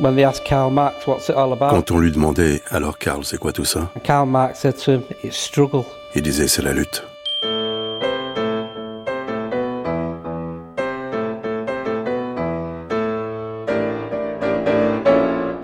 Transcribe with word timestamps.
Quand 0.00 1.90
on 1.90 1.98
lui 1.98 2.12
demandait 2.12 2.62
alors 2.70 2.98
Karl, 2.98 3.24
c'est 3.24 3.38
quoi 3.38 3.52
tout 3.52 3.64
ça? 3.64 3.90
Karl 4.04 4.28
Marx 4.28 4.60
said 4.60 4.76
to 4.76 4.92
him, 4.92 5.02
"It's 5.24 5.36
struggle." 5.36 5.82
Il 6.14 6.22
disait 6.22 6.46
c'est 6.46 6.62
la 6.62 6.72
lutte. 6.72 7.02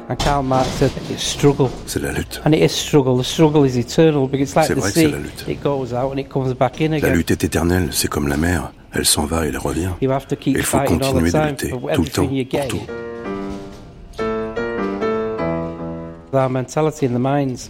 And 0.06 0.16
Karl 0.18 0.42
Marx 0.44 0.68
said, 0.78 0.90
"It's 1.10 1.22
struggle." 1.22 1.68
C'est 1.86 2.00
la 2.02 2.12
lutte. 2.12 2.40
And 2.44 2.52
it 2.52 2.60
is 2.62 2.68
struggle. 2.72 3.16
The 3.18 3.24
struggle 3.24 3.64
is 3.66 3.76
eternal 3.78 4.26
because 4.28 4.48
it's 4.50 4.56
like 4.56 4.66
C'est 4.66 4.74
the 4.74 4.78
vrai 4.80 4.88
que 4.90 4.94
c'est 4.94 5.06
sea. 5.06 5.12
la 5.12 5.18
lutte. 5.18 5.44
It 5.48 5.62
goes 5.62 5.92
out 5.92 6.12
and 6.12 6.18
it 6.18 6.28
comes 6.28 6.52
back 6.54 6.80
in 6.80 6.90
La 6.90 6.96
again. 6.96 7.14
lutte 7.14 7.30
est 7.30 7.44
éternelle, 7.44 7.88
c'est 7.92 8.08
comme 8.08 8.28
la 8.28 8.36
mer. 8.36 8.70
Elle 8.92 9.06
s'en 9.06 9.24
va 9.26 9.44
et 9.44 9.48
elle 9.48 9.58
revient. 9.58 9.90
You 10.02 10.10
have 10.12 10.26
to 10.26 10.36
keep 10.36 10.56
Il 10.56 10.62
faut 10.62 10.78
continuer 10.78 11.30
the 11.30 11.34
de 11.34 11.48
lutter, 11.48 11.70
tout 11.70 12.02
le 12.02 12.08
temps, 12.08 12.26
pour 12.26 12.68
tout. 12.68 12.80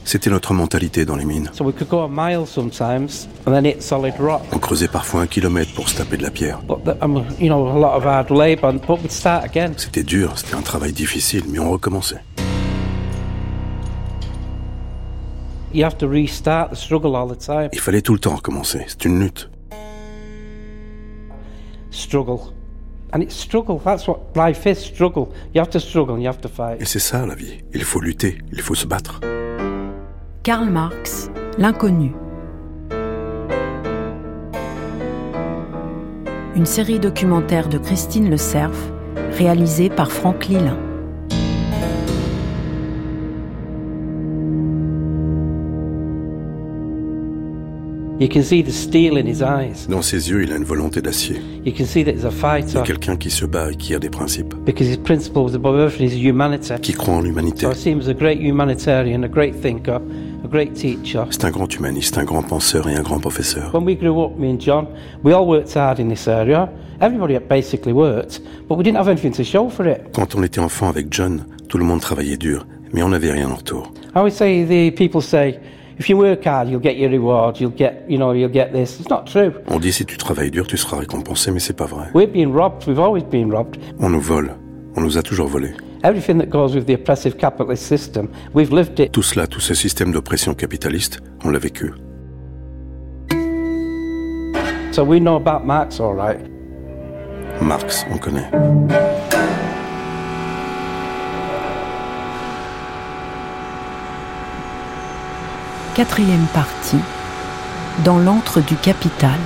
C'était 0.05 0.31
notre 0.31 0.55
mentalité 0.55 1.05
dans 1.05 1.17
les 1.17 1.25
mines. 1.25 1.51
So 1.53 1.65
we 1.65 1.75
could 1.75 1.89
go 1.89 2.01
a 2.01 2.09
mile 2.09 2.47
sometimes 2.47 3.29
and 3.47 3.53
then 3.53 3.65
hit 3.67 3.83
solid 3.83 4.15
rock. 4.19 4.43
On 4.53 4.59
creusait 4.59 4.89
parfois 4.89 5.23
un 5.23 5.27
kilomètre 5.27 5.73
pour 5.75 5.89
se 5.89 5.97
taper 5.97 6.17
de 6.17 6.23
la 6.23 6.31
pierre. 6.31 6.61
Um, 7.03 7.25
you 7.41 7.49
know, 7.49 7.67
a 7.69 7.79
lot 7.79 7.97
of 7.97 8.05
hard 8.05 8.31
labour, 8.31 8.69
and- 8.71 8.81
but 8.87 9.01
we'd 9.03 9.11
start 9.13 9.45
again. 9.45 9.73
C'était 9.77 10.03
dur, 10.03 10.33
c'était 10.37 10.55
un 10.55 10.63
travail 10.63 10.93
difficile, 10.93 11.45
mais 11.49 11.59
on 11.59 11.71
recommençait. 11.71 12.21
You 15.73 15.85
have 15.85 15.97
to 15.99 16.09
restart 16.09 16.71
the 16.71 16.77
struggle 16.77 17.17
all 17.17 17.29
the 17.29 17.39
time. 17.39 17.69
Il 17.73 17.81
fallait 17.81 18.01
tout 18.03 18.13
le 18.13 18.21
temps 18.21 18.37
recommencer. 18.37 18.85
C'est 18.87 19.05
une 19.07 19.19
lutte. 19.21 19.51
Struggle. 21.91 22.39
And 23.15 23.23
it's 23.23 23.37
struggle. 23.37 23.81
That's 23.85 24.09
what 24.09 24.19
life 24.35 24.67
is 24.67 24.79
struggle. 24.79 25.29
You 25.55 25.61
have 25.61 25.71
to 25.71 25.79
struggle 25.79 26.17
and 26.17 26.23
you 26.23 26.29
have 26.29 26.41
to 26.41 26.49
Et 26.49 26.51
fight. 26.51 26.85
c'est 26.87 26.99
ça 26.99 27.25
la 27.25 27.37
vie. 27.37 27.63
Il 27.73 27.85
faut 27.85 28.01
lutter, 28.01 28.39
il 28.53 28.61
faut 28.61 28.75
se 28.75 28.87
battre. 28.89 29.21
Karl 30.43 30.69
Marx, 30.69 31.31
L'inconnu. 31.57 32.13
Une 36.57 36.67
série 36.67 36.99
documentaire 36.99 37.69
de 37.69 37.79
Christine 37.79 38.29
Le 38.31 38.37
Cerf, 38.37 38.77
réalisée 39.39 39.89
par 39.91 40.11
Franck 40.11 40.47
Lilin. 40.47 40.77
Dans 49.89 50.03
ses 50.03 50.31
yeux, 50.31 50.45
il 50.45 50.53
a 50.53 50.57
une 50.57 50.65
volonté 50.65 51.03
d'acier. 51.03 51.37
You 51.65 51.73
can 51.77 51.85
see 51.85 52.05
that 52.05 52.13
he's 52.13 52.25
a 52.25 52.29
Il 52.29 52.35
y 52.35 52.41
fighter 52.41 52.79
a 52.79 52.83
quelqu'un 52.83 53.17
qui 53.17 53.29
se 53.29 53.45
bat 53.45 53.73
et 53.73 53.75
qui 53.75 53.93
a 53.93 53.99
des 53.99 54.09
principes, 54.09 54.55
because 54.65 54.89
his 54.89 54.99
principle 54.99 55.43
was 55.43 55.55
above 55.57 55.81
everything 55.81 56.07
is 56.07 56.25
humanity. 56.25 56.75
qui 56.81 56.93
croit 56.93 57.15
en 57.15 57.23
l'humanité. 57.23 57.67
So 57.67 57.73
I 57.73 57.75
see 57.75 57.91
him 57.91 57.99
as 57.99 58.09
a 58.09 58.15
great 58.15 58.39
humanitarian, 58.41 59.25
a 59.25 59.29
great 59.29 59.61
thinker, 59.61 60.01
a 60.45 60.49
great 60.49 60.75
teacher. 60.75 61.25
C'est 61.31 61.45
un 61.45 61.51
grand 61.51 61.67
humaniste, 61.67 62.17
un 62.17 62.25
grand 62.25 62.45
penseur 62.45 62.89
et 62.89 62.95
un 62.95 63.03
grand 63.03 63.19
professeur. 63.19 63.75
When 63.75 63.85
we 63.85 63.97
grew 63.99 64.23
up, 64.23 64.39
me 64.39 64.49
and 64.49 64.61
John, 64.61 64.87
we 65.25 65.33
all 65.33 65.47
worked 65.49 65.75
hard 65.75 65.99
in 65.99 66.09
this 66.09 66.29
area. 66.29 66.69
Everybody 67.01 67.37
basically 67.41 67.93
worked, 67.93 68.41
but 68.69 68.79
we 68.79 68.85
didn't 68.85 68.99
have 68.99 69.09
anything 69.09 69.33
to 69.33 69.43
show 69.43 69.69
for 69.69 69.89
it. 69.89 70.13
Quand 70.13 70.37
on 70.37 70.45
était 70.45 70.61
enfant 70.61 70.89
avec 70.89 71.07
John, 71.11 71.45
tout 71.69 71.79
le 71.79 71.85
monde 71.85 72.01
travaillait 72.01 72.37
dur, 72.37 72.65
mais 72.93 73.03
on 73.03 73.09
n'avait 73.09 73.33
rien 73.33 73.49
en 73.49 73.57
retour. 73.57 73.93
I 74.15 74.19
always 74.19 74.35
say 74.37 74.65
the 74.65 74.95
people 74.97 75.21
say, 75.21 75.59
if 75.99 76.09
you 76.09 76.17
work 76.17 76.45
hard, 76.45 76.69
you'll 76.69 76.81
get 76.81 76.97
your 76.97 77.11
reward. 77.11 77.61
You'll 77.61 77.71
get, 77.71 78.05
you 78.09 78.19
know, 78.19 78.33
you'll 78.33 78.53
get 78.53 78.73
this. 78.73 78.99
It's 79.01 79.09
not 79.09 79.25
true. 79.27 79.53
On 79.69 79.79
dit 79.79 79.93
si 79.93 80.05
tu 80.05 80.17
travailles 80.17 80.51
dur, 80.51 80.67
tu 80.67 80.77
seras 80.77 80.99
récompensé, 80.99 81.51
mais 81.51 81.61
c'est 81.61 81.77
pas 81.77 81.87
vrai. 81.87 82.07
We're 82.15 82.31
being 82.31 82.53
robbed. 82.53 82.87
We've 82.87 83.01
always 83.01 83.25
been 83.25 83.51
robbed. 83.51 83.79
On 84.01 84.11
nous 84.11 84.21
vole, 84.21 84.57
on 84.97 85.01
nous 85.01 85.19
a 85.19 85.23
toujours 85.23 85.49
volés. 85.49 85.75
Everything 86.03 86.39
that 86.39 86.51
goes 86.51 86.75
with 86.75 86.87
the 86.87 86.95
oppressive 86.95 87.37
capitalist 87.39 87.87
system, 87.87 88.29
we've 88.53 88.73
lived 88.73 89.01
it. 89.01 89.13
Tout 89.13 89.23
cela, 89.23 89.47
tout 89.47 89.61
ce 89.61 89.75
système 89.75 90.13
d'oppression 90.13 90.55
capitaliste, 90.55 91.21
on 91.45 91.51
l'a 91.51 91.59
vécu. 91.59 91.93
So 94.93 95.03
we 95.03 95.19
know 95.19 95.37
about 95.37 95.65
Marx, 95.65 95.99
all 95.99 96.15
right. 96.15 96.39
Marx, 97.61 98.05
on 98.13 98.19
connaît. 98.19 98.51
Quatrième 105.95 106.47
partie. 106.53 106.99
Dans 108.05 108.19
l'antre 108.19 108.61
du 108.61 108.75
capital. 108.75 109.39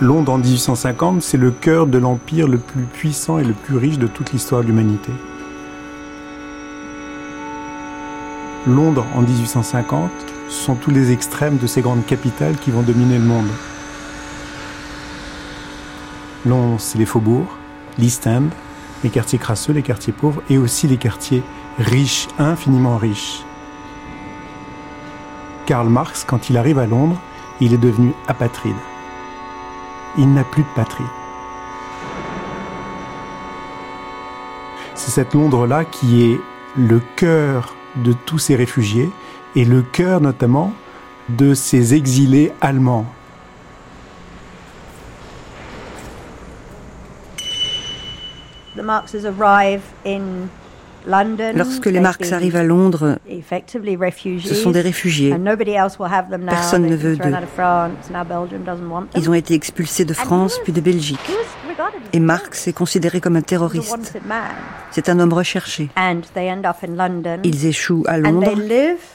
Londres 0.00 0.32
en 0.32 0.38
1850, 0.38 1.20
c'est 1.20 1.36
le 1.36 1.50
cœur 1.50 1.86
de 1.86 1.98
l'empire 1.98 2.48
le 2.48 2.56
plus 2.56 2.84
puissant 2.84 3.38
et 3.38 3.44
le 3.44 3.52
plus 3.52 3.76
riche 3.76 3.98
de 3.98 4.06
toute 4.06 4.32
l'histoire 4.32 4.62
de 4.62 4.68
l'humanité. 4.68 5.12
Londres 8.66 9.04
en 9.14 9.20
1850, 9.20 10.10
ce 10.48 10.54
sont 10.54 10.74
tous 10.74 10.90
les 10.90 11.12
extrêmes 11.12 11.58
de 11.58 11.66
ces 11.66 11.82
grandes 11.82 12.06
capitales 12.06 12.56
qui 12.56 12.70
vont 12.70 12.80
dominer 12.80 13.18
le 13.18 13.24
monde. 13.24 13.50
Londres, 16.46 16.80
c'est 16.80 16.96
les 16.96 17.04
faubourgs, 17.04 17.58
l'East 17.98 18.26
End, 18.26 18.48
les 19.04 19.10
quartiers 19.10 19.38
crasseux, 19.38 19.72
les 19.72 19.82
quartiers 19.82 20.12
pauvres 20.12 20.42
et 20.50 20.58
aussi 20.58 20.88
les 20.88 20.96
quartiers 20.96 21.42
riches, 21.78 22.26
infiniment 22.38 22.96
riches. 22.96 23.44
Karl 25.66 25.88
Marx, 25.88 26.24
quand 26.24 26.50
il 26.50 26.56
arrive 26.56 26.80
à 26.80 26.86
Londres, 26.86 27.20
il 27.60 27.72
est 27.72 27.78
devenu 27.78 28.12
apatride 28.26 28.74
il 30.16 30.32
n'a 30.32 30.44
plus 30.44 30.62
de 30.62 30.68
patrie. 30.74 31.04
C'est 34.94 35.10
cette 35.10 35.34
Londres-là 35.34 35.84
qui 35.84 36.22
est 36.24 36.40
le 36.76 37.00
cœur 37.16 37.74
de 37.96 38.12
tous 38.12 38.38
ces 38.38 38.56
réfugiés 38.56 39.10
et 39.56 39.64
le 39.64 39.82
cœur 39.82 40.20
notamment 40.20 40.72
de 41.28 41.54
ces 41.54 41.94
exilés 41.94 42.52
allemands. 42.60 43.06
The 48.73 48.73
Marxes 48.73 48.73
arrive 48.73 48.73
in 48.73 48.73
London. 48.73 48.73
Lorsque 51.06 51.86
les 51.86 52.00
Marx 52.00 52.32
arrivent 52.32 52.56
à 52.56 52.62
Londres, 52.62 53.18
ce 53.28 54.54
sont 54.54 54.70
des 54.70 54.80
réfugiés. 54.80 55.32
and 55.32 55.38
nobody 55.38 55.72
else 55.72 55.98
will 55.98 56.10
have 56.10 56.30
them 56.30 56.42
now. 56.42 56.50
Personne 56.50 56.86
ne 56.86 56.96
veut 56.96 57.16
d'eux. 57.16 57.34
Ils 59.14 59.30
ont 59.30 59.34
été 59.34 59.54
expulsés 59.54 60.04
de 60.04 60.14
France 60.14 60.58
puis 60.64 60.72
de 60.72 60.80
Belgique. 60.80 61.18
Et 62.12 62.18
a 62.18 62.20
Marx 62.20 62.68
est 62.68 62.72
considéré 62.72 63.20
comme 63.20 63.36
un 63.36 63.40
He 63.40 63.42
was 63.42 63.44
a 63.44 63.48
terroriste. 63.48 64.18
C'est 64.92 65.08
un 65.08 65.18
homme 65.18 65.32
recherché. 65.32 65.90
And 65.96 66.20
they 66.34 66.50
end 66.50 66.64
up 66.64 66.76
in 66.86 66.94
London. 66.94 67.40
Ils 67.42 67.66
échouent 67.66 68.04
à 68.06 68.16
Londres, 68.18 68.52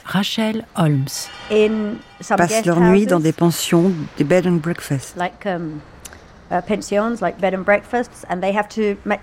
Rachel 0.03 0.65
Holmes. 0.75 1.07
in 1.51 1.95
some 2.19 2.37
passent 2.37 2.65
leur 2.65 2.79
nuit 2.81 3.05
dans 3.05 3.19
des 3.19 3.31
pensions, 3.31 3.91
des 4.17 4.25
bed 4.25 4.45
and 4.45 4.59
breakfast. 4.61 5.15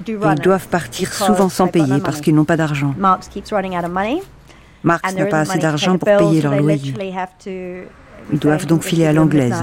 Ils 0.09 0.41
doivent 0.43 0.69
partir 0.69 1.13
souvent 1.13 1.49
sans 1.49 1.69
payer 1.69 2.01
parce 2.01 2.21
qu'ils 2.21 2.35
n'ont 2.35 2.45
pas 2.45 2.57
d'argent. 2.57 2.95
Marx 2.97 3.29
keeps 3.29 3.53
running 3.53 3.77
out 3.77 3.85
of 3.85 3.91
money. 3.91 4.23
Marx 4.83 5.11
and 5.11 5.17
n'a 5.19 5.27
pas 5.27 5.41
assez 5.41 5.59
d'argent 5.59 5.99
pour 5.99 6.17
payer 6.17 6.43
leur 6.43 6.57
loyer, 6.57 6.95
Ils 8.33 8.39
doivent 8.39 8.67
donc 8.67 8.83
filer 8.83 9.07
à 9.07 9.13
l'anglaise. 9.13 9.55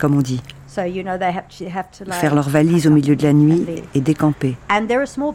comme 0.00 0.16
on 0.16 0.22
dit. 0.22 0.40
So, 0.68 0.82
you 0.82 1.02
know, 1.02 1.16
they 1.16 1.28
have 1.28 1.48
to, 1.58 1.64
have 1.74 1.90
to, 1.98 2.04
like, 2.04 2.20
Faire 2.20 2.34
leurs 2.34 2.50
valises 2.50 2.86
au 2.86 2.90
milieu 2.90 3.16
de 3.16 3.22
la 3.22 3.32
nuit 3.32 3.64
et 3.94 4.00
décamper. 4.00 4.56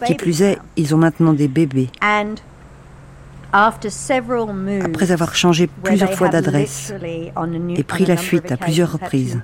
Qui 0.05 0.13
plus 0.13 0.43
est, 0.43 0.59
ils 0.77 0.93
ont 0.93 0.99
maintenant 0.99 1.33
des 1.33 1.47
bébés. 1.47 1.89
Après 3.51 5.11
avoir 5.11 5.33
changé 5.33 5.67
plusieurs 5.83 6.13
fois 6.13 6.27
have 6.27 6.33
d'adresse 6.33 6.93
et 7.75 7.83
pris 7.83 8.05
la 8.05 8.17
fuite 8.17 8.51
à 8.51 8.57
plusieurs 8.57 8.91
reprises. 8.91 9.41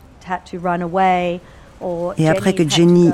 Et 2.18 2.29
après 2.29 2.53
que 2.53 2.68
Jenny 2.68 3.12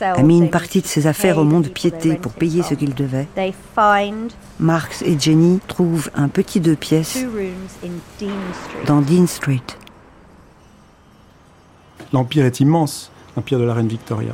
a 0.00 0.22
mis 0.22 0.38
une 0.38 0.50
partie 0.50 0.80
de 0.80 0.86
ses 0.86 1.06
affaires 1.06 1.38
au 1.38 1.44
monde 1.44 1.68
piété 1.68 2.14
pour 2.14 2.32
payer 2.32 2.62
ce 2.62 2.74
qu'il 2.74 2.94
devait, 2.94 3.26
They 3.34 3.52
find 3.74 4.32
Marx 4.60 5.02
et 5.02 5.18
Jenny 5.18 5.60
trouvent 5.66 6.10
un 6.14 6.28
petit 6.28 6.60
deux 6.60 6.76
pièces 6.76 7.24
dans 8.86 9.00
Dean 9.00 9.26
Street. 9.26 9.62
L'empire 12.12 12.44
est 12.44 12.60
immense, 12.60 13.10
l'empire 13.36 13.58
de 13.58 13.64
la 13.64 13.74
reine 13.74 13.88
Victoria. 13.88 14.32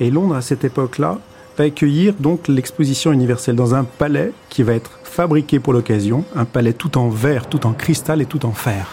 Et 0.00 0.10
Londres, 0.10 0.36
à 0.36 0.42
cette 0.42 0.64
époque-là, 0.64 1.18
va 1.56 1.64
accueillir 1.64 2.14
donc 2.14 2.46
l'exposition 2.48 3.12
universelle 3.12 3.56
dans 3.56 3.74
un 3.74 3.84
palais 3.84 4.32
qui 4.48 4.62
va 4.62 4.74
être 4.74 4.98
fabriqué 5.02 5.58
pour 5.58 5.72
l'occasion, 5.72 6.24
un 6.36 6.44
palais 6.44 6.72
tout 6.72 6.98
en 6.98 7.08
verre, 7.08 7.48
tout 7.48 7.66
en 7.66 7.72
cristal 7.72 8.20
et 8.20 8.26
tout 8.26 8.46
en 8.46 8.52
fer. 8.52 8.88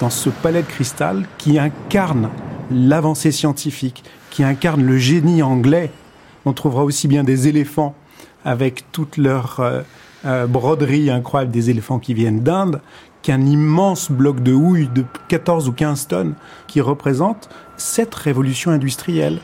Dans 0.00 0.08
ce 0.08 0.30
palais 0.30 0.62
de 0.62 0.68
cristal 0.68 1.26
qui 1.36 1.58
incarne 1.58 2.30
l'avancée 2.70 3.32
scientifique, 3.32 4.04
qui 4.30 4.44
incarne 4.44 4.82
le 4.82 4.98
génie 4.98 5.42
anglais, 5.42 5.90
on 6.44 6.52
trouvera 6.52 6.84
aussi 6.84 7.08
bien 7.08 7.24
des 7.24 7.48
éléphants 7.48 7.94
avec 8.44 8.90
toute 8.92 9.16
leur 9.16 9.60
euh, 9.60 9.82
euh, 10.24 10.46
broderie 10.46 11.10
incroyable, 11.10 11.52
des 11.52 11.70
éléphants 11.70 11.98
qui 11.98 12.14
viennent 12.14 12.40
d'Inde, 12.40 12.80
qu'un 13.22 13.42
immense 13.42 14.10
bloc 14.10 14.42
de 14.42 14.52
houille 14.52 14.88
de 14.94 15.04
14 15.28 15.68
ou 15.68 15.72
15 15.72 16.08
tonnes 16.08 16.34
qui 16.66 16.80
représente 16.80 17.48
cette 17.76 18.14
révolution 18.14 18.70
industrielle. 18.70 19.40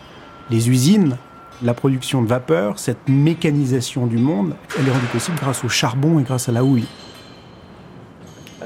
Les 0.51 0.71
usines, 0.71 1.17
la 1.63 1.75
production 1.75 2.23
de 2.23 2.29
vapeur, 2.29 2.79
cette 2.79 3.09
mécanisation 3.09 4.07
du 4.07 4.19
monde, 4.19 4.55
elle 4.79 4.89
est 4.89 4.93
rendue 4.93 5.07
possible 5.07 5.37
grâce 5.39 5.65
au 5.65 5.69
charbon 5.69 6.19
et 6.21 6.23
grâce 6.23 6.49
à 6.49 6.53
la 6.53 6.65
houille. 6.65 6.87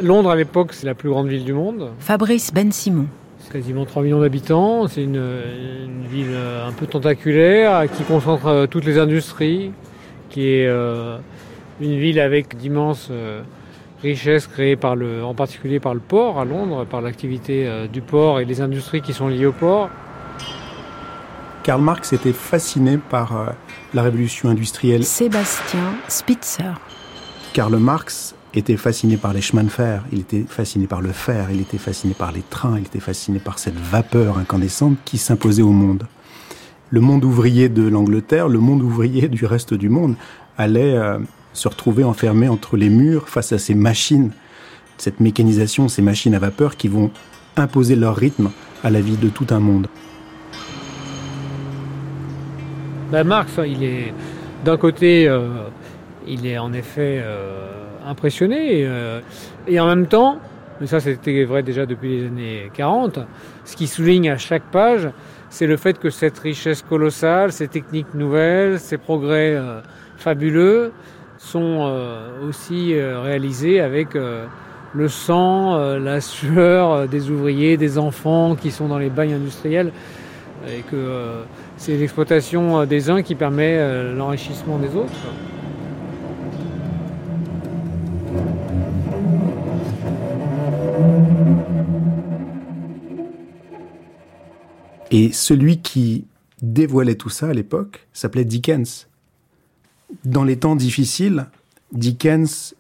Londres, 0.02 0.30
à 0.30 0.36
l'époque, 0.36 0.74
c'est 0.74 0.86
la 0.86 0.94
plus 0.94 1.08
grande 1.08 1.28
ville 1.28 1.44
du 1.44 1.52
monde. 1.52 1.90
Fabrice 1.98 2.52
Ben 2.52 2.70
Simon. 2.70 3.06
C'est 3.48 3.54
quasiment 3.60 3.86
3 3.86 4.02
millions 4.02 4.20
d'habitants. 4.20 4.88
C'est 4.88 5.02
une, 5.02 5.16
une 5.16 6.06
ville 6.06 6.26
euh, 6.32 6.68
un 6.68 6.72
peu 6.72 6.86
tentaculaire 6.86 7.90
qui 7.90 8.02
concentre 8.02 8.46
euh, 8.46 8.66
toutes 8.66 8.84
les 8.84 8.98
industries, 8.98 9.72
qui 10.28 10.48
est 10.48 10.66
euh, 10.66 11.16
une 11.80 11.98
ville 11.98 12.20
avec 12.20 12.58
d'immenses 12.58 13.08
euh, 13.10 13.40
richesses 14.02 14.46
créées 14.46 14.76
par 14.76 14.96
le, 14.96 15.24
en 15.24 15.32
particulier 15.32 15.80
par 15.80 15.94
le 15.94 16.00
port 16.00 16.38
à 16.38 16.44
Londres, 16.44 16.84
par 16.84 17.00
l'activité 17.00 17.66
euh, 17.66 17.86
du 17.86 18.02
port 18.02 18.38
et 18.38 18.44
les 18.44 18.60
industries 18.60 19.00
qui 19.00 19.14
sont 19.14 19.28
liées 19.28 19.46
au 19.46 19.52
port. 19.52 19.88
Karl 21.62 21.80
Marx 21.80 22.12
était 22.12 22.34
fasciné 22.34 22.98
par 22.98 23.34
euh, 23.34 23.46
la 23.94 24.02
révolution 24.02 24.50
industrielle. 24.50 25.04
Sébastien 25.04 25.94
Spitzer. 26.08 26.74
Karl 27.54 27.76
Marx 27.78 28.34
était 28.54 28.76
fasciné 28.76 29.16
par 29.16 29.32
les 29.32 29.40
chemins 29.40 29.64
de 29.64 29.68
fer, 29.68 30.04
il 30.12 30.20
était 30.20 30.44
fasciné 30.48 30.86
par 30.86 31.00
le 31.00 31.12
fer, 31.12 31.48
il 31.52 31.60
était 31.60 31.78
fasciné 31.78 32.14
par 32.14 32.32
les 32.32 32.42
trains, 32.42 32.78
il 32.78 32.86
était 32.86 33.00
fasciné 33.00 33.38
par 33.38 33.58
cette 33.58 33.78
vapeur 33.78 34.38
incandescente 34.38 34.96
qui 35.04 35.18
s'imposait 35.18 35.62
au 35.62 35.70
monde. 35.70 36.04
Le 36.90 37.00
monde 37.00 37.24
ouvrier 37.24 37.68
de 37.68 37.86
l'Angleterre, 37.86 38.48
le 38.48 38.58
monde 38.58 38.82
ouvrier 38.82 39.28
du 39.28 39.44
reste 39.44 39.74
du 39.74 39.88
monde 39.88 40.14
allait 40.56 40.94
euh, 40.94 41.18
se 41.52 41.68
retrouver 41.68 42.04
enfermé 42.04 42.48
entre 42.48 42.76
les 42.76 42.88
murs 42.88 43.28
face 43.28 43.52
à 43.52 43.58
ces 43.58 43.74
machines, 43.74 44.30
cette 44.96 45.20
mécanisation, 45.20 45.88
ces 45.88 46.02
machines 46.02 46.34
à 46.34 46.38
vapeur 46.38 46.76
qui 46.76 46.88
vont 46.88 47.10
imposer 47.56 47.96
leur 47.96 48.16
rythme 48.16 48.50
à 48.82 48.90
la 48.90 49.00
vie 49.00 49.16
de 49.16 49.28
tout 49.28 49.46
un 49.50 49.60
monde. 49.60 49.88
Ben, 53.10 53.24
Marx, 53.24 53.52
il 53.66 53.82
est 53.82 54.12
d'un 54.64 54.76
côté, 54.76 55.28
euh, 55.28 55.68
il 56.26 56.46
est 56.46 56.58
en 56.58 56.72
effet 56.72 57.22
euh, 57.22 57.87
impressionné 58.08 58.84
euh, 58.84 59.20
et 59.66 59.78
en 59.78 59.86
même 59.86 60.06
temps, 60.06 60.38
mais 60.80 60.86
ça 60.86 61.00
c'était 61.00 61.44
vrai 61.44 61.62
déjà 61.62 61.86
depuis 61.86 62.20
les 62.20 62.26
années 62.26 62.70
40, 62.74 63.20
ce 63.64 63.76
qui 63.76 63.86
souligne 63.86 64.30
à 64.30 64.38
chaque 64.38 64.64
page, 64.70 65.08
c'est 65.50 65.66
le 65.66 65.76
fait 65.76 65.98
que 65.98 66.10
cette 66.10 66.38
richesse 66.38 66.82
colossale, 66.82 67.52
ces 67.52 67.68
techniques 67.68 68.14
nouvelles, 68.14 68.78
ces 68.78 68.98
progrès 68.98 69.54
euh, 69.54 69.80
fabuleux 70.16 70.92
sont 71.36 71.86
euh, 71.86 72.48
aussi 72.48 72.94
réalisés 72.94 73.80
avec 73.80 74.14
le 74.14 75.08
sang, 75.08 75.76
la 75.98 76.20
sueur 76.20 77.06
des 77.06 77.30
ouvriers, 77.30 77.76
des 77.76 77.96
enfants 77.96 78.56
qui 78.56 78.72
sont 78.72 78.88
dans 78.88 78.98
les 78.98 79.10
bagnes 79.10 79.34
industriels 79.34 79.92
et 80.66 80.80
que 80.90 81.44
c'est 81.76 81.96
l'exploitation 81.96 82.84
des 82.86 83.08
uns 83.08 83.22
qui 83.22 83.36
permet 83.36 83.78
l'enrichissement 84.14 84.78
des 84.78 84.96
autres. 84.96 85.12
Et 95.10 95.32
celui 95.32 95.78
qui 95.78 96.24
dévoilait 96.62 97.14
tout 97.14 97.30
ça 97.30 97.48
à 97.48 97.54
l'époque 97.54 98.06
s'appelait 98.12 98.44
Dickens. 98.44 99.08
Dans 100.24 100.44
les 100.44 100.56
temps 100.56 100.76
difficiles, 100.76 101.46
Dickens, 101.92 102.74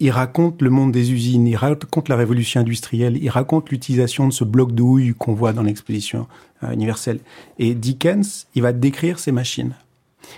il 0.00 0.10
raconte 0.10 0.60
le 0.60 0.70
monde 0.70 0.92
des 0.92 1.12
usines, 1.12 1.46
il 1.46 1.56
raconte 1.56 2.08
la 2.08 2.16
révolution 2.16 2.60
industrielle, 2.60 3.18
il 3.22 3.30
raconte 3.30 3.70
l'utilisation 3.70 4.26
de 4.26 4.32
ce 4.32 4.44
bloc 4.44 4.72
de 4.72 4.82
houille 4.82 5.14
qu'on 5.16 5.34
voit 5.34 5.52
dans 5.52 5.62
l'exposition 5.62 6.26
euh, 6.62 6.72
universelle. 6.72 7.20
Et 7.58 7.74
Dickens, 7.74 8.46
il 8.54 8.62
va 8.62 8.72
décrire 8.72 9.18
ces 9.18 9.32
machines. 9.32 9.74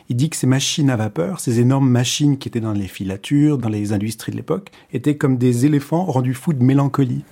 Il 0.09 0.17
dit 0.17 0.31
que 0.31 0.37
ces 0.37 0.47
machines 0.47 0.91
à 0.91 0.97
vapeur, 0.97 1.41
ces 1.41 1.61
énormes 1.61 1.89
machines 1.89 2.39
qui 2.39 2.49
étaient 2.49 2.61
dans 2.61 2.73
les 2.73 2.89
filatures, 2.89 3.59
dans 3.59 3.69
les 3.69 3.93
industries 3.93 4.33
de 4.33 4.37
l'époque, 4.37 4.71
étaient 4.93 5.17
comme 5.17 5.39
des 5.39 5.65
éléphants 5.65 6.05
rendus 6.05 6.35
fous 6.35 6.53
de 6.53 6.63
mélancolie. 6.63 7.25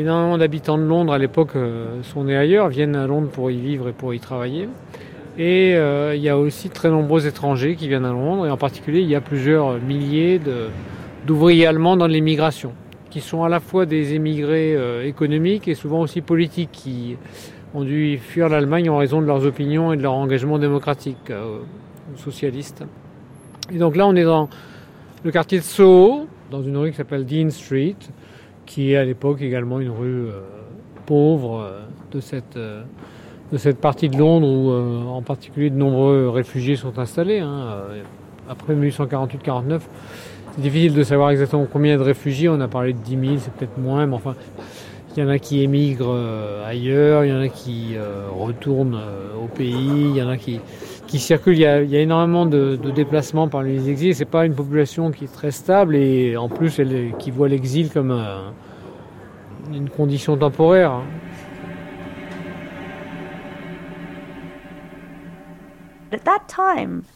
Énormément 0.00 0.38
d'habitants 0.38 0.78
de 0.78 0.84
Londres 0.84 1.12
à 1.12 1.18
l'époque 1.18 1.56
euh, 1.56 2.02
sont 2.04 2.24
nés 2.24 2.34
ailleurs, 2.34 2.68
viennent 2.68 2.96
à 2.96 3.06
Londres 3.06 3.28
pour 3.28 3.50
y 3.50 3.58
vivre 3.58 3.90
et 3.90 3.92
pour 3.92 4.14
y 4.14 4.18
travailler. 4.18 4.66
Et 5.36 5.74
euh, 5.74 6.14
il 6.16 6.22
y 6.22 6.30
a 6.30 6.38
aussi 6.38 6.70
très 6.70 6.88
nombreux 6.88 7.26
étrangers 7.26 7.76
qui 7.76 7.86
viennent 7.86 8.06
à 8.06 8.12
Londres, 8.12 8.46
et 8.46 8.50
en 8.50 8.56
particulier 8.56 9.00
il 9.00 9.10
y 9.10 9.14
a 9.14 9.20
plusieurs 9.20 9.78
milliers 9.78 10.40
d'ouvriers 11.26 11.66
allemands 11.66 11.98
dans 11.98 12.06
l'immigration, 12.06 12.72
qui 13.10 13.20
sont 13.20 13.44
à 13.44 13.50
la 13.50 13.60
fois 13.60 13.84
des 13.84 14.14
émigrés 14.14 14.74
euh, 14.74 15.06
économiques 15.06 15.68
et 15.68 15.74
souvent 15.74 16.00
aussi 16.00 16.22
politiques, 16.22 16.70
qui 16.72 17.18
ont 17.74 17.84
dû 17.84 18.16
fuir 18.16 18.48
l'Allemagne 18.48 18.88
en 18.88 18.96
raison 18.96 19.20
de 19.20 19.26
leurs 19.26 19.44
opinions 19.44 19.92
et 19.92 19.98
de 19.98 20.02
leur 20.02 20.14
engagement 20.14 20.58
démocratique 20.58 21.28
euh, 21.28 21.58
socialiste. 22.16 22.84
Et 23.70 23.76
donc 23.76 23.96
là 23.96 24.06
on 24.06 24.16
est 24.16 24.24
dans 24.24 24.48
le 25.24 25.30
quartier 25.30 25.58
de 25.58 25.64
Soho, 25.64 26.26
dans 26.50 26.62
une 26.62 26.78
rue 26.78 26.90
qui 26.90 26.96
s'appelle 26.96 27.26
Dean 27.26 27.50
Street, 27.50 27.96
qui 28.70 28.92
est 28.92 28.96
à 28.96 29.04
l'époque 29.04 29.42
également 29.42 29.80
une 29.80 29.90
rue 29.90 30.28
euh, 30.28 30.42
pauvre 31.04 31.60
euh, 31.60 31.80
de, 32.12 32.20
cette, 32.20 32.56
euh, 32.56 32.84
de 33.50 33.58
cette 33.58 33.80
partie 33.80 34.08
de 34.08 34.16
Londres 34.16 34.46
où 34.46 35.10
en 35.10 35.22
particulier 35.22 35.70
de 35.70 35.76
nombreux 35.76 36.28
réfugiés 36.28 36.76
sont 36.76 36.96
installés. 37.00 37.40
hein. 37.40 37.66
Après 38.48 38.74
1848-49, 38.76 39.80
c'est 40.54 40.60
difficile 40.60 40.94
de 40.94 41.02
savoir 41.02 41.30
exactement 41.30 41.66
combien 41.70 41.96
de 41.96 42.02
réfugiés. 42.02 42.48
On 42.48 42.60
a 42.60 42.68
parlé 42.68 42.92
de 42.92 42.98
10 42.98 43.10
000, 43.10 43.22
c'est 43.38 43.52
peut-être 43.52 43.76
moins, 43.76 44.06
mais 44.06 44.14
enfin, 44.14 44.36
il 45.16 45.22
y 45.22 45.26
en 45.26 45.28
a 45.28 45.40
qui 45.40 45.62
émigrent 45.64 46.16
ailleurs, 46.64 47.24
il 47.24 47.30
y 47.30 47.32
en 47.32 47.40
a 47.40 47.48
qui 47.48 47.96
retournent 48.32 49.00
au 49.40 49.46
pays, 49.46 50.10
il 50.10 50.16
y 50.16 50.22
en 50.22 50.28
a 50.28 50.36
qui, 50.36 50.60
qui 51.10 51.18
circulent. 51.18 51.54
Il 51.54 51.60
y 51.60 51.66
a, 51.66 52.00
énormément 52.00 52.46
de, 52.46 52.76
déplacements 52.94 53.48
par 53.48 53.62
les 53.62 53.90
exils. 53.90 54.14
C'est 54.14 54.24
pas 54.24 54.46
une 54.46 54.54
population 54.54 55.10
qui 55.10 55.24
est 55.24 55.32
très 55.32 55.50
stable 55.50 55.96
et 55.96 56.36
en 56.36 56.48
plus 56.48 56.78
elle, 56.78 57.12
qui 57.18 57.30
voit 57.32 57.48
l'exil 57.48 57.90
comme 57.90 58.12
un- 58.12 58.52
une 59.74 59.90
condition 59.90 60.36
temporaire. 60.36 61.00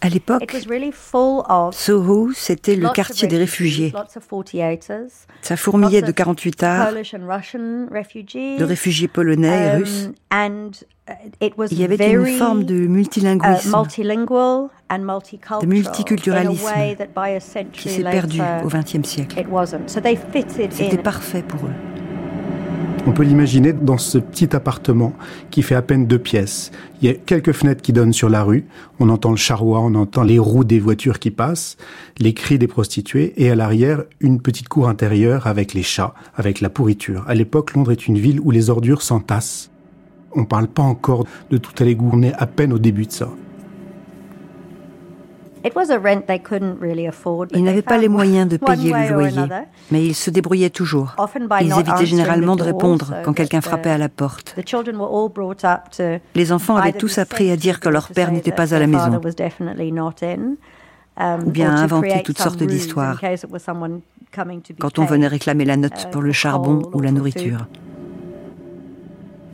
À 0.01 0.09
l'époque, 0.09 0.43
it 0.43 0.53
was 0.53 0.69
really 0.69 0.93
full 0.93 1.43
of 1.49 1.75
Soho, 1.75 2.31
c'était 2.35 2.77
le 2.77 2.89
quartier 2.91 3.29
des 3.29 3.37
réfugiés. 3.39 3.93
Lots 3.93 4.17
of 4.17 4.29
48ers, 4.29 5.27
Ça 5.43 5.57
fourmillait 5.57 6.03
de 6.03 6.09
of 6.09 6.15
48 6.15 6.63
arts, 6.63 6.89
Polish 6.91 7.15
and 7.15 7.27
Russian 7.29 7.87
refugees. 7.91 8.59
de 8.59 8.65
réfugiés 8.65 9.09
polonais 9.09 9.67
et 9.67 9.71
um, 9.71 9.77
russes. 9.79 10.11
And 10.31 10.71
uh, 11.09 11.13
it 11.41 11.55
was 11.57 11.67
Il 11.71 11.81
y 11.81 11.85
avait 11.85 12.11
une 12.11 12.27
forme 12.39 12.65
de 12.65 12.75
uh, 12.75 12.89
multilinguisme 12.89 13.77
multilingual 13.77 14.69
and 14.91 14.99
multicultural 15.01 15.67
multiculturalisme 15.67 16.73
qui 17.73 17.89
century 17.89 17.91
s'est 17.91 18.03
perdu 18.03 18.41
au 18.65 18.69
XXe 18.69 19.05
siècle. 19.05 19.39
it 19.39 19.49
wasn't. 19.49 19.89
So 19.89 20.01
they 20.01 20.17
fitted 20.17 20.73
C'était 20.73 20.99
parfait 20.99 21.43
pour 21.43 21.67
eux. 21.67 21.94
On 23.07 23.13
peut 23.13 23.23
l'imaginer 23.23 23.75
dans 23.75 23.99
ce 23.99 24.17
petit 24.17 24.57
appartement 24.57 25.13
qui 25.51 25.61
fait 25.61 25.75
à 25.75 25.83
peine 25.83 26.07
deux 26.07 26.19
pièces. 26.19 26.71
Il 27.03 27.07
y 27.07 27.11
a 27.11 27.15
quelques 27.15 27.53
fenêtres 27.53 27.83
qui 27.83 27.93
donnent 27.93 28.15
sur 28.15 28.31
la 28.31 28.43
rue. 28.43 28.65
On 28.99 29.11
entend 29.11 29.31
le 29.31 29.37
charroi, 29.37 29.81
on 29.81 29.95
entend 29.95 30.23
les 30.23 30.39
roues 30.39 30.65
des 30.65 30.81
voitures 30.81 31.19
qui 31.19 31.31
passent, 31.31 31.77
les 32.19 32.33
cris 32.33 32.59
des 32.59 32.67
prostituées 32.67 33.35
et 33.37 33.51
à 33.51 33.55
l'arrière, 33.55 34.05
une 34.21 34.41
petite 34.41 34.69
cour 34.69 34.89
intérieure 34.89 35.47
avec 35.47 35.75
les 35.75 35.83
chats, 35.83 36.15
avec 36.35 36.63
la 36.63 36.71
pourriture. 36.71 37.25
À 37.29 37.35
l'époque, 37.35 37.75
Londres 37.75 37.93
est 37.93 38.07
une 38.07 38.19
ville 38.19 38.41
où 38.41 38.51
les 38.51 38.71
ordures 38.71 39.03
s'entassent. 39.03 39.71
On 40.33 40.47
parle 40.47 40.69
pas 40.69 40.83
encore 40.83 41.27
de 41.51 41.59
tout 41.59 41.75
à 41.79 41.85
l'égout. 41.85 42.09
On 42.11 42.23
est 42.23 42.33
à 42.33 42.47
peine 42.47 42.73
au 42.73 42.79
début 42.79 43.05
de 43.05 43.13
ça. 43.13 43.29
Ils 45.65 45.71
they 45.73 47.63
n'avaient 47.63 47.83
pas 47.83 47.97
les 47.97 48.09
moyens 48.09 48.49
de 48.49 48.59
payer 48.59 48.93
le 48.93 49.15
loyer, 49.15 49.47
mais 49.91 50.05
ils 50.05 50.15
se 50.15 50.31
débrouillaient 50.31 50.69
toujours. 50.71 51.15
Often 51.17 51.49
by 51.49 51.65
Ils 51.65 51.73
évitaient 51.73 51.91
answering 51.91 52.07
généralement 52.07 52.55
the 52.55 52.59
de 52.59 52.65
répondre 52.65 53.15
quand 53.25 53.33
quelqu'un 53.33 53.63
frappait 53.63 53.89
uh, 53.89 53.95
à 53.95 53.99
la 53.99 54.11
porte. 54.11 54.55
The 54.57 54.69
children 54.69 54.97
were 54.97 55.11
all 55.11 55.31
brought 55.31 55.65
up 55.65 55.91
to 55.97 56.21
Les 56.35 56.53
enfants 56.53 56.77
avaient 56.77 56.93
tous 56.93 57.17
appris 57.17 57.51
à 57.51 57.57
dire 57.57 57.81
que 57.81 57.89
leur 57.89 58.09
père 58.09 58.29
to 58.29 58.35
n'était 58.35 58.51
say 58.51 58.57
pas 58.57 58.67
that 58.69 58.77
à 58.77 58.79
la 58.81 58.87
their 58.87 58.95
maison. 58.95 59.13
father 59.13 59.25
was 59.25 59.35
definitely 59.35 59.91
not 59.91 60.17
in, 60.23 60.57
um, 61.17 61.47
Ou 61.47 61.51
bien 61.51 61.75
inventer 61.75 62.23
toutes 62.23 62.39
sortes 62.39 62.63
d'histoires. 62.63 63.19
Quand 64.79 64.99
on 64.99 65.05
venait 65.05 65.29
réclamer 65.29 65.65
la 65.65 65.77
note 65.77 65.93
euh, 66.07 66.11
pour 66.11 66.21
le 66.21 66.33
charbon 66.33 66.81
coal 66.81 66.95
ou 66.95 67.01
la 67.01 67.13
nourriture. 67.13 67.67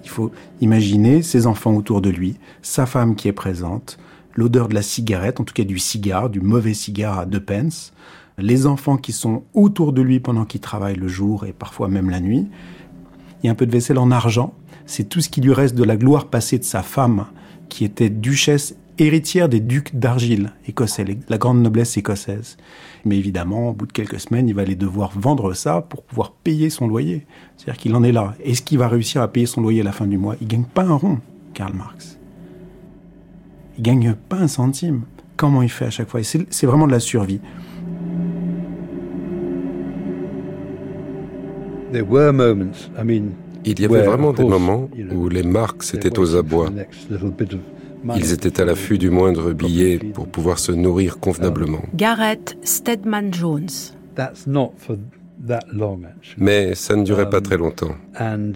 Il 0.02 0.09
faut 0.09 0.33
imaginer 0.61 1.23
ses 1.23 1.47
enfants 1.47 1.75
autour 1.75 2.00
de 2.00 2.11
lui, 2.11 2.37
sa 2.62 2.87
femme 2.87 3.14
qui 3.14 3.29
est 3.29 3.33
présente, 3.33 3.99
l'odeur 4.40 4.68
de 4.68 4.75
la 4.75 4.82
cigarette, 4.82 5.38
en 5.38 5.44
tout 5.44 5.52
cas 5.54 5.64
du 5.64 5.78
cigare, 5.78 6.30
du 6.30 6.40
mauvais 6.40 6.73
cigare 6.75 7.18
à 7.18 7.26
deux 7.26 7.40
pence, 7.40 7.92
les 8.38 8.66
enfants 8.66 8.97
qui 8.97 9.12
sont 9.12 9.44
autour 9.52 9.92
de 9.92 10.00
lui 10.00 10.18
pendant 10.18 10.47
qu'il 10.47 10.62
travaille 10.62 10.97
le 10.97 11.09
jour 11.09 11.44
et 11.44 11.52
parfois 11.52 11.88
même 11.88 12.09
la 12.09 12.20
nuit. 12.20 12.49
Il 13.42 13.47
y 13.47 13.49
a 13.50 13.52
un 13.52 13.54
peu 13.54 13.66
de 13.66 13.73
vaisselle 13.73 13.99
en 13.99 14.11
argent. 14.11 14.54
C'est 14.87 15.09
tout 15.11 15.20
ce 15.20 15.28
qui 15.28 15.42
lui 15.42 15.52
reste 15.52 15.75
de 15.75 15.85
la 15.85 15.97
gloire 15.99 16.28
passée 16.28 16.59
de 16.59 16.64
sa 16.64 16.82
femme 16.82 17.26
qui 17.68 17.85
était 17.85 18.09
duchesse 18.09 18.75
héritière 18.99 19.49
des 19.50 19.61
ducs 19.61 19.94
d'Argile, 19.94 20.52
écossais, 20.66 21.04
les- 21.04 21.18
la 21.28 21.37
grande 21.38 21.62
noblesse 21.62 21.97
écossaise. 21.99 22.56
Mais 23.04 23.18
évidemment, 23.18 23.70
au 23.70 23.73
bout 23.75 23.87
de 23.87 23.92
quelques 23.92 24.20
semaines, 24.20 24.49
il 24.49 24.54
va 24.54 24.62
aller 24.62 24.75
devoir 24.75 25.12
vendre 25.18 25.52
ça 25.54 25.82
pour 25.82 26.02
pouvoir 26.02 26.32
payer 26.32 26.70
son 26.70 26.87
loyer. 26.88 27.26
C'est-à-dire 27.56 27.80
qu'il 27.80 27.94
en 27.94 28.02
est 28.02 28.12
là. 28.12 28.35
Est-ce 28.42 28.62
qu'il 28.62 28.78
va 28.78 28.88
réussir 28.88 29.20
à 29.20 29.28
payer 29.28 29.47
son 29.47 29.61
loyer 29.61 29.82
à 29.82 29.85
la 29.85 29.92
fin 29.92 30.06
du 30.06 30.16
mois? 30.18 30.37
Il 30.40 30.49
gagne 30.49 30.64
pas 30.64 30.85
un 30.85 30.94
rond, 30.94 31.18
Karl 31.54 31.75
Marx. 31.75 32.18
Il 33.80 33.84
gagne 33.84 34.14
pas 34.28 34.37
un 34.37 34.46
centime. 34.46 35.04
Comment 35.38 35.62
il 35.62 35.70
fait 35.70 35.87
à 35.87 35.90
chaque 35.90 36.10
fois? 36.10 36.20
C'est 36.22 36.66
vraiment 36.66 36.87
de 36.87 36.92
la 36.92 37.00
survie. 37.00 37.40
There 41.90 42.04
were 42.06 42.30
moments, 42.30 42.90
I 42.99 43.04
mean, 43.04 43.30
Il 43.64 43.80
y 43.80 43.87
avait 43.87 44.02
vraiment 44.02 44.34
des 44.34 44.44
moments 44.44 44.90
où 45.14 45.30
les 45.30 45.42
they're 45.42 45.94
étaient 45.94 46.18
aux 46.18 46.37
abois. 46.37 46.68
Ils 48.16 48.32
étaient 48.34 48.60
à 48.60 48.66
l'affût 48.66 48.99
du 48.99 49.08
moindre 49.08 49.54
billet 49.54 49.96
pour 49.96 50.28
pouvoir 50.28 50.58
se 50.58 50.72
nourrir 50.72 51.18
convenablement. 51.18 51.80
Gareth 51.94 52.58
Stedman 52.62 53.32
Jones. 53.32 53.70
Mais 56.37 56.75
ça 56.75 56.97
ne 56.97 57.04
durait 57.04 57.30
pas 57.30 57.40
très 57.40 57.56
longtemps. 57.56 57.97
Uh, 58.18 58.52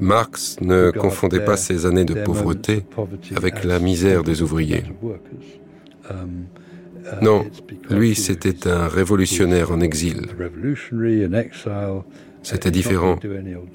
Marx 0.00 0.56
ne 0.60 0.90
confondait 0.90 1.44
pas 1.44 1.56
ces 1.56 1.86
années 1.86 2.04
de 2.04 2.14
pauvreté 2.14 2.84
avec 3.34 3.64
la 3.64 3.78
misère 3.78 4.22
des 4.22 4.42
ouvriers. 4.42 4.84
Um, 6.08 6.46
uh, 7.04 7.24
Non, 7.24 7.44
lui 7.90 8.14
c'était 8.14 8.68
un 8.68 8.86
révolutionnaire 8.86 9.72
en 9.72 9.80
exil. 9.80 10.28
exile. 10.28 11.30
C'était 12.42 12.70
différent 12.70 13.18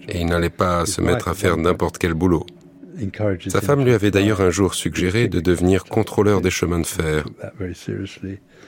et 0.08 0.22
il 0.22 0.28
n'allait 0.28 0.50
pas 0.50 0.86
se 0.86 1.02
mettre 1.02 1.28
à 1.28 1.34
faire 1.34 1.58
n'importe 1.58 1.98
quel 1.98 2.14
boulot. 2.14 2.46
Sa 3.48 3.62
femme 3.62 3.84
lui 3.84 3.94
avait 3.94 4.12
d'ailleurs 4.12 4.42
un 4.42 4.50
jour 4.50 4.76
suggéré 4.76 5.28
de 5.28 5.40
devenir 5.40 5.84
contrôleur 5.84 6.40
des 6.40 6.52
chemins 6.52 6.80
de 6.80 6.86
fer, 6.86 7.26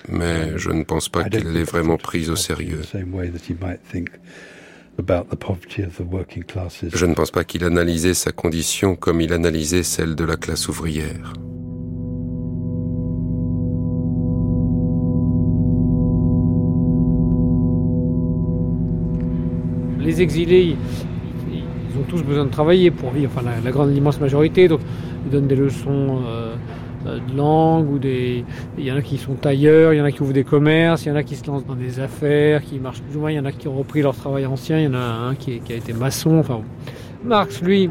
mais 0.10 0.58
je 0.58 0.72
ne 0.72 0.84
pense 0.84 1.10
pas 1.10 1.22
I 1.22 1.24
don't 1.24 1.32
qu'il 1.32 1.42
think 1.42 1.54
l'ait 1.54 1.62
he 1.62 1.66
vraiment 1.66 1.98
prise 1.98 2.30
au 2.30 2.36
sérieux. 2.36 2.80
the 2.82 2.86
same 2.86 3.14
way 3.14 3.30
that 3.30 3.46
he 3.50 3.56
might 3.60 3.80
think 3.92 4.10
about 5.00 5.30
the 5.30 5.36
poverty 5.36 5.84
of 5.84 5.96
the 5.98 6.06
working 6.10 6.44
classes. 6.44 6.86
Je 6.94 7.06
ne 7.06 7.14
pense 7.14 7.32
pas 7.32 7.44
qu'il 7.44 7.64
analysait 7.64 8.14
sa 8.14 8.32
condition 8.32 8.96
comme 8.96 9.22
il 9.22 9.34
analysait 9.34 9.84
celle 9.84 10.16
de 10.16 10.24
la 10.24 10.36
classe 10.36 10.68
ouvrière. 10.68 11.34
Les 20.00 20.22
exilés, 20.22 20.76
ils, 21.50 21.64
ont 21.98 22.04
tous 22.04 22.24
besoin 22.24 22.46
de 22.46 22.50
travailler 22.50 22.92
pour 22.92 23.12
vivre, 23.12 23.32
enfin 23.34 23.46
la, 23.48 23.62
la 23.62 23.72
grande 23.72 23.96
immense 23.96 24.20
majorité, 24.20 24.68
donc 24.68 24.82
ils 25.26 25.32
donnent 25.32 25.48
des 25.48 25.56
leçons 25.56 26.22
euh, 26.28 26.53
de 27.06 27.38
langue, 27.38 27.92
ou 27.92 28.00
des, 28.00 28.44
il 28.78 28.86
y 28.86 28.92
en 28.92 28.96
a 28.96 29.02
qui 29.02 29.18
sont 29.18 29.34
tailleurs, 29.34 29.94
il 29.94 29.98
y 29.98 30.02
en 30.02 30.06
a 30.06 30.12
qui 30.12 30.22
ouvrent 30.22 30.34
des 30.34 30.44
commerces, 30.44 31.06
il 31.06 31.10
y 31.10 31.12
en 31.12 31.16
a 31.16 31.24
qui 31.24 31.36
se 31.36 31.46
lancent 31.48 31.66
dans 31.66 31.76
des 31.76 32.00
affaires, 32.00 32.62
qui 32.64 32.80
marchent 32.80 33.02
plus 33.02 33.18
ou 33.18 33.20
moins, 33.22 33.32
il 33.32 33.36
y 33.36 33.40
en 33.40 33.46
a 33.46 33.52
qui 33.52 33.68
ont 33.68 33.76
repris 33.78 34.02
leur 34.02 34.16
travail 34.16 34.46
ancien, 34.46 34.80
il 34.80 34.86
y 34.86 34.88
en 34.88 34.94
a 34.94 34.98
un 35.30 35.36
qui, 35.36 35.54
est- 35.54 35.72
a 35.72 35.76
été 35.76 35.94
maçon, 35.94 36.38
enfin. 36.40 36.62
Marx, 37.26 37.62
lui, 37.62 37.90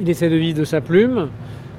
il 0.00 0.08
essaie 0.08 0.28
de 0.30 0.36
vivre 0.36 0.58
de 0.58 0.64
sa 0.64 0.80
plume. 0.80 1.28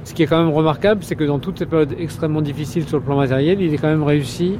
Ce 0.03 0.13
qui 0.13 0.23
est 0.23 0.27
quand 0.27 0.43
même 0.43 0.53
remarquable, 0.53 1.01
c'est 1.03 1.15
que 1.15 1.23
dans 1.23 1.39
toutes 1.39 1.59
ces 1.59 1.65
périodes 1.65 1.93
extrêmement 1.99 2.41
difficiles 2.41 2.83
sur 2.87 2.97
le 2.97 3.03
plan 3.03 3.15
matériel, 3.17 3.61
il 3.61 3.73
a 3.73 3.77
quand 3.77 3.87
même 3.89 4.03
réussi 4.03 4.57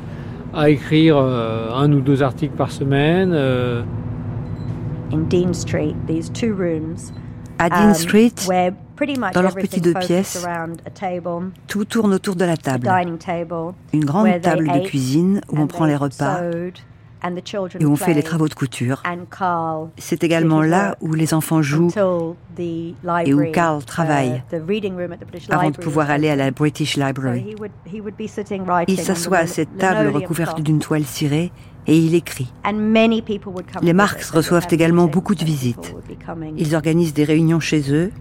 à 0.53 0.69
écrire 0.69 1.17
euh, 1.17 1.69
un 1.74 1.91
ou 1.91 2.01
deux 2.01 2.22
articles 2.24 2.55
par 2.55 2.72
semaine. 2.72 3.31
euh, 3.34 3.81
In 5.12 5.22
Dean 5.29 5.53
Street, 5.53 5.96
these 6.08 6.29
two 6.31 6.53
rooms. 6.55 7.12
À 7.61 7.69
Dean 7.69 7.89
um, 7.89 7.93
Street, 7.93 8.31
dans 8.47 9.41
leur 9.41 9.51
everything 9.51 9.69
petit 9.69 9.81
deux 9.81 9.93
pièces, 9.93 10.45
around 10.45 10.81
a 10.85 10.89
table, 10.89 11.51
tout 11.67 11.83
tourne 11.83 12.13
autour 12.13 12.37
de 12.37 12.45
la 12.45 12.55
table. 12.55 12.89
Une 13.91 14.05
grande 14.05 14.41
table 14.41 14.67
de 14.67 14.87
cuisine 14.87 15.41
où 15.49 15.59
on 15.59 15.67
prend 15.67 15.85
les 15.85 15.97
repas 15.97 16.39
sewed, 16.39 16.79
and 17.21 17.35
the 17.35 17.45
children 17.45 17.81
et 17.81 17.85
où 17.85 17.91
on 17.91 17.95
fait 17.97 18.13
les 18.13 18.23
travaux 18.23 18.47
de 18.47 18.53
couture. 18.53 19.03
C'est 19.97 20.23
également 20.23 20.61
là 20.61 20.95
où 21.01 21.13
les 21.13 21.33
enfants 21.33 21.61
jouent 21.61 21.91
et 22.57 23.33
où 23.33 23.51
Carl 23.51 23.83
travaille 23.83 24.41
uh, 24.53 24.59
British 24.59 25.49
avant 25.49 25.69
de 25.69 25.75
Library 25.75 25.83
pouvoir 25.83 26.09
aller 26.09 26.29
à 26.29 26.37
la 26.37 26.51
British 26.51 26.95
Library. 26.95 27.55
Il 28.87 28.99
s'assoit 29.01 29.37
à 29.37 29.47
cette 29.47 29.77
table 29.77 30.15
recouverte 30.15 30.61
d'une 30.61 30.79
toile 30.79 31.03
cirée 31.03 31.51
et 31.89 31.98
il 31.98 32.15
écrit. 32.15 32.48
And 32.63 32.74
many 32.74 33.22
people 33.22 33.51
would 33.51 33.65
come 33.72 33.84
Les 33.84 33.93
Marx 33.93 34.29
reçoivent 34.29 34.67
également 34.72 35.03
meetings 35.03 35.13
beaucoup 35.13 35.36
de 35.36 35.43
visites. 35.43 35.96
Ils 36.58 36.75
organisent 36.75 37.13
des 37.13 37.24
réunions 37.24 37.60
chez 37.60 37.91
eux. 37.93 38.12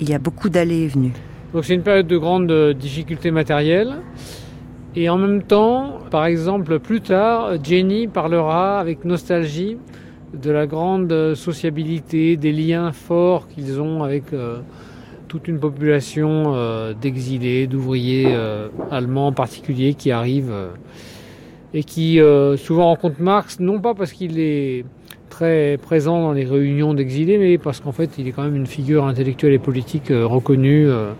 Il 0.00 0.08
y 0.08 0.14
a 0.14 0.18
beaucoup 0.18 0.48
d'allées 0.48 0.82
et 0.82 0.88
venues. 0.88 1.12
Donc 1.52 1.64
c'est 1.64 1.74
une 1.74 1.82
période 1.82 2.06
de 2.06 2.18
grande 2.18 2.50
euh, 2.50 2.74
difficulté 2.74 3.30
matérielle. 3.30 3.96
Et 4.96 5.08
en 5.08 5.16
même 5.16 5.42
temps, 5.42 5.98
par 6.10 6.26
exemple, 6.26 6.78
plus 6.78 7.00
tard, 7.00 7.62
Jenny 7.62 8.08
parlera 8.08 8.80
avec 8.80 9.04
nostalgie 9.04 9.76
de 10.34 10.50
la 10.50 10.66
grande 10.66 11.12
euh, 11.12 11.34
sociabilité, 11.34 12.36
des 12.36 12.52
liens 12.52 12.92
forts 12.92 13.48
qu'ils 13.48 13.80
ont 13.80 14.02
avec 14.02 14.32
euh, 14.32 14.58
toute 15.28 15.46
une 15.46 15.60
population 15.60 16.54
euh, 16.54 16.94
d'exilés, 16.94 17.66
d'ouvriers 17.66 18.26
euh, 18.28 18.68
allemands 18.90 19.28
en 19.28 19.32
particulier 19.32 19.94
qui 19.94 20.10
arrivent 20.10 20.50
euh, 20.50 20.70
et 21.74 21.84
qui 21.84 22.20
euh, 22.20 22.56
souvent 22.56 22.86
rencontrent 22.86 23.20
Marx, 23.20 23.60
non 23.60 23.80
pas 23.80 23.94
parce 23.94 24.12
qu'il 24.12 24.38
est 24.40 24.84
très 25.28 25.78
présent 25.80 26.22
dans 26.22 26.32
les 26.32 26.44
réunions 26.44 26.94
d'exilés, 26.94 27.38
mais 27.38 27.58
parce 27.58 27.80
qu'en 27.80 27.92
fait 27.92 28.10
il 28.18 28.26
est 28.28 28.32
quand 28.32 28.42
même 28.44 28.56
une 28.56 28.66
figure 28.66 29.04
intellectuelle 29.06 29.52
et 29.52 29.58
politique 29.58 30.10
euh, 30.10 30.26
reconnue. 30.26 30.88
euh, 30.88 31.12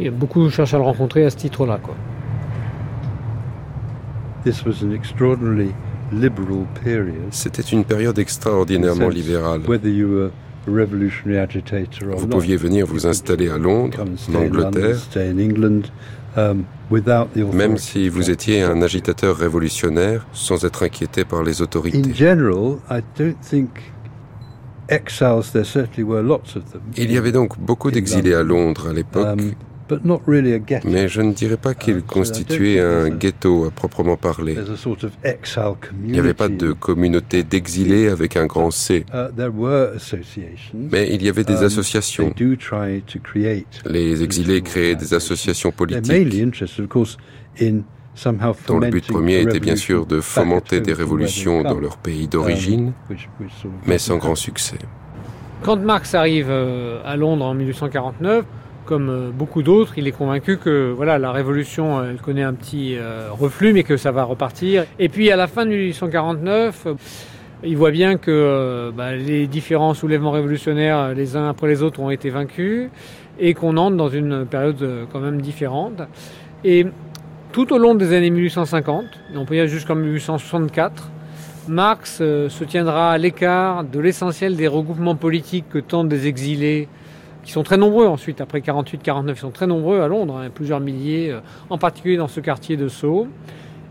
et 0.00 0.10
beaucoup 0.10 0.48
cherchent 0.50 0.74
à 0.74 0.78
le 0.78 0.84
rencontrer 0.84 1.24
à 1.24 1.30
ce 1.30 1.36
titre-là. 1.36 1.78
Quoi. 1.82 1.94
This 4.44 4.64
was 4.64 4.84
an 4.84 4.92
extraordinarily 4.92 5.72
liberal 6.12 6.64
period. 6.84 7.16
C'était 7.30 7.62
une 7.62 7.84
période 7.84 8.18
extraordinairement 8.18 9.08
libérale. 9.08 9.60
Whether 9.66 9.90
you 9.90 10.08
were 10.08 10.30
a 10.66 10.70
revolutionary 10.70 11.38
agitator 11.38 12.10
or 12.10 12.18
Vous 12.18 12.26
not. 12.26 12.36
pouviez 12.36 12.56
venir 12.56 12.86
vous 12.86 13.06
installer 13.06 13.48
à 13.50 13.58
Londres, 13.58 13.98
en 14.00 14.16
stay 14.16 14.32
in 14.36 14.40
London, 14.50 14.66
Angleterre, 14.68 14.96
um, 16.90 17.28
même 17.52 17.76
si 17.76 18.08
vous 18.08 18.30
étiez 18.30 18.62
un 18.62 18.80
agitateur 18.82 19.36
révolutionnaire 19.36 20.26
sans 20.32 20.64
être 20.64 20.82
inquiété 20.84 21.24
par 21.24 21.42
les 21.42 21.60
autorités. 21.62 21.98
Il 26.96 27.12
y 27.12 27.18
avait 27.18 27.32
donc 27.32 27.58
beaucoup 27.58 27.90
d'exilés 27.90 28.34
à 28.34 28.42
Londres 28.42 28.88
à 28.88 28.92
l'époque, 28.92 29.38
but 29.88 30.04
not 30.04 30.20
really 30.26 30.52
a 30.52 30.58
ghetto. 30.58 30.88
mais 30.88 31.08
je 31.08 31.20
ne 31.22 31.32
dirais 31.32 31.56
pas 31.56 31.74
qu'ils 31.74 32.02
constituaient 32.02 32.80
un 32.80 33.08
ghetto 33.10 33.64
à 33.64 33.70
proprement 33.70 34.16
parler. 34.16 34.54
There's 34.54 34.70
a 34.70 34.76
sort 34.76 34.98
of 35.04 35.12
exile 35.24 35.74
community. 35.80 36.06
Il 36.08 36.12
n'y 36.12 36.18
avait 36.18 36.34
pas 36.34 36.48
de 36.48 36.72
communauté 36.72 37.42
d'exilés 37.42 38.08
avec 38.08 38.36
un 38.36 38.46
grand 38.46 38.70
C, 38.70 39.04
Uh, 39.12 39.32
there 39.36 39.50
were 39.50 39.92
associations. 39.96 40.88
mais 40.92 41.08
il 41.12 41.22
y 41.22 41.28
avait 41.28 41.44
des 41.44 41.58
Um, 41.60 41.64
associations. 41.64 42.32
Les 43.86 44.22
exilés 44.22 44.62
créaient 44.62 44.94
des 44.96 45.14
associations 45.14 45.70
politiques, 45.72 46.34
interested, 46.42 46.84
of 46.84 46.88
course, 46.88 47.16
in 47.60 47.80
somehow 48.14 48.54
dont 48.66 48.78
le 48.80 48.90
but 48.90 49.04
fomenting 49.04 49.14
premier 49.14 49.40
était 49.42 49.60
bien 49.60 49.76
sûr 49.76 50.06
de 50.06 50.20
fomenter 50.20 50.80
des 50.80 50.92
révolutions 50.92 51.62
dans 51.62 51.78
leur 51.78 51.96
pays 51.96 52.28
d'origine, 52.28 52.92
um, 53.10 53.16
of 53.16 53.72
mais 53.86 53.98
sans 53.98 54.16
grand 54.18 54.34
succès. 54.34 54.78
Quand 55.62 55.76
Marx 55.76 56.14
arrive 56.14 56.48
euh, 56.50 57.00
à 57.04 57.16
Londres 57.16 57.44
en 57.44 57.54
1849, 57.54 58.44
comme 58.88 59.10
euh, 59.10 59.30
beaucoup 59.30 59.62
d'autres, 59.62 59.98
il 59.98 60.08
est 60.08 60.12
convaincu 60.12 60.56
que 60.56 60.90
voilà, 60.96 61.18
la 61.18 61.30
révolution, 61.30 61.98
euh, 61.98 62.10
elle 62.10 62.20
connaît 62.22 62.42
un 62.42 62.54
petit 62.54 62.96
euh, 62.96 63.28
reflux, 63.30 63.74
mais 63.74 63.82
que 63.82 63.98
ça 63.98 64.12
va 64.12 64.24
repartir. 64.24 64.86
Et 64.98 65.10
puis 65.10 65.30
à 65.30 65.36
la 65.36 65.46
fin 65.46 65.66
de 65.66 65.70
1849, 65.70 66.86
euh, 66.86 66.94
il 67.64 67.76
voit 67.76 67.90
bien 67.90 68.16
que 68.16 68.90
bah, 68.96 69.14
les 69.14 69.46
différents 69.46 69.92
soulèvements 69.92 70.30
révolutionnaires, 70.30 71.12
les 71.12 71.36
uns 71.36 71.48
après 71.48 71.66
les 71.68 71.82
autres, 71.82 72.00
ont 72.00 72.08
été 72.08 72.30
vaincus 72.30 72.88
et 73.38 73.52
qu'on 73.52 73.76
entre 73.76 73.96
dans 73.96 74.08
une 74.08 74.46
période 74.46 75.08
quand 75.12 75.18
même 75.18 75.40
différente. 75.40 76.02
Et 76.62 76.86
tout 77.50 77.72
au 77.72 77.78
long 77.78 77.96
des 77.96 78.14
années 78.14 78.30
1850, 78.30 79.04
et 79.34 79.36
on 79.36 79.44
peut 79.44 79.56
dire 79.56 79.66
jusqu'en 79.66 79.96
1864, 79.96 81.10
Marx 81.66 82.18
se 82.18 82.64
tiendra 82.64 83.10
à 83.10 83.18
l'écart 83.18 83.82
de 83.82 83.98
l'essentiel 83.98 84.54
des 84.54 84.68
regroupements 84.68 85.16
politiques 85.16 85.68
que 85.68 85.78
tentent 85.80 86.08
des 86.08 86.28
exilés, 86.28 86.86
qui 87.48 87.54
sont 87.54 87.62
très 87.62 87.78
nombreux 87.78 88.06
ensuite, 88.06 88.42
après 88.42 88.60
48-49, 88.60 89.30
ils 89.30 89.36
sont 89.36 89.50
très 89.50 89.66
nombreux 89.66 90.02
à 90.02 90.06
Londres, 90.06 90.36
hein, 90.36 90.50
plusieurs 90.54 90.80
milliers, 90.80 91.30
euh, 91.32 91.40
en 91.70 91.78
particulier 91.78 92.18
dans 92.18 92.28
ce 92.28 92.40
quartier 92.40 92.76
de 92.76 92.88
Sceaux. 92.88 93.26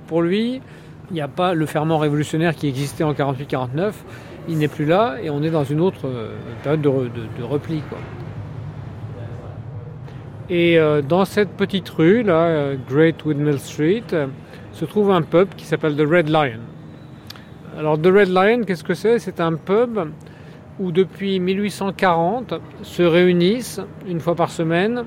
Pour 0.05 0.21
lui, 0.21 0.61
il 1.09 1.13
n'y 1.15 1.21
a 1.21 1.27
pas 1.27 1.55
le 1.55 1.65
ferment 1.65 1.97
révolutionnaire 1.97 2.53
qui 2.55 2.67
existait 2.67 3.03
en 3.03 3.13
48-49, 3.13 3.93
il 4.47 4.59
n'est 4.59 4.67
plus 4.67 4.85
là, 4.85 5.15
et 5.23 5.31
on 5.31 5.41
est 5.41 5.49
dans 5.49 5.63
une 5.63 5.81
autre 5.81 6.01
euh, 6.05 6.35
période 6.61 6.81
de, 6.81 6.87
re- 6.89 7.03
de- 7.11 7.39
de 7.39 7.43
repli. 7.43 7.81
Quoi. 7.89 7.97
Et 10.51 10.77
euh, 10.77 11.01
dans 11.01 11.25
cette 11.25 11.49
petite 11.49 11.89
rue, 11.89 12.21
là, 12.21 12.75
Great 12.87 13.25
Windmill 13.25 13.57
Street, 13.57 14.03
se 14.71 14.85
trouve 14.85 15.09
un 15.09 15.23
pub 15.23 15.47
qui 15.57 15.65
s'appelle 15.65 15.95
The 15.95 16.07
Red 16.07 16.29
Lion. 16.29 16.59
Alors, 17.75 17.99
The 17.99 18.05
Red 18.05 18.29
Lion, 18.29 18.61
qu'est-ce 18.67 18.83
que 18.83 18.93
c'est? 18.93 19.17
C'est 19.17 19.39
un 19.39 19.53
pub 19.55 19.97
où 20.79 20.91
depuis 20.91 21.39
1840 21.39 22.53
se 22.83 23.03
réunissent 23.03 23.81
une 24.07 24.19
fois 24.19 24.35
par 24.35 24.51
semaine 24.51 25.03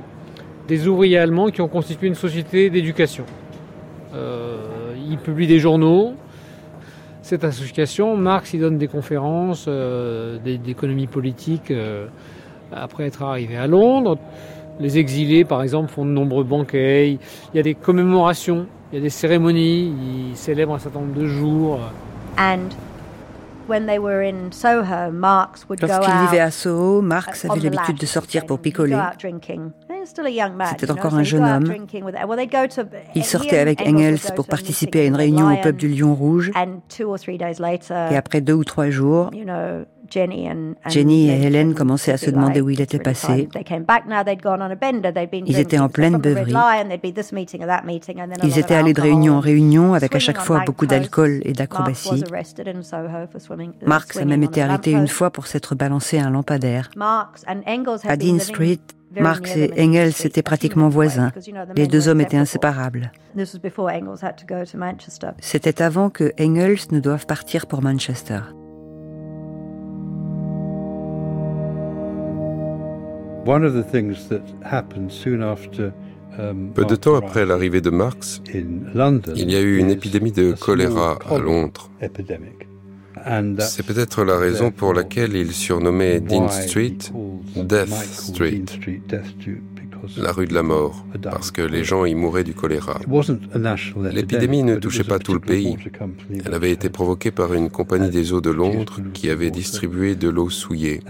des 0.68 0.86
ouvriers 0.86 1.18
allemands 1.18 1.50
qui 1.50 1.60
ont 1.60 1.68
constitué 1.68 2.06
une 2.06 2.14
société 2.14 2.70
d'éducation. 2.70 3.24
Euh, 4.14 4.56
ils 5.08 5.18
publient 5.18 5.46
des 5.46 5.58
journaux. 5.58 6.14
Cette 7.22 7.44
association, 7.44 8.16
Marx 8.16 8.54
y 8.54 8.58
donne 8.58 8.78
des 8.78 8.88
conférences 8.88 9.66
euh, 9.68 10.38
d'économie 10.38 11.06
politique 11.06 11.70
euh, 11.70 12.06
après 12.72 13.06
être 13.06 13.22
arrivé 13.22 13.56
à 13.56 13.66
Londres. 13.66 14.18
Les 14.80 14.98
exilés, 14.98 15.44
par 15.44 15.62
exemple, 15.62 15.90
font 15.90 16.04
de 16.04 16.10
nombreux 16.10 16.44
banquets. 16.44 17.18
Il 17.52 17.56
y 17.56 17.60
a 17.60 17.62
des 17.62 17.74
commémorations, 17.74 18.66
il 18.92 18.96
y 18.96 18.98
a 18.98 19.02
des 19.02 19.10
cérémonies, 19.10 19.92
ils 20.30 20.36
célèbrent 20.36 20.74
un 20.74 20.78
certain 20.78 21.00
nombre 21.00 21.20
de 21.20 21.26
jours. 21.26 21.80
Lorsqu'il 25.80 26.14
vivait 26.26 26.40
à 26.40 26.50
Soho, 26.50 27.00
Marx 27.00 27.44
avait 27.44 27.60
l'habitude 27.60 27.96
de 27.98 28.06
sortir 28.06 28.46
pour 28.46 28.58
picoler. 28.58 28.94
out 28.94 29.18
drinking. 29.18 29.70
He 29.88 30.00
was 30.00 30.06
still 30.06 30.26
a 30.26 30.30
young 30.30 30.54
man, 30.54 30.68
C'était 30.70 30.90
encore 30.90 31.14
un 31.14 31.22
jeune 31.22 31.44
homme. 31.44 31.72
Il 33.14 33.24
sortait 33.24 33.58
avec 33.58 33.80
Engels 33.82 34.18
pour 34.34 34.46
participer 34.46 35.00
à 35.00 35.04
une 35.04 35.16
réunion 35.16 35.46
au 35.52 35.56
the 35.56 35.62
pub 35.62 35.76
du 35.76 35.88
Lion, 35.88 36.14
Rouge. 36.14 36.50
And 36.54 36.80
two 36.88 37.10
or 37.10 37.18
three 37.18 37.38
days 37.38 37.58
later, 37.58 38.10
Et 38.10 38.16
après 38.16 38.40
deux 38.40 38.54
ou 38.54 38.64
trois 38.64 38.90
jours, 38.90 39.30
you 39.32 39.44
know, 39.44 39.84
Jenny 40.10 41.28
et 41.30 41.42
Hélène 41.42 41.74
commençaient 41.74 42.12
à 42.12 42.16
se 42.16 42.30
demander 42.30 42.60
où 42.60 42.70
il 42.70 42.80
"It's 42.80 42.94
était 42.94 42.98
passé." 43.02 43.26
fine." 43.26 43.48
They 43.48 43.64
came 43.64 43.84
back 43.84 44.06
now, 44.06 44.24
they'd 44.24 44.42
gone 44.42 44.60
on 44.62 44.70
a 44.70 44.74
bender, 44.74 45.12
they'd 45.12 45.30
been 45.30 45.44
Ils 45.46 45.58
étaient 45.58 45.78
en 45.78 45.88
pleine 45.88 46.16
beuverie. 46.18 46.52
Ils 48.42 48.58
étaient 48.58 48.74
allés 48.74 48.92
de 48.92 49.00
réunion 49.00 49.34
en 49.36 49.40
réunion 49.40 49.94
avec 49.94 50.14
à 50.14 50.18
chaque 50.18 50.40
fois 50.40 50.62
beaucoup 50.66 50.86
d'alcool 50.86 51.40
et 51.44 51.52
d'acrobatie. 51.52 52.22
uh, 52.22 53.86
Marx 53.86 54.16
a 54.16 54.24
même 54.24 54.42
été 54.42 54.62
arrêté 54.62 54.92
une 54.92 55.08
fois 55.08 55.30
pour 55.30 55.46
s'être 55.46 55.74
balancé 55.74 56.18
à 56.18 56.26
un 56.26 56.30
lampadaire. 56.30 56.90
À 56.98 58.16
Dean 58.16 58.38
Street, 58.38 58.78
Marx 59.18 59.56
et 59.56 59.72
Engels 59.78 60.12
étaient 60.24 60.42
pratiquement 60.42 60.88
voisins. 60.88 61.32
Les 61.74 61.86
deux 61.86 62.08
hommes 62.08 62.20
étaient 62.20 62.36
inséparables. 62.36 63.10
C'était 65.40 65.82
avant 65.82 66.10
que 66.10 66.32
Engels 66.40 66.78
ne 66.92 67.00
doive 67.00 67.26
partir 67.26 67.66
pour 67.66 67.82
Manchester. 67.82 68.40
Peu 76.74 76.84
de 76.84 76.96
temps 76.96 77.16
après 77.16 77.46
l'arrivée 77.46 77.80
de 77.80 77.90
Marx, 77.90 78.42
il 78.54 79.50
y 79.50 79.56
a 79.56 79.60
eu 79.60 79.78
une 79.78 79.90
épidémie 79.90 80.32
de 80.32 80.52
choléra 80.52 81.18
à 81.28 81.38
Londres. 81.38 81.90
C'est 83.60 83.84
peut-être 83.84 84.24
la 84.24 84.38
raison 84.38 84.70
pour 84.70 84.94
laquelle 84.94 85.34
il 85.34 85.52
surnommait 85.52 86.20
Dean 86.20 86.48
Street 86.48 86.98
Death 87.56 87.88
Street, 88.12 88.64
la 90.16 90.32
rue 90.32 90.46
de 90.46 90.54
la 90.54 90.62
mort, 90.62 91.04
parce 91.22 91.50
que 91.50 91.62
les 91.62 91.84
gens 91.84 92.04
y 92.04 92.14
mouraient 92.14 92.44
du 92.44 92.54
choléra. 92.54 93.00
L'épidémie 94.12 94.62
ne 94.62 94.76
touchait 94.76 95.04
pas 95.04 95.18
tout 95.18 95.34
le 95.34 95.40
pays. 95.40 95.76
Elle 96.44 96.54
avait 96.54 96.70
été 96.70 96.88
provoquée 96.88 97.30
par 97.30 97.52
une 97.52 97.70
compagnie 97.70 98.10
des 98.10 98.32
eaux 98.32 98.40
de 98.40 98.50
Londres 98.50 99.00
qui 99.12 99.28
avait 99.28 99.50
distribué 99.50 100.14
de 100.14 100.28
l'eau 100.28 100.48
souillée. 100.48 101.00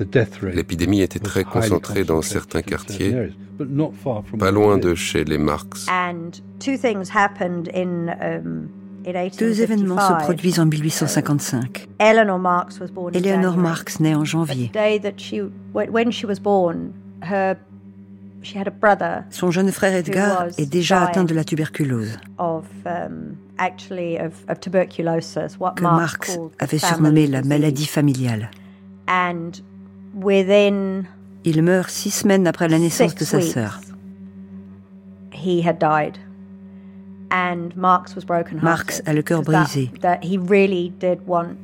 And 0.00 0.06
therefore 0.06 0.06
the 0.06 0.10
death 0.10 0.42
rate 0.42 0.54
L'épidémie 0.54 1.02
était 1.02 1.20
was 1.20 1.28
très 1.28 1.44
concentrée 1.44 2.04
dans 2.04 2.16
concentrated 2.16 2.22
certains 2.22 2.58
in 2.58 2.62
certain 2.62 2.76
quartiers, 2.76 3.14
areas, 3.14 3.32
but 3.58 3.68
not 3.70 3.92
far 3.92 4.24
from 4.24 4.38
pas 4.38 4.50
loin 4.50 4.78
de 4.78 4.94
chez 4.94 5.24
les 5.24 5.38
Marx. 5.38 5.86
And 5.88 6.30
two 6.58 6.76
things 6.76 7.10
happened 7.14 7.68
in, 7.74 8.08
um, 8.20 8.68
in 9.04 9.14
1855. 9.14 9.38
Deux 9.38 9.62
événements 9.62 9.98
se 9.98 10.24
produisent 10.24 10.60
en 10.60 10.66
1855. 10.66 11.88
Eleanor 11.98 12.38
Marx 12.38 12.80
was 12.80 12.88
born 12.88 13.14
in 13.14 13.18
Éléonore 13.18 13.54
January. 13.54 13.62
Marx 13.62 14.00
naît 14.00 14.14
en 14.14 14.24
janvier. 14.24 14.68
the 14.68 14.72
day 14.72 14.98
that 15.00 15.18
she, 15.18 15.40
when 15.72 15.90
when 15.90 16.10
she 16.10 16.26
was 16.26 16.40
born, 16.40 16.92
her, 17.22 17.56
she 18.42 18.58
had 18.58 18.66
a 18.66 18.70
brother 18.70 19.24
Son 19.30 19.50
jeune 19.50 19.70
frère 19.70 19.94
Edgar 19.94 20.48
est 20.56 20.66
déjà 20.66 21.02
atteint 21.02 21.24
de 21.24 21.34
la 21.34 21.44
tuberculose, 21.44 22.18
um, 22.38 23.36
actually, 23.58 24.18
of, 24.18 24.32
of 24.48 24.60
tuberculosis, 24.60 25.58
what 25.58 25.74
que 25.76 25.82
Marx, 25.82 26.38
avait 26.58 26.78
family 26.78 27.26
surnommé 27.26 27.26
la 27.26 27.40
disease. 27.42 27.48
maladie 27.48 27.86
familiale. 27.86 28.50
Il 31.44 31.62
meurt 31.62 31.90
six 31.90 32.10
semaines 32.10 32.46
après 32.46 32.68
la 32.68 32.78
naissance 32.78 33.14
de 33.14 33.24
sa 33.24 33.40
sœur. 33.40 33.80
he 35.40 35.62
had 35.62 35.78
died. 35.78 36.18
And 37.32 37.76
Marx 37.76 38.16
was 38.16 38.24
broken 38.24 38.58
Marx 38.60 39.02
a 39.06 39.12
le 39.12 39.22
cœur 39.22 39.42
brisé. 39.42 39.92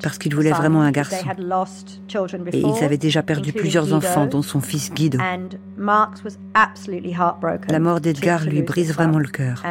Parce 0.00 0.18
qu'il 0.18 0.32
voulait 0.32 0.52
vraiment 0.52 0.82
un 0.82 0.92
garçon. 0.92 1.16
Et 2.52 2.60
ils 2.60 2.84
avaient 2.84 2.96
déjà 2.96 3.24
perdu 3.24 3.52
plusieurs 3.52 3.92
enfants, 3.92 4.26
dont 4.26 4.42
son 4.42 4.60
fils 4.60 4.92
Guido. 4.92 5.18
And 5.18 5.56
Marx 5.76 6.22
was 6.22 6.38
absolutely 6.54 7.12
heartbroken 7.12 7.72
La 7.72 7.80
mort 7.80 8.00
d'Edgar 8.00 8.44
lui 8.44 8.62
brise 8.62 8.92
vraiment 8.92 9.18
le 9.18 9.28
cœur. 9.28 9.64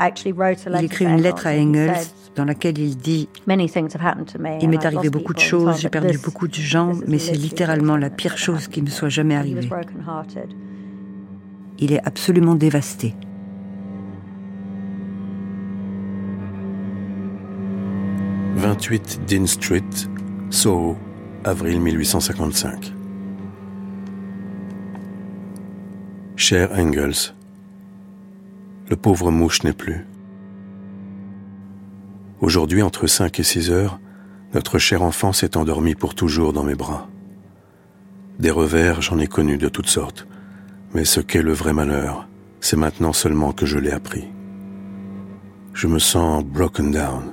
And 0.00 0.04
he 0.04 0.06
actually 0.06 0.32
wrote 0.32 0.66
a 0.66 0.70
Il 0.70 0.72
letter 0.72 0.84
écrit 0.84 1.04
une 1.06 1.20
lettre 1.20 1.46
à 1.46 1.50
Engels 1.52 2.06
dans 2.36 2.44
laquelle 2.44 2.78
il 2.78 2.96
dit 2.96 3.28
Many 3.46 3.68
things 3.68 3.94
have 3.94 4.04
happened 4.04 4.26
to 4.32 4.38
me, 4.38 4.58
Il 4.60 4.68
m'est 4.68 4.84
arrivé 4.84 5.10
beaucoup 5.10 5.34
de 5.34 5.40
choses, 5.40 5.80
j'ai 5.80 5.88
but 5.88 6.00
perdu 6.00 6.18
beaucoup 6.18 6.48
de 6.48 6.54
gens, 6.54 6.92
mais 7.06 7.18
c'est 7.18 7.32
literally 7.32 7.48
littéralement 7.48 7.96
la 7.96 8.10
pire 8.10 8.38
chose 8.38 8.64
happened. 8.64 8.74
qui 8.74 8.82
me 8.82 8.90
soit 8.90 9.08
jamais 9.08 9.34
arrivée. 9.36 9.66
broken-hearted. 9.66 10.50
Il 11.80 11.92
est 11.92 12.00
absolument 12.06 12.54
dévasté. 12.54 13.14
«28 18.56 19.20
Dean 19.28 19.46
Street, 19.46 19.82
Soho, 20.50 20.96
avril 21.44 21.80
1855. 21.80 22.92
Cher 26.36 26.70
Engels, 26.76 27.34
le 28.88 28.96
pauvre 28.96 29.30
mouche 29.30 29.64
n'est 29.64 29.72
plus. 29.72 30.06
Aujourd'hui, 32.40 32.82
entre 32.82 33.06
5 33.06 33.38
et 33.38 33.42
6 33.42 33.70
heures, 33.70 34.00
notre 34.54 34.78
cher 34.78 35.02
enfant 35.02 35.32
s'est 35.32 35.56
endormi 35.56 35.94
pour 35.94 36.14
toujours 36.14 36.52
dans 36.52 36.62
mes 36.62 36.74
bras. 36.74 37.08
Des 38.38 38.50
revers, 38.50 39.02
j'en 39.02 39.18
ai 39.18 39.26
connu 39.26 39.58
de 39.58 39.68
toutes 39.68 39.88
sortes, 39.88 40.26
mais 40.94 41.04
ce 41.04 41.20
qu'est 41.20 41.42
le 41.42 41.52
vrai 41.52 41.72
malheur, 41.72 42.28
c'est 42.60 42.76
maintenant 42.76 43.12
seulement 43.12 43.52
que 43.52 43.66
je 43.66 43.78
l'ai 43.78 43.90
appris. 43.90 44.28
Je 45.74 45.86
me 45.86 45.98
sens 45.98 46.44
broken 46.44 46.90
down. 46.90 47.32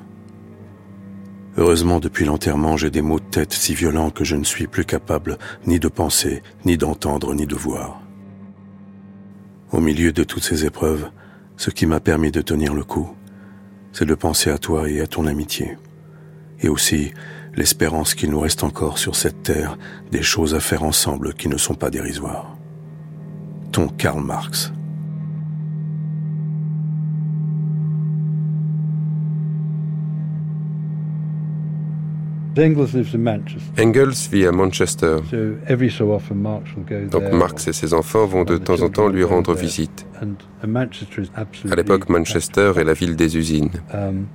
Heureusement, 1.58 2.00
depuis 2.00 2.26
l'enterrement, 2.26 2.76
j'ai 2.76 2.90
des 2.90 3.02
maux 3.02 3.20
de 3.20 3.26
tête 3.26 3.54
si 3.54 3.74
violents 3.74 4.10
que 4.10 4.26
je 4.26 4.36
ne 4.36 4.44
suis 4.44 4.68
plus 4.68 4.84
capable 4.84 5.38
ni 5.66 5.80
de 5.80 5.88
penser, 5.88 6.44
ni 6.66 6.78
d'entendre, 6.78 7.34
ni 7.34 7.46
de 7.46 7.56
voir. 7.56 8.02
Au 9.72 9.80
milieu 9.80 10.12
de 10.12 10.24
toutes 10.24 10.44
ces 10.44 10.66
épreuves, 10.66 11.10
ce 11.58 11.70
qui 11.70 11.86
m'a 11.86 12.00
permis 12.00 12.32
de 12.32 12.42
tenir 12.42 12.74
le 12.74 12.84
coup, 12.84 13.16
c'est 13.92 14.06
de 14.06 14.16
penser 14.16 14.50
à 14.50 14.58
toi 14.58 14.90
et 14.90 15.02
à 15.02 15.08
ton 15.08 15.26
amitié. 15.26 15.78
Et 16.60 16.70
aussi 16.70 17.14
l'espérance 17.56 18.14
qu'il 18.14 18.32
nous 18.32 18.40
reste 18.40 18.64
encore 18.64 18.98
sur 18.98 19.16
cette 19.16 19.44
terre 19.44 19.78
des 20.12 20.22
choses 20.22 20.56
à 20.56 20.60
faire 20.60 20.84
ensemble 20.84 21.34
qui 21.34 21.48
ne 21.48 21.58
sont 21.58 21.76
pas 21.76 21.90
dérisoires. 21.90 22.56
Ton 23.72 23.88
Karl 23.88 24.22
Marx. 24.24 24.72
Engels 33.78 34.30
vit 34.32 34.46
à 34.46 34.52
Manchester, 34.52 35.18
donc. 37.12 37.34
Marx 37.34 37.68
et 37.68 37.74
ses 37.74 37.94
enfants 37.94 38.26
vont 38.26 38.46
de 38.46 38.58
temps 38.58 38.82
en 38.82 38.90
temps 38.90 39.10
lui 39.10 39.24
rendre 39.26 39.54
visite. 39.54 40.06
À 41.70 41.76
l'époque, 41.76 42.08
Manchester 42.10 42.72
est 42.78 42.84
la 42.84 42.94
ville 42.94 43.16
des 43.16 43.38
usines. 43.38 43.70
Um, 43.94 44.28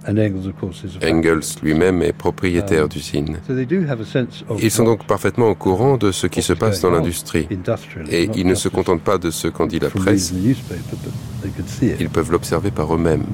Engels, 1.03 1.41
lui-même 1.63 2.03
est 2.03 2.13
propriétaire 2.13 2.89
d'usines. 2.89 3.39
Sense 4.05 4.45
of 4.49 4.63
Ils 4.63 4.71
sont 4.71 4.85
donc 4.85 5.07
parfaitement 5.07 5.49
au 5.49 5.55
courant 5.55 5.97
de 5.97 6.13
ce 6.13 6.27
qui 6.27 6.43
se 6.43 6.53
passe 6.53 6.83
dans 6.83 6.91
l'industrie. 6.91 7.49
Et 8.11 8.29
ils 8.35 8.47
ne 8.47 8.55
se 8.55 8.69
contentent 8.69 9.03
pas 9.03 9.19
de 9.19 9.31
ce 9.31 9.49
qu'en 9.49 9.67
dit 9.67 9.79
la 9.79 9.91
presse, 9.91 10.35
ils 11.99 12.09
peuvent 12.11 12.33
l'observer 12.33 12.71
par 12.71 12.95
eux-mêmes. 12.95 13.25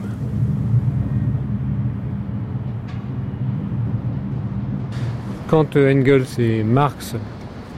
Quand 5.49 5.77
euh, 5.77 5.93
Engels 5.93 6.27
et 6.39 6.65
Marx, 6.65 7.15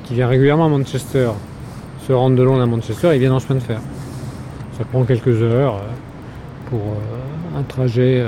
qui 0.05 0.15
vient 0.15 0.27
régulièrement 0.27 0.67
à 0.67 0.69
Manchester, 0.71 1.31
se 2.07 2.13
rendent 2.15 2.37
de 2.37 2.43
Londres 2.43 2.63
à 2.63 2.67
Manchester, 2.67 3.11
ils 3.13 3.19
viennent 3.19 3.33
en 3.33 3.41
chemin 3.41 3.57
de 3.57 3.65
fer. 3.65 3.81
Ça 4.79 4.85
prend 4.85 5.05
quelques 5.05 5.43
heures 5.43 5.77
euh, 5.77 6.71
pour 6.71 6.81
euh, 6.81 7.59
un 7.59 7.63
trajet 7.63 8.25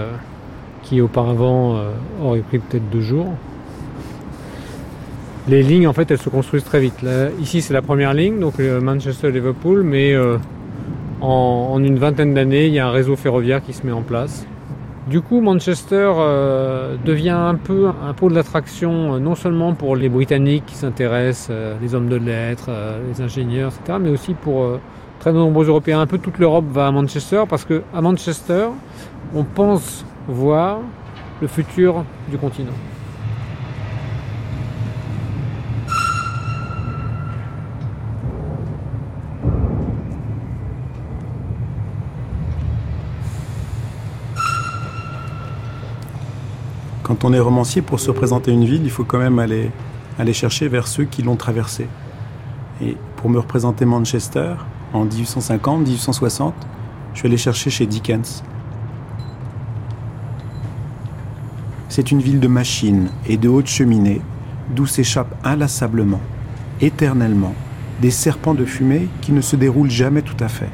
qui 0.82 1.00
auparavant 1.00 1.78
aurait 2.22 2.40
pris 2.40 2.58
peut-être 2.58 2.88
deux 2.90 3.02
jours. 3.02 3.28
Les 5.48 5.62
lignes, 5.62 5.86
en 5.86 5.92
fait, 5.92 6.10
elles 6.10 6.18
se 6.18 6.28
construisent 6.28 6.64
très 6.64 6.80
vite. 6.80 7.04
Ici, 7.38 7.60
c'est 7.60 7.74
la 7.74 7.82
première 7.82 8.14
ligne, 8.14 8.40
donc 8.40 8.58
Manchester-Liverpool, 8.58 9.82
mais 9.82 10.16
en 11.20 11.84
une 11.84 11.98
vingtaine 11.98 12.34
d'années, 12.34 12.66
il 12.66 12.72
y 12.72 12.78
a 12.78 12.88
un 12.88 12.90
réseau 12.90 13.14
ferroviaire 13.14 13.62
qui 13.62 13.72
se 13.74 13.86
met 13.86 13.92
en 13.92 14.02
place. 14.02 14.46
Du 15.10 15.22
coup, 15.22 15.40
Manchester 15.40 16.12
euh, 16.18 16.96
devient 17.04 17.30
un 17.30 17.56
peu 17.56 17.88
un 17.88 18.14
pôle 18.14 18.32
d'attraction, 18.32 19.14
euh, 19.14 19.18
non 19.18 19.34
seulement 19.34 19.74
pour 19.74 19.96
les 19.96 20.08
Britanniques 20.08 20.66
qui 20.66 20.76
s'intéressent, 20.76 21.48
euh, 21.50 21.74
les 21.82 21.96
hommes 21.96 22.08
de 22.08 22.14
lettres, 22.14 22.70
les 23.08 23.20
ingénieurs, 23.20 23.72
etc., 23.72 23.98
mais 24.00 24.10
aussi 24.10 24.34
pour 24.34 24.78
très 25.18 25.32
nombreux 25.32 25.66
Européens. 25.66 26.00
Un 26.00 26.06
peu 26.06 26.18
toute 26.18 26.38
l'Europe 26.38 26.66
va 26.70 26.86
à 26.86 26.90
Manchester 26.92 27.42
parce 27.48 27.64
que 27.64 27.82
à 27.92 28.00
Manchester, 28.00 28.68
on 29.34 29.42
pense 29.42 30.04
voir 30.28 30.78
le 31.40 31.48
futur 31.48 32.04
du 32.30 32.38
continent. 32.38 32.70
Quand 47.10 47.24
on 47.24 47.32
est 47.32 47.40
romancier, 47.40 47.82
pour 47.82 47.98
se 47.98 48.08
représenter 48.08 48.52
une 48.52 48.64
ville, 48.64 48.82
il 48.84 48.90
faut 48.90 49.02
quand 49.02 49.18
même 49.18 49.40
aller, 49.40 49.72
aller 50.16 50.32
chercher 50.32 50.68
vers 50.68 50.86
ceux 50.86 51.02
qui 51.02 51.22
l'ont 51.22 51.34
traversée. 51.34 51.88
Et 52.80 52.96
pour 53.16 53.28
me 53.28 53.40
représenter 53.40 53.84
Manchester, 53.84 54.54
en 54.92 55.06
1850, 55.06 55.80
1860, 55.80 56.54
je 57.12 57.18
suis 57.18 57.26
allé 57.26 57.36
chercher 57.36 57.68
chez 57.68 57.86
Dickens. 57.86 58.44
C'est 61.88 62.12
une 62.12 62.20
ville 62.20 62.38
de 62.38 62.46
machines 62.46 63.08
et 63.26 63.36
de 63.36 63.48
hautes 63.48 63.66
cheminées, 63.66 64.20
d'où 64.68 64.86
s'échappent 64.86 65.34
inlassablement, 65.42 66.20
éternellement, 66.80 67.54
des 68.00 68.12
serpents 68.12 68.54
de 68.54 68.64
fumée 68.64 69.08
qui 69.20 69.32
ne 69.32 69.40
se 69.40 69.56
déroulent 69.56 69.90
jamais 69.90 70.22
tout 70.22 70.36
à 70.38 70.46
fait. 70.46 70.70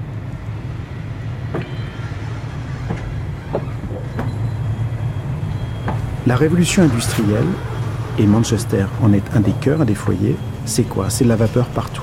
La 6.26 6.34
révolution 6.34 6.82
industrielle, 6.82 7.46
et 8.18 8.26
Manchester 8.26 8.86
en 9.00 9.12
est 9.12 9.22
un 9.34 9.40
des 9.40 9.52
cœurs, 9.52 9.82
un 9.82 9.84
des 9.84 9.94
foyers, 9.94 10.34
c'est 10.64 10.82
quoi? 10.82 11.08
C'est 11.08 11.24
la 11.24 11.36
vapeur 11.36 11.66
partout. 11.66 12.02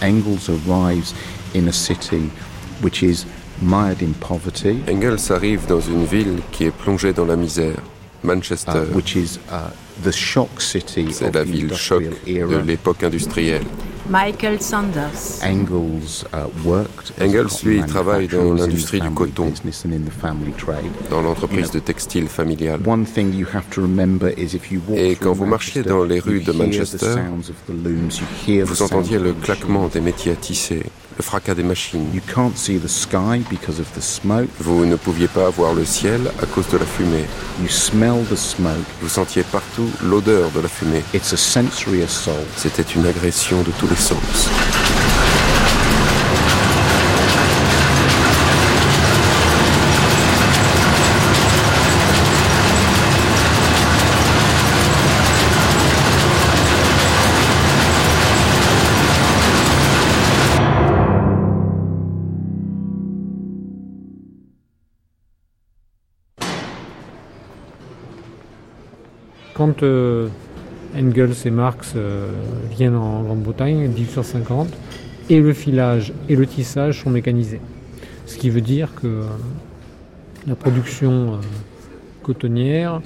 Engels 0.00 0.50
arrives 0.70 1.12
in 1.54 1.68
a 1.68 1.72
city 1.72 2.30
which 2.82 3.02
is 3.02 3.26
mired 3.62 4.02
in 4.02 4.12
poverty, 4.20 4.82
Engels 4.88 5.30
arrive 5.30 5.66
dans 5.66 5.80
une 5.80 6.04
ville 6.04 6.40
qui 6.50 6.64
est 6.64 6.70
plongée 6.70 7.12
dans 7.12 7.24
la 7.26 7.36
misère, 7.36 7.76
Manchester. 8.22 8.72
uh, 8.72 8.94
which 8.94 9.16
is 9.16 9.38
uh, 9.50 9.70
the 10.02 10.10
shock 10.12 10.60
city 10.60 11.08
C'est 11.12 11.34
la 11.34 11.44
ville 11.44 11.74
choc 11.74 12.02
de 12.26 12.56
l'époque 12.66 13.02
industrielle. 13.02 13.64
Michael 14.08 14.60
Sanders. 14.60 15.40
Engels 15.42 16.24
uh, 16.34 17.66
lui, 17.66 17.82
travaille 17.86 18.28
dans 18.28 18.52
l'industrie 18.52 19.00
du 19.00 19.10
coton. 19.10 19.52
dans 21.10 21.22
l'entreprise 21.22 21.70
de 21.70 21.78
textile 21.78 22.28
familiale. 22.28 22.80
One 22.86 23.04
thing 23.04 23.34
you 23.34 23.46
have 23.54 23.68
to 23.70 23.80
remember 23.80 24.30
is 24.38 24.54
if 24.54 24.70
you 24.70 24.80
walk 24.86 24.98
Et 24.98 25.14
through 25.14 25.24
quand 25.24 25.32
vous 25.32 25.46
marchiez 25.46 25.80
Manchester, 25.80 25.90
dans 25.90 26.04
les 26.04 26.20
rues 26.20 26.40
you 26.40 26.40
de 26.40 26.52
hear 26.52 26.54
the 26.54 26.58
Manchester, 26.58 27.14
sounds 27.14 27.50
of 27.50 27.56
the 27.66 27.84
looms, 27.84 28.20
you 28.20 28.26
hear 28.46 28.66
the 28.66 28.68
Vous 28.68 28.74
sounds 28.74 28.92
entendiez 28.92 29.16
of 29.16 29.22
le 29.24 29.32
the 29.32 29.40
claquement 29.40 29.88
des 29.88 30.00
métiers 30.00 30.32
à 30.32 30.36
tisser, 30.36 30.82
le 31.16 31.22
fracas 31.22 31.54
des 31.54 31.62
machines. 31.62 32.06
You 32.12 32.20
can't 32.32 32.56
see 32.56 32.78
the 32.78 32.88
sky 32.88 33.42
because 33.50 33.80
of 33.80 33.86
the 33.94 34.02
smoke. 34.02 34.48
Vous 34.60 34.84
ne 34.84 34.96
pouviez 34.96 35.28
pas 35.28 35.48
voir 35.50 35.74
le 35.74 35.84
ciel 35.84 36.20
à 36.42 36.46
cause 36.46 36.68
de 36.68 36.78
la 36.78 36.86
fumée. 36.86 37.24
You 37.60 37.68
smell 37.68 38.24
the 38.30 38.36
smoke. 38.36 38.86
Vous 39.00 39.08
sentiez 39.08 39.42
partout 39.44 39.88
l'odeur 40.02 40.50
de 40.50 40.60
la 40.60 40.68
fumée. 40.68 41.02
It's 41.14 41.32
a 41.32 41.36
sensory 41.36 42.02
assault. 42.02 42.46
C'était 42.56 42.82
une 42.82 43.06
agression 43.06 43.62
de 43.62 43.70
tous 43.78 43.88
les 43.88 43.96
sens. 43.96 44.48
Quand 69.54 69.84
euh, 69.84 70.26
Engels 70.96 71.34
et 71.44 71.50
Marx 71.50 71.92
euh, 71.94 72.28
viennent 72.72 72.96
en 72.96 73.22
Grande-Bretagne, 73.22 73.88
1850, 73.88 74.68
et 75.30 75.40
le 75.40 75.52
filage 75.52 76.12
et 76.28 76.34
le 76.34 76.44
tissage 76.44 77.02
sont 77.02 77.10
mécanisés. 77.10 77.60
Ce 78.26 78.36
qui 78.36 78.50
veut 78.50 78.60
dire 78.60 78.88
que 78.96 79.06
euh, 79.06 79.22
la 80.48 80.56
production 80.56 81.38
cotonnière, 82.24 83.00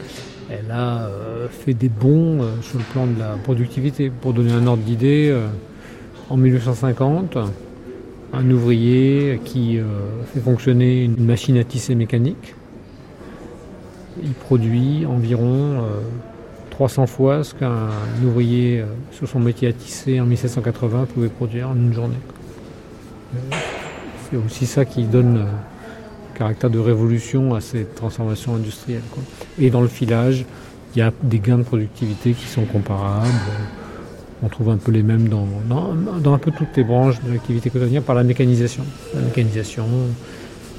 elle 0.50 0.70
a 0.70 1.08
fait 1.50 1.74
des 1.74 1.90
bons 1.90 2.40
sur 2.62 2.78
le 2.78 2.84
plan 2.84 3.06
de 3.06 3.18
la 3.18 3.36
productivité. 3.36 4.10
Pour 4.10 4.32
donner 4.32 4.52
un 4.52 4.66
ordre 4.66 4.82
d'idée, 4.82 5.36
en 6.30 6.36
1850, 6.36 7.36
un 8.32 8.50
ouvrier 8.50 9.40
qui 9.44 9.78
fait 10.32 10.40
fonctionner 10.40 11.04
une 11.04 11.24
machine 11.24 11.58
à 11.58 11.64
tisser 11.64 11.94
mécanique, 11.94 12.54
il 14.22 14.32
produit 14.32 15.06
environ 15.06 15.84
300 16.78 17.06
fois 17.08 17.42
ce 17.42 17.54
qu'un 17.54 17.88
ouvrier 18.24 18.78
euh, 18.78 18.84
sur 19.10 19.28
son 19.28 19.40
métier 19.40 19.66
à 19.66 19.72
tisser 19.72 20.20
en 20.20 20.26
1780 20.26 21.08
pouvait 21.12 21.28
produire 21.28 21.70
en 21.70 21.74
une 21.74 21.92
journée. 21.92 22.20
C'est 24.30 24.36
aussi 24.36 24.64
ça 24.64 24.84
qui 24.84 25.02
donne 25.02 25.38
euh, 25.38 25.40
le 25.42 26.38
caractère 26.38 26.70
de 26.70 26.78
révolution 26.78 27.56
à 27.56 27.60
cette 27.60 27.96
transformation 27.96 28.54
industrielle. 28.54 29.02
Et 29.58 29.70
dans 29.70 29.80
le 29.80 29.88
filage, 29.88 30.44
il 30.94 31.00
y 31.00 31.02
a 31.02 31.10
des 31.20 31.40
gains 31.40 31.58
de 31.58 31.64
productivité 31.64 32.32
qui 32.32 32.46
sont 32.46 32.64
comparables. 32.64 33.26
On 34.44 34.48
trouve 34.48 34.70
un 34.70 34.76
peu 34.76 34.92
les 34.92 35.02
mêmes 35.02 35.28
dans, 35.28 35.48
dans, 35.68 36.32
un 36.32 36.38
peu 36.38 36.52
toutes 36.52 36.76
les 36.76 36.84
branches 36.84 37.20
de 37.24 37.32
l'activité 37.32 37.70
cotonnière 37.70 38.02
par 38.02 38.14
la 38.14 38.22
mécanisation. 38.22 38.84
La 39.16 39.22
mécanisation, 39.22 39.84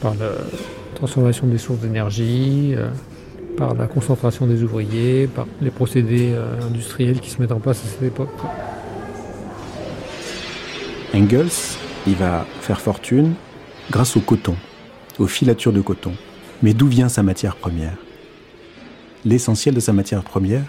par 0.01 0.13
la 0.13 0.29
transformation 0.95 1.45
des 1.45 1.57
sources 1.57 1.79
d'énergie, 1.79 2.73
euh, 2.77 2.88
par 3.57 3.73
la 3.73 3.88
concentration 3.88 4.47
des 4.47 4.63
ouvriers, 4.63 5.27
par 5.27 5.47
les 5.62 5.71
procédés 5.71 6.31
euh, 6.33 6.62
industriels 6.67 7.19
qui 7.19 7.29
se 7.29 7.41
mettent 7.41 7.51
en 7.51 7.59
place 7.59 7.83
à 7.83 7.88
cette 7.88 8.03
époque. 8.03 8.29
Engels, 11.13 11.77
il 12.07 12.15
va 12.15 12.45
faire 12.62 12.79
fortune 12.79 13.33
grâce 13.91 14.15
au 14.15 14.21
coton, 14.21 14.55
aux 15.17 15.27
filatures 15.27 15.73
de 15.73 15.81
coton. 15.81 16.13
Mais 16.62 16.73
d'où 16.73 16.88
vient 16.88 17.09
sa 17.09 17.23
matière 17.23 17.55
première? 17.55 17.97
L'essentiel 19.25 19.75
de 19.75 19.79
sa 19.79 19.93
matière 19.93 20.23
première 20.23 20.63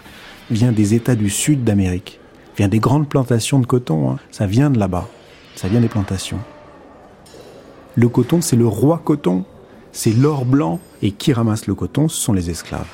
vient 0.50 0.72
des 0.72 0.94
États 0.94 1.14
du 1.14 1.30
sud 1.30 1.62
d'Amérique, 1.62 2.18
vient 2.56 2.68
des 2.68 2.80
grandes 2.80 3.08
plantations 3.08 3.58
de 3.60 3.66
coton. 3.66 4.10
hein. 4.10 4.18
Ça 4.30 4.46
vient 4.46 4.70
de 4.70 4.78
là-bas, 4.78 5.06
ça 5.54 5.68
vient 5.68 5.80
des 5.80 5.88
plantations. 5.88 6.40
Le 7.94 8.08
coton, 8.08 8.40
c'est 8.40 8.56
le 8.56 8.66
roi 8.66 9.00
coton, 9.04 9.44
c'est 9.92 10.12
l'or 10.12 10.44
blanc, 10.44 10.81
et 11.03 11.12
qui 11.12 11.33
ramasse 11.33 11.66
le 11.66 11.74
coton, 11.74 12.09
ce 12.09 12.20
sont 12.20 12.33
les 12.33 12.50
esclaves. 12.50 12.87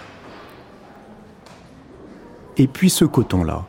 Et 2.57 2.67
puis 2.67 2.89
ce 2.89 3.05
coton-là, 3.05 3.67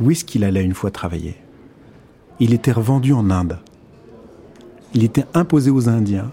où 0.00 0.10
est-ce 0.10 0.24
qu'il 0.24 0.44
allait 0.44 0.62
une 0.62 0.74
fois 0.74 0.90
travailler? 0.90 1.36
Il 2.38 2.54
était 2.54 2.72
revendu 2.72 3.12
en 3.12 3.30
Inde. 3.30 3.58
Il 4.94 5.04
était 5.04 5.26
imposé 5.34 5.70
aux 5.70 5.88
Indiens. 5.88 6.30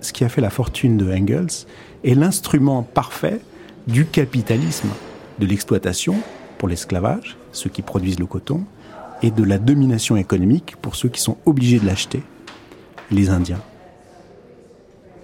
Ce 0.00 0.12
qui 0.12 0.24
a 0.24 0.28
fait 0.28 0.40
la 0.40 0.50
fortune 0.50 0.96
de 0.96 1.12
Engels 1.12 1.66
est 2.04 2.14
l'instrument 2.14 2.82
parfait 2.82 3.40
du 3.86 4.06
capitalisme, 4.06 4.88
de 5.38 5.46
l'exploitation 5.46 6.16
pour 6.58 6.68
l'esclavage, 6.68 7.36
ceux 7.52 7.70
qui 7.70 7.82
produisent 7.82 8.18
le 8.18 8.26
coton, 8.26 8.64
et 9.22 9.30
de 9.30 9.42
la 9.42 9.58
domination 9.58 10.16
économique 10.16 10.76
pour 10.82 10.96
ceux 10.96 11.08
qui 11.08 11.20
sont 11.20 11.38
obligés 11.46 11.78
de 11.78 11.86
l'acheter, 11.86 12.22
les 13.10 13.28
Indiens. 13.30 13.60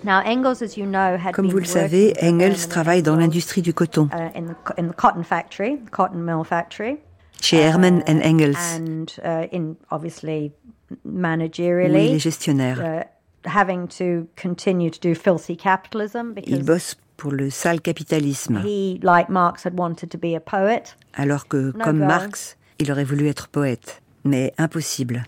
Now, 0.02 0.22
Engels, 0.24 0.62
as 0.62 0.78
you 0.78 0.86
know, 0.86 1.18
had 1.18 1.34
Comme 1.34 1.48
vous 1.50 1.58
le 1.58 1.64
savez, 1.66 2.14
Engels 2.22 2.52
in 2.52 2.66
the 2.66 2.68
travaille 2.70 3.02
dans 3.02 3.16
l'industrie 3.16 3.60
du 3.60 3.74
coton, 3.74 4.08
uh, 4.12 4.30
in, 4.34 4.46
the, 4.46 4.54
co- 4.64 4.74
in 4.78 4.88
the 4.88 4.94
cotton 4.96 5.22
factory, 5.22 5.76
the 5.76 5.90
cotton 5.90 6.24
mill 6.24 6.42
factory, 6.42 6.98
chez 7.42 7.58
Hermann 7.58 8.02
and 8.06 8.20
Engels, 8.22 8.56
and 8.76 9.06
uh, 9.22 9.46
in 9.52 9.76
obviously 9.90 10.52
où 10.90 10.96
managerially, 11.04 12.08
il 12.08 12.14
est 12.16 12.18
gestionnaire. 12.18 12.80
uh, 12.80 13.04
having 13.48 13.86
to 13.88 14.26
continue 14.40 14.90
to 14.90 14.98
do 15.00 15.14
filthy 15.14 15.54
capitalism 15.56 16.32
Il 16.46 16.64
bosse 16.64 16.96
pour 17.18 17.32
le 17.32 17.50
sale 17.50 17.82
capitalisme, 17.82 18.62
he, 18.64 18.98
like 19.02 19.28
Marx, 19.28 19.66
had 19.66 19.78
wanted 19.78 20.08
to 20.10 20.16
be 20.18 20.34
a 20.34 20.40
poet. 20.40 20.96
alors 21.12 21.46
que, 21.46 21.72
comme. 21.72 21.98
Marx, 21.98 22.56
il 22.78 22.90
aurait 22.90 23.04
voulu 23.04 23.28
être 23.28 23.48
poète. 23.48 24.00
Mais 24.24 24.52
impossible. 24.58 25.24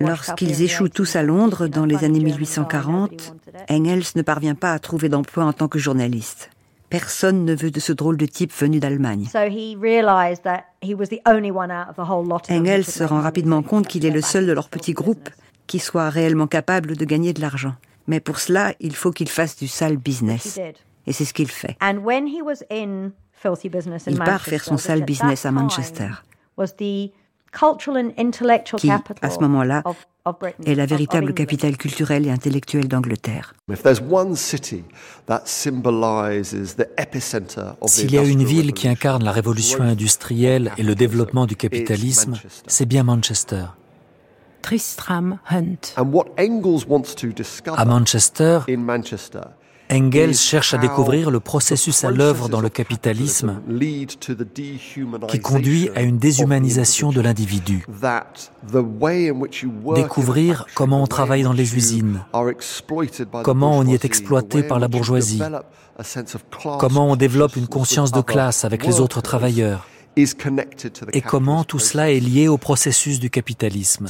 Lorsqu'ils 0.00 0.62
échouent 0.62 0.88
tous 0.88 1.16
à 1.16 1.22
1860s, 1.22 1.26
Londres 1.26 1.66
dans 1.68 1.86
les 1.86 2.04
années 2.04 2.20
German 2.20 2.36
guy, 2.36 2.40
1840, 2.40 3.10
nobody 3.10 3.28
wanted 3.28 3.54
it. 3.54 3.70
Engels 3.70 4.12
ne 4.14 4.22
parvient 4.22 4.54
pas 4.54 4.72
à 4.72 4.78
trouver 4.78 5.08
d'emploi 5.08 5.44
en 5.44 5.52
tant 5.52 5.68
que 5.68 5.78
journaliste. 5.78 6.50
Personne 6.90 7.44
ne 7.44 7.54
veut 7.54 7.70
de 7.70 7.80
ce 7.80 7.92
drôle 7.92 8.16
de 8.16 8.26
type 8.26 8.52
venu 8.52 8.78
d'Allemagne. 8.78 9.26
Engels 12.50 12.84
se 12.84 13.04
rend 13.04 13.20
rapidement 13.20 13.62
compte 13.62 13.88
qu'il 13.88 14.06
est 14.06 14.10
le 14.10 14.20
seul 14.20 14.46
de 14.46 14.52
leur 14.52 14.68
petit 14.68 14.92
groupe 14.92 15.28
qui 15.66 15.78
soit 15.80 16.10
réellement 16.10 16.46
capable 16.46 16.96
de 16.96 17.04
gagner 17.04 17.32
de 17.32 17.40
l'argent. 17.40 17.74
Mais 18.06 18.20
pour 18.20 18.38
cela, 18.38 18.72
il 18.78 18.94
faut 18.94 19.10
qu'il 19.10 19.28
fasse 19.28 19.56
du 19.56 19.66
sale 19.66 19.96
business. 19.96 20.60
Et 21.08 21.12
c'est 21.12 21.24
ce 21.24 21.34
qu'il 21.34 21.50
fait. 21.50 21.76
Il 24.06 24.18
part 24.18 24.42
faire 24.42 24.64
son 24.64 24.76
sale 24.76 25.04
business 25.04 25.44
à 25.44 25.50
Manchester. 25.50 26.10
Was 26.58 26.74
the 26.78 27.10
cultural 27.52 27.96
and 27.96 28.10
intellectual 28.18 28.78
qui, 28.80 28.88
capital 28.88 29.18
à 29.22 29.30
ce 29.30 29.38
moment-là, 29.40 29.82
of, 29.84 29.96
of 30.26 30.38
Britain, 30.38 30.62
est 30.66 30.74
la 30.74 30.84
of- 30.84 30.90
of 30.92 30.98
véritable 30.98 31.30
England. 31.30 31.34
capitale 31.34 31.76
culturelle 31.76 32.26
et 32.26 32.30
intellectuelle 32.30 32.88
d'Angleterre. 32.88 33.54
If 33.72 33.82
there's 33.82 34.00
one 34.10 34.34
city 34.36 34.84
that 35.26 35.42
symbolizes 35.46 36.76
the 36.76 36.86
epicenter 36.98 37.74
of 37.80 37.88
the 37.90 37.94
S'il 37.94 38.12
y 38.12 38.18
a 38.18 38.22
une 38.22 38.40
Industrial 38.40 38.62
ville 38.62 38.72
qui 38.74 38.86
Revolution, 38.88 38.90
incarne 38.90 39.24
la 39.24 39.32
révolution 39.32 39.80
industrielle 39.82 40.72
et 40.76 40.82
le 40.82 40.94
développement 40.94 41.46
du 41.46 41.56
capitalisme, 41.56 42.34
c'est 42.66 42.86
bien 42.86 43.04
Manchester. 43.04 43.64
Tristram 44.62 45.38
Hunt. 45.50 45.94
And 45.96 46.12
what 46.12 46.26
Engels 46.38 46.86
wants 46.88 47.14
to 47.16 47.28
discover 47.28 47.78
À 47.78 47.84
Manchester, 47.84 48.60
in 48.68 48.78
Manchester 48.78 49.40
Engels 49.90 50.34
cherche 50.34 50.74
à 50.74 50.78
découvrir 50.78 51.30
le 51.30 51.40
processus 51.40 52.04
à 52.04 52.10
l'œuvre 52.10 52.48
dans 52.48 52.60
le 52.60 52.68
capitalisme 52.68 53.60
qui 55.28 55.40
conduit 55.40 55.90
à 55.94 56.02
une 56.02 56.18
déshumanisation 56.18 57.10
de 57.10 57.20
l'individu. 57.20 57.86
Découvrir 59.94 60.66
comment 60.74 61.02
on 61.02 61.06
travaille 61.06 61.42
dans 61.42 61.52
les 61.52 61.76
usines, 61.76 62.24
comment 63.44 63.78
on 63.78 63.86
y 63.86 63.94
est 63.94 64.04
exploité 64.04 64.62
par 64.62 64.78
la 64.78 64.88
bourgeoisie, 64.88 65.42
comment 66.78 67.10
on 67.10 67.16
développe 67.16 67.56
une 67.56 67.68
conscience 67.68 68.12
de 68.12 68.20
classe 68.20 68.64
avec 68.64 68.84
les 68.84 69.00
autres 69.00 69.20
travailleurs, 69.20 69.86
et 70.16 71.20
comment 71.20 71.64
tout 71.64 71.78
cela 71.78 72.10
est 72.10 72.20
lié 72.20 72.48
au 72.48 72.56
processus 72.56 73.20
du 73.20 73.28
capitalisme. 73.28 74.06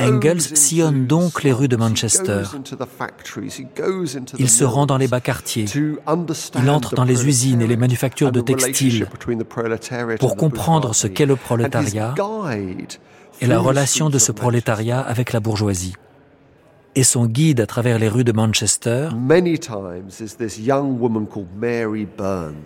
Engels 0.00 0.40
sillonne 0.40 1.06
donc 1.06 1.42
les 1.42 1.52
rues 1.52 1.68
de 1.68 1.76
Manchester. 1.76 2.42
Il 4.38 4.48
se 4.48 4.64
rend 4.64 4.86
dans 4.86 4.96
les 4.96 5.08
bas 5.08 5.20
quartiers. 5.20 5.64
Il 5.74 6.70
entre 6.70 6.94
dans 6.94 7.04
les 7.04 7.26
usines 7.26 7.60
et 7.62 7.66
les 7.66 7.76
manufactures 7.76 8.30
de 8.30 8.40
textiles 8.40 9.08
pour 10.20 10.36
comprendre 10.36 10.94
ce 10.94 11.08
qu'est 11.08 11.26
le 11.26 11.36
prolétariat 11.36 12.14
et 13.40 13.46
la 13.46 13.58
relation 13.58 14.08
de 14.08 14.18
ce 14.18 14.30
prolétariat 14.30 15.00
avec 15.00 15.32
la 15.32 15.40
bourgeoisie. 15.40 15.94
Et 16.94 17.04
son 17.04 17.24
guide 17.24 17.60
à 17.60 17.66
travers 17.66 17.98
les 17.98 18.08
rues 18.08 18.24
de 18.24 18.32
Manchester, 18.32 19.08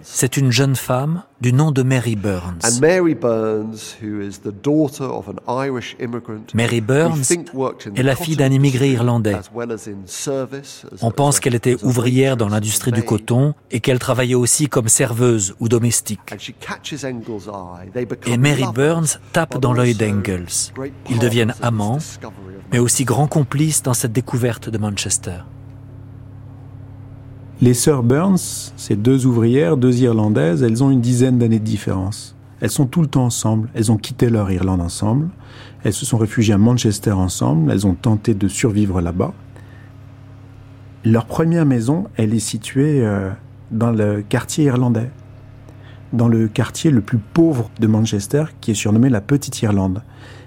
c'est 0.03 0.37
une 0.37 0.51
jeune 0.51 0.75
femme 0.75 1.23
du 1.41 1.53
nom 1.53 1.71
de 1.71 1.83
Mary 1.85 2.17
Burns. 2.17 2.59
And 2.65 2.81
Mary 2.81 3.15
Burns, 3.15 3.95
who 4.03 4.21
is 4.21 4.41
the 4.43 4.53
daughter 4.65 5.05
of 5.05 5.29
an 5.29 5.65
Irish 5.65 5.95
immigrant, 6.01 6.55
Mary 6.55 6.81
Burns 6.81 7.31
est 7.95 8.03
la 8.03 8.17
fille 8.17 8.35
d'un 8.35 8.51
immigré 8.51 8.91
irlandais. 8.91 9.37
On 11.03 11.11
pense 11.13 11.39
qu'elle 11.39 11.55
était 11.55 11.77
ouvrière 11.85 12.37
dans 12.37 12.49
l'industrie 12.49 12.91
du 12.91 13.05
coton 13.05 13.55
et 13.71 13.79
qu'elle 13.79 14.01
travaillait 14.01 14.35
aussi 14.35 14.67
comme 14.67 14.89
serveuse 14.89 15.55
ou 15.61 15.69
domestique. 15.69 16.35
Et 18.27 18.37
Mary 18.39 18.65
Burns 18.75 19.21
tape 19.33 19.59
dans 19.61 19.73
l'œil 19.73 19.95
d'Engels. 19.95 20.73
Ils 21.11 21.19
deviennent 21.21 21.55
amants, 21.63 21.99
mais 22.73 22.81
aussi 22.81 23.05
grands 23.05 23.29
complices 23.29 23.83
dans 23.83 23.95
cette 23.95 24.16
découverte 24.17 24.71
de 24.71 24.79
Manchester. 24.79 25.41
Les 27.61 27.75
sœurs 27.75 28.03
Burns, 28.03 28.73
ces 28.79 28.97
deux 28.97 29.27
ouvrières, 29.27 29.77
deux 29.77 30.01
Irlandaises, 30.01 30.63
elles 30.63 30.83
ont 30.83 30.91
une 30.91 31.03
dizaine 31.03 31.39
d'années 31.39 31.59
de 31.59 31.65
différence. 31.65 32.35
Elles 32.63 32.71
sont 32.71 32.87
tout 32.87 33.03
le 33.03 33.09
temps 33.09 33.27
ensemble, 33.27 33.69
elles 33.75 33.93
ont 33.93 33.99
quitté 33.99 34.31
leur 34.31 34.51
Irlande 34.51 34.81
ensemble, 34.81 35.29
elles 35.85 35.93
se 35.93 36.07
sont 36.07 36.17
réfugiées 36.17 36.55
à 36.55 36.59
Manchester 36.59 37.13
ensemble, 37.13 37.71
elles 37.71 37.87
ont 37.87 37.93
tenté 37.93 38.33
de 38.33 38.49
survivre 38.49 39.03
là-bas. 39.03 39.35
Leur 41.05 41.27
première 41.27 41.67
maison, 41.67 42.07
elle 42.17 42.33
est 42.33 42.39
située 42.39 43.05
euh, 43.05 43.31
dans 43.71 43.91
le 43.91 44.23
quartier 44.27 44.65
irlandais, 44.65 45.11
dans 46.15 46.29
le 46.29 46.49
quartier 46.49 46.91
le 46.91 47.03
plus 47.03 47.19
pauvre 47.19 47.69
de 47.81 47.87
Manchester, 47.87 48.45
qui 48.63 48.71
est 48.71 48.75
surnommé 48.75 49.11
la 49.11 49.21
Petite 49.21 49.61
Irlande. 49.61 50.01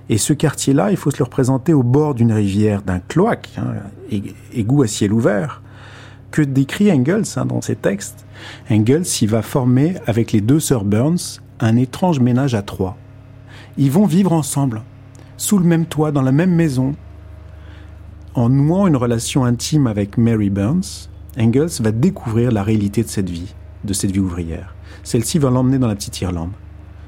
Et 0.09 0.17
ce 0.17 0.33
quartier-là, 0.33 0.91
il 0.91 0.97
faut 0.97 1.11
se 1.11 1.19
le 1.19 1.23
représenter 1.25 1.73
au 1.73 1.83
bord 1.83 2.15
d'une 2.15 2.31
rivière, 2.31 2.81
d'un 2.81 2.99
cloaque, 2.99 3.49
hein, 3.57 3.75
ég- 4.11 4.33
égout 4.53 4.81
à 4.81 4.87
ciel 4.87 5.13
ouvert, 5.13 5.61
que 6.31 6.41
décrit 6.41 6.91
Engels 6.91 7.25
hein, 7.35 7.45
dans 7.45 7.61
ses 7.61 7.75
textes. 7.75 8.25
Engels 8.71 9.05
y 9.21 9.25
va 9.27 9.41
former 9.41 9.95
avec 10.07 10.31
les 10.31 10.41
deux 10.41 10.59
sœurs 10.59 10.83
Burns 10.85 11.39
un 11.59 11.75
étrange 11.75 12.19
ménage 12.19 12.55
à 12.55 12.61
trois. 12.61 12.97
Ils 13.77 13.91
vont 13.91 14.05
vivre 14.05 14.33
ensemble, 14.33 14.81
sous 15.37 15.57
le 15.59 15.65
même 15.65 15.85
toit, 15.85 16.11
dans 16.11 16.21
la 16.21 16.31
même 16.31 16.53
maison. 16.55 16.95
En 18.33 18.49
nouant 18.49 18.87
une 18.87 18.95
relation 18.95 19.45
intime 19.45 19.87
avec 19.87 20.17
Mary 20.17 20.49
Burns, 20.49 21.09
Engels 21.39 21.81
va 21.81 21.91
découvrir 21.91 22.51
la 22.51 22.63
réalité 22.63 23.03
de 23.03 23.07
cette 23.07 23.29
vie, 23.29 23.53
de 23.83 23.93
cette 23.93 24.11
vie 24.11 24.19
ouvrière. 24.19 24.75
Celle-ci 25.03 25.37
va 25.39 25.49
l'emmener 25.49 25.77
dans 25.77 25.87
la 25.87 25.95
petite 25.95 26.19
Irlande, 26.21 26.51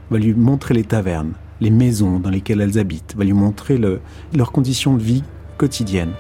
va 0.10 0.18
lui 0.20 0.34
montrer 0.34 0.74
les 0.74 0.84
tavernes, 0.84 1.34
les 1.62 1.70
maisons 1.70 2.20
dans 2.20 2.30
lesquelles 2.30 2.60
elles 2.62 2.78
habitent, 2.80 3.14
va 3.18 3.24
lui 3.24 3.34
montrer 3.34 3.78
le- 3.78 4.02
leurs 4.36 4.52
conditions 4.52 4.96
de 4.98 5.04
vie 5.04 5.24
quotidiennes. 5.58 6.14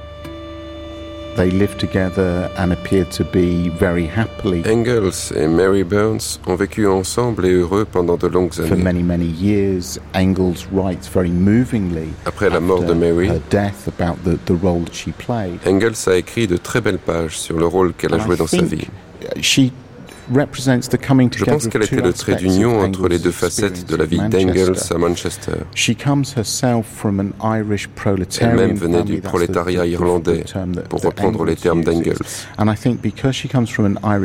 They 1.37 1.49
lived 1.49 1.77
together 1.77 2.49
and 2.57 2.71
appeared 2.73 3.09
to 3.11 3.23
be 3.23 3.69
very 3.79 4.05
happily 4.05 4.63
Engels 4.65 5.31
et 5.33 5.47
Mary 5.47 5.85
Burns 5.85 6.41
ont 6.45 6.55
vécu 6.57 6.85
ensemble 6.87 7.45
et 7.45 7.51
heureux 7.53 7.85
pendant 7.89 8.17
de 8.17 8.27
longues 8.27 8.51
for 8.53 8.65
années. 8.65 8.83
many, 8.83 9.01
many 9.01 9.27
years. 9.27 9.97
Engels 10.13 10.67
writes 10.73 11.07
very 11.09 11.29
movingly 11.31 12.09
Après 12.25 12.49
la 12.49 12.59
mort 12.59 12.83
de 12.83 12.93
Mary, 12.93 13.29
her 13.29 13.39
death 13.49 13.87
about 13.87 14.17
the, 14.25 14.35
the 14.45 14.61
role 14.61 14.83
that 14.83 14.93
she 14.93 15.11
played. 15.13 15.57
Engels 15.65 16.05
a 16.09 16.17
écrit 16.17 16.47
de 16.47 16.57
très 16.57 16.81
belles 16.81 16.99
pages 16.99 17.37
sur 17.39 17.57
le 17.57 17.65
rôle 17.65 17.93
qu'elle 17.93 18.13
a 18.13 18.19
joué 18.19 18.35
dans 18.35 18.47
sa 18.47 18.61
vie. 18.63 18.87
She 19.41 19.71
Je 20.31 21.45
together 21.45 21.45
pense 21.45 21.67
qu'elle 21.67 21.83
était 21.83 21.95
le 22.01 22.13
trait 22.13 22.35
d'union 22.35 22.79
entre 22.79 23.07
les 23.09 23.19
deux 23.19 23.31
facettes 23.31 23.85
de 23.85 23.95
la 23.95 24.05
vie 24.05 24.17
d'Engels 24.17 24.77
à 24.89 24.97
Manchester. 24.97 25.51
She 25.75 25.91
comes 25.95 26.23
herself 26.35 26.85
from 26.85 27.19
an 27.19 27.55
Irish 27.57 27.87
proletarian 27.89 28.57
Elle-même 28.57 28.77
venait 28.77 29.03
du 29.03 29.19
prolétariat 29.19 29.85
irlandais, 29.85 30.45
pour 30.89 31.01
reprendre 31.01 31.43
les 31.43 31.55
termes 31.55 31.83
d'Engels. 31.83 32.17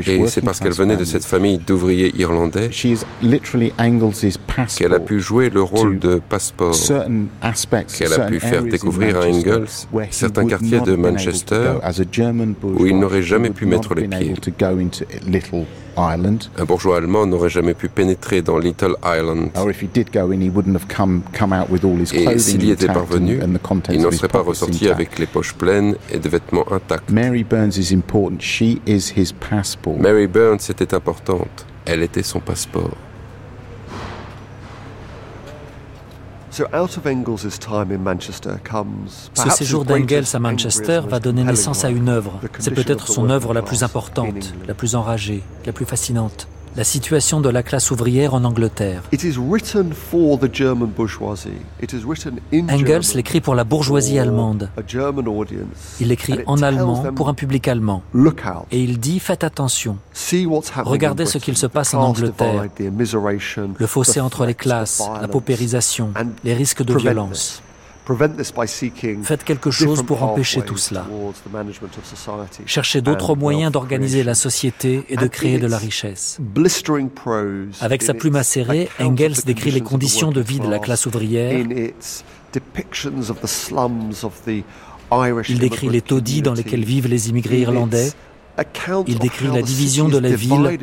Et 0.07 0.27
c'est 0.29 0.41
parce 0.43 0.61
qu'elle 0.61 0.73
venait 0.73 0.97
de 0.97 1.05
cette 1.05 1.25
famille 1.25 1.59
d'ouvriers 1.59 2.13
irlandais 2.17 2.71
qu'elle 4.79 4.95
a 4.95 5.01
pu 5.01 5.21
jouer 5.21 5.51
le 5.51 5.63
rôle 5.63 5.99
de 5.99 6.21
passeport, 6.29 6.75
qu'elle 7.99 8.13
a 8.13 8.27
pu 8.27 8.41
faire 8.41 8.63
découvrir 8.63 9.21
à 9.21 9.27
Engels 9.27 9.67
certains 10.11 10.47
quartiers 10.47 10.81
de 10.81 10.95
Manchester 10.95 11.75
où 12.63 12.87
il 12.87 12.99
n'aurait 12.99 13.23
jamais 13.23 13.51
pu 13.51 13.67
mettre 13.67 13.95
les 13.95 14.09
pieds. 14.09 14.35
Un 15.97 16.65
bourgeois 16.65 16.99
allemand 16.99 17.27
n'aurait 17.27 17.49
jamais 17.49 17.75
pu 17.75 17.89
pénétrer 17.89 18.43
dans 18.43 18.59
Little 18.59 18.97
Island. 19.05 19.51
Et 22.13 22.39
s'il 22.39 22.65
y 22.65 22.71
était 22.71 22.87
parvenu, 22.87 23.41
il 23.91 24.01
n'en 24.01 24.11
serait 24.11 24.29
pas 24.29 24.43
ressorti 24.43 24.89
avec 24.89 25.19
les 25.19 25.27
poches 25.27 25.55
pleines 25.55 25.97
et 26.13 26.19
des 26.19 26.29
vêtements 26.29 26.71
intacts. 26.71 27.11
Mary 27.11 27.45
Burns 27.45 27.77
is 27.77 27.95
important. 27.95 28.39
She 28.41 28.81
is 28.87 29.13
his 29.17 29.33
passport. 29.33 29.99
Mary 29.99 30.27
Burns 30.27 30.69
était 30.69 30.95
importante. 30.95 31.67
Elle 31.87 32.03
était 32.03 32.23
son 32.23 32.41
passeport. 32.41 32.97
Ce 39.35 39.51
séjour 39.51 39.85
d'Engels 39.85 40.25
à 40.33 40.39
Manchester 40.39 41.03
va 41.07 41.21
donner 41.21 41.45
naissance 41.45 41.85
à 41.85 41.91
une 41.91 42.09
œuvre. 42.09 42.41
C'est 42.59 42.71
peut-être 42.71 43.09
son 43.09 43.29
œuvre 43.31 43.53
la 43.53 43.63
plus 43.63 43.83
importante, 43.83 44.55
la 44.67 44.75
plus 44.75 44.95
enragée, 44.95 45.43
la 45.67 45.73
plus 45.73 45.85
fascinante. 45.85 46.49
La 46.77 46.85
situation 46.85 47.41
de 47.41 47.49
la 47.49 47.63
classe 47.63 47.91
ouvrière 47.91 48.35
en 48.35 48.45
Angleterre. 48.45 49.03
Engels 52.53 53.15
l'écrit 53.15 53.41
pour 53.41 53.55
la 53.55 53.65
bourgeoisie 53.65 54.19
allemande. 54.19 54.71
Il 56.01 56.09
l'écrit 56.09 56.39
en 56.47 56.61
allemand 56.63 57.05
pour 57.15 57.31
un 57.31 57.35
public 57.35 57.69
allemand. 57.69 58.03
Et 58.71 58.83
il 58.83 58.99
dit 58.99 59.21
faites 59.21 59.43
attention. 59.43 59.97
Regardez 60.85 61.25
ce 61.25 61.39
qu'il 61.39 61.57
se 61.57 61.67
passe 61.67 61.95
en 61.95 62.03
Angleterre. 62.03 62.67
Le 62.79 63.87
fossé 63.87 64.21
entre 64.21 64.45
les 64.45 64.55
classes, 64.55 65.03
la 65.21 65.29
paupérisation, 65.29 66.13
les 66.45 66.55
risques 66.55 66.83
de 66.83 66.95
violence. 66.95 67.63
Faites 69.23 69.45
quelque 69.45 69.71
chose 69.71 70.03
pour 70.03 70.23
empêcher 70.23 70.63
tout 70.63 70.77
cela. 70.77 71.07
Cherchez 72.65 73.01
d'autres 73.01 73.35
moyens 73.35 73.73
d'organiser 73.73 74.23
la 74.23 74.35
société 74.35 75.05
et 75.09 75.17
de 75.17 75.27
créer 75.27 75.59
de 75.59 75.67
la 75.67 75.79
richesse. 75.79 76.39
Avec 77.81 78.03
sa 78.03 78.15
plume 78.15 78.37
acérée, 78.37 78.89
Engels 79.01 79.45
décrit 79.45 79.71
les 79.71 79.81
conditions 79.81 80.31
de 80.31 80.41
vie 80.41 80.61
de 80.61 80.69
la 80.69 80.79
classe 80.79 80.87
class, 80.87 81.07
ouvrière. 81.07 81.67
Il 85.49 85.59
décrit 85.59 85.89
les 85.89 86.01
taudis 86.01 86.43
dans 86.43 86.55
lesquels 86.55 86.85
vivent 86.85 87.09
les 87.09 87.29
immigrés 87.29 87.61
irlandais. 87.61 88.11
Il 89.07 89.19
décrit 89.19 89.49
la 89.49 89.63
division 89.63 90.09
de 90.09 90.19
la 90.19 90.31
ville 90.31 90.79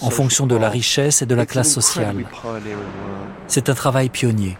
en 0.00 0.10
fonction 0.10 0.46
de 0.46 0.56
la 0.56 0.70
richesse 0.70 1.22
et 1.22 1.26
de 1.26 1.34
la 1.34 1.46
classe 1.46 1.72
sociale. 1.72 2.24
C'est 3.48 3.68
un 3.68 3.74
travail 3.74 4.08
pionnier. 4.08 4.56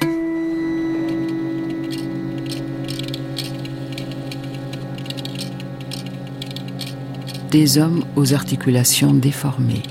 Des 7.50 7.78
hommes 7.78 8.04
aux 8.14 8.32
articulations 8.32 9.12
déformées, 9.12 9.82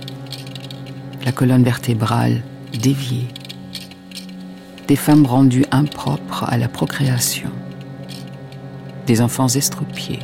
la 1.25 1.33
colonne 1.33 1.63
vertébrale 1.63 2.41
déviée, 2.71 3.27
des 4.87 4.95
femmes 4.95 5.25
rendues 5.25 5.65
impropres 5.69 6.45
à 6.47 6.57
la 6.57 6.69
procréation, 6.69 7.49
des 9.07 9.19
enfants 9.19 9.49
estropiés, 9.49 10.19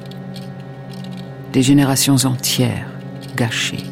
des 1.52 1.62
générations 1.62 2.15
entières 2.24 2.88
gâchées. 3.36 3.84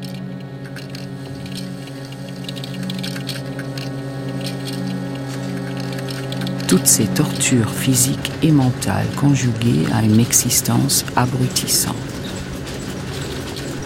Toutes 6.70 6.88
ces 6.88 7.08
tortures 7.08 7.72
physiques 7.72 8.32
et 8.42 8.54
mentales 8.54 9.10
conjuguées 9.18 9.86
à 9.94 10.02
une 10.02 10.22
existence 10.22 11.04
abrutissante. 11.18 12.13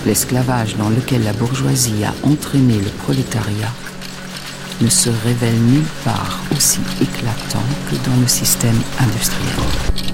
L'esclavage 0.07 0.77
dans 0.77 0.87
lequel 0.87 1.25
la 1.25 1.33
bourgeoisie 1.33 2.05
a 2.05 2.13
entraîné 2.25 2.75
le 2.75 2.89
prolétariat 3.03 3.73
ne 4.79 4.87
se 4.87 5.09
révèle 5.09 5.59
nulle 5.59 5.83
part 6.05 6.39
aussi 6.55 6.79
éclatant 7.01 7.63
que 7.91 8.09
dans 8.09 8.15
le 8.21 8.27
système 8.27 8.79
industriel. 9.01 10.06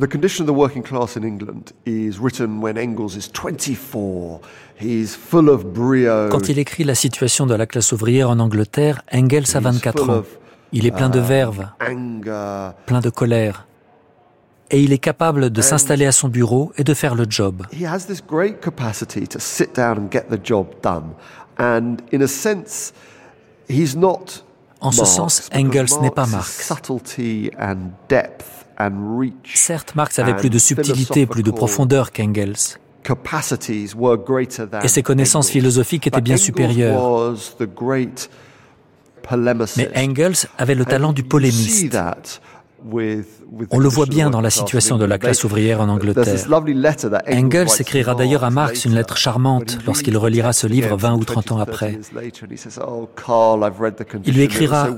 The 0.00 0.08
condition 0.08 0.48
of 0.48 0.54
the 0.54 0.58
working 0.58 0.82
class 0.82 1.16
in 1.16 1.24
England 1.24 1.72
is 1.84 2.18
written 2.18 2.62
when 2.62 2.78
Engels 2.78 3.16
is 3.16 3.28
24. 3.32 4.40
He's 4.80 5.14
full 5.14 5.50
of 5.50 5.66
brio. 5.74 6.30
Quand 6.30 6.48
il 6.48 6.58
écrit 6.58 6.84
la 6.84 6.94
situation 6.94 7.44
de 7.44 7.54
la 7.54 7.66
classe 7.66 7.92
ouvrière 7.92 8.30
en 8.30 8.38
Angleterre, 8.38 9.02
Engels 9.12 9.54
a 9.54 9.60
24 9.60 10.08
ans. 10.08 10.22
Il 10.72 10.86
est 10.86 10.90
plein 10.90 11.10
de 11.10 11.18
uh, 11.18 11.22
verve, 11.22 11.66
plein 12.86 13.00
de 13.00 13.10
colère. 13.10 13.66
Et 14.70 14.80
il 14.82 14.94
est 14.94 14.98
capable 14.98 15.50
de 15.50 15.60
s'installer 15.60 16.06
à 16.06 16.12
son 16.12 16.28
bureau 16.28 16.72
et 16.78 16.84
de 16.84 16.94
faire 16.94 17.14
le 17.14 17.26
job. 17.28 17.66
He 17.70 17.84
has 17.84 18.06
this 18.06 18.22
great 18.26 18.62
capacity 18.62 19.26
to 19.26 19.38
sit 19.38 19.74
down 19.74 19.98
and 19.98 20.10
get 20.10 20.30
the 20.30 20.40
job 20.42 20.68
done. 20.82 21.12
And 21.58 21.96
in 22.10 22.22
a 22.22 22.28
sense, 22.28 22.94
he's 23.68 23.94
not 23.94 24.44
En 24.80 24.92
ce 24.92 25.04
sens, 25.04 25.50
Engels 25.52 26.00
n'est 26.00 26.10
pas 26.10 26.24
Marx. 26.24 26.72
Certes, 29.54 29.94
Marx 29.94 30.18
avait 30.18 30.36
plus 30.36 30.50
de 30.50 30.58
subtilité, 30.58 31.26
plus 31.26 31.42
de 31.42 31.50
profondeur 31.50 32.12
qu'Engels. 32.12 32.78
Et 34.82 34.88
ses 34.88 35.02
connaissances 35.02 35.50
philosophiques 35.50 36.06
étaient 36.06 36.20
bien 36.20 36.36
supérieures. 36.36 37.34
Mais 39.76 39.90
Engels 39.96 40.46
avait 40.58 40.74
le 40.74 40.84
talent 40.84 41.12
du 41.12 41.22
polémiste. 41.22 41.96
On 43.70 43.78
le 43.78 43.88
voit 43.88 44.06
bien 44.06 44.30
dans 44.30 44.40
la 44.40 44.50
situation 44.50 44.96
de 44.98 45.04
la 45.04 45.18
classe 45.18 45.44
ouvrière 45.44 45.80
en 45.80 45.88
Angleterre. 45.88 46.46
Engels 47.28 47.68
écrira 47.78 48.14
d'ailleurs 48.14 48.44
à 48.44 48.50
Marx 48.50 48.84
une 48.84 48.94
lettre 48.94 49.16
charmante 49.16 49.78
lorsqu'il 49.86 50.16
relira 50.16 50.52
ce 50.52 50.66
livre 50.66 50.94
again 50.94 50.96
20 50.96 51.14
ou 51.14 51.18
20, 51.18 51.24
30 51.24 51.52
ans 51.52 51.56
30 51.56 51.68
après. 51.68 51.98
"Oh, 52.86 53.58
Il 54.24 54.34
lui 54.34 54.42
écrira 54.42 54.88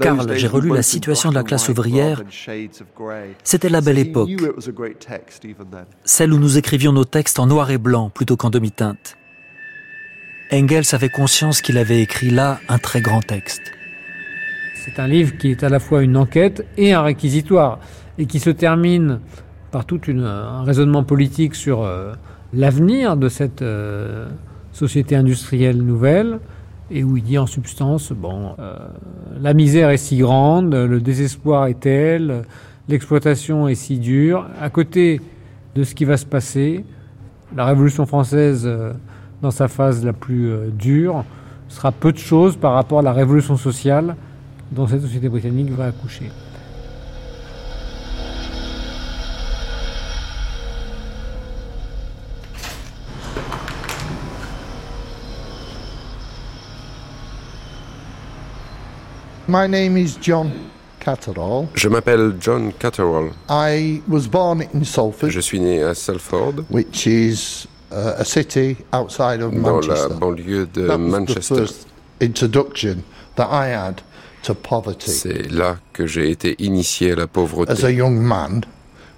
Karl, 0.00 0.36
j'ai 0.36 0.46
relu 0.46 0.72
la 0.72 0.82
situation 0.82 1.30
de 1.30 1.34
la 1.34 1.42
classe 1.42 1.68
ouvrière. 1.68 2.18
rather 2.18 2.24
than 2.24 2.30
shades 2.30 2.80
of 2.80 2.86
grey." 2.96 3.36
C'était 3.44 3.68
la 3.68 3.80
belle 3.80 3.98
époque. 3.98 4.30
celle 6.04 6.32
où 6.32 6.38
nous 6.38 6.58
écrivions 6.58 6.92
nos 6.92 7.04
textes 7.04 7.38
en 7.38 7.46
noir 7.46 7.70
et 7.70 7.78
blanc 7.78 8.10
plutôt 8.10 8.36
qu'en 8.36 8.50
demi-teinte. 8.50 9.16
Engels 10.52 10.86
avait 10.92 11.08
conscience 11.08 11.60
qu'il 11.60 11.76
avait 11.76 12.00
écrit 12.00 12.30
là 12.30 12.60
un 12.68 12.78
très 12.78 13.00
grand 13.00 13.20
texte. 13.20 13.75
C'est 14.86 15.00
un 15.00 15.08
livre 15.08 15.36
qui 15.36 15.50
est 15.50 15.64
à 15.64 15.68
la 15.68 15.80
fois 15.80 16.04
une 16.04 16.16
enquête 16.16 16.64
et 16.76 16.92
un 16.92 17.02
réquisitoire, 17.02 17.80
et 18.18 18.26
qui 18.26 18.38
se 18.38 18.50
termine 18.50 19.18
par 19.72 19.84
tout 19.84 20.00
un 20.08 20.62
raisonnement 20.62 21.02
politique 21.02 21.56
sur 21.56 21.82
euh, 21.82 22.12
l'avenir 22.54 23.16
de 23.16 23.28
cette 23.28 23.62
euh, 23.62 24.28
société 24.70 25.16
industrielle 25.16 25.78
nouvelle, 25.78 26.38
et 26.92 27.02
où 27.02 27.16
il 27.16 27.24
dit 27.24 27.36
en 27.36 27.46
substance, 27.46 28.12
bon, 28.12 28.54
euh, 28.60 28.76
la 29.40 29.54
misère 29.54 29.90
est 29.90 29.96
si 29.96 30.18
grande, 30.18 30.72
le 30.72 31.00
désespoir 31.00 31.66
est 31.66 31.80
tel, 31.80 32.44
l'exploitation 32.88 33.66
est 33.66 33.74
si 33.74 33.98
dure, 33.98 34.46
à 34.60 34.70
côté 34.70 35.20
de 35.74 35.82
ce 35.82 35.96
qui 35.96 36.04
va 36.04 36.16
se 36.16 36.26
passer, 36.26 36.84
la 37.56 37.64
Révolution 37.64 38.06
française, 38.06 38.70
dans 39.42 39.50
sa 39.50 39.66
phase 39.66 40.04
la 40.04 40.12
plus 40.12 40.52
dure, 40.78 41.24
sera 41.66 41.90
peu 41.90 42.12
de 42.12 42.18
choses 42.18 42.56
par 42.56 42.74
rapport 42.74 43.00
à 43.00 43.02
la 43.02 43.12
révolution 43.12 43.56
sociale 43.56 44.14
dont 44.70 44.86
cette 44.86 45.02
société 45.02 45.28
britannique 45.28 45.70
va 45.70 45.86
accoucher. 45.86 46.30
My 59.48 59.66
name 59.66 59.96
is 59.96 60.16
John 60.20 60.70
Catterall. 61.00 61.68
Je 61.74 61.88
m'appelle 61.88 62.34
John 62.40 62.72
Catterall. 62.72 63.30
I 63.48 64.02
was 64.08 64.26
born 64.26 64.62
in 64.74 64.84
Salford, 64.84 65.30
Je 65.30 65.40
suis 65.40 65.60
né 65.60 65.82
à 65.82 65.94
Salford, 65.94 66.64
which 66.68 67.06
is 67.06 67.66
uh, 67.92 68.14
a 68.18 68.24
city 68.24 68.76
outside 68.92 69.40
of 69.40 69.52
dans 69.52 69.62
la 69.62 69.72
Manchester. 69.72 70.14
banlieue 70.18 70.66
de 70.66 70.86
That 70.86 70.98
was 70.98 71.06
the 71.06 71.10
Manchester. 71.10 71.56
first 71.58 71.86
introduction 72.20 73.04
that 73.36 73.48
I 73.50 73.68
had 73.68 74.02
C'est 74.98 75.50
là 75.50 75.78
que 75.92 76.06
j'ai 76.06 76.30
été 76.30 76.54
initié 76.62 77.12
à 77.12 77.16
la 77.16 77.22
as 77.22 77.24
a 77.24 77.26
pauvreté. 77.28 77.92
young 77.92 78.16
man, 78.18 78.62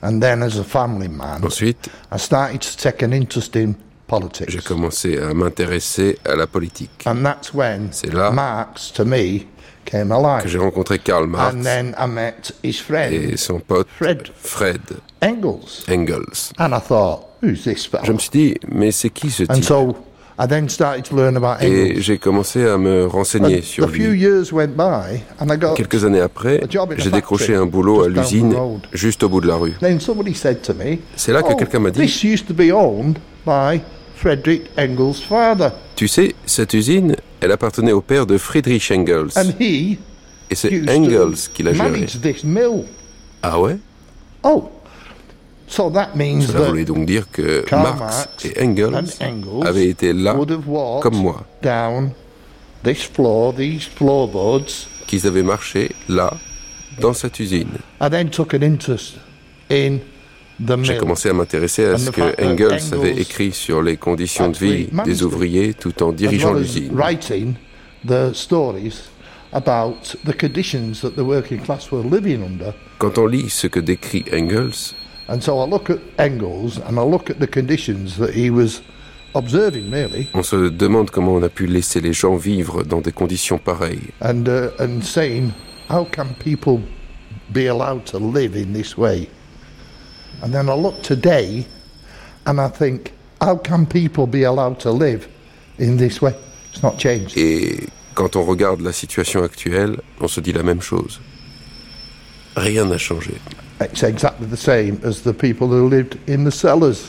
and 0.03 0.21
then 0.21 0.43
as 0.43 0.59
a 0.59 0.65
family 0.65 1.09
man. 1.09 1.45
Ensuite, 1.45 1.89
I 2.13 2.19
started 2.19 2.61
to 2.61 2.77
take 2.77 3.03
an 3.05 3.13
interest 3.13 3.57
in 3.57 3.75
politics. 4.07 4.51
j'ai 4.51 4.61
commencé 4.61 5.19
à 5.19 5.35
m'intéresser 5.35 6.19
à 6.25 6.35
la 6.35 6.47
politique. 6.47 7.05
And 7.07 7.23
that's 7.23 7.53
when 7.53 7.89
C'est 7.93 8.13
là 8.13 8.31
Marx, 8.31 8.93
to 8.95 9.05
me, 9.05 9.47
came 9.85 10.09
que 10.09 10.15
alive. 10.15 10.47
j'ai 10.47 10.59
rencontré 10.59 10.99
Karl 10.99 11.27
Marx 11.27 11.55
And 11.55 11.63
then 11.63 11.95
I 11.99 12.07
met 12.07 12.53
his 12.63 12.81
friend, 12.81 13.13
et 13.13 13.37
son 13.37 13.61
pote 13.61 13.89
Fred 13.99 14.29
Fred 14.37 14.81
Engels. 15.21 15.85
Engels. 15.89 16.53
And 16.59 16.73
I 16.75 16.81
thought, 16.81 17.25
who's 17.43 17.65
this 17.65 17.89
Je 18.05 18.13
me 18.13 18.19
suis 18.19 18.31
dit, 18.31 18.55
mais 18.69 18.93
c'est 18.93 19.11
qui 19.11 19.31
ce 19.31 19.43
type 19.45 19.65
so 19.65 19.97
I 20.41 20.47
then 20.47 20.69
started 20.69 21.05
to 21.07 21.17
learn 21.17 21.37
about 21.37 21.61
Et 21.65 22.01
j'ai 22.01 22.19
commencé 22.19 22.65
à 22.65 22.79
me 22.79 23.07
renseigner 23.07 23.61
sur 23.61 23.89
lui. 23.89 24.21
years 24.21 24.53
went 24.53 24.69
by, 24.77 25.21
and 25.41 25.53
I 25.53 25.57
got. 25.59 25.75
Quelques 25.75 26.05
années 26.05 26.21
après, 26.21 26.61
j'ai 26.97 27.11
décroché 27.11 27.57
un 27.57 27.67
boulot 27.67 28.05
à 28.05 28.09
l'usine 28.09 28.55
juste 28.93 29.25
au 29.25 29.29
bout 29.29 29.41
de 29.41 29.49
la 29.49 29.57
rue. 29.57 29.73
Then 29.81 29.99
somebody 29.99 30.35
said 30.35 30.63
to 30.63 30.75
me, 30.75 30.99
C'est 31.17 31.33
là 31.33 31.43
que 31.43 31.49
"Oh, 31.53 31.57
quelqu'un 31.57 31.81
m'a 31.81 31.91
dit, 31.91 32.01
This 32.01 32.23
used 32.23 32.47
to 32.47 32.55
be 32.55 32.71
owned 32.73 33.19
by 33.45 33.81
Frederick 34.15 34.71
Engels' 34.77 35.21
father, 35.29 35.71
tu 35.97 36.07
sais, 36.07 36.35
cette 36.47 36.73
usine, 36.73 37.17
elle 37.41 37.51
appartenait 37.51 37.93
au 37.93 38.01
père 38.01 38.25
de 38.27 38.39
Friedrich 38.39 38.93
Engels. 38.93 39.31
and 39.37 39.51
he 39.61 39.99
Et 40.51 40.55
c'est 40.55 40.71
Engels 40.89 41.49
qui 41.53 41.65
l'a 41.65 41.73
géré. 41.73 41.91
manage 41.91 42.21
this 42.21 42.45
mill." 42.45 42.85
Ah 43.43 43.61
ouais? 43.61 43.77
Oh, 44.45 44.71
so 45.69 45.91
that 45.91 46.11
means 46.15 46.43
Cela 46.47 46.61
that 46.61 46.69
voulait 46.69 46.85
donc 46.85 47.07
dire 47.07 47.31
que 47.31 47.65
Marx 47.71 48.29
et 48.45 48.63
Engels 48.63 48.95
and 48.95 49.05
Engels 49.21 49.67
avaient 49.67 49.89
été 49.89 50.13
là 50.13 50.37
comme 51.01 51.17
moi, 51.17 51.45
down 51.63 52.11
this 52.85 53.03
floor, 53.03 53.55
these 53.55 53.85
floorboards. 53.85 54.89
qu'ils 55.07 55.27
avaient 55.27 55.43
marché 55.43 55.91
là, 56.09 56.33
dans 57.01 57.13
cette 57.13 57.39
usine. 57.41 57.69
I 58.01 58.09
then 58.11 58.29
took 58.31 58.55
an 58.55 58.63
interest 58.63 59.17
in 59.71 59.99
the 60.65 60.83
J'ai 60.83 60.97
commencé 60.97 61.29
à 61.29 61.33
m'intéresser 61.33 61.85
à 61.85 61.99
ce 61.99 62.11
que 62.11 62.43
Engels 62.43 62.93
avait 62.93 63.17
écrit 63.17 63.53
sur 63.53 63.81
les 63.83 63.97
conditions 63.97 64.49
de 64.49 64.57
vie 64.57 64.89
des 65.05 65.23
ouvriers 65.23 65.75
tout 65.75 66.03
en 66.03 66.13
dirigeant 66.13 66.53
l'usine. 66.53 66.91
writing 66.93 67.55
the 68.07 68.33
stories 68.33 69.11
about 69.53 70.15
the 70.27 70.33
conditions 70.37 71.01
that 71.01 71.11
the 71.17 71.25
working 71.25 71.61
class 71.61 71.91
were 71.91 72.03
living 72.03 72.43
under. 72.43 72.75
Quand 72.99 73.19
on 73.19 73.27
lit 73.27 73.49
ce 73.49 73.67
que 73.67 73.81
décrit 73.81 74.25
Engels, 74.33 74.95
And 75.29 75.43
so 75.43 75.59
I 75.61 75.67
look 75.67 75.91
at 75.91 75.99
Engels 76.19 76.79
and 76.79 76.99
I 76.99 77.03
look 77.03 77.31
at 77.31 77.39
the 77.39 77.47
conditions 77.47 78.17
that 78.17 78.35
he 78.35 78.51
was 78.51 78.81
observing, 79.35 79.91
really, 79.91 80.29
on 80.35 80.43
se 80.43 80.71
demande 80.71 81.11
comment 81.11 81.37
on 81.37 81.43
a 81.43 81.49
pu 81.49 81.67
laisser 81.67 82.01
les 82.01 82.15
gens 82.15 82.37
vivre 82.37 82.83
dans 82.83 83.03
des 83.03 83.13
conditions 83.13 83.59
pareilles. 83.59 84.13
and 84.21 84.49
uh, 84.49 84.71
and 84.79 85.03
saying, 85.03 85.53
how 85.89 86.05
can 86.05 86.35
people 86.39 86.81
be 87.53 87.67
allowed 87.67 88.07
to 88.07 88.19
live 88.19 88.57
in 88.57 88.73
this 88.73 88.97
way? 88.97 89.29
And 90.43 90.53
then 90.53 90.69
I 90.69 90.75
look 90.75 91.03
today, 91.03 91.67
and 92.47 92.61
I 92.61 92.69
think, 92.69 93.13
how 93.41 93.57
can 93.57 93.87
people 93.87 94.27
be 94.27 94.45
allowed 94.45 94.81
to 94.81 94.91
live 94.91 95.29
in 95.79 95.99
this 95.99 96.23
way? 96.23 96.35
Et 97.37 97.81
quand 98.15 98.37
on 98.37 98.45
regarde 98.45 98.81
la 98.81 98.93
situation 98.93 99.43
actuelle, 99.43 100.01
on 100.21 100.29
se 100.29 100.41
dit 100.41 100.53
la 100.53 100.63
même 100.63 100.81
chose. 100.81 101.21
Rien 102.57 102.85
n'a 102.85 102.99
changé. 102.99 103.35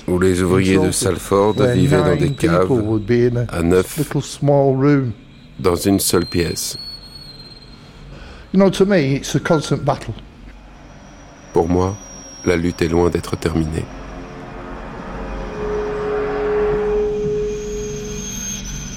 Où 0.07 0.19
les 0.19 0.41
ouvriers 0.41 0.77
de 0.77 0.91
Salford 0.91 1.53
vivaient 1.53 1.97
dans 1.97 2.15
des 2.15 2.31
caves 2.33 2.71
à 3.49 3.63
neuf, 3.63 3.99
dans 5.59 5.75
une 5.75 5.99
seule 5.99 6.25
pièce. 6.25 6.77
Pour 11.53 11.67
moi, 11.67 11.95
la 12.45 12.55
lutte 12.55 12.81
est 12.81 12.87
loin 12.87 13.09
d'être 13.09 13.35
terminée. 13.35 13.85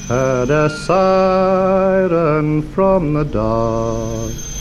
Heard 0.08 0.50
a 0.50 0.68
siren 0.68 2.60
from 2.74 3.14
the 3.14 3.24
dark. 3.24 4.51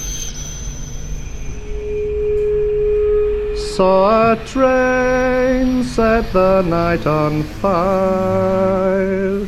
Saw 3.75 4.33
a 4.33 4.35
train 4.47 5.85
set 5.85 6.33
the 6.33 6.61
night 6.61 7.07
on 7.07 7.43
fire. 7.43 9.47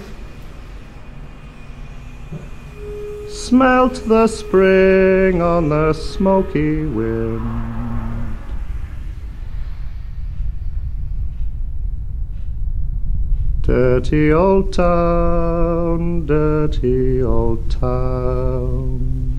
Smelt 3.28 3.96
the 4.08 4.28
spring 4.28 5.42
on 5.42 5.68
the 5.68 5.92
smoky 5.92 6.86
wind. 6.86 7.42
Dirty 13.62 14.32
old 14.32 14.72
town, 14.72 16.26
dirty 16.26 17.22
old 17.22 17.70
town. 17.70 19.33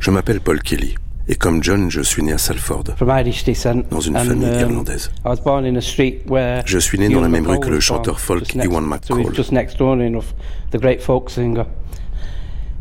Je 0.00 0.10
m'appelle 0.10 0.40
Paul 0.40 0.60
Kelly. 0.60 0.94
Et 1.26 1.36
comme 1.36 1.62
John, 1.62 1.90
je 1.90 2.02
suis 2.02 2.22
né 2.22 2.34
à 2.34 2.38
Salford, 2.38 2.84
dans 3.90 4.00
une 4.00 4.14
and, 4.14 4.24
famille 4.24 4.46
um, 4.46 4.60
irlandaise. 4.60 5.10
I 5.24 5.28
was 5.28 5.36
born 5.42 5.64
in 5.64 5.76
a 5.76 5.80
street 5.80 6.20
where 6.28 6.62
Je 6.66 6.78
suis 6.78 6.98
né 6.98 7.08
dans 7.08 7.22
la 7.22 7.28
Ewan 7.28 7.30
même 7.32 7.46
rue 7.46 7.52
McCall 7.52 7.64
que 7.64 7.70
le 7.70 7.76
was 7.76 7.80
chanteur 7.80 8.14
born, 8.16 8.18
folk 8.18 8.38
just 8.40 8.54
next- 8.56 8.66
Ewan 8.66 8.84
so 9.06 9.16
he's 9.16 9.24
McCall. 9.24 9.34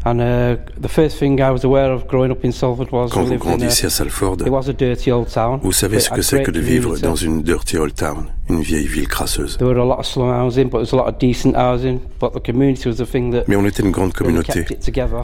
Quand 0.04 0.14
vous 3.24 3.38
grandissez 3.38 3.86
à 3.86 3.90
Salford, 3.90 4.38
it 4.42 4.50
was 4.50 4.70
a 4.70 4.74
dirty 4.74 5.12
old 5.12 5.30
town. 5.34 5.60
vous 5.64 5.72
savez 5.72 6.02
ce 6.02 6.10
it 6.10 6.16
que 6.16 6.22
c'est 6.22 6.44
que 6.44 6.52
de 6.52 6.60
vivre 6.60 6.98
dans 7.00 7.16
une 7.16 7.42
dirty 7.42 7.78
old 7.78 7.96
town, 7.96 8.26
une 8.50 8.62
vieille 8.62 8.86
ville 8.86 9.08
crasseuse. 9.08 9.58
There 9.58 9.68
were 9.68 9.80
a 9.80 9.86
lot 9.86 10.00
of 10.00 10.06
slum 10.06 10.30
housing, 10.30 10.66
but 10.66 10.72
there 10.72 10.82
was 10.82 10.94
a 10.94 10.98
lot 10.98 11.08
of 11.08 11.20
decent 11.20 11.56
housing. 11.56 12.00
But 12.20 12.34
the 12.34 12.42
community 12.42 12.90
was 12.90 12.98
the 12.98 13.10
thing 13.10 13.32
that 13.32 13.44
Mais 13.48 13.56
on 13.56 13.66
était 13.66 13.82
une 13.82 13.92
grande 13.92 14.12
communauté. 14.12 14.66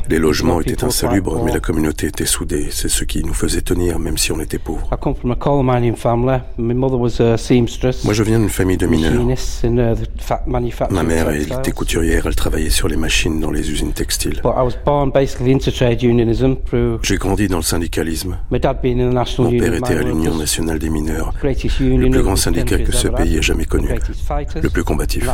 Les 0.09 0.17
logements 0.17 0.61
étaient 0.61 0.81
insalubres, 0.83 1.43
mais 1.43 1.51
la 1.51 1.59
communauté 1.59 2.07
était 2.07 2.25
soudée. 2.25 2.67
C'est 2.71 2.89
ce 2.89 3.03
qui 3.03 3.21
nous 3.23 3.33
faisait 3.33 3.61
tenir, 3.61 3.99
même 3.99 4.17
si 4.17 4.31
on 4.31 4.39
était 4.39 4.59
pauvres. 4.59 4.87
I 4.93 4.95
come 5.01 5.13
from 5.13 5.31
a 5.31 5.35
coal 5.35 5.61
mining 5.63 5.95
family. 5.95 6.39
My 6.57 6.73
mother 6.73 6.97
was 6.97 7.21
a 7.21 7.37
seamstress. 7.37 8.05
Moi, 8.05 8.13
je 8.13 8.23
viens 8.23 8.39
d'une 8.39 8.49
famille 8.49 8.77
de 8.77 8.87
mineurs. 8.87 9.13
uh, 9.13 10.93
Ma 10.93 11.03
mère 11.03 11.29
était 11.31 11.71
couturière, 11.71 12.27
elle 12.27 12.35
travaillait 12.35 12.69
sur 12.69 12.87
les 12.87 12.95
machines 12.95 13.41
dans 13.41 13.51
les 13.51 13.69
usines 13.69 13.91
textiles. 13.91 14.41
But 14.69 14.75
I 14.75 14.77
was 14.77 14.85
born 14.85 15.11
basically 15.11 15.51
into 15.51 15.71
trade 15.71 16.03
unionism 16.03 16.55
through 16.65 16.99
J'ai 17.03 17.17
grandi 17.17 17.47
dans 17.47 17.57
le 17.57 17.63
syndicalisme. 17.63 18.37
my 18.51 18.59
dad 18.59 18.81
being 18.81 18.99
in 18.99 19.09
the 19.09 19.13
National 19.13 19.51
Mon 19.51 19.59
père 19.59 19.73
était 19.73 19.95
à 19.95 20.03
l'Union 20.03 20.35
nationale 20.35 20.79
des 20.79 20.89
mineurs, 20.89 21.33
le 21.41 22.09
plus 22.09 22.21
grand 22.23 22.35
syndicat 22.35 22.77
que 22.79 22.91
ce 22.91 23.07
pays 23.07 23.37
ait 23.37 23.41
jamais 23.41 23.65
connu, 23.65 23.87
le 23.87 24.69
plus 24.69 24.83
combatif. 24.83 25.27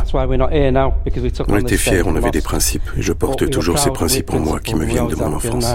On 1.48 1.58
était 1.58 1.76
the 1.76 1.78
fiers, 1.78 2.02
on 2.06 2.16
avait 2.16 2.30
des 2.30 2.40
principes, 2.40 2.90
et 2.96 3.02
je 3.02 3.12
porte 3.12 3.50
toujours 3.50 3.78
ces 3.78 3.90
principes 3.90 4.32
en 4.32 4.40
moi 4.40 4.60
qui 4.60 4.74
me 4.74 4.84
viennent 4.84 5.08
de 5.08 5.16
mon 5.16 5.34
enfance. 5.34 5.74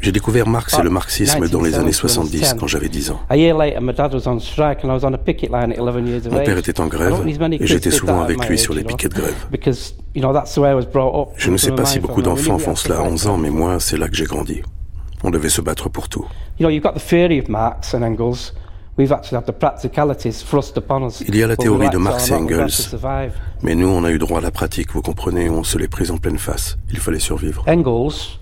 J'ai 0.00 0.12
découvert 0.12 0.48
Marx 0.48 0.76
et 0.76 0.82
le 0.82 0.90
marxisme 0.90 1.48
dans 1.48 1.60
les 1.62 1.74
années 1.74 1.92
1970 1.92 2.38
70 2.38 2.56
quand 2.58 2.66
j'avais 2.66 2.88
10 2.88 3.12
ans. 3.12 3.20
A 3.30 3.36
year 3.36 3.56
later, 3.56 3.80
my 3.80 3.92
dad 3.92 4.12
was 4.12 4.26
on 4.26 4.40
strike 4.40 4.84
and 4.84 4.88
I 4.88 4.94
was 4.94 5.04
on 5.04 5.14
a 5.14 5.18
picket 5.18 5.50
line 5.50 5.72
at 5.72 5.78
11 5.78 6.08
years 6.08 6.26
of 6.26 6.32
Mon 6.32 6.42
père 6.42 6.58
était 6.58 6.80
en 6.80 6.86
I 6.86 6.88
grève 6.88 7.24
et 7.26 7.66
j'étais 7.66 7.92
souvent 7.92 8.22
avec 8.22 8.48
lui 8.48 8.58
sur 8.58 8.74
les 8.74 8.82
piquets 8.82 9.08
de 9.08 9.14
grève. 9.14 9.46
Because, 9.52 9.94
you 10.16 10.22
know, 10.22 10.32
that's 10.32 10.54
the 10.54 10.58
way 10.58 10.70
I 10.70 10.74
was 10.74 10.86
brought 10.86 11.14
up. 11.14 11.28
Je 11.36 11.50
ne 11.50 11.56
sais 11.56 11.72
pas 11.72 11.84
si 11.84 12.00
beaucoup 12.00 12.22
d'enfants 12.22 12.58
font 12.58 12.74
cela 12.74 12.98
à 12.98 13.02
fight 13.02 13.12
11 13.12 13.28
ans, 13.28 13.36
mais 13.36 13.50
moi, 13.50 13.78
c'est 13.78 13.96
là 13.96 14.08
que 14.08 14.16
j'ai 14.16 14.26
grandi. 14.26 14.62
On 15.22 15.30
devait 15.30 15.50
se 15.50 15.60
battre 15.60 15.88
pour 15.88 16.08
tout. 16.08 16.26
Il 18.98 19.06
y 21.34 21.42
a 21.42 21.46
la 21.46 21.56
théorie 21.56 21.88
de 21.88 21.96
Marx 21.96 22.28
et 22.28 22.34
Engels, 22.34 22.98
mais 23.62 23.74
nous, 23.74 23.88
on 23.88 24.04
a 24.04 24.10
eu 24.10 24.18
droit 24.18 24.38
à 24.38 24.42
la 24.42 24.50
pratique, 24.50 24.92
vous 24.92 25.00
comprenez, 25.00 25.48
on 25.48 25.64
se 25.64 25.78
l'est 25.78 25.88
prise 25.88 26.10
en 26.10 26.18
pleine 26.18 26.38
face. 26.38 26.76
Il 26.90 26.98
fallait 26.98 27.18
survivre. 27.18 27.64
Engels, 27.66 28.38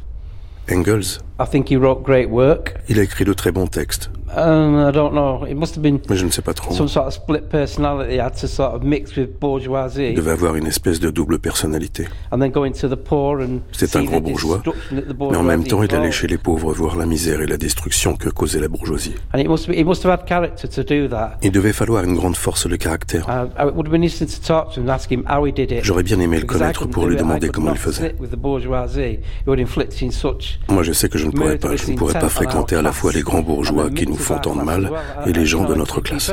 Engels, 0.69 1.21
I 1.39 1.45
think 1.49 1.71
he 1.71 1.77
wrote 1.77 2.03
great 2.03 2.29
work. 2.29 2.75
il 2.89 2.99
a 2.99 3.03
écrit 3.03 3.25
de 3.25 3.33
très 3.33 3.53
bons 3.53 3.69
textes, 3.69 4.11
Um, 4.37 4.89
I 4.89 4.93
don't 4.93 5.13
know. 5.13 5.45
It 5.45 5.55
must 5.55 5.75
have 5.75 5.83
been 5.83 6.01
mais 6.09 6.17
je 6.17 6.25
ne 6.25 6.31
sais 6.31 6.43
pas 6.43 6.55
trop. 6.55 6.73
some 6.73 6.89
sort 6.89 7.07
of 7.07 7.13
split 7.13 7.49
personality 7.49 8.15
he 8.15 8.21
had 8.21 8.35
to 8.41 8.47
sort 8.47 8.75
of 8.75 8.83
mix 8.83 9.17
with 9.17 9.39
bourgeoisie 9.41 10.11
Il 10.11 10.15
devait 10.15 10.31
avoir 10.31 10.55
une 10.55 10.67
espèce 10.67 11.01
de 11.01 11.11
double 11.11 11.39
personnalité. 11.39 12.07
and 12.31 12.39
then 12.39 12.51
go 12.51 12.65
into 12.65 12.89
the 12.89 12.97
poor 12.97 13.41
and 13.43 13.61
C'est 13.73 13.97
un 13.97 14.05
the 14.05 14.21
bourgeois, 14.23 14.63
mais 14.93 15.37
en 15.37 15.43
même 15.43 15.65
temps, 15.65 15.83
il 15.83 15.93
allait 15.95 16.13
chez 16.13 16.27
les 16.29 16.39
pauvres 16.39 16.73
voir 16.73 16.97
la 16.97 17.07
misère 17.07 17.41
et 17.41 17.47
la 17.47 17.57
destruction 17.57 18.15
que 18.15 18.29
causait 18.29 18.61
la 18.61 18.69
bourgeoisie. 18.69 19.15
And 19.35 19.39
it 19.39 19.49
must, 19.49 19.69
be, 19.69 19.73
he 19.75 19.85
must 19.85 20.05
have 20.05 20.13
had 20.13 20.27
character 20.29 20.69
to 20.69 20.83
do 20.83 21.09
that. 21.09 21.39
Il 21.43 21.51
devait 21.51 21.73
falloir 21.73 22.05
une 22.05 22.15
grande 22.15 22.37
force 22.37 22.69
de 22.69 22.77
caractère. 22.77 23.27
Uh, 23.29 23.47
it 23.69 23.75
would 23.75 23.87
have 23.87 23.93
been 23.93 24.05
interesting 24.05 24.29
to 24.29 24.41
talk 24.47 24.73
to 24.75 24.81
him 24.81 24.89
and 24.89 24.93
ask 24.95 25.11
him 25.11 25.25
how 25.29 25.45
he 25.45 25.53
did 25.53 25.73
it. 25.73 25.83
J'aurais 25.85 26.05
bien 26.05 26.21
aimé 26.21 26.39
le 26.39 26.47
connaître 26.47 26.87
pour 26.87 27.07
lui 27.07 27.17
demander 27.17 27.49
comment 27.49 27.73
il 27.73 27.79
faisait. 27.79 28.11
sit 28.11 28.21
with 28.21 28.31
the 28.31 28.37
bourgeoisie 28.37 29.19
who 29.47 29.53
had 29.53 29.59
inflicted 29.59 30.13
such 30.13 30.61
Moi, 30.69 30.83
je 30.83 30.93
sais 30.93 31.09
que 31.09 31.19
je 31.19 31.27
ne 31.27 31.33
pourrais 31.33 31.59
pas. 31.59 31.75
Je 31.75 31.91
ne 31.91 31.97
pourrais 31.97 32.15
pas 32.15 32.29
fréquenter 32.29 32.77
à 32.77 32.83
la 32.83 32.93
fois 32.93 33.11
les 33.13 33.23
grands 33.23 33.43
bourgeois 33.43 33.91
qui 33.91 34.07
nous 34.07 34.20
font 34.21 34.39
tant 34.39 34.55
de 34.55 34.63
mal 34.63 34.91
et 35.27 35.33
les 35.33 35.47
gens 35.47 35.65
de 35.65 35.75
notre 35.75 36.01
classe. 36.01 36.31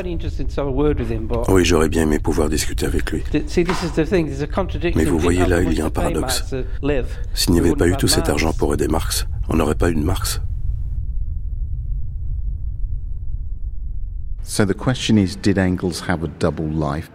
Oui, 1.50 1.66
j'aurais 1.66 1.90
bien 1.90 2.04
aimé 2.04 2.20
pouvoir 2.20 2.50
discuter 2.50 2.86
avec 2.86 3.12
lui. 3.12 3.24
Mais 4.96 5.06
vous 5.06 5.20
voyez 5.20 5.46
là, 5.46 5.62
il 5.62 5.74
y 5.74 5.82
a 5.82 5.86
un 5.86 5.90
paradoxe. 5.90 6.44
S'il 7.34 7.54
n'y 7.54 7.60
avait 7.60 7.76
pas 7.76 7.88
eu 7.88 7.96
tout 7.98 8.08
cet 8.08 8.30
argent 8.30 8.54
pour 8.54 8.74
aider 8.74 8.88
Marx, 8.88 9.28
on 9.50 9.56
n'aurait 9.56 9.76
pas 9.76 9.90
eu 9.90 9.96
de 9.96 10.04
Marx. 10.04 10.42
So 14.44 14.66
the 14.66 14.74
question 14.74 15.18
is 15.18 15.36
did 15.36 15.58
Engels 15.58 16.02
have 16.08 16.24
a 16.24 16.28
double 16.40 16.70
life? 16.70 17.12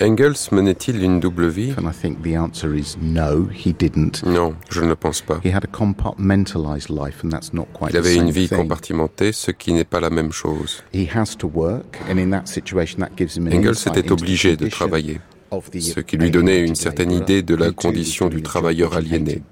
Engels 0.00 0.48
menait-il 0.50 1.02
une 1.02 1.20
double 1.20 1.46
vie? 1.48 1.72
And 1.78 1.88
I 1.88 1.92
think 1.92 2.22
the 2.22 2.36
answer 2.36 2.74
is 2.74 2.96
no, 3.00 3.46
he 3.48 3.72
didn't. 3.72 4.24
Non, 4.26 4.54
je 4.70 4.80
ne 4.80 4.88
le 4.88 4.96
pense 4.96 5.20
pas. 5.22 5.40
He 5.44 5.54
had 5.54 5.64
a 5.64 5.68
compartmentalized 5.68 6.88
life, 6.90 7.22
and 7.24 7.30
that's 7.30 7.52
not 7.52 7.66
quite 7.72 7.92
Il 7.92 7.98
avait 7.98 8.14
the 8.16 8.20
une 8.20 8.30
vie 8.30 8.48
thing. 8.48 8.58
compartimentée, 8.58 9.32
ce 9.32 9.50
qui 9.52 9.72
n'est 9.72 9.84
pas 9.84 10.00
la 10.00 10.10
même 10.10 10.32
chose. 10.32 10.82
He 10.92 11.08
has 11.14 11.36
to 11.38 11.48
work, 11.52 12.00
and 12.10 12.18
in 12.18 12.30
that 12.30 12.46
situation, 12.46 12.98
that 13.00 13.10
gives 13.16 13.36
him 13.36 13.46
an 13.46 13.52
Engels 13.52 13.86
était 13.86 14.10
obligé 14.10 14.56
de 14.56 14.66
travailler, 14.68 15.20
ce 15.60 16.00
qui 16.00 16.16
lui 16.16 16.30
donnait 16.30 16.60
une 16.60 16.74
certaine 16.74 17.12
idée 17.12 17.42
de 17.42 17.54
la 17.54 17.66
He 17.66 17.70
too 17.70 17.76
was 17.76 17.82
condition 17.82 18.28
du 18.28 18.42
travailleur 18.42 18.96
aliéné. 18.96 19.42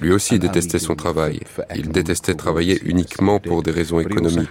Lui 0.00 0.12
aussi 0.12 0.38
détestait 0.38 0.78
son 0.78 0.94
travail. 0.94 1.40
Il 1.74 1.88
détestait 1.88 2.34
travailler 2.34 2.80
uniquement 2.84 3.38
pour 3.40 3.62
des 3.62 3.70
raisons 3.70 4.00
économiques. 4.00 4.48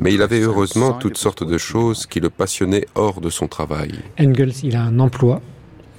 Mais 0.00 0.14
il 0.14 0.22
avait 0.22 0.40
heureusement 0.40 0.92
toutes 0.92 1.16
sortes 1.16 1.42
his 1.42 1.46
de 1.46 1.58
choses 1.58 2.06
qui 2.06 2.20
le 2.20 2.30
passionnaient 2.30 2.86
hors 2.94 3.20
de 3.20 3.30
son 3.30 3.48
travail. 3.48 3.92
Engels, 4.18 4.52
il 4.62 4.76
a 4.76 4.82
un 4.82 4.98
emploi, 5.00 5.40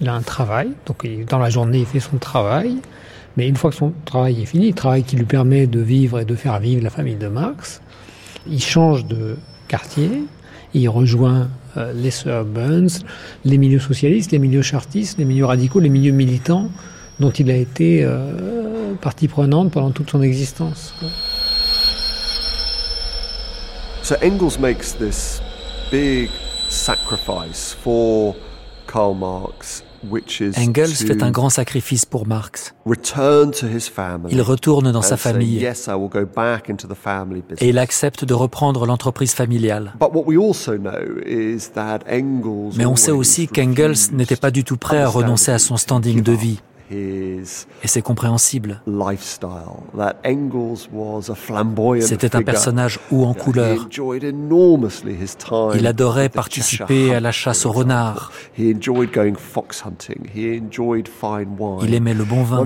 il 0.02 0.10
a 0.10 0.14
un 0.14 0.22
travail, 0.22 0.72
donc 0.86 1.08
dans 1.30 1.40
la 1.40 1.50
journée 1.50 1.80
il 1.80 1.86
fait 1.86 2.00
son 2.00 2.18
travail, 2.18 2.78
mais 3.38 3.48
une 3.48 3.56
fois 3.56 3.70
que 3.70 3.76
son 3.76 3.94
travail 4.06 4.42
est 4.42 4.46
fini, 4.46 4.68
le 4.70 4.74
travail 4.74 5.04
qui 5.04 5.16
lui 5.16 5.26
permet 5.26 5.68
de 5.68 5.80
vivre 5.80 6.20
et 6.20 6.26
de 6.26 6.36
faire 6.36 6.60
vivre 6.60 6.84
la 6.84 6.90
famille 6.90 7.16
de 7.16 7.28
Marx, 7.28 7.82
il 8.48 8.62
change 8.62 9.06
de 9.06 9.38
quartier, 9.68 10.24
il 10.76 10.90
rejoint 10.90 11.48
euh, 11.78 11.94
les 11.94 12.12
suburbans, 12.12 12.88
les 13.46 13.58
milieux 13.58 13.80
socialistes, 13.80 14.32
les 14.32 14.40
milieux 14.40 14.62
chartistes, 14.62 15.18
les 15.18 15.26
milieux 15.26 15.46
radicaux, 15.46 15.80
les 15.80 15.90
milieux 15.90 16.12
militants 16.12 16.70
dont 17.20 17.32
il 17.32 17.50
a 17.50 17.56
été 17.56 18.04
euh, 18.04 18.94
partie 19.02 19.30
prenante 19.30 19.72
pendant 19.72 19.92
toute 19.92 20.10
son 20.10 20.22
existence. 20.22 20.94
So 24.04 24.16
Engels 24.22 24.60
makes 24.60 24.92
this 25.00 25.42
big 25.90 26.30
sacrifice 26.68 27.74
for 27.74 28.36
Karl 28.86 29.16
Marx, 29.16 29.82
Engels 30.58 30.88
fait 30.88 31.24
un 31.24 31.32
grand 31.32 31.50
sacrifice 31.50 32.06
pour 32.06 32.28
Marx. 32.28 32.74
Il 34.30 34.42
retourne 34.42 34.92
dans 34.92 35.02
sa 35.02 35.18
famille 35.18 35.66
et 37.60 37.70
il 37.70 37.78
accepte 37.80 38.26
de 38.26 38.34
reprendre 38.34 38.86
l'entreprise 38.86 39.34
familiale. 39.34 39.94
Mais 42.78 42.86
on 42.86 42.96
sait 42.96 43.12
aussi 43.12 43.48
qu'Engels 43.48 44.12
n'était 44.12 44.36
pas 44.36 44.52
du 44.52 44.64
tout 44.64 44.78
prêt 44.78 45.02
à 45.02 45.08
renoncer 45.08 45.52
à 45.52 45.60
son 45.60 45.78
standing 45.78 46.22
de 46.22 46.32
vie. 46.32 46.60
Et 46.92 47.42
c'est 47.86 48.02
compréhensible. 48.02 48.82
C'était 52.02 52.36
un 52.36 52.42
personnage 52.44 53.00
haut 53.12 53.24
en 53.24 53.34
couleur. 53.34 53.88
Il 55.76 55.88
adorait 55.88 56.30
participer 56.30 57.16
à 57.16 57.20
la 57.20 57.32
chasse 57.32 57.66
au 57.66 57.72
renard. 57.72 58.32
Il 58.58 58.78
aimait 61.94 62.14
le 62.14 62.24
bon 62.24 62.44
vin. 62.44 62.64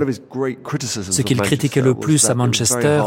Ce 0.91 1.21
qu'il 1.21 1.41
critiquait 1.41 1.81
le 1.81 1.93
plus 1.93 2.29
à 2.29 2.35
Manchester, 2.35 3.03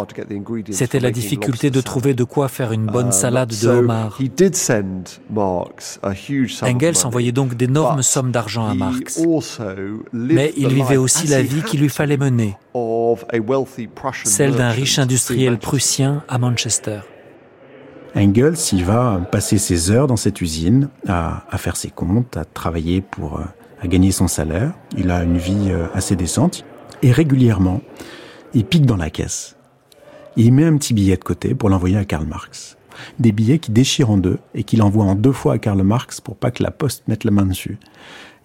c'était 0.71 1.01
la 1.01 1.11
difficulté 1.11 1.71
de 1.71 1.81
trouver 1.81 2.15
de 2.15 2.25
quoi 2.25 2.49
faire 2.49 2.73
une 2.73 2.87
bonne 2.87 3.07
um, 3.07 3.13
salade 3.13 3.53
de 3.63 3.69
homard. 3.69 4.19
Engels 6.63 7.05
envoyait 7.05 7.33
donc 7.33 7.55
d'énormes 7.55 8.03
sommes 8.03 8.31
d'argent 8.31 8.67
à 8.67 8.75
Marx. 8.75 9.21
Mais 10.13 10.53
il 10.57 10.69
vivait 10.69 10.97
aussi 11.03 11.27
la 11.27 11.43
vie 11.43 11.63
qu'il 11.63 11.81
lui 11.81 11.89
fallait 11.89 12.17
mener, 12.17 12.57
celle 14.25 14.55
d'un 14.55 14.71
riche 14.71 14.99
industriel 14.99 15.59
prussien 15.59 16.25
à 16.29 16.39
Manchester. 16.39 17.01
Engels, 18.15 18.57
il 18.73 18.85
va 18.85 19.21
passer 19.31 19.59
ses 19.59 19.91
heures 19.91 20.07
dans 20.07 20.17
cette 20.17 20.41
usine 20.41 20.89
à, 21.09 21.45
faire 21.57 21.77
ses 21.77 21.91
comptes, 21.91 22.37
à 22.37 22.45
travailler 22.45 23.01
pour 23.01 23.39
euh, 23.39 23.45
à 23.81 23.87
gagner 23.87 24.13
son 24.13 24.29
salaire. 24.29 24.73
Il 24.97 25.11
a 25.11 25.23
une 25.23 25.39
vie 25.39 25.71
euh, 25.71 25.87
assez 25.95 26.15
décente 26.15 26.65
et 27.03 27.11
régulièrement, 27.11 27.81
il 28.53 28.65
pique 28.65 28.85
dans 28.85 28.97
la 28.97 29.09
caisse. 29.09 29.57
Il 30.37 30.53
met 30.53 30.65
un 30.65 30.77
petit 30.77 30.95
billet 30.95 31.17
de 31.17 31.25
côté 31.25 31.55
pour 31.55 31.71
l'envoyer 31.71 31.97
à 31.97 32.05
Karl 32.05 32.27
Marx. 32.27 32.77
Des 33.19 33.33
billets 33.33 33.59
qui 33.59 33.71
déchirent 33.71 34.11
en 34.11 34.19
deux 34.19 34.39
et 34.55 34.65
qu'il 34.65 34.83
envoie 34.83 35.05
en 35.05 35.15
deux 35.15 35.33
fois 35.33 35.55
à 35.55 35.59
Karl 35.59 35.83
Marx 35.83 36.21
pour 36.21 36.37
pas 36.37 36.51
que 36.51 36.63
la 36.63 36.71
poste 36.71 37.05
mette 37.09 37.25
la 37.25 37.31
main 37.31 37.47
dessus 37.47 37.79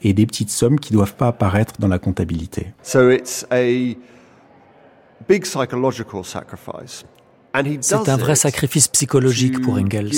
et 0.04 0.14
des 0.14 0.26
petites 0.26 0.50
sommes 0.50 0.80
qui 0.80 0.94
ne 0.94 0.98
doivent 0.98 1.16
pas 1.16 1.28
apparaître 1.28 1.76
dans 1.80 1.88
la 1.88 2.00
comptabilité. 2.00 2.74
C'est 2.84 3.00
un 8.10 8.18
vrai 8.18 8.36
sacrifice 8.36 8.88
psychologique 8.88 9.62
pour 9.62 9.76
Engels. 9.76 10.12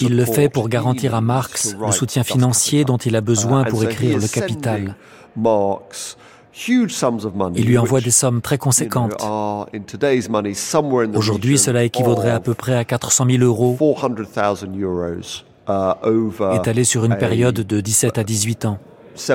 Il 0.00 0.16
le 0.16 0.24
fait 0.24 0.48
pour 0.48 0.68
garantir 0.68 1.14
à 1.14 1.20
Marx 1.20 1.74
le 1.74 1.92
soutien 1.92 2.22
financier 2.22 2.84
dont 2.84 2.98
il 2.98 3.16
a 3.16 3.20
besoin 3.20 3.64
pour 3.64 3.82
écrire 3.84 4.18
Le 4.18 4.28
Capital. 4.28 4.96
Il 7.54 7.66
lui 7.66 7.78
envoie 7.78 8.00
des 8.00 8.10
sommes 8.10 8.40
très 8.40 8.58
conséquentes. 8.58 9.14
Aujourd'hui, 11.14 11.58
cela 11.58 11.84
équivaudrait 11.84 12.30
à 12.30 12.40
peu 12.40 12.54
près 12.54 12.74
à 12.74 12.84
400 12.84 13.26
000 13.30 13.42
euros 13.42 13.76
Uh, 15.70 16.56
étalé 16.56 16.82
sur 16.84 17.04
une 17.04 17.16
période 17.16 17.54
de 17.54 17.80
17 17.80 18.18
à 18.18 18.24
18 18.24 18.64
ans. 18.64 18.78
Ce 19.14 19.32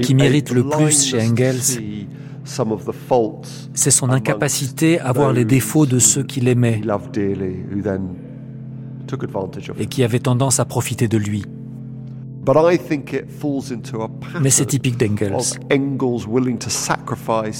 qui 0.00 0.14
m'irrite 0.14 0.50
le 0.50 0.66
plus 0.66 1.04
chez 1.10 1.20
Engels, 1.20 1.60
c'est 3.74 3.90
son 3.90 4.10
incapacité 4.10 4.98
à 5.00 5.12
voir 5.12 5.32
les 5.34 5.44
défauts 5.44 5.84
de 5.84 5.98
ceux 5.98 6.22
qu'il 6.22 6.48
aimait 6.48 6.80
et 9.78 9.86
qui 9.86 10.02
avaient 10.04 10.18
tendance 10.20 10.58
à 10.58 10.64
profiter 10.64 11.08
de 11.08 11.18
lui. 11.18 11.44
Mais 14.40 14.50
c'est 14.50 14.66
typique 14.66 14.96
d'Engels. 14.96 15.36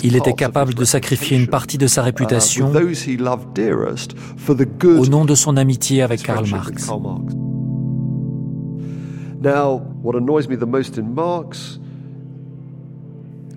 Il 0.04 0.16
était 0.16 0.32
capable 0.32 0.74
de 0.74 0.84
sacrifier 0.84 1.36
une 1.36 1.48
partie 1.48 1.78
de 1.78 1.86
sa 1.86 2.02
uh, 2.02 2.04
réputation 2.04 2.72
au 4.84 5.06
nom 5.06 5.24
de 5.24 5.34
son 5.34 5.56
amitié 5.56 6.02
avec 6.02 6.22
Karl 6.22 6.48
Marx. 6.48 6.90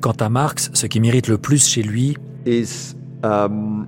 Quant 0.02 0.12
à 0.20 0.30
Marx, 0.30 0.72
ce 0.74 0.88
qui 0.88 1.00
m'irrite 1.00 1.28
le 1.28 1.38
plus 1.38 1.68
chez 1.68 1.84
lui, 1.84 2.16
um, 3.24 3.88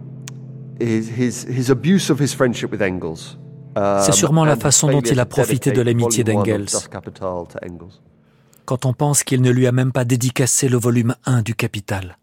c'est 3.76 4.12
sûrement 4.14 4.46
la 4.46 4.56
façon 4.56 4.90
dont 4.90 5.02
il 5.02 5.20
a 5.20 5.26
profité 5.26 5.72
de 5.72 5.82
l'amitié 5.82 6.24
d'Engels. 6.24 6.68
Quand 8.66 8.86
on 8.86 8.94
pense 8.94 9.24
qu'il 9.24 9.42
ne 9.42 9.50
lui 9.50 9.68
a 9.68 9.72
même 9.72 9.92
pas 9.92 10.06
dédicacé 10.06 10.70
le 10.70 10.78
volume 10.78 11.16
1 11.26 11.42
du 11.42 11.56
Capital. 11.56 12.18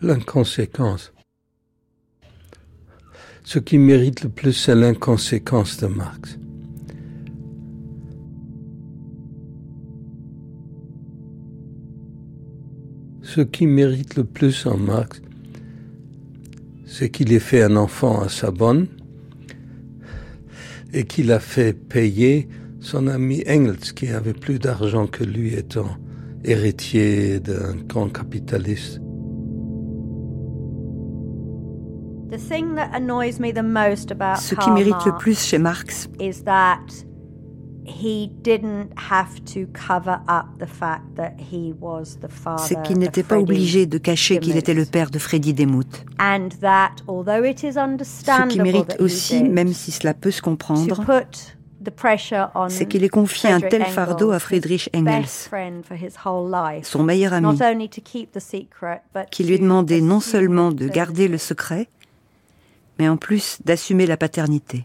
L'inconséquence. 0.00 1.12
Ce 3.44 3.58
qui 3.58 3.78
mérite 3.78 4.24
le 4.24 4.28
plus, 4.28 4.52
c'est 4.52 4.74
l'inconséquence 4.74 5.78
de 5.78 5.86
Marx. 5.86 6.38
Ce 13.22 13.40
qui 13.40 13.66
mérite 13.66 14.16
le 14.16 14.24
plus 14.24 14.66
en 14.66 14.76
Marx, 14.76 15.22
c'est 16.86 17.10
qu'il 17.10 17.32
ait 17.32 17.38
fait 17.38 17.62
un 17.62 17.76
enfant 17.76 18.20
à 18.22 18.28
sa 18.28 18.50
bonne, 18.50 18.88
et 20.92 21.04
qu'il 21.04 21.32
a 21.32 21.40
fait 21.40 21.72
payer 21.72 22.48
son 22.80 23.08
ami 23.08 23.42
Engels, 23.48 23.92
qui 23.94 24.08
avait 24.08 24.32
plus 24.32 24.58
d'argent 24.58 25.06
que 25.06 25.24
lui 25.24 25.54
étant 25.54 25.96
héritier 26.44 27.40
d'un 27.40 27.74
grand 27.86 28.08
capitaliste. 28.08 29.00
Ce 34.36 34.54
qui 34.54 34.70
mérite 34.70 35.06
le 35.06 35.16
plus 35.16 35.40
chez 35.40 35.58
Marx, 35.58 36.08
c'est 42.58 42.82
qu'il 42.82 42.98
n'était 42.98 43.22
pas 43.22 43.38
obligé 43.38 43.86
de 43.86 43.98
cacher 43.98 44.38
qu'il 44.38 44.56
était 44.56 44.74
le 44.74 44.84
père 44.84 45.10
de 45.10 45.18
Freddie 45.18 45.54
Demuth. 45.54 46.04
Ce 46.18 48.48
qui 48.48 48.60
mérite 48.60 48.96
aussi, 49.00 49.44
même 49.44 49.72
si 49.72 49.90
cela 49.90 50.14
peut 50.14 50.30
se 50.30 50.42
comprendre, 50.42 51.02
c'est 52.68 52.86
qu'il 52.86 53.04
ait 53.04 53.08
confié 53.08 53.50
un 53.50 53.60
tel 53.60 53.84
fardeau 53.84 54.32
à 54.32 54.38
Friedrich 54.38 54.90
Engels, 54.94 55.50
son 56.82 57.02
meilleur 57.02 57.32
ami, 57.32 57.58
qui 59.30 59.44
lui 59.44 59.58
demandait 59.58 60.00
non 60.00 60.20
seulement 60.20 60.72
de 60.72 60.88
garder 60.88 61.28
le 61.28 61.38
secret, 61.38 61.88
mais 62.98 63.08
en 63.08 63.16
plus 63.16 63.58
d'assumer 63.64 64.06
la 64.06 64.16
paternité 64.16 64.84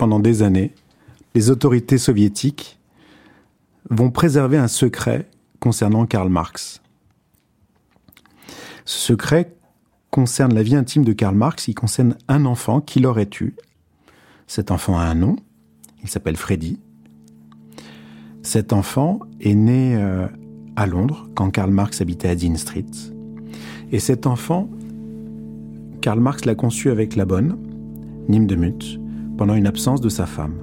pendant 0.00 0.18
des 0.18 0.42
années, 0.42 0.72
les 1.34 1.50
autorités 1.50 1.98
soviétiques 1.98 2.78
vont 3.90 4.10
préserver 4.10 4.56
un 4.56 4.66
secret 4.66 5.28
concernant 5.58 6.06
Karl 6.06 6.30
Marx. 6.30 6.80
Ce 8.86 8.98
secret 8.98 9.54
concerne 10.10 10.54
la 10.54 10.62
vie 10.62 10.74
intime 10.74 11.04
de 11.04 11.12
Karl 11.12 11.36
Marx, 11.36 11.68
il 11.68 11.74
concerne 11.74 12.16
un 12.28 12.46
enfant 12.46 12.80
qu'il 12.80 13.04
aurait 13.04 13.28
eu. 13.42 13.54
Cet 14.46 14.70
enfant 14.70 14.98
a 14.98 15.02
un 15.02 15.14
nom, 15.14 15.36
il 16.02 16.08
s'appelle 16.08 16.36
Freddy. 16.36 16.80
Cet 18.42 18.72
enfant 18.72 19.20
est 19.42 19.54
né 19.54 19.96
euh, 19.96 20.26
à 20.76 20.86
Londres 20.86 21.28
quand 21.34 21.50
Karl 21.50 21.70
Marx 21.70 22.00
habitait 22.00 22.28
à 22.28 22.34
Dean 22.34 22.56
Street. 22.56 22.86
Et 23.92 23.98
cet 23.98 24.26
enfant, 24.26 24.70
Karl 26.00 26.20
Marx 26.20 26.46
l'a 26.46 26.54
conçu 26.54 26.88
avec 26.88 27.16
la 27.16 27.26
bonne, 27.26 27.58
Nim 28.30 28.46
de 28.46 28.56
Muth, 28.56 28.99
pendant 29.40 29.54
une 29.54 29.66
absence 29.66 30.02
de 30.02 30.10
sa 30.10 30.26
femme. 30.26 30.56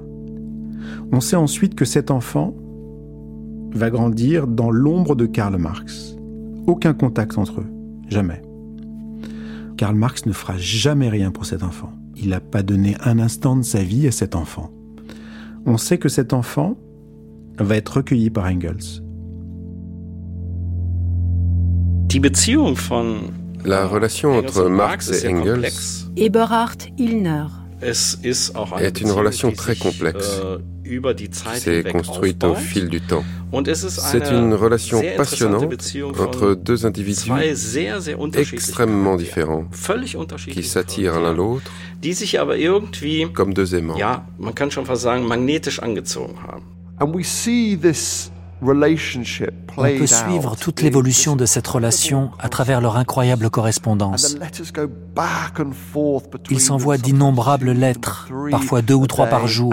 On 1.10 1.20
sait 1.20 1.34
ensuite 1.34 1.74
que 1.74 1.84
cet 1.84 2.12
enfant 2.12 2.54
va 3.72 3.90
grandir 3.90 4.46
dans 4.46 4.70
l'ombre 4.70 5.16
de 5.16 5.26
Karl 5.26 5.56
Marx. 5.56 6.14
Aucun 6.68 6.94
contact 6.94 7.38
entre 7.38 7.62
eux, 7.62 7.66
jamais. 8.06 8.40
Karl 9.76 9.96
Marx 9.96 10.26
ne 10.26 10.32
fera 10.32 10.56
jamais 10.58 11.08
rien 11.08 11.32
pour 11.32 11.44
cet 11.44 11.64
enfant. 11.64 11.90
Il 12.14 12.28
n'a 12.28 12.38
pas 12.38 12.62
donné 12.62 12.96
un 13.04 13.18
instant 13.18 13.56
de 13.56 13.62
sa 13.62 13.82
vie 13.82 14.06
à 14.06 14.12
cet 14.12 14.36
enfant. 14.36 14.70
On 15.66 15.76
sait 15.76 15.98
que 15.98 16.08
cet 16.08 16.32
enfant 16.32 16.76
va 17.58 17.74
être 17.74 17.96
recueilli 17.96 18.30
par 18.30 18.44
Engels. 18.44 19.02
La 23.64 23.88
relation 23.88 24.38
entre 24.38 24.68
Marx 24.68 25.24
et 25.24 25.34
Engels 25.34 25.72
Eberhard 26.16 26.76
Illner 26.96 27.46
est 27.82 29.00
une 29.00 29.10
relation 29.10 29.52
très 29.52 29.76
complexe 29.76 30.40
qui 30.84 31.60
s'est 31.60 31.84
construite 31.84 32.44
au 32.44 32.54
fil 32.54 32.88
du 32.88 33.00
temps. 33.00 33.24
C'est 33.78 34.30
une 34.30 34.54
relation 34.54 35.02
passionnante 35.16 35.72
entre 36.18 36.54
deux 36.54 36.86
individus 36.86 37.30
extrêmement 38.36 39.16
différents 39.16 39.64
qui 40.48 40.62
s'attirent 40.62 41.20
l'un 41.20 41.34
l'autre 41.34 41.70
comme 43.34 43.54
deux 43.54 43.74
aimants. 43.74 43.96
And 47.00 47.14
we 47.14 47.22
see 47.22 47.76
this 47.76 48.32
On 48.60 49.82
peut 49.82 50.06
suivre 50.06 50.56
toute 50.56 50.82
l'évolution 50.82 51.36
de 51.36 51.46
cette 51.46 51.66
relation 51.66 52.30
à 52.38 52.48
travers 52.48 52.80
leur 52.80 52.96
incroyable 52.96 53.50
correspondance. 53.50 54.36
Ils 56.50 56.60
s'envoient 56.60 56.98
d'innombrables 56.98 57.70
lettres, 57.70 58.28
parfois 58.50 58.82
deux 58.82 58.94
ou 58.94 59.06
trois 59.06 59.26
par 59.26 59.46
jour, 59.46 59.72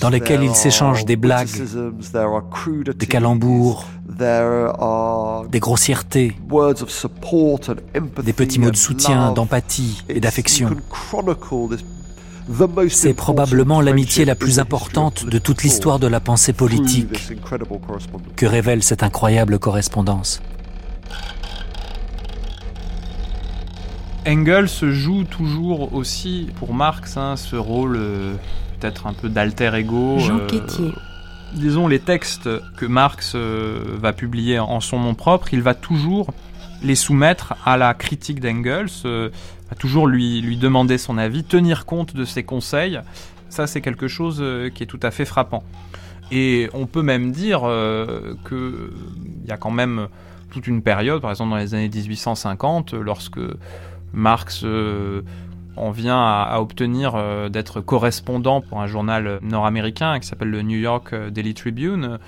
dans 0.00 0.10
lesquelles 0.10 0.44
ils 0.44 0.54
s'échangent 0.54 1.04
des 1.04 1.16
blagues, 1.16 1.48
des 2.96 3.06
calembours, 3.06 3.86
des 5.50 5.60
grossièretés, 5.60 6.36
des 8.22 8.32
petits 8.32 8.58
mots 8.58 8.70
de 8.70 8.76
soutien, 8.76 9.32
d'empathie 9.32 10.04
et 10.08 10.20
d'affection. 10.20 10.70
C'est 12.88 13.14
probablement 13.14 13.80
l'amitié 13.80 14.24
la 14.24 14.34
plus 14.34 14.58
importante 14.58 15.26
de 15.26 15.38
toute 15.38 15.62
l'histoire 15.62 15.98
de 15.98 16.06
la 16.06 16.20
pensée 16.20 16.52
politique 16.52 17.34
que 18.36 18.46
révèle 18.46 18.82
cette 18.82 19.02
incroyable 19.02 19.58
correspondance. 19.58 20.42
Engels 24.26 24.90
joue 24.90 25.24
toujours 25.24 25.92
aussi 25.94 26.48
pour 26.56 26.74
Marx 26.74 27.16
hein, 27.16 27.36
ce 27.36 27.56
rôle 27.56 27.96
euh, 27.96 28.34
peut-être 28.80 29.06
un 29.06 29.12
peu 29.12 29.28
d'alter 29.28 29.74
ego. 29.74 30.18
Jean 30.18 30.38
euh, 30.38 30.92
disons 31.54 31.88
les 31.88 32.00
textes 32.00 32.48
que 32.76 32.86
Marx 32.86 33.32
euh, 33.34 33.80
va 34.00 34.12
publier 34.12 34.58
en 34.58 34.80
son 34.80 34.98
nom 34.98 35.14
propre, 35.14 35.52
il 35.52 35.62
va 35.62 35.74
toujours 35.74 36.32
les 36.82 36.94
soumettre 36.94 37.54
à 37.64 37.76
la 37.76 37.94
critique 37.94 38.40
d'Engels, 38.40 38.88
va 39.70 39.76
toujours 39.76 40.06
lui, 40.06 40.40
lui 40.40 40.56
demander 40.56 40.98
son 40.98 41.18
avis, 41.18 41.44
tenir 41.44 41.86
compte 41.86 42.14
de 42.14 42.24
ses 42.24 42.42
conseils. 42.42 43.00
Ça, 43.48 43.66
c'est 43.66 43.80
quelque 43.80 44.08
chose 44.08 44.42
qui 44.74 44.82
est 44.82 44.86
tout 44.86 45.00
à 45.02 45.10
fait 45.10 45.24
frappant. 45.24 45.62
Et 46.32 46.68
on 46.72 46.86
peut 46.86 47.02
même 47.02 47.32
dire 47.32 47.60
qu'il 48.48 48.90
y 49.46 49.52
a 49.52 49.56
quand 49.56 49.70
même 49.70 50.08
toute 50.50 50.66
une 50.66 50.82
période, 50.82 51.20
par 51.20 51.30
exemple 51.30 51.50
dans 51.50 51.56
les 51.56 51.74
années 51.74 51.88
1850, 51.88 52.94
lorsque 52.94 53.40
Marx 54.14 54.62
euh, 54.64 55.22
en 55.76 55.90
vient 55.90 56.20
à, 56.20 56.58
obtenir 56.60 57.14
euh, 57.16 57.48
d'être 57.48 57.80
correspondant 57.80 58.60
pour 58.60 58.80
un 58.80 58.86
journal 58.86 59.40
nord-américain 59.42 60.18
qui 60.20 60.28
s'appelle 60.28 60.50
le 60.50 60.62
New 60.62 60.78
York 60.78 61.12
euh, 61.12 61.30
Daily 61.30 61.54
Tribune, 61.54 62.18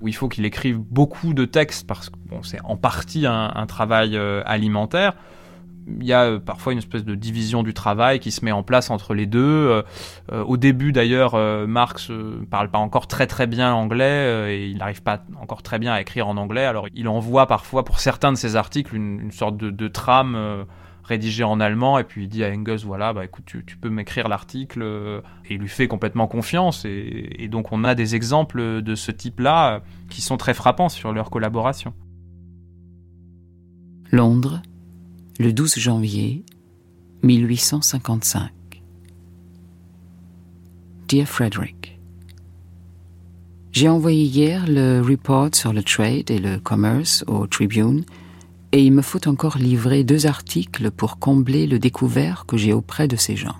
où 0.00 0.08
il 0.08 0.14
faut 0.14 0.28
qu'il 0.28 0.44
écrive 0.44 0.78
beaucoup 0.78 1.34
de 1.34 1.44
textes 1.44 1.86
parce 1.86 2.08
que 2.10 2.16
c'est 2.42 2.60
en 2.64 2.76
partie 2.76 3.26
un, 3.26 3.66
travail 3.66 4.16
alimentaire. 4.44 5.14
Il 5.86 6.04
y 6.04 6.12
a 6.12 6.38
parfois 6.38 6.72
une 6.72 6.78
espèce 6.78 7.04
de 7.04 7.14
division 7.14 7.62
du 7.62 7.74
travail 7.74 8.20
qui 8.20 8.30
se 8.30 8.44
met 8.44 8.52
en 8.52 8.62
place 8.62 8.90
entre 8.90 9.14
les 9.14 9.26
deux. 9.26 9.82
au 10.30 10.56
début, 10.56 10.92
d'ailleurs, 10.92 11.36
Marx 11.66 12.10
ne 12.10 12.44
parle 12.44 12.70
pas 12.70 12.78
encore 12.78 13.08
très 13.08 13.26
très 13.26 13.46
bien 13.46 13.72
anglais 13.72 14.54
et 14.54 14.68
il 14.68 14.78
n'arrive 14.78 15.02
pas 15.02 15.24
encore 15.40 15.62
très 15.62 15.78
bien 15.78 15.92
à 15.92 16.00
écrire 16.00 16.28
en 16.28 16.36
anglais. 16.36 16.64
Alors, 16.64 16.86
il 16.94 17.08
envoie 17.08 17.46
parfois 17.46 17.84
pour 17.84 17.98
certains 17.98 18.32
de 18.32 18.36
ses 18.36 18.54
articles 18.54 18.94
une, 18.94 19.32
sorte 19.32 19.56
de, 19.56 19.88
trame 19.88 20.66
rédigé 21.04 21.44
en 21.44 21.60
allemand 21.60 21.98
et 21.98 22.04
puis 22.04 22.24
il 22.24 22.28
dit 22.28 22.44
à 22.44 22.50
Engels 22.50 22.84
voilà 22.84 23.12
bah 23.12 23.24
écoute 23.24 23.44
tu, 23.44 23.76
peux 23.76 23.90
m'écrire 23.90 24.28
l'article 24.28 24.82
euh, 24.82 25.20
et 25.46 25.54
il 25.54 25.60
lui 25.60 25.68
fait 25.68 25.88
complètement 25.88 26.26
confiance 26.26 26.84
et, 26.84 27.48
donc 27.50 27.72
on 27.72 27.84
a 27.84 27.94
des 27.94 28.14
exemples 28.14 28.82
de 28.82 28.94
ce 28.94 29.10
type 29.10 29.40
là 29.40 29.74
euh, 29.74 29.80
qui 30.08 30.22
sont 30.22 30.36
très 30.36 30.54
frappants 30.54 30.88
sur 30.88 31.12
leur 31.12 31.30
collaboration. 31.30 31.92
Londres, 34.10 34.62
le 35.38 35.52
12 35.52 35.78
janvier 35.78 36.44
1855. 37.22 38.50
Dear 41.08 41.26
Frederick, 41.26 41.98
j'ai 43.72 43.88
envoyé 43.88 44.24
hier 44.24 44.66
le 44.68 45.00
report 45.00 45.54
sur 45.54 45.72
le 45.72 45.82
trade 45.82 46.30
et 46.30 46.38
le 46.38 46.58
commerce 46.58 47.24
au 47.26 47.46
Tribune 47.46 48.04
et 48.72 48.84
il 48.84 48.92
me 48.92 49.02
faut 49.02 49.26
encore 49.26 49.56
livrer 49.56 50.04
deux 50.04 50.26
articles 50.26 50.90
pour 50.90 51.18
combler 51.18 51.66
le 51.66 51.78
découvert 51.78 52.44
que 52.46 52.58
j'ai 52.58 52.72
auprès 52.72 53.08
de 53.08 53.16
ces 53.16 53.36
gens. 53.36 53.56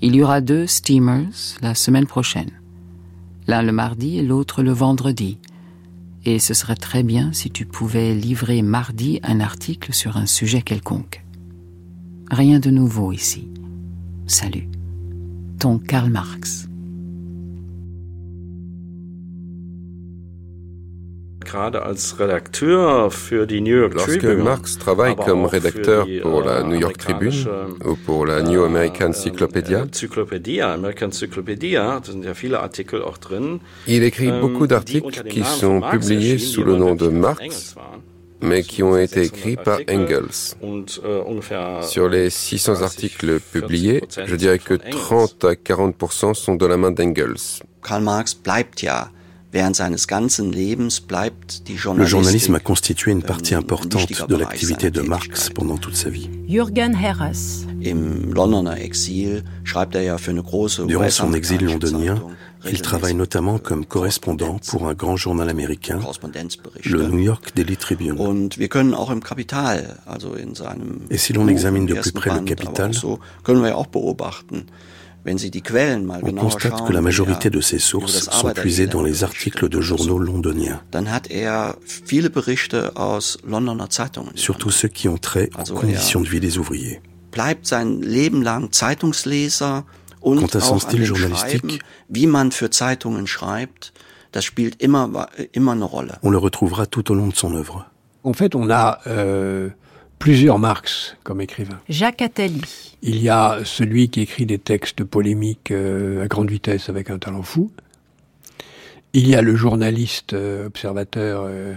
Il 0.00 0.14
y 0.14 0.22
aura 0.22 0.40
deux 0.40 0.66
steamers 0.66 1.56
la 1.62 1.74
semaine 1.74 2.06
prochaine, 2.06 2.50
l'un 3.46 3.62
le 3.62 3.72
mardi 3.72 4.18
et 4.18 4.22
l'autre 4.22 4.62
le 4.62 4.72
vendredi, 4.72 5.38
et 6.24 6.38
ce 6.38 6.54
serait 6.54 6.76
très 6.76 7.02
bien 7.02 7.32
si 7.32 7.50
tu 7.50 7.66
pouvais 7.66 8.14
livrer 8.14 8.62
mardi 8.62 9.20
un 9.22 9.40
article 9.40 9.92
sur 9.92 10.16
un 10.16 10.26
sujet 10.26 10.62
quelconque. 10.62 11.24
Rien 12.30 12.60
de 12.60 12.70
nouveau 12.70 13.12
ici. 13.12 13.48
Salut. 14.26 14.68
Ton 15.58 15.78
Karl 15.78 16.10
Marx. 16.10 16.68
Lorsque 23.94 24.24
Marx 24.24 24.78
travaille 24.78 25.16
comme 25.16 25.46
rédacteur 25.46 26.06
pour 26.22 26.42
la 26.42 26.62
New 26.62 26.78
York 26.80 26.96
Tribune 26.98 27.46
ou 27.84 27.96
pour 27.96 28.26
la 28.26 28.42
New 28.42 28.62
American 28.64 29.10
Encyclopedia, 29.10 29.86
il 33.86 34.02
écrit 34.02 34.28
ähm, 34.28 34.40
beaucoup 34.40 34.66
d'articles 34.66 35.22
qui 35.24 35.44
sont 35.44 35.80
publiés 35.80 36.38
sous 36.38 36.64
le 36.64 36.76
nom 36.76 36.94
de 36.94 37.08
Marx, 37.08 37.74
mais 38.40 38.62
qui 38.62 38.82
ont 38.82 38.96
été 38.96 39.22
écrits 39.22 39.56
par 39.56 39.80
Engels. 39.88 40.56
Äh, 40.62 41.82
Sur 41.82 42.08
les 42.08 42.30
600 42.30 42.82
articles 42.82 43.40
publiés, 43.40 44.02
je 44.24 44.36
dirais 44.36 44.58
que 44.58 44.74
30 44.74 45.44
à 45.44 45.52
40% 45.52 46.34
sont 46.34 46.54
de 46.54 46.66
la 46.66 46.76
main 46.76 46.90
d'Engels. 46.90 47.62
Karl 47.82 48.02
Marx 48.02 48.34
bleibt 48.34 48.80
ja 48.80 49.10
le 49.54 49.60
journalisme 52.06 52.54
a 52.54 52.60
constitué 52.60 53.12
une 53.12 53.22
partie 53.22 53.54
importante 53.54 54.28
de 54.28 54.36
l'activité 54.36 54.90
de 54.90 55.02
Marx 55.02 55.50
pendant 55.50 55.76
toute 55.76 55.96
sa 55.96 56.08
vie. 56.08 56.30
Jürgen 56.48 56.94
Herres. 56.94 57.66
Er 57.82 57.94
Durant 60.86 61.10
son 61.10 61.34
exil 61.34 61.64
londonien, 61.64 62.22
il 62.64 62.80
travaille 62.80 63.14
notamment 63.14 63.58
comme 63.58 63.84
correspondant 63.84 64.58
pour 64.68 64.88
un 64.88 64.94
grand 64.94 65.16
journal 65.16 65.50
américain, 65.50 66.00
le 66.84 67.08
New 67.08 67.18
York 67.18 67.52
Daily 67.54 67.76
Tribune. 67.76 68.48
Et 71.10 71.18
si 71.18 71.34
l'on 71.34 71.48
examine 71.48 71.86
de 71.86 71.94
plus 71.94 72.12
près 72.12 72.30
le 72.30 72.40
Capital, 72.40 72.92
on 75.24 76.32
constate 76.32 76.86
que 76.86 76.92
la 76.92 77.00
majorité 77.00 77.50
de 77.50 77.60
ces 77.60 77.78
sources 77.78 78.28
sont 78.30 78.52
puisées 78.52 78.86
dans 78.86 79.02
les 79.02 79.24
articles 79.24 79.68
de 79.68 79.80
journaux 79.80 80.18
londoniens, 80.18 80.80
er 81.30 81.72
surtout 84.34 84.70
ceux 84.70 84.88
qui 84.88 85.08
ont 85.08 85.18
trait 85.18 85.50
aux 85.58 85.74
conditions 85.74 86.20
de 86.20 86.28
vie 86.28 86.40
des 86.40 86.58
ouvriers. 86.58 87.00
Quant 90.24 90.46
à 90.46 90.60
son 90.60 90.78
style 90.78 91.04
journalistique, 91.04 91.82
on 96.22 96.30
le 96.30 96.38
retrouvera 96.38 96.86
tout 96.86 97.10
au 97.10 97.14
long 97.14 97.28
de 97.28 97.34
son 97.34 97.54
œuvre. 97.54 97.86
En 98.24 98.32
fait, 98.32 98.54
on 98.54 98.70
a 98.70 99.00
euh, 99.08 99.70
plusieurs 100.22 100.60
Marx 100.60 101.16
comme 101.24 101.40
écrivain. 101.40 101.80
Jacques 101.88 102.22
Attali. 102.22 102.94
Il 103.02 103.20
y 103.20 103.28
a 103.28 103.58
celui 103.64 104.08
qui 104.08 104.20
écrit 104.20 104.46
des 104.46 104.60
textes 104.60 105.02
polémiques 105.02 105.72
euh, 105.72 106.22
à 106.22 106.28
grande 106.28 106.48
vitesse 106.48 106.88
avec 106.88 107.10
un 107.10 107.18
talent 107.18 107.42
fou. 107.42 107.72
Il 109.14 109.26
y 109.26 109.34
a 109.34 109.42
le 109.42 109.56
journaliste 109.56 110.34
euh, 110.34 110.68
observateur 110.68 111.42
euh, 111.44 111.74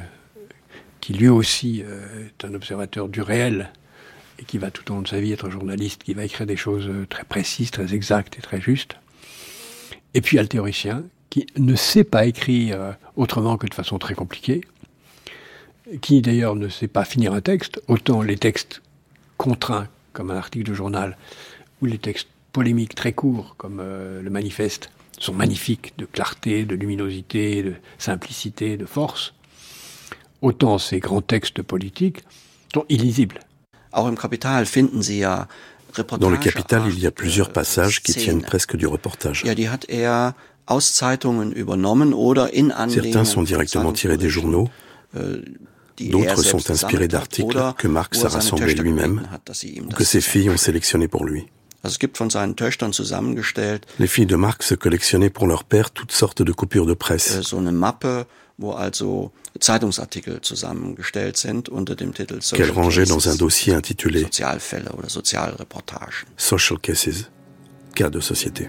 qui 1.01 1.13
lui 1.13 1.27
aussi 1.27 1.81
est 1.81 2.45
un 2.45 2.53
observateur 2.53 3.09
du 3.09 3.21
réel 3.21 3.71
et 4.37 4.43
qui 4.43 4.59
va 4.59 4.69
tout 4.69 4.91
au 4.91 4.95
long 4.95 5.01
de 5.01 5.07
sa 5.07 5.19
vie 5.19 5.31
être 5.31 5.49
journaliste, 5.49 6.03
qui 6.03 6.13
va 6.13 6.23
écrire 6.23 6.45
des 6.45 6.55
choses 6.55 6.87
très 7.09 7.23
précises, 7.23 7.71
très 7.71 7.95
exactes 7.95 8.37
et 8.37 8.41
très 8.41 8.61
justes. 8.61 8.95
Et 10.13 10.21
puis 10.21 10.35
il 10.35 10.37
y 10.37 10.39
a 10.39 10.43
le 10.43 10.49
théoricien 10.49 11.03
qui 11.31 11.47
ne 11.57 11.75
sait 11.75 12.03
pas 12.03 12.27
écrire 12.27 12.95
autrement 13.15 13.57
que 13.57 13.65
de 13.65 13.73
façon 13.73 13.97
très 13.97 14.13
compliquée, 14.13 14.61
qui 16.01 16.21
d'ailleurs 16.21 16.55
ne 16.55 16.67
sait 16.67 16.88
pas 16.88 17.05
finir 17.05 17.33
un 17.33 17.41
texte, 17.41 17.81
autant 17.88 18.21
les 18.21 18.38
textes 18.38 18.81
contraints, 19.38 19.88
comme 20.13 20.31
un 20.31 20.38
article 20.38 20.69
de 20.69 20.73
journal, 20.73 21.17
ou 21.81 21.86
les 21.86 21.97
textes 21.97 22.29
polémiques 22.51 22.95
très 22.95 23.13
courts, 23.13 23.55
comme 23.57 23.79
euh, 23.81 24.21
le 24.21 24.29
manifeste, 24.29 24.89
sont 25.19 25.33
magnifiques 25.33 25.93
de 25.97 26.05
clarté, 26.05 26.65
de 26.65 26.75
luminosité, 26.75 27.63
de 27.63 27.73
simplicité, 27.97 28.77
de 28.77 28.86
force, 28.86 29.33
autant 30.41 30.77
ces 30.77 30.99
grands 30.99 31.21
textes 31.21 31.61
politiques 31.61 32.23
sont 32.73 32.86
illisibles. 32.89 33.39
Dans 33.93 34.09
le 36.29 36.38
Capital, 36.38 36.83
il 36.89 36.99
y 36.99 37.07
a 37.07 37.11
plusieurs 37.11 37.53
passages 37.53 38.01
qui 38.01 38.13
tiennent 38.13 38.41
presque 38.41 38.75
du 38.75 38.86
reportage. 38.88 39.43
Er 39.45 40.31
Certains 42.89 43.25
sont 43.25 43.43
directement 43.43 43.93
tirés 43.93 44.17
des 44.17 44.29
journaux, 44.29 44.67
äh, 45.15 45.41
D'autres 45.99 46.43
sont 46.43 46.71
inspirés 46.71 47.07
d'articles 47.07 47.73
que 47.77 47.87
Marx 47.87 48.23
a 48.25 48.29
rassemblés 48.29 48.75
lui-même 48.75 49.27
ou 49.81 49.93
que 49.93 50.03
ses 50.03 50.21
filles 50.21 50.49
ont 50.49 50.57
sélectionnés 50.57 51.07
pour 51.07 51.25
lui. 51.25 51.47
Les 53.99 54.07
filles 54.07 54.25
de 54.25 54.35
Marx 54.35 54.75
collectionnaient 54.75 55.29
pour 55.29 55.47
leur 55.47 55.63
père 55.63 55.91
toutes 55.91 56.11
sortes 56.11 56.41
de 56.41 56.51
coupures 56.51 56.85
de 56.85 56.93
presse. 56.93 57.39
Qu'elle 62.53 62.71
rangeait 62.71 63.05
dans 63.05 63.29
un 63.29 63.35
dossier 63.35 63.73
intitulé 63.73 64.25
Social 66.37 66.79
Cases, 66.79 67.29
cas 67.93 68.09
de 68.09 68.19
société. 68.19 68.67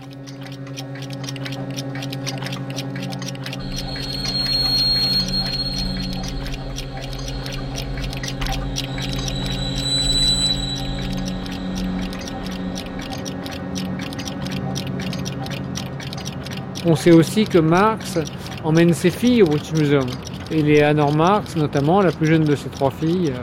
On 16.89 16.95
sait 16.95 17.11
aussi 17.11 17.47
que 17.47 17.59
Marx 17.59 18.16
emmène 18.62 18.93
ses 18.93 19.11
filles 19.11 19.43
au 19.43 19.47
British 19.47 19.72
Museum. 19.72 20.07
Et 20.53 20.62
Léanor 20.62 21.12
Marx, 21.12 21.57
notamment, 21.57 22.01
la 22.01 22.12
plus 22.12 22.26
jeune 22.28 22.45
de 22.45 22.55
ses 22.55 22.68
trois 22.68 22.93
filles, 22.93 23.32
euh, 23.34 23.43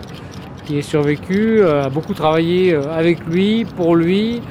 qui 0.65 0.77
est 0.77 0.81
survécue, 0.81 1.59
euh, 1.59 1.83
a 1.83 1.89
beaucoup 1.89 2.13
travaillé 2.13 2.73
euh, 2.73 2.97
avec 2.97 3.19
lui, 3.25 3.65
pour 3.65 3.97
lui, 3.97 4.41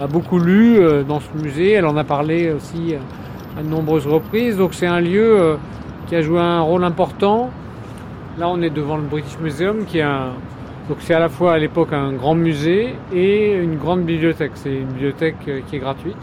a 0.00 0.08
beaucoup 0.08 0.40
lu 0.40 0.80
dans 1.06 1.20
ce 1.20 1.28
musée. 1.40 1.72
Elle 1.72 1.86
en 1.86 1.96
a 1.96 2.02
parlé 2.02 2.50
aussi 2.50 2.96
à 3.56 3.62
de 3.62 3.68
nombreuses 3.68 4.08
reprises. 4.08 4.56
Donc 4.56 4.74
c'est 4.74 4.86
un 4.86 5.00
lieu 5.00 5.56
qui 6.08 6.16
a 6.16 6.22
joué 6.22 6.40
un 6.40 6.62
rôle 6.62 6.82
important. 6.82 7.50
Là, 8.36 8.48
on 8.48 8.60
est 8.62 8.70
devant 8.70 8.96
le 8.96 9.02
British 9.02 9.38
Museum, 9.40 9.84
qui 9.84 9.98
est 9.98 10.06
donc 10.88 10.96
c'est 11.00 11.14
à 11.14 11.18
la 11.20 11.28
fois 11.28 11.52
à 11.52 11.58
l'époque 11.58 11.92
un 11.92 12.14
grand 12.14 12.34
musée 12.34 12.94
et 13.12 13.52
une 13.52 13.76
grande 13.76 14.04
bibliothèque. 14.04 14.52
C'est 14.54 14.74
une 14.74 14.86
bibliothèque 14.86 15.36
qui 15.68 15.76
est 15.76 15.78
gratuite. 15.78 16.16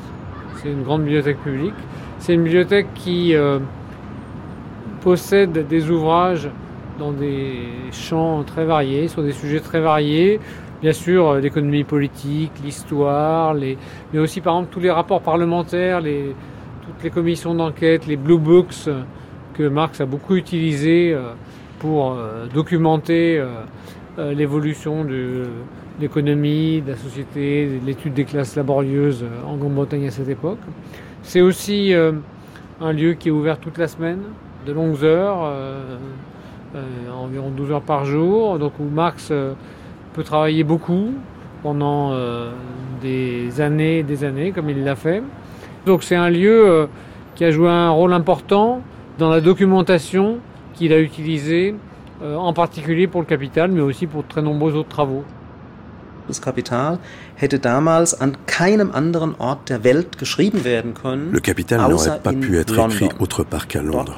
C'est 0.55 0.69
une 0.69 0.81
grande 0.81 1.03
bibliothèque 1.03 1.37
publique. 1.43 1.75
C'est 2.19 2.33
une 2.33 2.43
bibliothèque 2.43 2.87
qui 2.95 3.35
euh, 3.35 3.59
possède 5.01 5.67
des 5.67 5.89
ouvrages 5.89 6.49
dans 6.99 7.11
des 7.11 7.59
champs 7.91 8.43
très 8.43 8.65
variés, 8.65 9.07
sur 9.07 9.21
des 9.23 9.31
sujets 9.31 9.59
très 9.59 9.79
variés. 9.79 10.39
Bien 10.81 10.93
sûr, 10.93 11.27
euh, 11.27 11.39
l'économie 11.39 11.83
politique, 11.83 12.51
l'histoire, 12.63 13.53
les... 13.53 13.77
mais 14.11 14.19
aussi 14.19 14.41
par 14.41 14.55
exemple 14.55 14.73
tous 14.73 14.79
les 14.79 14.91
rapports 14.91 15.21
parlementaires, 15.21 16.01
les... 16.01 16.35
toutes 16.85 17.03
les 17.03 17.11
commissions 17.11 17.53
d'enquête, 17.53 18.07
les 18.07 18.17
blue 18.17 18.39
books 18.39 18.89
que 19.53 19.63
Marx 19.67 20.01
a 20.01 20.05
beaucoup 20.05 20.35
utilisés 20.35 21.13
euh, 21.13 21.33
pour 21.79 22.17
documenter 22.51 23.39
l'évolution 24.17 25.05
de 25.05 25.43
l'économie, 26.01 26.81
de 26.81 26.89
la 26.89 26.97
société, 26.97 27.67
de 27.67 27.85
l'étude 27.85 28.15
des 28.15 28.25
classes 28.25 28.55
laborieuses 28.55 29.23
en 29.47 29.57
Grande-Bretagne 29.57 30.07
à 30.07 30.09
cette 30.09 30.27
époque. 30.27 30.57
C'est 31.27 31.41
aussi 31.41 31.93
euh, 31.93 32.13
un 32.79 32.93
lieu 32.93 33.11
qui 33.11 33.27
est 33.27 33.31
ouvert 33.31 33.59
toute 33.59 33.77
la 33.77 33.89
semaine, 33.89 34.21
de 34.65 34.71
longues 34.71 35.03
heures, 35.03 35.39
euh, 35.43 35.97
euh, 36.73 37.11
environ 37.11 37.49
12 37.49 37.71
heures 37.73 37.81
par 37.81 38.05
jour, 38.05 38.57
donc 38.57 38.79
où 38.79 38.85
Marx 38.85 39.33
peut 40.13 40.23
travailler 40.23 40.63
beaucoup 40.63 41.15
pendant 41.63 42.13
des 43.01 43.59
années 43.59 43.99
et 43.99 44.03
des 44.03 44.23
années, 44.23 44.53
comme 44.53 44.69
il 44.69 44.85
l'a 44.85 44.95
fait. 44.95 45.21
Donc 45.85 46.03
c'est 46.03 46.15
un 46.15 46.29
lieu 46.29 46.87
qui 47.35 47.43
a 47.43 47.51
joué 47.51 47.67
un 47.67 47.89
rôle 47.89 48.13
important 48.13 48.81
dans 49.19 49.29
la 49.29 49.41
documentation 49.41 50.37
qu'il 50.75 50.93
a 50.93 50.99
utilisée, 50.99 51.75
en 52.23 52.53
particulier 52.53 53.07
pour 53.07 53.19
le 53.19 53.27
capital, 53.27 53.69
mais 53.69 53.81
aussi 53.81 54.07
pour 54.07 54.25
très 54.25 54.41
nombreux 54.41 54.75
autres 54.75 54.89
travaux. 54.89 55.25
Das 56.27 56.41
Kapital 56.41 56.99
hätte 57.35 57.59
damals 57.59 58.13
an 58.19 58.37
keinem 58.47 58.91
anderen 58.91 59.35
Ort 59.35 59.69
der 59.69 59.83
Welt 59.83 60.17
geschrieben 60.17 60.63
werden 60.63 60.93
können. 60.93 61.31
Le 61.31 61.39
Capital 61.39 61.79
n'aurait 61.79 62.19
pas 62.21 62.33
pu 62.33 62.57
être 62.57 62.75
London. 62.75 62.95
écrit 62.95 63.09
autre 63.19 63.43
part 63.43 63.67
qu'à 63.67 63.81
Londres. 63.81 64.17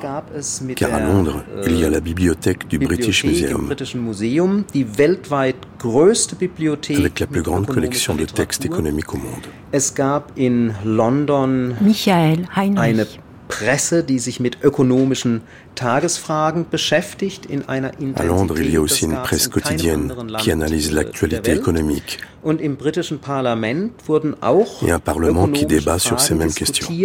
Car 0.75 0.93
à 0.93 0.99
Londres, 0.99 1.43
il 1.65 1.79
y 1.79 1.85
a 1.85 1.89
la 1.89 1.99
bibliothèque 1.99 2.67
du 2.67 2.79
British 2.79 3.23
Museum. 3.23 3.69
Museum 3.95 4.65
die 4.73 4.97
weltweit 4.97 5.55
größte 5.77 6.35
Bibliothek 6.35 6.97
avec 6.97 7.19
la 7.19 7.27
plus 7.27 7.43
grande 7.43 7.67
collection 7.67 8.15
de 8.15 8.25
textes 8.25 8.65
économiques 8.65 9.13
au 9.13 9.17
monde. 9.17 9.47
Es 9.71 9.93
gab 9.93 10.31
in 10.35 10.73
London 10.83 11.75
Michael 11.79 12.47
Heinrich. 12.55 12.79
eine 12.79 13.05
Presse, 13.49 14.03
die 14.03 14.19
sich 14.19 14.39
mit 14.39 14.59
ökonomischen 14.63 15.41
À 15.81 16.01
Londres, 18.23 18.59
il 18.59 18.71
y 18.71 18.77
a 18.77 18.81
aussi 18.81 19.05
une 19.05 19.21
presse 19.21 19.47
quotidienne 19.47 20.13
qui 20.39 20.51
analyse 20.51 20.91
l'actualité 20.91 21.53
économique. 21.53 22.19
Et 22.45 22.69
un 24.91 24.99
Parlement 24.99 25.47
qui 25.47 25.65
débat 25.65 25.97
sur 25.99 26.19
ces 26.19 26.35
mêmes 26.35 26.53
questions. 26.53 26.87
Il 26.89 26.99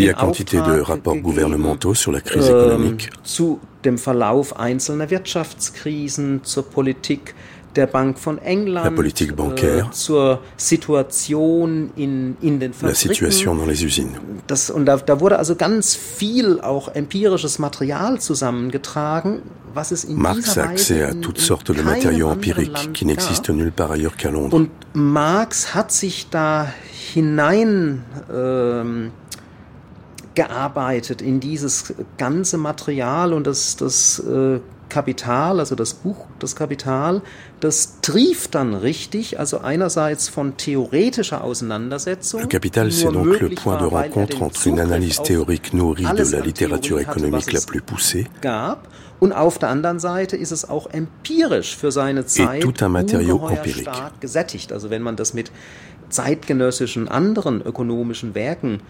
y 0.00 0.10
a 0.10 0.12
quantité 0.12 0.58
de 0.58 0.80
rapports 0.80 1.16
gouvernementaux 1.16 1.94
sur 1.94 2.12
la 2.12 2.20
crise 2.20 2.48
économique. 2.48 3.08
Zu 3.24 3.58
dem 3.84 3.96
Verlauf 3.96 4.52
einzelner 4.58 5.08
Wirtschaftskrisen, 5.08 6.40
zur 6.42 6.64
Politik 6.64 7.36
der 7.76 7.86
Bank 7.86 8.18
von 8.18 8.38
England, 8.38 8.98
äh, 8.98 9.82
zur 9.90 10.40
Situation 10.56 11.90
in, 11.96 12.36
in 12.40 12.60
den 12.60 12.72
Fabriken. 12.72 14.16
Das, 14.46 14.70
und 14.70 14.86
da, 14.86 14.96
da 14.96 15.20
wurde 15.20 15.38
also 15.38 15.54
ganz 15.54 15.94
viel 15.94 16.60
auch 16.60 16.88
empirisches 16.94 17.58
Material 17.58 18.20
zusammengetragen, 18.20 19.42
was 19.74 19.92
es 19.92 20.04
in 20.04 20.16
Marx 20.16 20.44
dieser 20.44 20.64
a 20.64 20.68
accès 20.68 21.04
à 21.04 21.14
toutes 21.14 21.38
sortes 21.38 21.76
de 21.76 21.82
matériaux 21.82 22.30
empiriques 22.30 22.92
qui 22.92 23.04
n'existent 23.04 23.52
nulle 23.54 23.70
part 23.70 23.92
ailleurs 23.92 24.16
qu'à 24.16 24.30
Londres. 24.30 24.54
Und 24.54 24.70
Marx 24.94 25.74
hat 25.74 25.92
sich 25.92 26.28
da 26.30 26.66
hinein 27.14 28.02
ähm, 28.34 29.10
gearbeitet 30.34 31.20
in 31.20 31.40
dieses 31.40 31.94
ganze 32.16 32.58
Material 32.58 33.32
und 33.32 33.46
das, 33.46 33.76
das 33.76 34.20
äh, 34.20 34.60
Kapital, 34.88 35.60
also 35.60 35.74
das 35.74 35.94
Buch 35.94 36.26
Das 36.38 36.54
Kapital, 36.54 37.22
das 37.60 38.00
trieft 38.00 38.54
dann 38.54 38.74
richtig, 38.74 39.38
also 39.38 39.58
einerseits 39.58 40.28
von 40.28 40.56
theoretischer 40.56 41.42
Auseinandersetzung. 41.42 42.42
Le 42.42 42.46
Capital, 42.46 42.90
c'est 42.90 43.12
donc 43.12 43.40
le 43.40 43.50
point 43.50 43.78
de 43.78 43.86
rencontre 43.86 44.42
entre 44.42 44.66
une 44.68 44.80
analyse 44.80 45.20
théorique 45.22 45.72
nourrie 45.72 46.04
de 46.04 46.22
la 46.32 46.40
littérature 46.40 47.00
économique 47.00 47.52
la 47.52 47.60
plus 47.60 47.82
poussée 47.82 48.26
gab, 48.40 48.88
und 49.20 49.32
auf 49.32 49.58
der 49.58 49.68
anderen 49.70 49.98
Seite 49.98 50.36
ist 50.36 50.52
es 50.52 50.68
auch 50.68 50.88
empirisch 50.90 51.76
für 51.76 51.90
seine 51.90 52.24
Zeit 52.26 52.62
tout 52.62 52.82
un 52.82 52.92
matériau 52.92 53.48
empirique. 53.48 53.82
stark 53.82 54.20
gesättigt. 54.20 54.72
Also 54.72 54.90
wenn 54.90 55.02
man 55.02 55.16
das 55.16 55.34
mit 55.34 55.50
zeitgenössischen 56.08 57.08
anderen 57.08 57.60
ökonomischen 57.60 58.34
Werken 58.34 58.80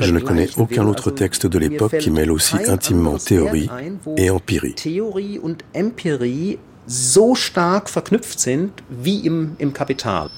Je 0.00 0.12
ne 0.12 0.20
connais 0.20 0.48
aucun 0.56 0.86
autre 0.86 1.10
texte 1.10 1.46
de 1.46 1.58
l'époque 1.58 1.98
qui 1.98 2.10
mêle 2.10 2.30
aussi 2.30 2.56
intimement 2.68 3.18
théorie 3.18 3.68
et 4.16 4.30
empirie. 4.30 4.74
So 6.88 7.34
stark 7.34 7.90
verknüpft 7.90 8.40
sind 8.40 8.70
wie 8.88 9.26
im, 9.26 9.56
im 9.60 9.74
Kapital. 9.74 10.30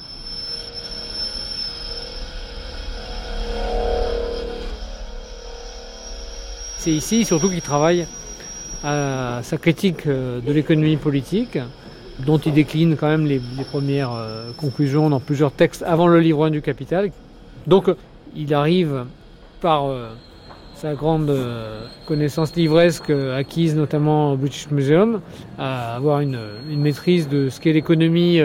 C'est 6.77 6.91
ici 6.91 7.25
surtout 7.25 7.51
qu'il 7.51 7.63
travaille 7.63 8.05
à 8.83 9.41
sa 9.45 9.59
critique 9.59 10.09
euh, 10.09 10.41
de 10.41 10.53
l'économie 10.53 10.97
politique, 10.97 11.57
dont 12.19 12.39
il 12.39 12.53
décline 12.53 12.97
quand 12.97 13.09
même 13.09 13.27
les, 13.27 13.41
les 13.57 13.65
premières 13.65 14.13
euh, 14.13 14.51
conclusions 14.57 15.09
dans 15.09 15.21
plusieurs 15.21 15.53
textes 15.53 15.85
avant 15.85 16.09
le 16.09 16.19
livre 16.19 16.47
1 16.47 16.51
du 16.51 16.63
Capital. 16.63 17.13
Donc 17.69 17.91
il 18.35 18.53
arrive 18.55 19.05
par 19.61 19.87
euh, 19.87 20.09
sa 20.75 20.95
grande 20.95 21.31
euh, 21.31 21.87
connaissance 22.07 22.55
livresque 22.57 23.11
euh, 23.11 23.39
acquise 23.39 23.77
notamment 23.77 24.33
au 24.33 24.37
British 24.37 24.71
Museum, 24.71 25.21
à 25.59 25.95
avoir 25.97 26.21
une, 26.21 26.39
maîtrise 26.69 27.29
de 27.29 27.49
ce 27.49 27.61
qu'est 27.61 27.73
l'économie 27.73 28.41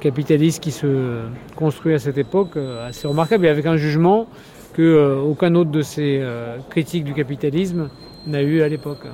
capitaliste 0.00 0.62
qui 0.62 0.70
se 0.70 1.22
construit 1.56 1.94
à 1.94 1.98
cette 1.98 2.18
époque 2.18 2.56
assez 2.56 3.08
remarquable 3.08 3.46
et 3.46 3.48
avec 3.48 3.66
un 3.66 3.76
jugement 3.76 4.28
que 4.74 5.18
aucun 5.20 5.54
autre 5.56 5.70
de 5.70 5.82
ces 5.82 6.24
critiques 6.70 7.04
du 7.04 7.14
capitalisme 7.14 7.90
n'a 8.26 8.42
eu 8.42 8.62
à 8.62 8.68
l'époque. 8.68 9.06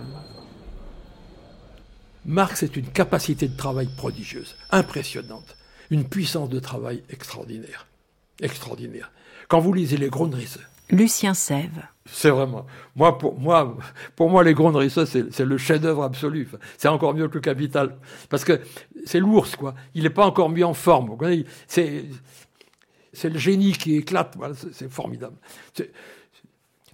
Marx 2.26 2.62
est 2.62 2.76
une 2.76 2.86
capacité 2.86 3.48
de 3.48 3.56
travail 3.56 3.88
prodigieuse, 3.96 4.56
impressionnante, 4.70 5.56
une 5.90 6.04
puissance 6.04 6.50
de 6.50 6.58
travail 6.58 7.02
extraordinaire. 7.08 7.86
Extraordinaire. 8.42 9.10
Quand 9.48 9.60
vous 9.60 9.72
lisez 9.72 9.96
les 9.96 10.08
Grundrisse, 10.08 10.58
Lucien 10.94 11.34
Sève. 11.34 11.86
C'est 12.06 12.30
vraiment. 12.30 12.66
Moi, 12.96 13.16
pour 13.16 13.38
moi, 13.38 13.76
pour 14.14 14.28
moi, 14.28 14.44
les 14.44 14.52
Grundrisse, 14.52 15.04
c'est 15.04 15.44
le 15.44 15.56
chef-d'œuvre 15.58 16.02
absolu. 16.02 16.48
C'est 16.76 16.88
encore 16.88 17.14
mieux 17.14 17.28
que 17.28 17.34
le 17.34 17.40
Capital, 17.40 17.96
parce 18.28 18.44
que 18.44 18.60
c'est 19.06 19.20
l'ours, 19.20 19.56
quoi. 19.56 19.74
Il 19.94 20.02
n'est 20.02 20.10
pas 20.10 20.26
encore 20.26 20.50
mis 20.50 20.64
en 20.64 20.74
forme. 20.74 21.16
C'est 21.66 22.04
c'est 23.12 23.30
le 23.30 23.38
génie 23.38 23.72
qui 23.72 23.96
éclate. 23.96 24.36
c'est 24.72 24.90
formidable. 24.90 25.36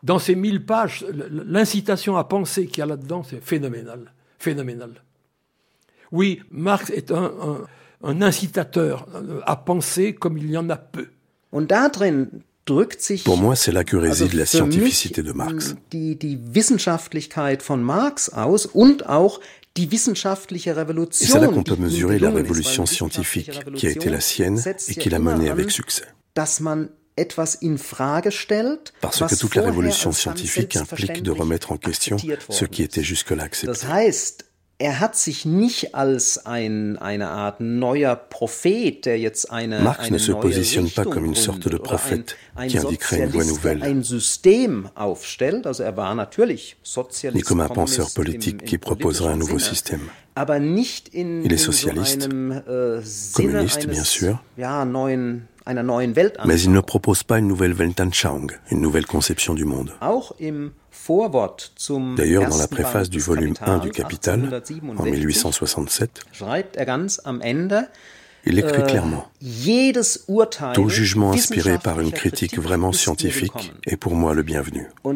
Dans 0.02 0.18
ces 0.18 0.34
mille 0.34 0.64
pages, 0.64 1.04
l'incitation 1.30 2.16
à 2.16 2.24
penser 2.24 2.66
qu'il 2.66 2.78
y 2.78 2.82
a 2.82 2.86
là-dedans, 2.86 3.22
c'est 3.22 3.42
phénoménal, 3.42 4.12
phénoménal. 4.38 5.02
Oui, 6.12 6.42
Marx 6.50 6.90
est 6.90 7.10
un, 7.10 7.32
un 8.02 8.22
incitateur 8.22 9.06
à 9.44 9.56
penser 9.56 10.14
comme 10.14 10.38
il 10.38 10.50
y 10.50 10.56
en 10.56 10.70
a 10.70 10.76
peu. 10.76 11.08
Pour 13.24 13.36
moi, 13.36 13.56
c'est 13.56 13.72
là 13.72 13.84
que 13.84 13.96
réside 13.96 14.34
la 14.34 14.46
scientificité 14.46 15.22
de 15.22 15.32
Marx. 15.32 15.74
Et 15.86 16.16
c'est 21.12 21.38
là 21.38 21.48
qu'on 21.48 21.62
peut 21.62 21.76
mesurer 21.76 22.18
la 22.18 22.30
révolution 22.30 22.86
scientifique 22.86 23.50
qui 23.76 23.86
a 23.86 23.90
été 23.90 24.10
la 24.10 24.20
sienne 24.20 24.60
et 24.88 24.94
qui 24.94 25.10
l'a 25.10 25.18
menée 25.18 25.48
avec 25.48 25.70
succès. 25.70 26.04
Parce 29.00 29.20
que 29.20 29.34
toute 29.38 29.54
la 29.54 29.62
révolution 29.62 30.12
scientifique 30.12 30.76
implique 30.76 31.22
de 31.22 31.30
remettre 31.30 31.72
en 31.72 31.76
question 31.76 32.16
ce 32.48 32.64
qui 32.64 32.82
était 32.82 33.02
jusque-là 33.02 33.44
accepté. 33.44 33.78
Er 34.80 34.98
hat 34.98 35.14
sich 35.14 35.44
nicht 35.44 35.94
als 35.94 36.46
ein, 36.46 36.96
eine 36.96 37.28
Art 37.28 37.60
neuer 37.60 38.16
Prophet, 38.16 39.04
der 39.04 39.18
jetzt 39.18 39.50
eine, 39.50 39.80
Marx 39.80 40.04
eine 40.04 40.12
ne 40.12 40.18
se 40.18 40.34
positionne 40.34 40.88
pas 40.88 41.04
comme 41.04 41.26
une 41.26 41.34
sorte 41.34 41.68
de 41.68 41.76
prophète 41.76 42.34
ein, 42.54 42.70
qui 42.70 42.78
indiquerait 42.78 43.24
une 43.24 43.28
voie 43.28 43.44
nouvelle, 43.44 43.82
ein 43.82 44.02
System 44.02 44.88
aufstellt. 44.94 45.66
Also 45.66 45.82
er 45.82 45.98
war 45.98 46.14
natürlich 46.14 46.78
Sozialist, 46.82 47.36
ni 47.36 47.42
comme 47.42 47.60
un 47.60 47.68
penseur 47.68 48.08
politique 48.14 48.64
qui 48.64 48.78
proposerait 48.78 49.34
un 49.34 49.36
nouveau 49.36 49.58
système. 49.58 50.08
Aber 50.34 50.58
nicht 50.58 51.08
in, 51.08 51.44
Il 51.44 51.52
est 51.52 51.58
socialiste, 51.58 52.24
in 52.24 52.30
so 52.30 52.30
einem, 52.30 52.52
äh, 52.52 53.02
communiste 53.34 53.80
eines, 53.82 53.94
bien 53.96 54.04
sûr, 54.04 54.40
ja, 54.56 54.86
neuen. 54.86 55.46
Mais 55.66 56.60
il 56.60 56.72
ne 56.72 56.80
propose 56.80 57.22
pas 57.22 57.38
une 57.38 57.48
nouvelle 57.48 57.72
Weltanschauung, 57.72 58.50
une 58.70 58.80
nouvelle 58.80 59.06
conception 59.06 59.54
du 59.54 59.64
monde. 59.64 59.92
D'ailleurs, 62.16 62.48
dans 62.48 62.58
la 62.58 62.68
préface 62.68 63.10
du 63.10 63.20
volume 63.20 63.54
1 63.60 63.78
du 63.78 63.90
Capital, 63.90 64.62
en 64.98 65.04
1867, 65.04 66.20
schreibt 66.32 66.76
er 66.76 66.86
il 68.46 68.58
écrit 68.58 68.80
äh, 68.80 68.86
clairement 68.86 69.26
Tout 70.74 70.88
jugement 70.88 71.32
inspiré 71.32 71.78
par 71.78 72.00
une 72.00 72.12
critique 72.12 72.58
vraiment 72.58 72.92
scientifique 72.92 73.72
est 73.86 73.96
pour 73.96 74.14
moi 74.14 74.34
le 74.34 74.42
bienvenu. 74.42 74.88
Ce 75.04 75.08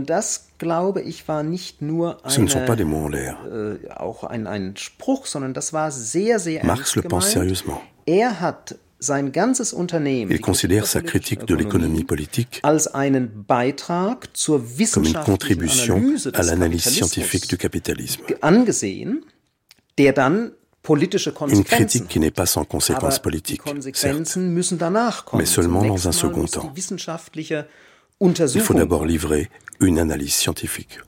ne 2.41 2.47
sont 2.47 2.65
pas 2.67 2.77
des 2.77 2.85
mots 2.85 3.05
en 3.05 3.09
l'air. 3.09 3.39
äh, 6.63 6.65
Marx 6.65 6.97
le 6.97 7.03
pense 7.03 7.31
sérieusement. 7.31 7.83
Il 9.01 10.41
considère 10.41 10.87
sa 10.87 11.03
critique 11.03 11.45
de 11.45 11.55
l'économie 11.55 12.05
politique 12.05 12.63
comme 12.63 15.05
une 15.05 15.15
contribution 15.25 16.03
à 16.33 16.43
l'analyse 16.43 16.85
scientifique 16.85 17.49
du 17.49 17.57
capitalisme. 17.57 18.23
Une 21.49 21.65
critique 21.65 22.09
qui 22.09 22.21
n'est 22.21 22.31
pas 22.31 22.47
sans 22.47 22.65
conséquences 22.65 23.19
politiques, 23.19 23.63
certes. 23.95 24.39
Mais 25.35 25.47
seulement 25.47 25.85
dans 25.85 26.09
un 26.09 26.13
second 26.13 26.45
temps. 26.45 26.73
Il 28.21 28.61
faut 28.61 28.75
d'abord 28.75 29.07
livrer 29.07 29.51
une 29.81 29.99
analyse 29.99 30.35
scientifique. 30.35 30.99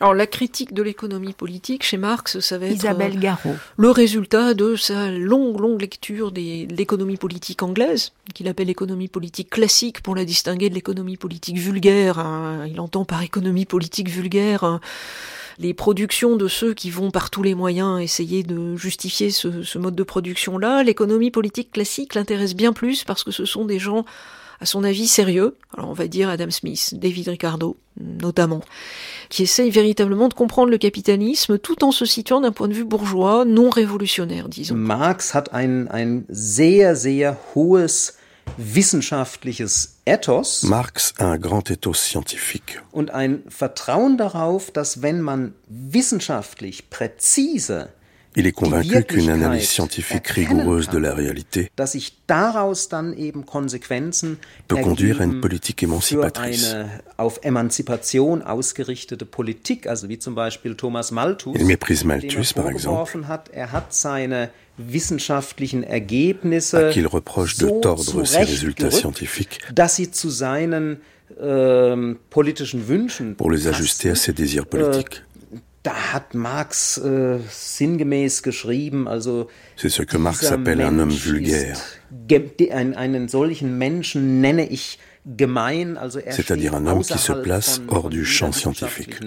Alors 0.00 0.12
la 0.14 0.26
critique 0.26 0.74
de 0.74 0.82
l'économie 0.82 1.32
politique 1.34 1.84
chez 1.84 1.96
Marx, 1.96 2.40
ça 2.40 2.58
va 2.58 2.66
être 2.66 2.74
Isabelle 2.74 3.16
euh, 3.16 3.20
Garot. 3.20 3.54
le 3.76 3.90
résultat 3.90 4.52
de 4.54 4.74
sa 4.74 5.10
longue, 5.10 5.60
longue 5.60 5.80
lecture 5.80 6.32
des- 6.32 6.66
de 6.66 6.74
l'économie 6.74 7.16
politique 7.16 7.62
anglaise, 7.62 8.10
qu'il 8.34 8.48
appelle 8.48 8.66
l'économie 8.66 9.06
politique 9.08 9.50
classique 9.50 10.02
pour 10.02 10.16
la 10.16 10.24
distinguer 10.24 10.68
de 10.68 10.74
l'économie 10.74 11.16
politique 11.16 11.58
vulgaire. 11.58 12.18
hein. 12.18 12.66
Il 12.68 12.80
entend 12.80 13.04
par 13.04 13.22
économie 13.22 13.66
politique 13.66 14.08
vulgaire 14.10 14.64
hein, 14.64 14.80
les 15.60 15.74
productions 15.74 16.34
de 16.34 16.48
ceux 16.48 16.74
qui 16.74 16.90
vont 16.90 17.12
par 17.12 17.30
tous 17.30 17.44
les 17.44 17.54
moyens 17.54 18.00
essayer 18.02 18.42
de 18.42 18.74
justifier 18.74 19.30
ce, 19.30 19.62
ce 19.62 19.78
mode 19.78 19.94
de 19.94 20.02
production-là. 20.02 20.82
L'économie 20.82 21.30
politique 21.30 21.70
classique 21.70 22.16
l'intéresse 22.16 22.56
bien 22.56 22.72
plus 22.72 23.04
parce 23.04 23.22
que 23.22 23.30
ce 23.30 23.44
sont 23.44 23.64
des 23.64 23.78
gens, 23.78 24.04
à 24.60 24.66
son 24.66 24.82
avis, 24.82 25.06
sérieux. 25.06 25.54
Alors 25.78 25.90
on 25.90 25.94
va 25.94 26.08
dire 26.08 26.28
Adam 26.28 26.50
Smith, 26.50 26.94
David 26.98 27.28
Ricardo, 27.28 27.76
notamment 28.00 28.60
qui 29.28 29.42
essayent 29.42 29.70
véritablement 29.70 30.28
de 30.28 30.34
comprendre 30.34 30.70
le 30.70 30.78
capitalisme 30.78 31.58
tout 31.58 31.84
en 31.84 31.92
se 31.92 32.04
situant 32.04 32.40
d'un 32.40 32.52
point 32.52 32.68
de 32.68 32.74
vue 32.74 32.84
bourgeois, 32.84 33.44
non 33.44 33.70
révolutionnaire, 33.70 34.48
disons. 34.48 34.74
Marx 34.74 35.34
hat 35.34 35.52
ein, 35.52 35.88
ein 35.88 36.24
sehr, 36.28 36.96
sehr 36.96 37.36
hohes 37.54 38.14
wissenschaftliches 38.58 39.96
Ethos 40.06 40.64
Marx 40.64 41.14
a 41.18 41.32
un 41.32 41.38
grand 41.38 41.70
ethos 41.70 41.94
scientifique 41.94 42.82
und 42.92 43.10
ein 43.10 43.42
Vertrauen 43.48 44.18
darauf, 44.18 44.70
dass 44.70 45.02
wenn 45.02 45.20
man 45.20 45.54
wissenschaftlich 45.68 46.90
präzise 46.90 47.88
Il 48.36 48.46
est 48.46 48.52
convaincu 48.52 49.04
qu'une 49.04 49.30
analyse 49.30 49.68
scientifique 49.68 50.26
rigoureuse 50.28 50.88
de 50.88 50.98
la 50.98 51.14
réalité 51.14 51.70
peut 54.68 54.76
conduire 54.82 55.20
à 55.20 55.24
une 55.24 55.40
politique 55.40 55.82
émancipatrice. 55.82 56.74
Il 61.54 61.66
méprise 61.66 62.02
er 62.02 62.06
Malthus, 62.06 62.54
par 62.54 62.68
exemple, 62.68 63.18
er 63.52 63.68
à 63.74 63.80
qui 66.90 66.98
il 66.98 67.06
reproche 67.06 67.56
de 67.58 67.70
tordre 67.80 68.24
ses 68.24 68.38
résultats 68.38 68.90
scientifiques 68.90 69.60
ähm, 71.40 72.16
pour 73.36 73.50
les 73.50 73.68
ajuster 73.68 74.10
à 74.10 74.14
ses 74.14 74.32
désirs 74.32 74.66
politiques. 74.66 75.22
Da 75.84 76.12
hat 76.14 76.32
Marx 76.34 76.96
äh, 76.98 77.38
sinngemäß 77.50 78.42
geschrieben, 78.42 79.06
also 79.06 79.48
C'est 79.76 79.90
ce 79.90 80.02
que 80.02 80.16
Marx 80.16 80.50
appelle 80.50 80.80
un 80.80 80.98
homme 80.98 81.12
vulgaire, 81.12 81.72
ist 81.76 82.00
ge- 82.26 82.50
de- 82.58 82.72
ein, 82.72 82.94
einen 82.96 83.28
solchen 83.28 83.76
Menschen 83.76 84.40
nenne 84.40 84.66
ich 84.66 84.98
gemein, 85.26 85.98
also 85.98 86.18
er 86.20 86.32
C'est-à-dire 86.32 86.72
un 86.74 86.86
homme 86.86 87.02
qui 87.02 87.18
se 87.18 87.32
place 87.34 87.78
von, 87.86 87.94
hors 87.96 88.08
du 88.10 88.24
champ 88.24 88.52
scientifique. 88.52 89.20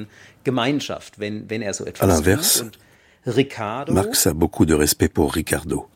Gemeinschaft, 0.43 1.19
wenn, 1.19 1.47
wenn 1.47 1.61
er 1.61 1.73
so 1.75 1.83
À 1.85 1.89
etwas 1.89 2.07
l'inverse. 2.07 2.61
Und 2.63 2.79
Ricardo, 3.27 3.93
Marx 3.93 4.25
a 4.25 4.33
beaucoup 4.33 4.65
de 4.65 4.73
respect 4.73 5.09
pour 5.13 5.35
Ricardo, 5.35 5.87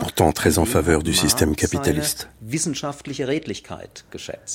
pourtant 0.00 0.32
très 0.32 0.58
en 0.58 0.64
faveur 0.64 1.02
du 1.02 1.10
Marx 1.10 1.20
système 1.20 1.54
capitaliste, 1.54 2.28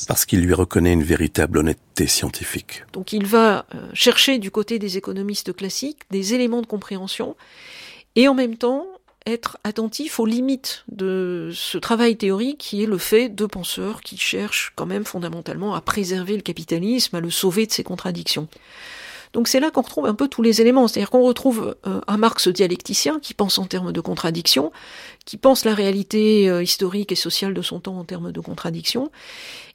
parce 0.08 0.26
qu'il 0.26 0.42
lui 0.42 0.54
reconnaît 0.54 0.94
une 0.94 1.04
véritable 1.04 1.60
honnêteté 1.60 2.08
scientifique. 2.08 2.84
Donc 2.94 3.14
il 3.14 3.26
va 3.26 3.66
euh, 3.74 3.90
chercher 3.94 4.40
du 4.40 4.52
côté 4.52 4.80
des 4.80 4.98
économistes 4.98 5.56
classiques 5.56 6.02
des 6.12 6.34
éléments 6.34 6.62
de 6.62 6.68
compréhension 6.68 7.36
et 8.16 8.28
en 8.28 8.34
même 8.34 8.58
temps 8.58 8.86
être 9.26 9.58
attentif 9.64 10.20
aux 10.20 10.26
limites 10.26 10.84
de 10.88 11.50
ce 11.54 11.78
travail 11.78 12.16
théorique 12.16 12.60
qui 12.60 12.84
est 12.84 12.88
le 12.88 12.98
fait 12.98 13.30
de 13.30 13.46
penseurs 13.46 14.02
qui 14.02 14.18
cherchent 14.18 14.72
quand 14.76 14.86
même 14.86 15.04
fondamentalement 15.04 15.74
à 15.74 15.82
préserver 15.82 16.36
le 16.36 16.44
capitalisme, 16.44 17.16
à 17.16 17.22
le 17.22 17.32
sauver 17.32 17.66
de 17.66 17.72
ses 17.72 17.84
contradictions. 17.84 18.48
Donc 19.36 19.50
c'est 19.50 19.60
là 19.60 19.70
qu'on 19.70 19.82
retrouve 19.82 20.06
un 20.06 20.14
peu 20.14 20.30
tous 20.30 20.42
les 20.42 20.62
éléments, 20.62 20.88
c'est-à-dire 20.88 21.10
qu'on 21.10 21.24
retrouve 21.24 21.76
euh, 21.86 22.00
un 22.08 22.16
Marx 22.16 22.48
dialecticien 22.48 23.20
qui 23.22 23.34
pense 23.34 23.60
en 23.60 23.66
termes 23.66 23.92
de 23.92 24.00
contradictions, 24.00 24.72
qui 25.26 25.36
pense 25.36 25.66
la 25.66 25.74
réalité 25.74 26.50
euh, 26.50 26.64
historique 26.64 27.12
et 27.12 27.16
sociale 27.16 27.54
de 27.54 27.62
son 27.62 27.82
temps 27.82 28.00
en 28.00 28.06
termes 28.06 28.32
de 28.32 28.40
contradictions, 28.40 29.12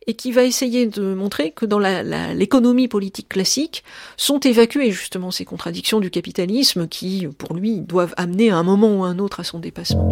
et 0.07 0.15
qui 0.15 0.33
va 0.33 0.45
essayer 0.45 0.87
de 0.87 1.13
montrer 1.13 1.51
que 1.51 1.67
dans 1.67 1.79
l'économie 1.79 2.89
politique 2.89 3.29
classique 3.29 3.85
sont 4.17 4.41
évacuées 4.41 4.93
justement 4.93 5.31
ces 5.31 5.45
contradictions 5.45 6.01
du 6.01 6.11
capitalisme 6.11 6.89
qui, 6.89 7.29
pour 7.37 7.55
lui, 7.55 7.81
doivent 7.83 8.15
amener 8.17 8.49
à 8.49 8.57
un 8.57 8.63
moment 8.63 9.01
ou 9.01 9.05
à 9.05 9.09
un 9.09 9.19
autre 9.19 9.41
à 9.41 9.45
son 9.45 9.59
dépassement. 9.59 10.09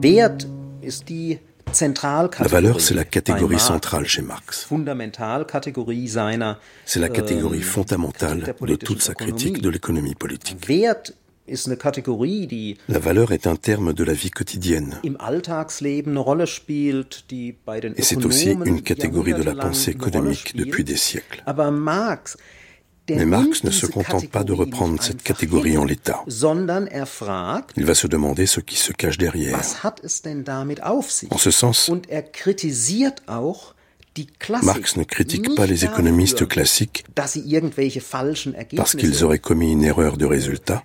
Wert 0.00 0.46
La 1.72 2.46
valeur, 2.46 2.80
c'est 2.80 2.94
la 2.94 3.04
catégorie 3.04 3.58
centrale 3.58 4.06
chez 4.06 4.22
Marx. 4.22 4.68
C'est 6.84 7.00
la 7.00 7.08
catégorie 7.08 7.58
ähm, 7.58 7.64
fondamentale 7.64 8.54
de 8.60 8.76
toute 8.76 9.02
sa 9.02 9.14
critique 9.14 9.60
de 9.60 9.70
l'économie 9.70 10.14
politique. 10.14 10.64
La 12.88 12.98
valeur 12.98 13.32
est 13.32 13.46
un 13.46 13.56
terme 13.56 13.92
de 13.92 14.04
la 14.04 14.14
vie 14.14 14.30
quotidienne. 14.30 14.98
Et 15.02 15.12
c'est 18.02 18.24
aussi 18.24 18.52
une 18.52 18.82
catégorie 18.82 19.34
de 19.34 19.42
la 19.42 19.54
pensée 19.54 19.90
économique 19.90 20.56
depuis 20.56 20.84
des 20.84 20.96
siècles. 20.96 21.42
Mais 23.10 23.26
Marx 23.26 23.64
ne 23.64 23.70
se 23.70 23.86
contente 23.86 24.28
pas 24.30 24.44
de 24.44 24.52
reprendre 24.52 25.02
cette 25.02 25.22
catégorie 25.22 25.76
en 25.76 25.84
l'état. 25.84 26.24
er 26.90 27.04
Il 27.76 27.84
va 27.84 27.94
se 27.94 28.06
demander 28.06 28.46
ce 28.46 28.60
qui 28.60 28.76
se 28.76 28.92
cache 28.92 29.18
derrière. 29.18 29.60
En 31.30 31.38
ce 31.38 31.50
sens, 31.50 31.90
er 32.08 32.22
Marx 34.62 34.96
ne 34.96 35.02
critique 35.02 35.54
pas 35.56 35.66
les 35.66 35.84
économistes 35.84 36.46
classiques 36.46 37.04
parce 37.14 38.94
qu'ils 38.94 39.24
auraient 39.24 39.40
commis 39.40 39.72
une 39.72 39.82
erreur 39.82 40.16
de 40.16 40.24
résultat. 40.24 40.84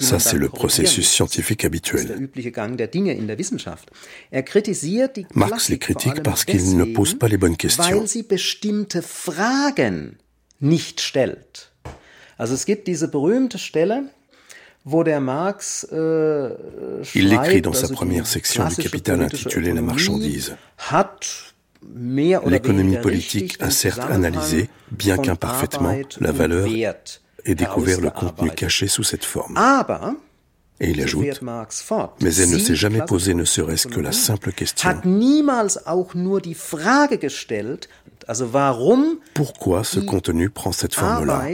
Ça, 0.00 0.18
c'est 0.18 0.36
le 0.36 0.48
processus 0.48 1.08
scientifique 1.08 1.64
habituel. 1.64 2.28
Marx 5.34 5.70
les 5.70 5.78
critique 5.78 6.22
parce 6.22 6.44
qu'ils 6.44 6.76
ne 6.76 6.84
posent 6.84 7.18
pas 7.18 7.28
les 7.28 7.38
bonnes 7.38 7.56
questions. 7.56 8.04
Also 12.38 12.54
es 12.54 12.64
gibt 12.64 12.86
diese 12.86 13.08
berühmte 13.08 13.58
Stelle, 13.58 14.04
äh, 14.84 14.90
Il 17.14 17.28
l'écrit 17.28 17.62
dans 17.62 17.72
sa 17.72 17.88
première 17.88 18.26
section 18.26 18.66
du 18.68 18.76
Capital 18.76 19.22
intitulée 19.22 19.72
La 19.72 19.82
marchandise. 19.82 20.56
L'économie 22.46 22.96
politique 22.98 23.56
a 23.60 23.70
certes 23.70 24.00
analysé, 24.10 24.68
bien 24.90 25.18
qu'imparfaitement, 25.18 25.96
la 26.20 26.32
valeur 26.32 26.68
et 27.44 27.54
découvert 27.54 28.00
le 28.00 28.10
contenu 28.10 28.50
caché 28.50 28.86
sous 28.86 29.02
cette 29.02 29.24
forme. 29.24 29.58
Et 30.80 30.90
il 30.90 31.00
ajoute, 31.00 31.40
mais 32.20 32.34
elle 32.36 32.50
ne 32.50 32.58
s'est 32.58 32.74
jamais 32.74 33.02
posé 33.02 33.34
ne 33.34 33.44
serait-ce 33.44 33.86
que 33.86 34.00
la 34.00 34.10
simple 34.10 34.52
question. 34.52 34.90
Pourquoi 39.34 39.84
ce 39.84 40.00
contenu 40.00 40.50
prend 40.50 40.72
cette 40.72 40.94
forme-là? 40.94 41.46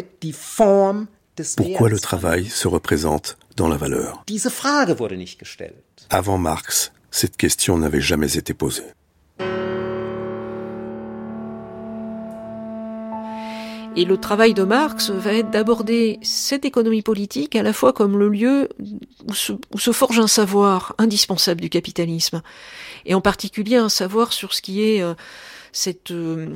Pourquoi 1.57 1.89
le 1.89 1.99
travail 1.99 2.47
se 2.47 2.69
représente 2.69 3.39
dans 3.57 3.69
la 3.69 3.77
valeur? 3.77 4.25
Avant 6.11 6.39
Marx, 6.39 6.93
cette 7.11 7.37
question 7.37 7.79
n'avait 7.79 8.01
jamais 8.01 8.37
été 8.37 8.55
posée. 8.55 8.85
Et 13.99 14.05
le 14.05 14.17
travail 14.17 14.55
de 14.55 14.63
Marx 14.63 15.11
va 15.11 15.33
être 15.33 15.51
d'aborder 15.51 16.21
cette 16.23 16.65
économie 16.65 17.03
politique 17.03 17.57
à 17.57 17.65
la 17.65 17.73
fois 17.73 17.93
comme 17.93 18.17
le 18.17 18.29
lieu 18.29 18.69
où 19.27 19.35
se, 19.35 19.91
forge 19.91 20.21
un 20.21 20.29
savoir 20.29 20.95
indispensable 20.99 21.61
du 21.61 21.69
capitalisme, 21.69 22.43
et 23.07 23.15
en 23.15 23.21
particulier 23.21 23.75
un 23.75 23.89
savoir 23.89 24.33
sur 24.33 24.55
ce 24.55 24.63
qui 24.63 24.85
est 24.85 25.03
euh, 25.03 25.15
cette, 25.73 26.11
euh, 26.11 26.49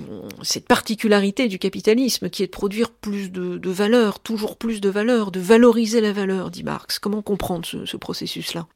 cette 0.42 0.66
particularité 0.66 1.48
du 1.48 1.58
capitalisme, 1.58 2.30
qui 2.30 2.42
est 2.42 2.46
de 2.46 2.50
produire 2.50 2.90
plus 2.90 3.30
de, 3.30 3.58
de 3.58 3.70
valeur, 3.70 4.20
toujours 4.20 4.56
plus 4.56 4.80
de 4.80 4.88
valeur, 4.88 5.30
de 5.30 5.40
valoriser 5.40 6.00
la 6.00 6.12
valeur, 6.12 6.50
dit 6.50 6.64
Marx. 6.64 6.98
Comment 6.98 7.22
comprendre 7.22 7.66
ce, 7.66 7.86
ce 7.86 7.96
processus-là? 7.96 8.66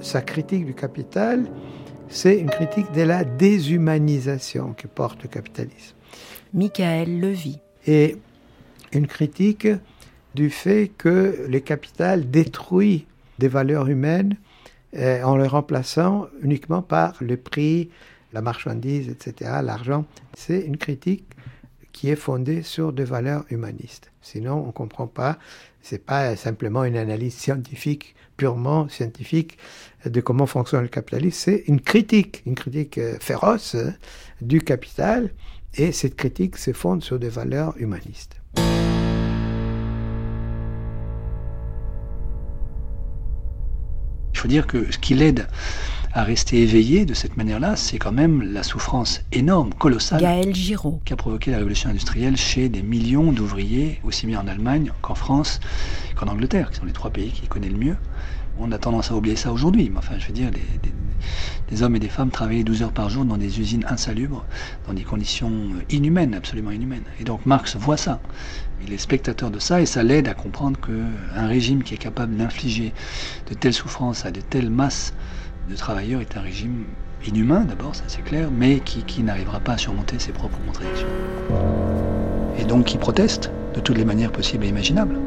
Sa 0.00 0.22
critique 0.22 0.64
du 0.64 0.74
capital, 0.74 1.50
c'est 2.08 2.38
une 2.38 2.50
critique 2.50 2.90
de 2.92 3.02
la 3.02 3.24
déshumanisation 3.24 4.74
que 4.74 4.86
porte 4.86 5.22
le 5.22 5.28
capitalisme. 5.28 5.94
Michael 6.54 7.20
Levy. 7.20 7.58
Et 7.86 8.16
une 8.92 9.06
critique 9.06 9.68
du 10.34 10.50
fait 10.50 10.90
que 10.96 11.46
le 11.48 11.60
capital 11.60 12.30
détruit 12.30 13.06
des 13.38 13.48
valeurs 13.48 13.88
humaines 13.88 14.36
en 14.96 15.36
les 15.36 15.46
remplaçant 15.46 16.28
uniquement 16.42 16.82
par 16.82 17.14
le 17.20 17.36
prix, 17.36 17.90
la 18.32 18.42
marchandise, 18.42 19.08
etc., 19.08 19.50
l'argent. 19.62 20.04
C'est 20.34 20.60
une 20.60 20.76
critique 20.76 21.24
qui 21.92 22.10
est 22.10 22.16
fondée 22.16 22.62
sur 22.62 22.92
des 22.92 23.04
valeurs 23.04 23.44
humanistes. 23.50 24.12
Sinon, 24.22 24.62
on 24.62 24.66
ne 24.68 24.72
comprend 24.72 25.06
pas. 25.06 25.38
C'est 25.82 26.04
pas 26.04 26.36
simplement 26.36 26.84
une 26.84 26.96
analyse 26.96 27.34
scientifique, 27.34 28.14
purement 28.36 28.88
scientifique, 28.88 29.58
de 30.04 30.20
comment 30.20 30.46
fonctionne 30.46 30.82
le 30.82 30.88
capitalisme. 30.88 31.36
C'est 31.36 31.64
une 31.66 31.80
critique, 31.80 32.42
une 32.46 32.54
critique 32.54 32.98
euh, 32.98 33.16
féroce 33.20 33.74
hein, 33.74 33.94
du 34.40 34.60
capital. 34.60 35.30
Et 35.74 35.92
cette 35.92 36.16
critique 36.16 36.56
se 36.56 36.72
fonde 36.72 37.02
sur 37.02 37.18
des 37.18 37.28
valeurs 37.28 37.74
humanistes. 37.78 38.37
Il 44.38 44.42
faut 44.42 44.46
dire 44.46 44.68
que 44.68 44.92
ce 44.92 44.98
qui 44.98 45.14
l'aide 45.14 45.48
à 46.12 46.22
rester 46.22 46.62
éveillé 46.62 47.04
de 47.04 47.12
cette 47.12 47.36
manière-là, 47.36 47.74
c'est 47.74 47.98
quand 47.98 48.12
même 48.12 48.40
la 48.52 48.62
souffrance 48.62 49.22
énorme, 49.32 49.74
colossale, 49.74 50.20
qui 51.04 51.12
a 51.12 51.16
provoqué 51.16 51.50
la 51.50 51.56
révolution 51.56 51.90
industrielle 51.90 52.36
chez 52.36 52.68
des 52.68 52.82
millions 52.82 53.32
d'ouvriers, 53.32 53.98
aussi 54.04 54.28
bien 54.28 54.40
en 54.40 54.46
Allemagne 54.46 54.92
qu'en 55.02 55.16
France, 55.16 55.58
qu'en 56.14 56.28
Angleterre, 56.28 56.70
qui 56.70 56.76
sont 56.76 56.86
les 56.86 56.92
trois 56.92 57.10
pays 57.10 57.32
qui 57.32 57.48
connaissent 57.48 57.72
le 57.72 57.78
mieux. 57.78 57.96
On 58.60 58.72
a 58.72 58.78
tendance 58.78 59.10
à 59.10 59.14
oublier 59.14 59.36
ça 59.36 59.52
aujourd'hui, 59.52 59.88
mais 59.90 59.98
enfin, 59.98 60.14
je 60.18 60.26
veux 60.26 60.32
dire, 60.32 60.50
des, 61.70 61.82
hommes 61.82 61.96
et 61.96 62.00
des 62.00 62.08
femmes 62.08 62.30
travaillaient 62.30 62.64
12 62.64 62.82
heures 62.82 62.92
par 62.92 63.08
jour 63.08 63.24
dans 63.24 63.36
des 63.36 63.60
usines 63.60 63.84
insalubres, 63.88 64.44
dans 64.86 64.94
des 64.94 65.02
conditions 65.02 65.52
inhumaines, 65.90 66.34
absolument 66.34 66.72
inhumaines. 66.72 67.04
Et 67.20 67.24
donc 67.24 67.46
Marx 67.46 67.76
voit 67.76 67.96
ça. 67.96 68.20
Il 68.84 68.92
est 68.92 68.98
spectateur 68.98 69.50
de 69.50 69.58
ça 69.58 69.80
et 69.80 69.86
ça 69.86 70.02
l'aide 70.02 70.28
à 70.28 70.34
comprendre 70.34 70.78
qu'un 70.80 71.46
régime 71.46 71.82
qui 71.82 71.94
est 71.94 71.98
capable 71.98 72.36
d'infliger 72.36 72.92
de 73.48 73.54
telles 73.54 73.74
souffrances 73.74 74.24
à 74.24 74.30
de 74.30 74.40
telles 74.40 74.70
masses 74.70 75.14
de 75.68 75.76
travailleurs 75.76 76.20
est 76.20 76.36
un 76.36 76.40
régime 76.40 76.84
inhumain 77.26 77.64
d'abord, 77.64 77.94
ça 77.94 78.04
c'est 78.06 78.22
clair, 78.22 78.50
mais 78.50 78.80
qui, 78.80 79.02
qui 79.02 79.22
n'arrivera 79.22 79.60
pas 79.60 79.72
à 79.72 79.78
surmonter 79.78 80.18
ses 80.18 80.32
propres 80.32 80.58
contradictions. 80.64 81.08
Et 82.58 82.64
donc 82.64 82.86
qui 82.86 82.98
proteste 82.98 83.50
de 83.74 83.80
toutes 83.80 83.98
les 83.98 84.04
manières 84.04 84.32
possibles 84.32 84.64
et 84.64 84.68
imaginables. 84.68 85.18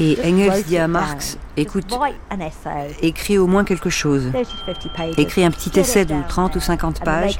Et 0.00 0.18
Engels 0.24 0.62
dit 0.64 0.78
à 0.78 0.88
Marx, 0.88 1.38
écoute, 1.56 1.86
écris 3.02 3.38
au 3.38 3.46
moins 3.46 3.64
quelque 3.64 3.90
chose. 3.90 4.30
Écris 5.16 5.44
un 5.44 5.50
petit 5.50 5.78
essai 5.78 6.04
de 6.04 6.14
30 6.28 6.56
ou 6.56 6.60
50 6.60 7.04
pages 7.04 7.38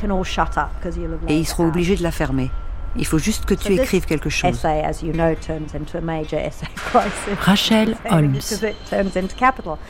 et 1.28 1.36
ils 1.38 1.46
seront 1.46 1.68
obligés 1.68 1.96
de 1.96 2.02
la 2.02 2.10
fermer. 2.10 2.50
Il 2.96 3.06
faut 3.06 3.18
juste 3.18 3.44
que 3.44 3.54
tu 3.54 3.72
écrives 3.74 4.04
quelque 4.04 4.28
chose. 4.30 4.58
Rachel 7.40 7.94
Holmes. 8.10 8.38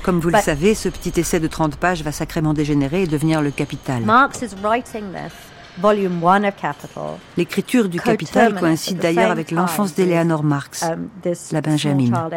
Comme 0.02 0.20
vous 0.20 0.28
le 0.28 0.38
savez, 0.38 0.74
ce 0.74 0.90
petit 0.90 1.18
essai 1.18 1.40
de 1.40 1.46
30 1.46 1.76
pages 1.76 2.02
va 2.02 2.12
sacrément 2.12 2.52
dégénérer 2.52 3.04
et 3.04 3.06
devenir 3.06 3.40
le 3.40 3.50
capital. 3.50 4.02
L'écriture 7.36 7.88
du 7.88 8.00
Capital 8.00 8.54
coïncide 8.54 8.98
d'ailleurs 8.98 9.30
avec 9.30 9.50
l'enfance 9.50 9.94
d'Eleanor 9.94 10.42
Marx, 10.42 10.82
um, 10.82 11.08
la 11.52 11.60
Benjamin. 11.60 12.28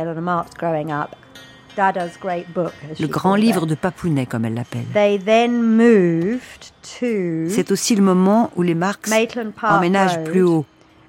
Le 3.00 3.08
grand 3.08 3.36
livre 3.36 3.66
de 3.66 3.76
Papounet, 3.76 4.26
comme 4.26 4.46
elle 4.46 4.54
l'appelle. 4.54 4.86
C'est 6.84 7.72
aussi 7.72 7.96
le 7.96 8.04
moment 8.04 8.52
où 8.56 8.62
les 8.62 8.76
Marx 8.76 9.12
emménagent 9.62 10.24
plus 10.24 10.44
haut, 10.44 10.66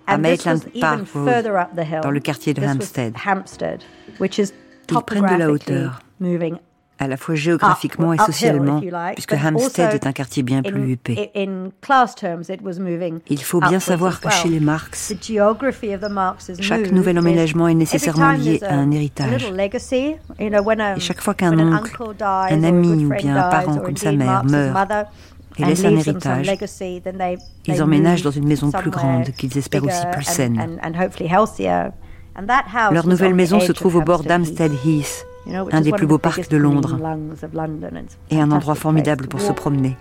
à 0.06 0.16
Maitland 0.18 0.60
Park 0.80 1.06
Road, 1.14 1.52
dans 2.02 2.10
le 2.10 2.20
quartier 2.20 2.54
de 2.54 2.62
Hampstead. 2.62 3.14
Ils 4.90 5.02
prennent 5.06 5.26
de 5.26 5.38
la 5.38 5.50
hauteur 5.50 6.00
à 6.98 7.08
la 7.08 7.16
fois 7.16 7.34
géographiquement 7.34 8.12
et 8.12 8.18
socialement, 8.18 8.80
puisque 9.14 9.34
Hampstead 9.34 9.94
est 9.94 10.06
un 10.06 10.12
quartier 10.12 10.42
bien 10.42 10.62
plus 10.62 10.92
huppé. 10.92 11.30
Il 13.28 13.42
faut 13.42 13.60
bien 13.60 13.80
savoir 13.80 14.20
que 14.20 14.30
chez 14.30 14.48
les 14.48 14.60
Marx, 14.60 15.14
chaque 16.60 16.90
nouvel 16.92 17.18
emménagement 17.18 17.68
est 17.68 17.74
nécessairement 17.74 18.32
lié 18.32 18.60
à 18.62 18.74
un 18.74 18.90
héritage. 18.90 19.52
Et 20.38 21.00
chaque 21.00 21.20
fois 21.20 21.34
qu'un 21.34 21.58
oncle, 21.58 21.96
un 22.20 22.64
ami 22.64 23.04
ou 23.04 23.14
bien 23.14 23.36
un 23.36 23.50
parent 23.50 23.76
comme 23.78 23.96
sa 23.96 24.12
mère 24.12 24.44
meurt 24.44 24.92
et 25.56 25.64
laisse 25.64 25.84
un 25.84 25.96
héritage, 25.96 26.50
ils 27.66 27.82
emménagent 27.82 28.22
dans 28.22 28.30
une 28.30 28.46
maison 28.46 28.70
plus 28.70 28.90
grande 28.90 29.30
qu'ils 29.32 29.56
espèrent 29.58 29.84
aussi 29.84 30.06
plus 30.12 30.24
saine. 30.24 30.78
Leur 32.90 33.06
nouvelle 33.06 33.34
maison 33.34 33.60
se 33.60 33.72
trouve 33.72 33.96
au 33.96 34.02
bord 34.02 34.24
d'Hampstead 34.24 34.72
Heath, 34.84 35.26
un 35.46 35.80
des 35.80 35.92
plus 35.92 36.06
beaux 36.06 36.18
parcs 36.18 36.48
de 36.48 36.56
Londres, 36.56 36.98
et 38.30 38.40
un 38.40 38.50
endroit 38.50 38.74
formidable 38.74 39.28
pour 39.28 39.40
se 39.40 39.52
promener. 39.52 39.96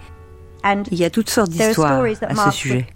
Il 0.92 0.98
y 0.98 1.04
a 1.04 1.10
toutes 1.10 1.30
sortes 1.30 1.50
d'histoires 1.50 2.06
à 2.22 2.36
ce 2.36 2.52
sujet. 2.52 2.88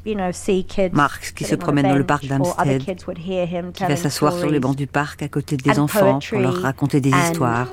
Marx 0.93 1.31
qui 1.31 1.43
se 1.43 1.55
promène 1.55 1.87
dans 1.87 1.97
le 1.97 2.05
parc 2.05 2.25
d'Hampstead, 2.25 2.85
qui 2.85 3.83
va 3.83 3.95
s'asseoir 3.95 4.33
sur 4.33 4.49
les 4.49 4.59
bancs 4.59 4.75
du 4.75 4.87
parc 4.87 5.21
à 5.21 5.27
côté 5.27 5.57
des 5.57 5.77
enfants 5.79 6.19
pour 6.29 6.39
leur 6.39 6.61
raconter 6.61 7.01
des 7.01 7.11
histoires, 7.11 7.67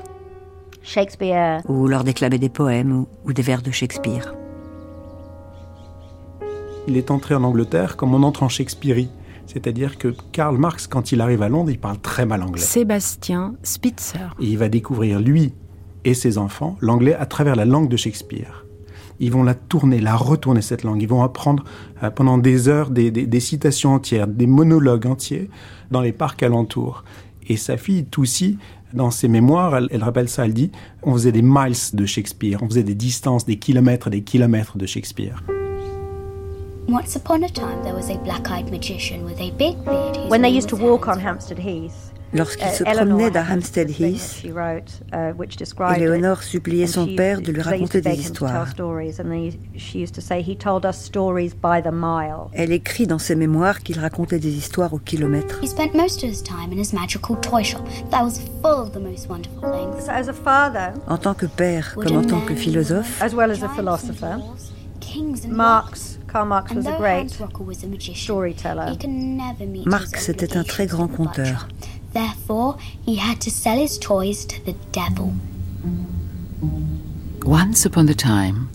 ou 1.67 1.87
leur 1.87 2.03
déclamer 2.03 2.37
des 2.37 2.49
poèmes 2.49 3.05
ou, 3.25 3.33
des 3.33 3.41
vers 3.41 3.61
de 3.61 3.71
Shakespeare. 3.71 4.35
Il 6.87 6.97
est 6.97 7.09
entré 7.09 7.33
en 7.33 7.43
Angleterre 7.43 7.95
comme 7.95 8.13
on 8.13 8.21
entre 8.21 8.43
en 8.43 8.49
Shakespeare 8.49 9.07
C'est-à-dire 9.47 9.97
que 9.97 10.13
Karl 10.31 10.57
Marx, 10.57 10.87
quand 10.87 11.11
il 11.11 11.21
arrive 11.21 11.41
à 11.41 11.49
Londres, 11.49 11.71
il 11.71 11.79
parle 11.79 11.99
très 11.99 12.25
mal 12.25 12.41
anglais. 12.41 12.61
Sébastien 12.61 13.55
Spitzer. 13.63 14.35
Et 14.39 14.45
il 14.45 14.57
va 14.57 14.69
découvrir, 14.69 15.19
lui 15.19 15.53
et 16.03 16.13
ses 16.13 16.37
enfants, 16.37 16.77
l'anglais 16.81 17.15
à 17.15 17.25
travers 17.25 17.55
la 17.55 17.65
langue 17.65 17.89
de 17.89 17.97
Shakespeare. 17.97 18.65
Ils 19.19 19.31
vont 19.31 19.43
la 19.43 19.55
tourner, 19.55 19.99
la 19.99 20.15
retourner 20.15 20.61
cette 20.61 20.83
langue. 20.83 21.01
Ils 21.01 21.07
vont 21.07 21.23
apprendre 21.23 21.63
euh, 22.03 22.09
pendant 22.09 22.37
des 22.37 22.67
heures 22.67 22.89
des, 22.89 23.39
citations 23.39 23.93
entières, 23.93 24.27
des 24.27 24.47
monologues 24.47 25.07
entiers 25.07 25.49
dans 25.89 26.01
les 26.01 26.11
parcs 26.11 26.43
alentours. 26.43 27.03
Et 27.47 27.57
sa 27.57 27.77
fille, 27.77 28.05
Toussi, 28.05 28.57
dans 28.93 29.11
ses 29.11 29.27
mémoires, 29.27 29.75
elle, 29.75 29.87
elle, 29.91 30.03
rappelle 30.03 30.29
ça, 30.29 30.45
elle 30.45 30.53
dit, 30.53 30.71
on 31.03 31.13
faisait 31.13 31.31
des 31.31 31.41
miles 31.41 31.75
de 31.93 32.05
Shakespeare, 32.05 32.61
on 32.61 32.67
faisait 32.67 32.83
des 32.83 32.95
distances, 32.95 33.45
des 33.45 33.57
kilomètres, 33.57 34.09
des 34.09 34.21
kilomètres 34.21 34.77
de 34.77 34.85
Shakespeare. 34.85 35.41
Once 36.87 37.15
upon 37.15 37.43
a 37.43 37.49
time, 37.49 37.81
there 37.83 37.95
was 37.95 38.09
a 38.09 38.17
black-eyed 38.19 38.69
magician 38.69 39.25
with 39.25 39.39
a 39.39 39.49
big 39.51 39.83
beard. 39.83 40.29
When 40.29 40.43
they 40.43 40.49
used 40.49 40.69
to 40.69 40.75
walk 40.75 41.07
on 41.07 41.19
Hampstead 41.19 41.57
Heath, 41.57 42.13
Lorsqu'il 42.33 42.67
se 42.67 42.83
promenait 42.83 43.35
à 43.37 43.43
Hampstead 43.49 43.89
Heath, 43.89 44.43
Eleanor 45.95 46.43
suppliait 46.43 46.87
son 46.87 47.07
père 47.15 47.41
de 47.41 47.51
lui 47.51 47.61
raconter 47.61 48.01
des 48.01 48.19
histoires. 48.19 48.67
Elle 52.53 52.71
écrit 52.71 53.07
dans 53.07 53.19
ses 53.19 53.35
mémoires 53.35 53.79
qu'il 53.79 53.99
racontait 53.99 54.39
des 54.39 54.53
histoires 54.55 54.93
au 54.93 54.99
kilomètre. 54.99 55.61
En 61.07 61.17
tant 61.17 61.33
que 61.33 61.45
père 61.45 61.95
comme 61.95 62.17
en 62.17 62.23
tant 62.23 62.41
que 62.41 62.53
philosophe, 62.53 63.23
Marx 65.49 66.14
Marx 69.85 70.29
était 70.29 70.57
un 70.57 70.63
très 70.63 70.85
grand 70.85 71.07
conteur. 71.07 71.67
Therefore, 72.13 72.77
he 73.05 73.17
had 73.17 73.39
to 73.39 73.49
sell 73.49 73.77
his 73.77 73.97
toys 73.99 74.45
to 74.45 74.59
the 74.65 74.75
devil. 74.91 75.33
Once 77.45 77.85
upon 77.85 78.09
a 78.09 78.13
time, 78.13 78.69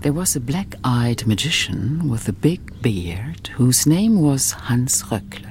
there 0.00 0.12
was 0.12 0.36
a 0.36 0.40
black 0.40 0.76
eyed 0.84 1.26
magician 1.26 2.08
with 2.08 2.28
a 2.28 2.32
big 2.32 2.60
beard 2.82 3.50
whose 3.58 3.86
name 3.86 4.20
was 4.20 4.54
Hans 4.68 5.04
Röckle. 5.10 5.46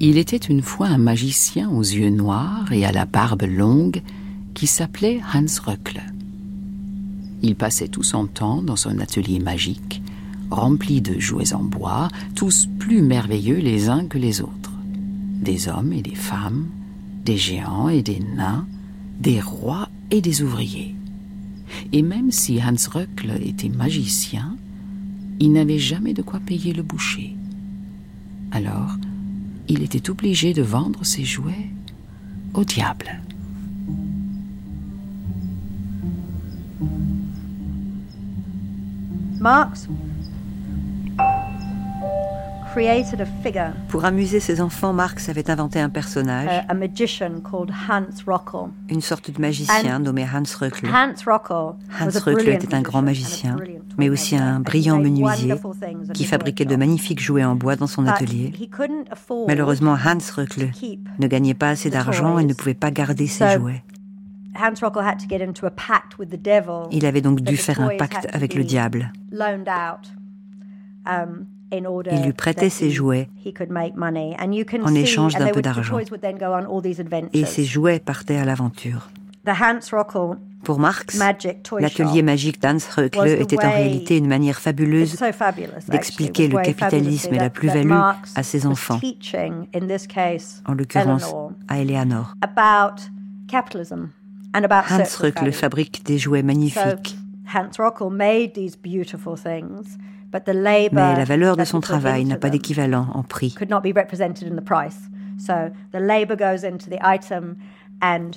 Il 0.00 0.18
était 0.18 0.48
une 0.48 0.62
fois 0.62 0.88
un 0.88 0.98
magicien 0.98 1.70
aux 1.70 1.82
yeux 1.82 2.10
noirs 2.10 2.70
et 2.70 2.84
à 2.84 2.92
la 2.92 3.06
barbe 3.06 3.44
longue 3.44 4.02
qui 4.54 4.66
s'appelait 4.66 5.20
Hans 5.32 5.60
Röckle. 5.64 6.13
Il 7.44 7.54
passait 7.54 7.88
tout 7.88 8.02
son 8.02 8.26
temps 8.26 8.62
dans 8.62 8.74
son 8.74 8.98
atelier 8.98 9.38
magique 9.38 10.02
remplis 10.50 11.00
de 11.00 11.18
jouets 11.18 11.52
en 11.52 11.62
bois, 11.62 12.08
tous 12.34 12.68
plus 12.78 13.02
merveilleux 13.02 13.58
les 13.58 13.88
uns 13.88 14.06
que 14.06 14.18
les 14.18 14.40
autres. 14.40 14.72
Des 15.42 15.68
hommes 15.68 15.92
et 15.92 16.02
des 16.02 16.14
femmes, 16.14 16.68
des 17.24 17.36
géants 17.36 17.88
et 17.88 18.02
des 18.02 18.20
nains, 18.20 18.66
des 19.18 19.40
rois 19.40 19.88
et 20.10 20.20
des 20.20 20.42
ouvriers. 20.42 20.94
Et 21.92 22.02
même 22.02 22.30
si 22.30 22.60
Hans 22.62 22.90
Röckle 22.90 23.40
était 23.42 23.68
magicien, 23.68 24.56
il 25.40 25.52
n'avait 25.52 25.78
jamais 25.78 26.14
de 26.14 26.22
quoi 26.22 26.40
payer 26.40 26.72
le 26.72 26.82
boucher. 26.82 27.36
Alors, 28.52 28.96
il 29.68 29.82
était 29.82 30.08
obligé 30.08 30.54
de 30.54 30.62
vendre 30.62 31.04
ses 31.04 31.24
jouets 31.24 31.70
au 32.54 32.64
diable. 32.64 33.20
Marx 39.44 39.88
pour 43.88 44.04
amuser 44.04 44.40
ses 44.40 44.60
enfants, 44.60 44.92
Marx 44.92 45.28
avait 45.28 45.48
inventé 45.48 45.78
un 45.78 45.90
personnage, 45.90 46.64
une 48.88 49.00
sorte 49.00 49.30
de 49.30 49.40
magicien 49.40 49.98
nommé 50.00 50.24
Hans 50.24 50.42
Röckle. 50.58 50.88
Hans 50.88 52.18
Röckle 52.24 52.48
était 52.48 52.74
un 52.74 52.82
grand 52.82 53.02
magicien, 53.02 53.56
mais 53.98 54.08
aussi 54.08 54.34
un 54.34 54.60
brillant 54.60 54.98
menuisier 54.98 55.54
qui 56.14 56.24
fabriquait 56.24 56.64
de 56.64 56.76
magnifiques 56.76 57.20
jouets 57.20 57.44
en 57.44 57.54
bois 57.54 57.76
dans 57.76 57.86
son 57.86 58.06
atelier. 58.06 58.52
Malheureusement, 59.46 59.96
Hans 60.04 60.34
Röckle 60.34 60.70
ne 61.18 61.26
gagnait 61.28 61.54
pas 61.54 61.68
assez 61.68 61.90
d'argent 61.90 62.38
et 62.38 62.44
ne 62.44 62.54
pouvait 62.54 62.74
pas 62.74 62.90
garder 62.90 63.26
ses 63.26 63.50
jouets. 63.52 63.84
Il 66.90 67.06
avait 67.06 67.20
donc 67.20 67.40
dû 67.40 67.56
faire 67.56 67.80
un 67.80 67.96
pacte 67.96 68.28
avec 68.32 68.54
le 68.54 68.64
diable. 68.64 69.12
Il 71.72 72.22
lui 72.22 72.32
prêtait 72.32 72.70
ses 72.70 72.90
jouets 72.90 73.28
en 74.82 74.94
échange 74.94 75.34
d'un 75.34 75.48
peu 75.48 75.62
d'argent. 75.62 75.98
Et 77.32 77.44
ses 77.44 77.64
jouets 77.64 77.98
partaient 77.98 78.36
à 78.36 78.44
l'aventure. 78.44 79.10
Pour 80.64 80.78
Marx, 80.78 81.18
l'atelier 81.78 82.22
magique 82.22 82.62
d'Hans 82.62 82.78
Röckle 82.96 83.28
était 83.28 83.62
en 83.62 83.70
réalité 83.70 84.16
une 84.16 84.26
manière 84.26 84.58
fabuleuse 84.58 85.20
d'expliquer 85.88 86.48
le 86.48 86.62
capitalisme 86.62 87.34
et 87.34 87.38
la 87.38 87.50
plus-value 87.50 87.90
à 88.34 88.42
ses 88.42 88.66
enfants, 88.66 88.98
en 90.66 90.72
l'occurrence 90.72 91.34
à 91.68 91.80
Eleanor. 91.80 92.34
Hans 94.90 95.18
Röckle 95.20 95.52
fabrique 95.52 96.04
des 96.04 96.18
jouets 96.18 96.42
magnifiques. 96.42 97.18
Mais 100.92 101.16
la 101.16 101.24
valeur 101.24 101.56
de 101.56 101.64
son 101.64 101.80
travail 101.80 102.24
n'a 102.24 102.36
pas 102.36 102.50
d'équivalent 102.50 103.06
en 103.14 103.22
prix. 103.22 103.54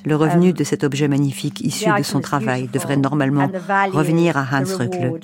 Le 0.06 0.16
revenu 0.16 0.54
de 0.54 0.64
cet 0.64 0.84
objet 0.84 1.08
magnifique 1.08 1.62
issu 1.62 1.90
de 1.98 2.04
son 2.04 2.20
travail 2.22 2.68
devrait 2.72 2.98
normalement 2.98 3.50
revenir 3.92 4.38
à 4.38 4.44
Hans 4.44 4.78
Röckle 4.78 5.20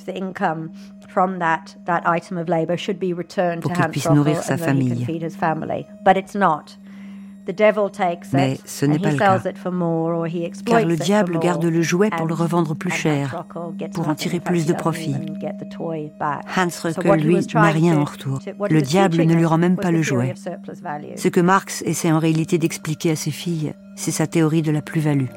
pour 3.62 3.74
qu'il 3.74 3.88
puisse 3.90 4.10
nourrir 4.10 4.42
sa 4.42 4.58
famille. 4.58 5.06
Mais 8.34 8.58
ce 8.66 8.86
n'est 8.86 9.00
pas 9.00 9.12
le 9.12 9.18
cas, 9.18 9.40
car 10.66 10.86
le 10.86 10.96
diable 10.96 11.40
garde 11.40 11.66
le 11.66 11.82
jouet 11.82 12.10
pour 12.10 12.28
le 12.28 12.34
revendre 12.34 12.76
plus 12.76 12.92
cher, 12.92 13.46
pour 13.94 14.08
en 14.08 14.16
tirer 14.16 14.40
plus 14.40 14.66
de 14.66 14.74
profit. 14.74 15.16
Hans 16.56 16.68
Röckel, 16.82 17.20
lui, 17.22 17.48
n'a 17.54 17.62
rien 17.64 17.98
en 17.98 18.06
retour. 18.06 18.40
Le 18.70 18.82
diable 18.82 19.24
ne 19.24 19.34
lui 19.34 19.46
rend 19.46 19.58
même 19.58 19.76
pas 19.76 19.92
le 19.92 20.02
jouet. 20.02 20.34
Ce 21.16 21.28
que 21.28 21.42
Marx 21.42 21.82
essaie 21.86 22.12
en 22.12 22.20
réalité 22.20 22.58
d'expliquer 22.58 23.12
à 23.12 23.16
ses 23.16 23.32
filles, 23.32 23.74
c'est 23.96 24.12
sa 24.12 24.28
théorie 24.28 24.62
de 24.62 24.72
la 24.72 24.82
plus-value. 24.82 25.28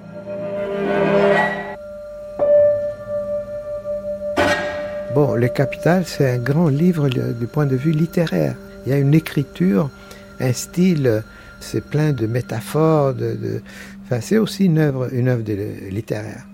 Bon, 5.14 5.34
Le 5.34 5.48
Capital, 5.48 6.04
c'est 6.04 6.30
un 6.30 6.38
grand 6.38 6.68
livre 6.68 7.08
du 7.08 7.46
point 7.46 7.64
de 7.64 7.74
vue 7.74 7.92
littéraire. 7.92 8.54
Il 8.84 8.90
y 8.90 8.92
a 8.92 8.98
une 8.98 9.14
écriture, 9.14 9.88
un 10.40 10.52
style 10.52 11.22
c'est 11.66 11.84
plein 11.84 12.12
de 12.12 12.26
métaphores. 12.26 13.14
De, 13.14 13.62
Enfin, 14.06 14.20
c'est 14.20 14.38
aussi 14.38 14.66
une 14.66 14.78
œuvre, 14.78 15.12
une 15.12 15.26
œuvre 15.26 15.42
littéraire. 15.90 16.46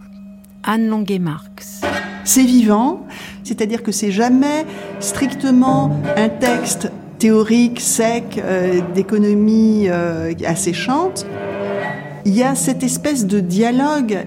Anne 0.62 0.88
Longuet-Marx. 0.88 1.82
C'est 2.24 2.44
vivant, 2.44 3.06
c'est-à-dire 3.44 3.82
que 3.82 3.92
c'est 3.92 4.10
jamais 4.10 4.64
strictement 5.00 6.00
un 6.16 6.30
texte 6.30 6.90
théorique, 7.18 7.78
sec, 7.78 8.40
euh, 8.42 8.80
d'économie 8.94 9.88
euh, 9.88 10.32
asséchante. 10.46 11.26
Il 12.24 12.34
y 12.34 12.42
a 12.42 12.54
cette 12.54 12.82
espèce 12.82 13.26
de 13.26 13.40
dialogue. 13.40 14.20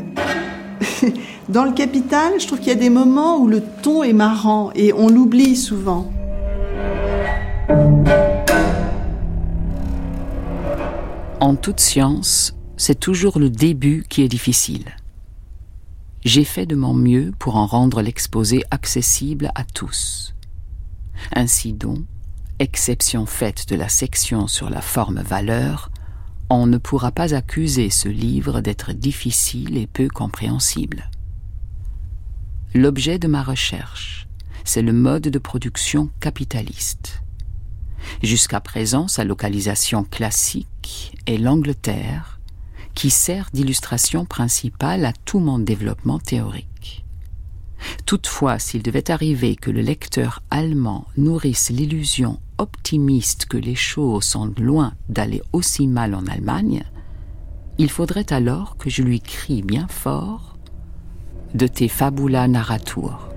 Dans 1.49 1.63
le 1.63 1.71
capital, 1.71 2.33
je 2.39 2.45
trouve 2.45 2.59
qu'il 2.59 2.67
y 2.67 2.71
a 2.71 2.75
des 2.75 2.91
moments 2.91 3.39
où 3.39 3.47
le 3.47 3.61
ton 3.81 4.03
est 4.03 4.13
marrant 4.13 4.69
et 4.75 4.93
on 4.93 5.09
l'oublie 5.09 5.55
souvent. 5.55 6.11
En 11.41 11.55
toute 11.55 11.81
science, 11.81 12.55
c'est 12.77 12.99
toujours 12.99 13.39
le 13.39 13.49
début 13.49 14.05
qui 14.07 14.23
est 14.23 14.29
difficile. 14.29 14.95
J'ai 16.23 16.45
fait 16.45 16.65
de 16.65 16.75
mon 16.75 16.93
mieux 16.93 17.33
pour 17.37 17.57
en 17.57 17.65
rendre 17.65 18.01
l'exposé 18.01 18.63
accessible 18.71 19.51
à 19.53 19.65
tous. 19.65 20.33
Ainsi 21.33 21.73
donc, 21.73 21.99
exception 22.59 23.25
faite 23.25 23.67
de 23.67 23.75
la 23.75 23.89
section 23.89 24.47
sur 24.47 24.69
la 24.69 24.81
forme 24.81 25.21
valeur, 25.21 25.91
on 26.49 26.67
ne 26.67 26.77
pourra 26.77 27.11
pas 27.11 27.35
accuser 27.35 27.89
ce 27.89 28.07
livre 28.07 28.61
d'être 28.61 28.93
difficile 28.93 29.77
et 29.77 29.87
peu 29.87 30.07
compréhensible. 30.07 31.09
L'objet 32.73 33.19
de 33.19 33.27
ma 33.27 33.43
recherche, 33.43 34.27
c'est 34.63 34.81
le 34.81 34.93
mode 34.93 35.23
de 35.23 35.39
production 35.39 36.09
capitaliste. 36.21 37.24
Jusqu'à 38.23 38.59
présent, 38.59 39.07
sa 39.07 39.23
localisation 39.23 40.03
classique 40.03 41.17
est 41.25 41.37
l'Angleterre, 41.37 42.39
qui 42.93 43.09
sert 43.09 43.49
d'illustration 43.53 44.25
principale 44.25 45.05
à 45.05 45.13
tout 45.25 45.39
mon 45.39 45.59
développement 45.59 46.19
théorique. 46.19 47.05
Toutefois, 48.05 48.59
s'il 48.59 48.83
devait 48.83 49.11
arriver 49.11 49.55
que 49.55 49.71
le 49.71 49.81
lecteur 49.81 50.41
allemand 50.49 51.07
nourrisse 51.17 51.69
l'illusion 51.69 52.39
optimiste 52.57 53.45
que 53.45 53.57
les 53.57 53.75
choses 53.75 54.23
sont 54.23 54.53
loin 54.57 54.93
d'aller 55.09 55.41
aussi 55.51 55.87
mal 55.87 56.15
en 56.15 56.25
Allemagne, 56.25 56.83
il 57.77 57.89
faudrait 57.89 58.31
alors 58.31 58.77
que 58.77 58.89
je 58.89 59.01
lui 59.01 59.19
crie 59.19 59.61
bien 59.61 59.87
fort 59.89 60.57
de 61.53 61.67
tes 61.67 61.89
fabula 61.89 62.47
narratur. 62.47 63.34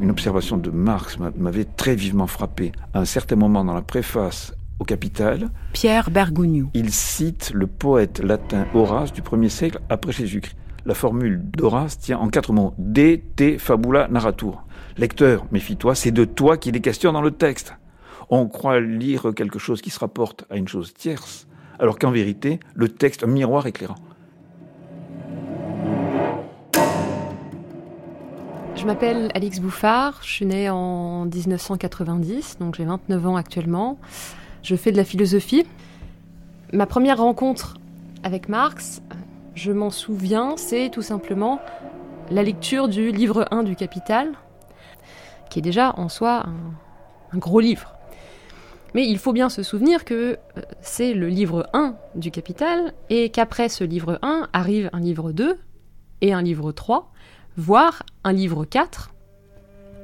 Une 0.00 0.10
observation 0.10 0.56
de 0.56 0.70
Marx 0.70 1.18
m'avait 1.18 1.64
très 1.64 1.94
vivement 1.94 2.26
frappé. 2.26 2.72
À 2.94 3.00
un 3.00 3.04
certain 3.04 3.36
moment 3.36 3.64
dans 3.64 3.74
la 3.74 3.82
préface 3.82 4.54
au 4.78 4.84
Capital, 4.84 5.50
Pierre. 5.72 6.08
Il 6.74 6.92
cite 6.92 7.50
le 7.52 7.66
poète 7.66 8.20
latin 8.22 8.66
Horace 8.74 9.12
du 9.12 9.22
1er 9.22 9.48
siècle 9.48 9.80
après 9.88 10.12
Jésus-Christ. 10.12 10.56
La 10.86 10.94
formule 10.94 11.42
d'Horace 11.50 11.98
tient 11.98 12.18
en 12.18 12.28
quatre 12.28 12.52
mots 12.52 12.72
De 12.78 13.20
te 13.36 13.58
fabula 13.58 14.08
narratur. 14.08 14.64
Lecteur, 14.96 15.44
méfie-toi, 15.52 15.94
c'est 15.94 16.12
de 16.12 16.24
toi 16.24 16.56
qu'il 16.56 16.76
est 16.76 16.80
question 16.80 17.12
dans 17.12 17.20
le 17.20 17.32
texte. 17.32 17.74
On 18.30 18.46
croit 18.46 18.80
lire 18.80 19.32
quelque 19.34 19.58
chose 19.58 19.82
qui 19.82 19.90
se 19.90 19.98
rapporte 19.98 20.44
à 20.50 20.56
une 20.56 20.68
chose 20.68 20.94
tierce, 20.94 21.46
alors 21.78 21.98
qu'en 21.98 22.10
vérité, 22.10 22.60
le 22.74 22.88
texte, 22.88 23.24
un 23.24 23.28
miroir 23.28 23.66
éclairant. 23.66 23.96
Je 28.78 28.86
m'appelle 28.86 29.32
Alix 29.34 29.58
Bouffard, 29.58 30.20
je 30.22 30.30
suis 30.30 30.46
née 30.46 30.70
en 30.70 31.24
1990, 31.24 32.58
donc 32.60 32.76
j'ai 32.76 32.84
29 32.84 33.26
ans 33.26 33.34
actuellement. 33.34 33.98
Je 34.62 34.76
fais 34.76 34.92
de 34.92 34.96
la 34.96 35.02
philosophie. 35.02 35.66
Ma 36.72 36.86
première 36.86 37.18
rencontre 37.18 37.74
avec 38.22 38.48
Marx, 38.48 39.02
je 39.56 39.72
m'en 39.72 39.90
souviens, 39.90 40.56
c'est 40.56 40.90
tout 40.90 41.02
simplement 41.02 41.60
la 42.30 42.44
lecture 42.44 42.86
du 42.86 43.10
livre 43.10 43.48
1 43.50 43.64
du 43.64 43.74
Capital, 43.74 44.30
qui 45.50 45.58
est 45.58 45.62
déjà 45.62 45.92
en 45.96 46.08
soi 46.08 46.46
un, 47.32 47.38
gros 47.38 47.58
livre. 47.58 47.96
Mais 48.94 49.08
il 49.08 49.18
faut 49.18 49.32
bien 49.32 49.48
se 49.48 49.64
souvenir 49.64 50.04
que 50.04 50.38
euh, 50.56 50.62
c'est 50.82 51.14
le 51.14 51.26
livre 51.26 51.68
1 51.72 51.96
du 52.14 52.30
Capital 52.30 52.94
et 53.10 53.30
qu'après 53.30 53.68
ce 53.68 53.82
livre 53.82 54.20
1 54.22 54.48
arrive 54.52 54.88
un 54.92 55.00
livre 55.00 55.32
2 55.32 55.58
et 56.20 56.32
un 56.32 56.42
livre 56.42 56.70
3, 56.70 57.10
voire 57.58 58.04
un 58.24 58.32
livre 58.32 58.64
4. 58.64 59.12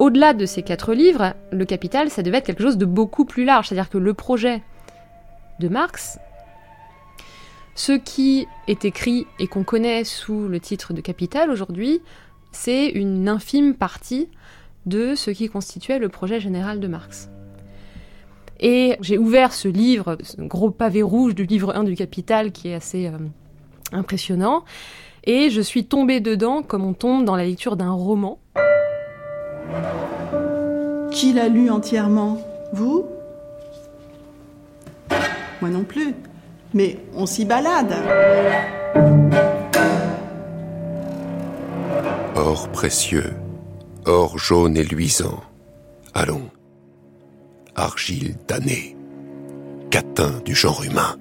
Au-delà 0.01 0.35
de 0.35 0.45
ces 0.45 0.63
quatre 0.63 0.93
livres, 0.93 1.35
le 1.53 1.65
Capital, 1.65 2.11
ça 2.11 2.23
devait 2.23 2.39
être 2.39 2.47
quelque 2.47 2.63
chose 2.63 2.77
de 2.77 2.85
beaucoup 2.85 3.25
plus 3.25 3.45
large. 3.45 3.69
C'est-à-dire 3.69 3.89
que 3.89 3.97
le 3.97 4.13
projet 4.13 4.63
de 5.61 5.69
Marx, 5.69 6.19
ce 7.77 7.93
qui 7.93 8.47
est 8.67 8.85
écrit 8.85 9.27
et 9.39 9.47
qu'on 9.47 9.65
connaît 9.65 10.05
sous 10.05 10.49
le 10.49 10.59
titre 10.59 10.93
de 10.93 11.01
Capital 11.01 11.49
aujourd'hui, 11.49 12.03
c'est 12.51 12.89
une 12.89 13.29
infime 13.29 13.75
partie 13.75 14.29
de 14.87 15.15
ce 15.15 15.31
qui 15.31 15.49
constituait 15.49 15.99
le 15.99 16.09
projet 16.09 16.41
général 16.41 16.81
de 16.81 16.89
Marx. 16.89 17.31
Et 18.61 18.97
j'ai 19.01 19.19
ouvert 19.19 19.53
ce 19.53 19.69
livre, 19.69 20.19
ce 20.23 20.41
gros 20.41 20.71
pavé 20.71 21.03
rouge 21.03 21.35
du 21.35 21.47
livre 21.47 21.75
1 21.75 21.85
du 21.85 21.95
Capital 21.95 22.53
qui 22.53 22.69
est 22.69 22.75
assez 22.75 23.07
euh, 23.07 23.19
impressionnant, 23.93 24.65
et 25.25 25.51
je 25.51 25.61
suis 25.61 25.85
tombée 25.87 26.21
dedans 26.21 26.63
comme 26.63 26.85
on 26.85 26.93
tombe 26.93 27.25
dans 27.25 27.37
la 27.37 27.45
lecture 27.45 27.77
d'un 27.77 27.93
roman. 27.93 28.39
Qui 31.11 31.33
l'a 31.33 31.49
lu 31.49 31.71
entièrement? 31.71 32.39
Vous? 32.73 33.07
Moi 35.61 35.71
non 35.71 35.85
plus. 35.85 36.15
Mais 36.75 36.99
on 37.15 37.25
s'y 37.25 37.45
balade. 37.45 37.95
Or 42.35 42.69
précieux, 42.69 43.33
or 44.07 44.39
jaune 44.39 44.77
et 44.77 44.85
luisant. 44.85 45.41
Allons. 46.15 46.51
Argile 47.77 48.37
damnée. 48.49 48.97
Catin 49.91 50.33
du 50.45 50.55
genre 50.55 50.83
humain. 50.83 51.17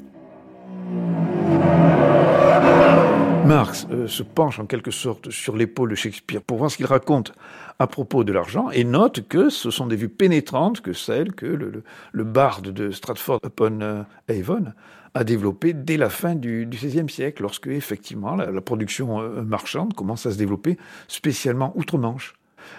Marx 3.46 3.88
euh, 3.92 4.08
se 4.08 4.24
penche 4.24 4.60
en 4.60 4.66
quelque 4.66 4.92
sorte 4.92 5.30
sur 5.30 5.58
l'épaule 5.58 5.90
de 5.90 5.96
Shakespeare 5.96 6.42
pour 6.42 6.58
voir 6.58 6.72
ce 6.72 6.78
qu'il 6.78 6.86
raconte 6.86 7.34
à 7.78 7.88
propos 7.88 8.24
de 8.24 8.32
l'argent 8.32 8.70
et 8.72 8.86
note 8.86 9.28
que 9.28 9.50
ce 9.50 9.70
sont 9.70 9.86
des 9.86 9.98
vues 9.98 10.10
pénétrantes 10.10 10.80
que 10.80 10.94
celles 10.94 11.34
que 11.34 11.46
le, 11.46 11.84
le, 12.12 12.24
barde 12.24 12.70
de 12.70 12.92
Stratford 12.92 13.40
upon 13.46 13.82
euh, 13.82 14.04
Avon 14.30 14.66
a 15.14 15.24
développées 15.24 15.74
dès 15.74 15.98
la 15.98 16.10
fin 16.10 16.36
du 16.36 16.66
XVIe 16.70 17.10
siècle, 17.10 17.42
lorsque 17.42 17.68
effectivement 17.68 18.36
la, 18.36 18.62
production 18.62 19.22
euh, 19.22 19.42
marchande 19.42 19.94
commence 19.94 20.26
à 20.26 20.32
se 20.32 20.38
développer 20.38 20.78
spécialement 21.08 21.74
outre-Manche. 21.76 22.36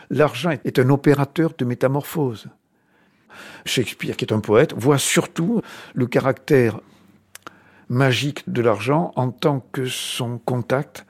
L'argent 0.09 0.53
est 0.65 0.78
un 0.78 0.89
opérateur 0.89 1.53
de 1.57 1.65
métamorphose. 1.65 2.49
Shakespeare, 3.66 4.16
qui 4.16 4.24
est 4.24 4.32
un 4.32 4.41
poète, 4.41 4.73
voit 4.74 4.99
surtout 4.99 5.61
le 5.95 6.07
caractère 6.07 6.81
magique 7.89 8.51
de 8.51 8.62
l'argent 8.62 9.12
en 9.16 9.31
tant 9.31 9.65
que 9.73 9.86
son 9.86 10.39
contact 10.39 11.06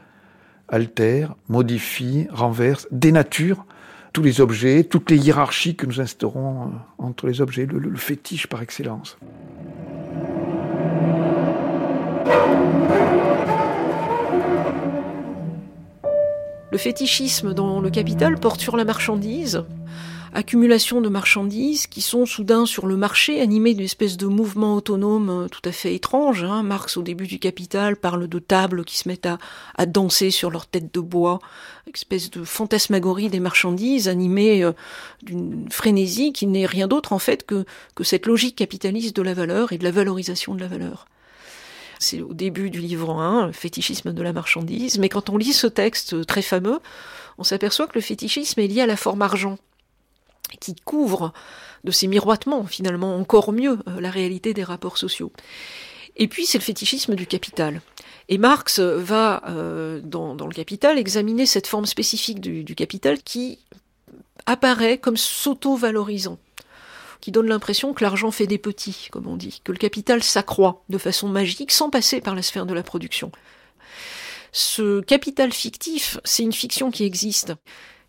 altère, 0.69 1.35
modifie, 1.49 2.27
renverse, 2.31 2.89
dénature 2.91 3.65
tous 4.15 4.23
les 4.23 4.41
objets, 4.41 4.85
toutes 4.85 5.11
les 5.11 5.19
hiérarchies 5.19 5.75
que 5.75 5.87
nous 5.87 6.01
instaurons 6.01 6.63
euh, 6.63 6.67
entre 6.99 7.27
les 7.27 7.41
objets, 7.41 7.67
le, 7.67 7.97
fétiche 7.97 8.47
par 8.47 8.63
excellence. 8.63 9.19
Le 16.71 16.79
fétichisme 16.79 17.55
dans 17.55 17.81
le 17.81 17.91
capital 17.91 18.39
porte 18.39 18.61
sur 18.61 18.77
la 18.77 18.85
marchandise, 18.85 19.65
accumulation 20.35 21.01
de 21.01 21.09
marchandises 21.09 21.87
qui 21.87 22.03
sont 22.03 22.27
soudain 22.27 22.67
sur 22.67 22.87
le 22.87 22.97
marché, 22.97 23.41
animées 23.41 23.75
d'une 23.75 23.85
espèce 23.85 24.17
de 24.17 24.27
mouvement 24.27 24.75
autonome 24.75 25.31
euh, 25.31 25.49
tout 25.49 25.63
à 25.65 25.73
fait 25.73 25.95
étrange. 25.95 26.43
Hein. 26.43 26.65
Marx, 26.65 26.97
au 26.97 27.03
début 27.03 27.27
du 27.27 27.39
Capital, 27.39 27.97
parle 27.97 28.27
de 28.27 28.39
tables 28.41 28.85
qui 28.85 28.99
se 28.99 29.09
mettent 29.09 29.29
à, 29.77 29.87
danser 29.87 30.31
sur 30.31 30.51
leurs 30.51 30.67
têtes 30.67 30.93
de 30.93 31.01
bois, 31.01 31.39
espèce 31.93 32.31
de 32.31 32.43
fantasmagorie 32.43 33.29
des 33.29 33.41
marchandises 33.41 34.09
animée 34.09 34.65
euh, 34.65 34.73
d'une 35.23 35.71
frénésie 35.71 36.33
qui 36.33 36.47
n'est 36.47 36.67
rien 36.67 36.89
d'autre 36.89 37.13
en 37.13 37.21
fait 37.21 37.47
que, 37.47 37.65
cette 38.03 38.27
logique 38.27 38.57
capitaliste 38.57 39.17
de 39.17 39.23
la 39.23 39.35
valeur 39.35 39.73
et 39.73 39.79
de 39.79 39.85
la 39.85 39.93
valorisation 39.93 40.55
de 40.55 40.61
la 40.61 40.69
valeur. 40.69 41.07
C'est 42.01 42.21
au 42.21 42.35
début 42.35 42.71
du 42.71 42.81
livre 42.81 43.19
1, 43.19 43.47
le 43.47 43.53
fétichisme 43.53 44.13
de 44.13 44.23
la 44.23 44.33
marchandise, 44.33 44.99
mais 44.99 45.09
quand 45.09 45.31
on 45.31 45.37
lit 45.37 45.53
ce 45.53 45.69
texte 45.69 46.27
très 46.27 46.43
fameux, 46.43 46.81
on 47.39 47.45
s'aperçoit 47.45 47.87
que 47.87 47.95
le 47.95 48.01
fétichisme 48.01 48.61
est 48.61 48.67
lié 48.67 48.83
à 48.83 48.87
la 48.87 48.97
forme 48.97 49.23
argent 49.23 49.59
qui 50.61 50.75
couvre 50.75 51.33
de 51.85 51.91
ces 51.91 52.07
miroitements 52.07 52.65
finalement 52.65 53.17
encore 53.17 53.53
mieux 53.53 53.79
euh, 53.89 54.01
la 54.01 54.11
réalité 54.11 54.55
des 54.55 54.65
rapports 54.65 54.99
sociaux. 54.99 55.33
Et 56.17 56.29
puis 56.29 56.47
c'est 56.47 56.59
le 56.59 56.65
fétichisme 56.65 57.15
du 57.15 57.27
capital. 57.27 57.81
Et 58.29 58.39
Marx 58.39 58.79
va, 58.79 59.43
euh, 59.49 60.01
dans, 60.03 60.35
le 60.35 60.55
capital, 60.55 60.99
examiner 60.99 61.45
cette 61.45 61.67
forme 61.67 61.87
spécifique 61.87 62.41
du, 62.41 62.65
du 62.65 62.75
capital 62.75 63.23
qui 63.23 63.59
apparaît 64.47 64.99
comme 64.99 65.17
s'auto-valorisant, 65.17 66.39
qui 67.21 67.33
donne 67.33 67.49
l'impression 67.49 67.93
que 67.93 68.05
l'argent 68.05 68.31
fait 68.31 68.47
des 68.47 68.59
petits, 68.59 69.09
comme 69.11 69.27
on 69.27 69.37
dit, 69.37 69.61
que 69.65 69.73
le 69.73 69.79
capital 69.79 70.23
s'accroît 70.23 70.85
de 70.89 70.99
façon 70.99 71.29
magique 71.29 71.73
sans 71.73 71.91
passer 71.91 72.21
par 72.21 72.35
la 72.35 72.43
sphère 72.43 72.67
de 72.67 72.75
la 72.75 72.83
production. 72.83 73.31
Ce 74.53 75.01
capital 75.01 75.53
fictif, 75.53 76.19
c'est 76.25 76.45
une 76.45 76.53
fiction 76.53 76.91
qui 76.91 77.05
existe. 77.05 77.55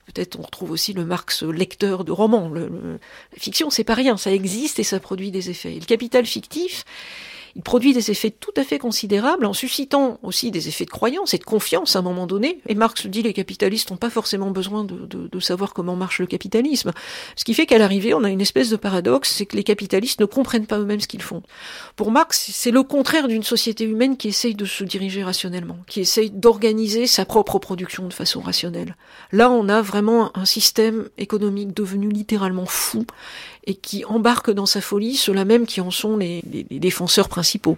Peut-être 0.05 0.39
on 0.39 0.43
retrouve 0.43 0.71
aussi 0.71 0.93
le 0.93 1.05
Marx 1.05 1.43
lecteur 1.43 2.03
de 2.03 2.11
romans. 2.11 2.49
la 2.49 2.69
fiction, 3.37 3.69
c'est 3.69 3.83
pas 3.83 3.95
rien, 3.95 4.17
ça 4.17 4.31
existe 4.31 4.79
et 4.79 4.83
ça 4.83 4.99
produit 4.99 5.31
des 5.31 5.49
effets. 5.49 5.73
le 5.73 5.85
capital 5.85 6.25
fictif, 6.25 6.85
il 7.55 7.61
produit 7.61 7.93
des 7.93 8.11
effets 8.11 8.31
tout 8.31 8.53
à 8.57 8.63
fait 8.63 8.79
considérables 8.79 9.45
en 9.45 9.53
suscitant 9.53 10.19
aussi 10.23 10.51
des 10.51 10.67
effets 10.67 10.83
de 10.83 10.89
croyance 10.89 11.33
et 11.33 11.37
de 11.37 11.43
confiance 11.45 11.95
à 11.95 11.99
un 11.99 12.01
moment 12.01 12.27
donné. 12.27 12.59
Et 12.67 12.75
Marx 12.75 13.07
dit 13.07 13.21
les 13.21 13.31
capitalistes 13.31 13.91
n'ont 13.91 13.97
pas 13.97 14.09
forcément 14.09 14.51
besoin 14.51 14.83
de, 14.83 15.05
de, 15.05 15.27
de, 15.27 15.39
savoir 15.39 15.73
comment 15.73 15.95
marche 15.95 16.19
le 16.19 16.25
capitalisme. 16.25 16.91
Ce 17.37 17.45
qui 17.45 17.53
fait 17.53 17.65
qu'à 17.65 17.77
l'arrivée, 17.77 18.13
on 18.13 18.25
a 18.25 18.29
une 18.29 18.41
espèce 18.41 18.69
de 18.69 18.75
paradoxe, 18.75 19.31
c'est 19.31 19.45
que 19.45 19.55
les 19.55 19.63
capitalistes 19.63 20.19
ne 20.19 20.25
comprennent 20.25 20.67
pas 20.67 20.79
eux-mêmes 20.79 20.99
ce 20.99 21.07
qu'ils 21.07 21.21
font. 21.21 21.43
Pour 21.95 22.11
Marx, 22.11 22.51
c'est 22.51 22.71
le 22.71 22.83
contraire 22.83 23.29
d'une 23.29 23.43
société 23.43 23.85
humaine 23.85 24.17
qui 24.17 24.27
essaye 24.27 24.55
de 24.55 24.65
se 24.65 24.83
diriger 24.83 25.23
rationnellement, 25.23 25.77
qui 25.87 26.01
essaye 26.01 26.31
d'organiser 26.31 27.07
sa 27.07 27.23
propre 27.23 27.59
production 27.59 28.07
de 28.07 28.13
façon 28.13 28.41
rationnelle. 28.41 28.97
Là, 29.31 29.49
on 29.49 29.69
a 29.69 29.81
vraiment 29.81 30.37
un 30.37 30.45
système 30.45 31.07
économique 31.17 31.73
devenu 31.73 32.09
littéralement 32.09 32.65
fou 32.65 33.05
et 33.67 33.75
qui 33.75 34.05
embarque 34.05 34.51
dans 34.51 34.65
sa 34.65 34.81
folie 34.81 35.15
ceux-là 35.15 35.45
même 35.45 35.65
qui 35.65 35.81
en 35.81 35.91
sont 35.91 36.17
les, 36.17 36.43
défenseurs 36.69 37.29
principaux. 37.29 37.77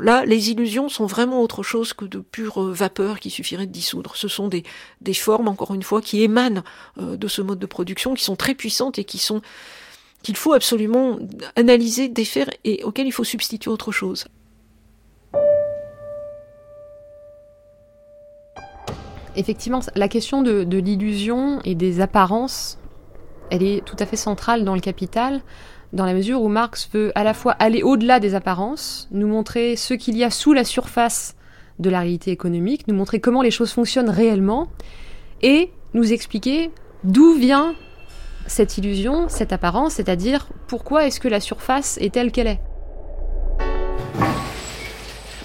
Là, 0.00 0.24
les 0.24 0.50
illusions 0.50 0.88
sont 0.88 1.04
vraiment 1.04 1.42
autre 1.42 1.62
chose 1.62 1.92
que 1.92 2.06
de 2.06 2.20
pure 2.20 2.62
euh, 2.62 2.72
vapeur 2.72 3.20
qui 3.20 3.28
suffirait 3.28 3.66
de 3.66 3.72
dissoudre. 3.72 4.16
Ce 4.16 4.28
sont 4.28 4.48
des, 4.48 4.64
formes, 5.12 5.48
encore 5.48 5.74
une 5.74 5.82
fois, 5.82 6.00
qui 6.00 6.22
émanent 6.22 6.62
euh, 6.98 7.18
de 7.18 7.28
ce 7.28 7.42
mode 7.42 7.58
de 7.58 7.66
production, 7.66 8.14
qui 8.14 8.24
sont 8.24 8.36
très 8.36 8.54
puissantes 8.54 8.98
et 8.98 9.04
qui 9.04 9.18
sont 9.18 9.42
qu'il 10.22 10.36
faut 10.36 10.52
absolument 10.52 11.18
analyser, 11.56 12.08
défaire 12.08 12.48
et 12.64 12.82
auxquelles 12.84 13.06
il 13.06 13.12
faut 13.12 13.24
substituer 13.24 13.70
autre 13.70 13.90
chose. 13.90 14.26
Effectivement, 19.36 19.80
la 19.94 20.08
question 20.08 20.42
de 20.42 20.78
l'illusion 20.78 21.60
et 21.64 21.74
des 21.74 22.00
apparences, 22.00 22.79
elle 23.50 23.62
est 23.62 23.84
tout 23.84 23.96
à 23.98 24.06
fait 24.06 24.16
centrale 24.16 24.64
dans 24.64 24.74
le 24.74 24.80
capital, 24.80 25.40
dans 25.92 26.06
la 26.06 26.14
mesure 26.14 26.40
où 26.40 26.48
Marx 26.48 26.88
veut 26.92 27.12
à 27.14 27.24
la 27.24 27.34
fois 27.34 27.52
aller 27.58 27.82
au-delà 27.82 28.20
des 28.20 28.34
apparences, 28.34 29.08
nous 29.10 29.26
montrer 29.26 29.76
ce 29.76 29.94
qu'il 29.94 30.16
y 30.16 30.24
a 30.24 30.30
sous 30.30 30.52
la 30.52 30.64
surface 30.64 31.34
de 31.78 31.90
la 31.90 32.00
réalité 32.00 32.30
économique, 32.30 32.86
nous 32.86 32.94
montrer 32.94 33.20
comment 33.20 33.42
les 33.42 33.50
choses 33.50 33.72
fonctionnent 33.72 34.10
réellement, 34.10 34.68
et 35.42 35.72
nous 35.94 36.12
expliquer 36.12 36.70
d'où 37.02 37.34
vient 37.34 37.74
cette 38.46 38.78
illusion, 38.78 39.28
cette 39.28 39.52
apparence, 39.52 39.94
c'est-à-dire 39.94 40.48
pourquoi 40.68 41.06
est-ce 41.06 41.20
que 41.20 41.28
la 41.28 41.40
surface 41.40 41.98
est 42.00 42.12
telle 42.14 42.30
qu'elle 42.30 42.46
est. 42.46 42.60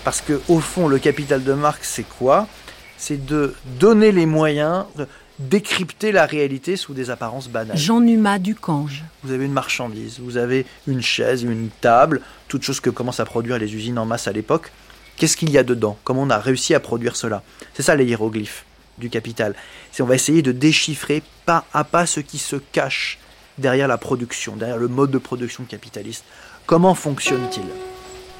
Parce 0.04 0.22
que 0.22 0.40
au 0.50 0.60
fond, 0.60 0.88
le 0.88 1.00
capital 1.00 1.44
de 1.44 1.54
Marx, 1.54 1.90
c'est 1.90 2.08
quoi? 2.08 2.48
C'est 2.98 3.26
de 3.26 3.56
donner 3.80 4.12
les 4.12 4.26
moyens 4.26 4.86
décrypter 5.40 6.12
la 6.12 6.26
réalité 6.26 6.78
sous 6.78 6.94
des 6.94 7.10
apparences 7.10 7.50
banales. 7.50 7.78
Jean 7.78 8.00
Numa 8.00 8.40
Ducange. 8.40 9.04
Vous 9.24 9.32
avez 9.32 9.46
une 9.46 9.52
marchandise, 9.52 10.20
vous 10.20 10.38
avez 10.38 10.66
une 10.88 11.02
chaise, 11.02 11.44
une 11.44 11.70
table, 11.82 12.22
toutes 12.48 12.64
choses 12.64 12.80
que 12.80 12.90
commencent 12.90 13.20
à 13.20 13.26
produire 13.26 13.58
les 13.58 13.76
usines 13.76 14.00
en 14.00 14.06
masse 14.06 14.28
à 14.28 14.32
l'époque. 14.32 14.72
Qu'est-ce 15.18 15.38
qu'il 15.38 15.50
y 15.52 15.58
a 15.58 15.64
dedans? 15.64 15.98
Comment 16.04 16.24
on 16.24 16.30
a 16.30 16.40
réussi 16.40 16.74
à 16.74 16.80
produire 16.80 17.16
cela? 17.16 17.44
C'est 17.74 17.84
ça 17.84 17.96
les 17.96 18.06
hiéroglyphes 18.06 18.66
du 18.98 19.10
capital. 19.10 19.56
C'est 19.92 20.04
on 20.04 20.06
va 20.06 20.16
essayer 20.16 20.42
de 20.42 20.52
déchiffrer 20.52 21.22
pas 21.46 21.66
à 21.74 21.84
pas 21.84 22.06
ce 22.06 22.20
qui 22.20 22.38
se 22.38 22.56
cache 22.56 23.20
derrière 23.58 23.88
la 23.88 23.98
production, 23.98 24.56
derrière 24.56 24.78
le 24.78 24.88
mode 24.88 25.12
de 25.12 25.18
production 25.18 25.64
capitaliste. 25.64 26.26
Comment 26.66 26.96
fonctionne-t-il? 26.96 27.95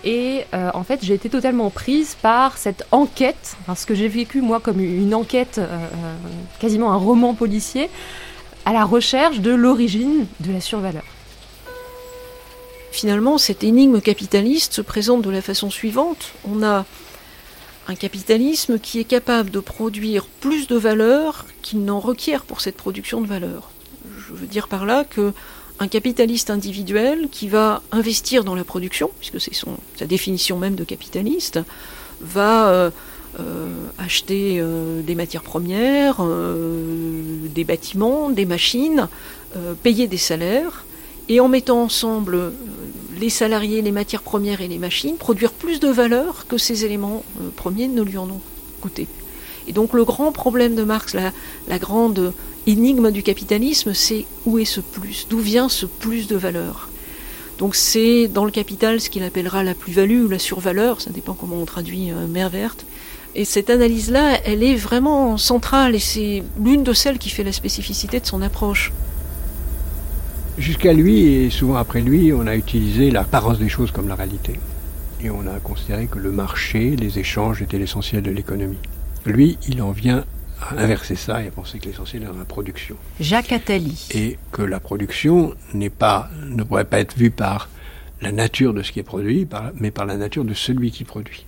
Et 0.06 0.46
euh, 0.54 0.70
en 0.76 0.84
fait, 0.84 1.00
j'ai 1.04 1.16
été 1.16 1.30
totalement 1.30 1.72
prise 1.72 2.16
par 2.22 2.60
cette 2.60 2.86
enquête, 2.92 3.58
ce 3.76 3.88
que 3.88 3.96
j'ai 3.96 4.08
vécu 4.08 4.40
moi 4.42 4.60
comme 4.60 4.80
une 4.80 5.16
enquête, 5.16 5.58
euh, 5.58 5.66
euh, 5.66 6.16
quasiment 6.60 6.92
un 6.92 6.98
roman 6.98 7.34
policier, 7.34 7.90
à 8.66 8.74
la 8.74 8.86
recherche 8.86 9.40
de 9.40 9.52
l'origine 9.52 10.28
de 10.42 10.54
la 10.54 10.62
survaleur. 10.62 11.04
Finalement, 12.92 13.40
cette 13.40 13.64
énigme 13.64 14.00
capitaliste 14.00 14.74
se 14.74 14.82
présente 14.82 15.24
de 15.24 15.32
la 15.32 15.42
façon 15.42 15.72
suivante. 15.72 16.34
On 16.48 16.64
a 16.64 16.86
un 17.88 17.96
capitalisme 17.96 18.80
qui 18.80 19.00
est 19.00 19.06
capable 19.06 19.50
de 19.50 19.60
produire 19.60 20.28
plus 20.40 20.68
de 20.68 20.76
valeur 20.76 21.46
qu'il 21.64 21.84
n'en 21.84 22.00
requiert 22.00 22.44
pour 22.44 22.62
cette 22.62 22.78
production 22.78 23.22
de 23.22 23.28
valeur. 23.28 23.72
Je 24.18 24.34
veux 24.34 24.48
dire 24.48 24.68
par 24.68 24.86
là 24.86 25.04
que 25.04 25.34
un 25.80 25.88
capitaliste 25.88 26.50
individuel 26.50 27.28
qui 27.32 27.48
va 27.48 27.82
investir 27.92 28.44
dans 28.44 28.56
la 28.56 28.64
production, 28.64 29.12
puisque 29.20 29.42
c'est 29.42 29.52
sa 29.98 30.06
définition 30.06 30.58
même 30.58 30.76
de 30.76 30.84
capitaliste, 30.84 31.60
va 32.22 32.70
euh, 32.70 32.92
euh, 33.40 33.68
acheter 33.98 34.58
euh, 34.60 35.02
des 35.02 35.16
matières 35.16 35.44
premières, 35.44 36.24
des 36.24 37.64
bâtiments, 37.64 38.30
des 38.30 38.46
machines, 38.46 39.08
payer 39.84 40.08
des 40.08 40.18
salaires, 40.18 40.86
et 41.28 41.40
en 41.40 41.48
mettant 41.48 41.82
ensemble 41.82 42.54
les 43.20 43.30
salariés, 43.30 43.82
les 43.82 43.92
matières 43.92 44.22
premières 44.22 44.62
et 44.62 44.68
les 44.68 44.78
machines, 44.78 45.16
produire 45.16 45.52
plus 45.52 45.80
de 45.80 45.88
valeur 45.88 46.46
que 46.48 46.58
ces 46.58 46.86
éléments 46.86 47.24
premiers 47.56 47.88
ne 47.88 48.02
lui 48.02 48.18
en 48.18 48.30
ont 48.30 48.42
coûté. 48.82 49.08
Et 49.68 49.74
donc 49.74 49.94
le 49.94 50.04
grand 50.04 50.32
problème 50.32 50.76
de 50.76 50.84
Marx, 50.84 51.14
la, 51.14 51.32
la 51.68 51.80
grande 51.80 52.34
énigme 52.68 53.12
du 53.12 53.24
capitalisme, 53.24 53.94
c'est 53.94 54.26
où 54.46 54.60
est 54.60 54.66
ce 54.66 54.80
plus 54.80 55.28
D'où 55.30 55.40
vient 55.40 55.70
ce 55.70 55.86
plus 55.86 56.28
de 56.28 56.36
valeur? 56.36 56.90
Donc 57.58 57.76
c'est 57.76 58.28
dans 58.28 58.46
le 58.46 58.52
capital 58.52 59.00
ce 59.00 59.10
qu'il 59.10 59.24
appellera 59.24 59.64
la 59.64 59.74
plus-value 59.74 60.26
ou 60.26 60.30
la 60.30 60.40
survaleur, 60.40 61.00
ça 61.00 61.12
dépend 61.12 61.34
comment 61.34 61.56
on 61.56 61.66
traduit 61.66 62.12
euh, 62.12 62.28
mer 62.28 62.50
verte. 62.50 62.86
Et 63.34 63.46
cette 63.46 63.70
analyse-là, 63.70 64.40
elle 64.46 64.64
est 64.64 64.76
vraiment 64.76 65.38
centrale 65.38 65.96
et 65.96 66.00
c'est 66.00 66.44
l'une 66.62 66.84
de 66.84 66.94
celles 66.94 67.18
qui 67.18 67.30
fait 67.30 67.44
la 67.44 67.52
spécificité 67.52 68.20
de 68.20 68.26
son 68.26 68.42
approche. 68.42 68.94
Jusqu'à 70.58 70.94
lui 70.94 71.26
et 71.26 71.50
souvent 71.50 71.76
après 71.76 72.02
lui, 72.02 72.32
on 72.32 72.48
a 72.48 72.56
utilisé 72.56 73.12
l'apparence 73.12 73.60
des 73.60 73.68
choses 73.68 73.92
comme 73.92 74.08
la 74.08 74.16
réalité. 74.16 74.58
Et 75.22 75.30
on 75.30 75.48
a 75.48 75.60
considéré 75.60 76.08
que 76.08 76.20
le 76.20 76.32
marché, 76.32 76.96
les 76.96 77.20
échanges 77.20 77.62
étaient 77.62 77.78
l'essentiel 77.78 78.22
de 78.22 78.32
l'économie. 78.32 78.78
Lui, 79.26 79.58
il 79.68 79.82
en 79.82 79.92
vient 79.92 80.26
inverser 80.78 81.16
ça 81.16 81.44
et 81.44 81.48
à 81.48 81.52
penser 81.52 81.80
que 81.80 81.86
l'essentiel 81.86 82.24
est 82.24 82.28
dans 82.28 82.38
la 82.38 82.46
production. 82.46 82.96
Jacques 83.20 83.52
Attali. 83.52 84.08
Et 84.12 84.38
que 84.52 84.62
la 84.62 84.80
production 84.80 85.54
n'est 85.74 85.90
pas, 85.90 86.30
ne 86.44 86.64
pourrait 86.64 86.86
pas 86.86 87.00
être 87.00 87.18
vue 87.18 87.32
par 87.32 87.70
la 88.22 88.32
nature 88.32 88.74
de 88.74 88.82
ce 88.82 88.92
qui 88.92 89.00
est 89.00 89.04
produit, 89.04 89.48
mais 89.76 89.92
par 89.92 90.06
la 90.06 90.18
nature 90.18 90.46
de 90.46 90.54
celui 90.54 90.92
qui 90.92 91.04
produit. 91.04 91.46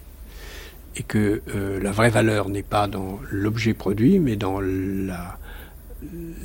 Et 0.96 1.04
que 1.04 1.42
euh, 1.56 1.80
la 1.82 1.92
vraie 1.92 2.10
valeur 2.10 2.50
n'est 2.50 2.64
pas 2.64 2.88
dans 2.88 3.20
l'objet 3.32 3.74
produit, 3.74 4.20
mais 4.20 4.36
dans 4.36 4.60
la, 4.60 5.38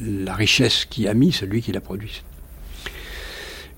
la 0.01 0.35
richesse 0.35 0.85
qui 0.85 1.09
a 1.09 1.15
mis 1.15 1.33
celui 1.33 1.63
qui 1.63 1.73
l'a 1.73 1.81
produit. 1.81 2.23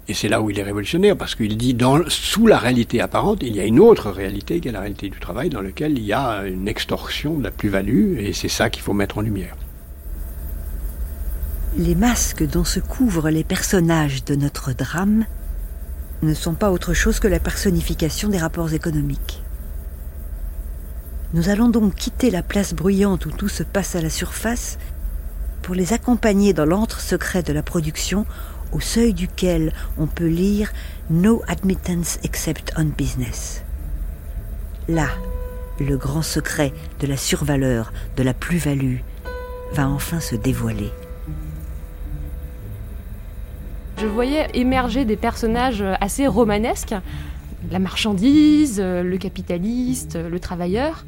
Et 0.07 0.15
c'est 0.15 0.29
là 0.29 0.43
où 0.43 0.51
il 0.51 0.59
est 0.59 0.63
révolutionnaire, 0.63 1.17
parce 1.17 1.35
qu'il 1.35 1.57
dit, 1.57 1.73
dans, 1.73 2.01
sous 2.09 2.47
la 2.47 2.59
réalité 2.59 3.01
apparente, 3.01 3.43
il 3.43 3.57
y 3.57 3.61
a 3.61 3.65
une 3.65 3.81
autre 3.81 4.11
réalité 4.11 4.61
qui 4.61 4.69
est 4.69 4.73
la 4.73 4.81
réalité 4.81 5.09
du 5.09 5.19
travail, 5.19 5.49
dans 5.49 5.63
laquelle 5.63 5.97
il 5.97 6.05
y 6.05 6.13
a 6.13 6.45
une 6.47 6.69
extorsion 6.69 7.39
de 7.39 7.45
la 7.45 7.51
plus-value, 7.51 8.19
et 8.19 8.35
c'est 8.35 8.49
ça 8.49 8.69
qu'il 8.69 8.83
faut 8.83 8.93
mettre 8.93 9.19
en 9.19 9.23
lumière. 9.23 9.57
Les 11.79 11.95
masques 11.95 12.47
dont 12.47 12.65
se 12.65 12.81
couvrent 12.81 13.31
les 13.31 13.45
personnages 13.45 14.25
de 14.25 14.35
notre 14.35 14.73
drame 14.73 15.25
ne 16.23 16.35
sont 16.35 16.55
pas 16.55 16.71
autre 16.71 16.93
chose 16.93 17.19
que 17.19 17.29
la 17.29 17.41
personnification 17.41 18.29
des 18.29 18.39
rapports 18.39 18.73
économiques. 18.75 19.43
Nous 21.33 21.49
allons 21.49 21.69
donc 21.69 21.95
quitter 21.95 22.31
la 22.31 22.43
place 22.43 22.75
bruyante 22.75 23.27
où 23.27 23.31
tout 23.31 23.49
se 23.49 23.63
passe 23.63 23.97
à 23.97 24.01
la 24.01 24.11
surface 24.11 24.79
pour 25.63 25.75
les 25.75 25.93
accompagner 25.93 26.53
dans 26.53 26.67
l'antre 26.67 27.01
secret 27.01 27.43
de 27.43 27.53
la 27.53 27.63
production 27.63 28.27
au 28.75 28.81
seuil 28.81 29.15
duquel 29.15 29.73
on 29.99 30.07
peut 30.07 30.27
lire 30.27 30.73
No 31.11 31.43
admittance 31.47 32.19
except 32.25 32.73
on 32.77 32.85
business. 32.85 33.63
Là, 34.89 35.09
le 35.81 35.97
grand 35.97 36.23
secret 36.23 36.73
de 37.01 37.07
la 37.07 37.17
survaleur, 37.17 37.93
de 38.17 38.23
la 38.23 38.35
plus-value, 38.35 38.99
va 39.73 39.89
enfin 39.89 40.21
se 40.21 40.37
dévoiler. 40.37 40.91
Je 43.99 44.07
voyais 44.07 44.49
émerger 44.55 45.05
des 45.05 45.17
personnages 45.17 45.85
assez 46.01 46.27
romanesques, 46.27 46.95
la 47.71 47.79
marchandise, 47.79 48.81
le 48.81 49.17
capitaliste, 49.17 50.17
le 50.17 50.41
travailleur. 50.41 51.07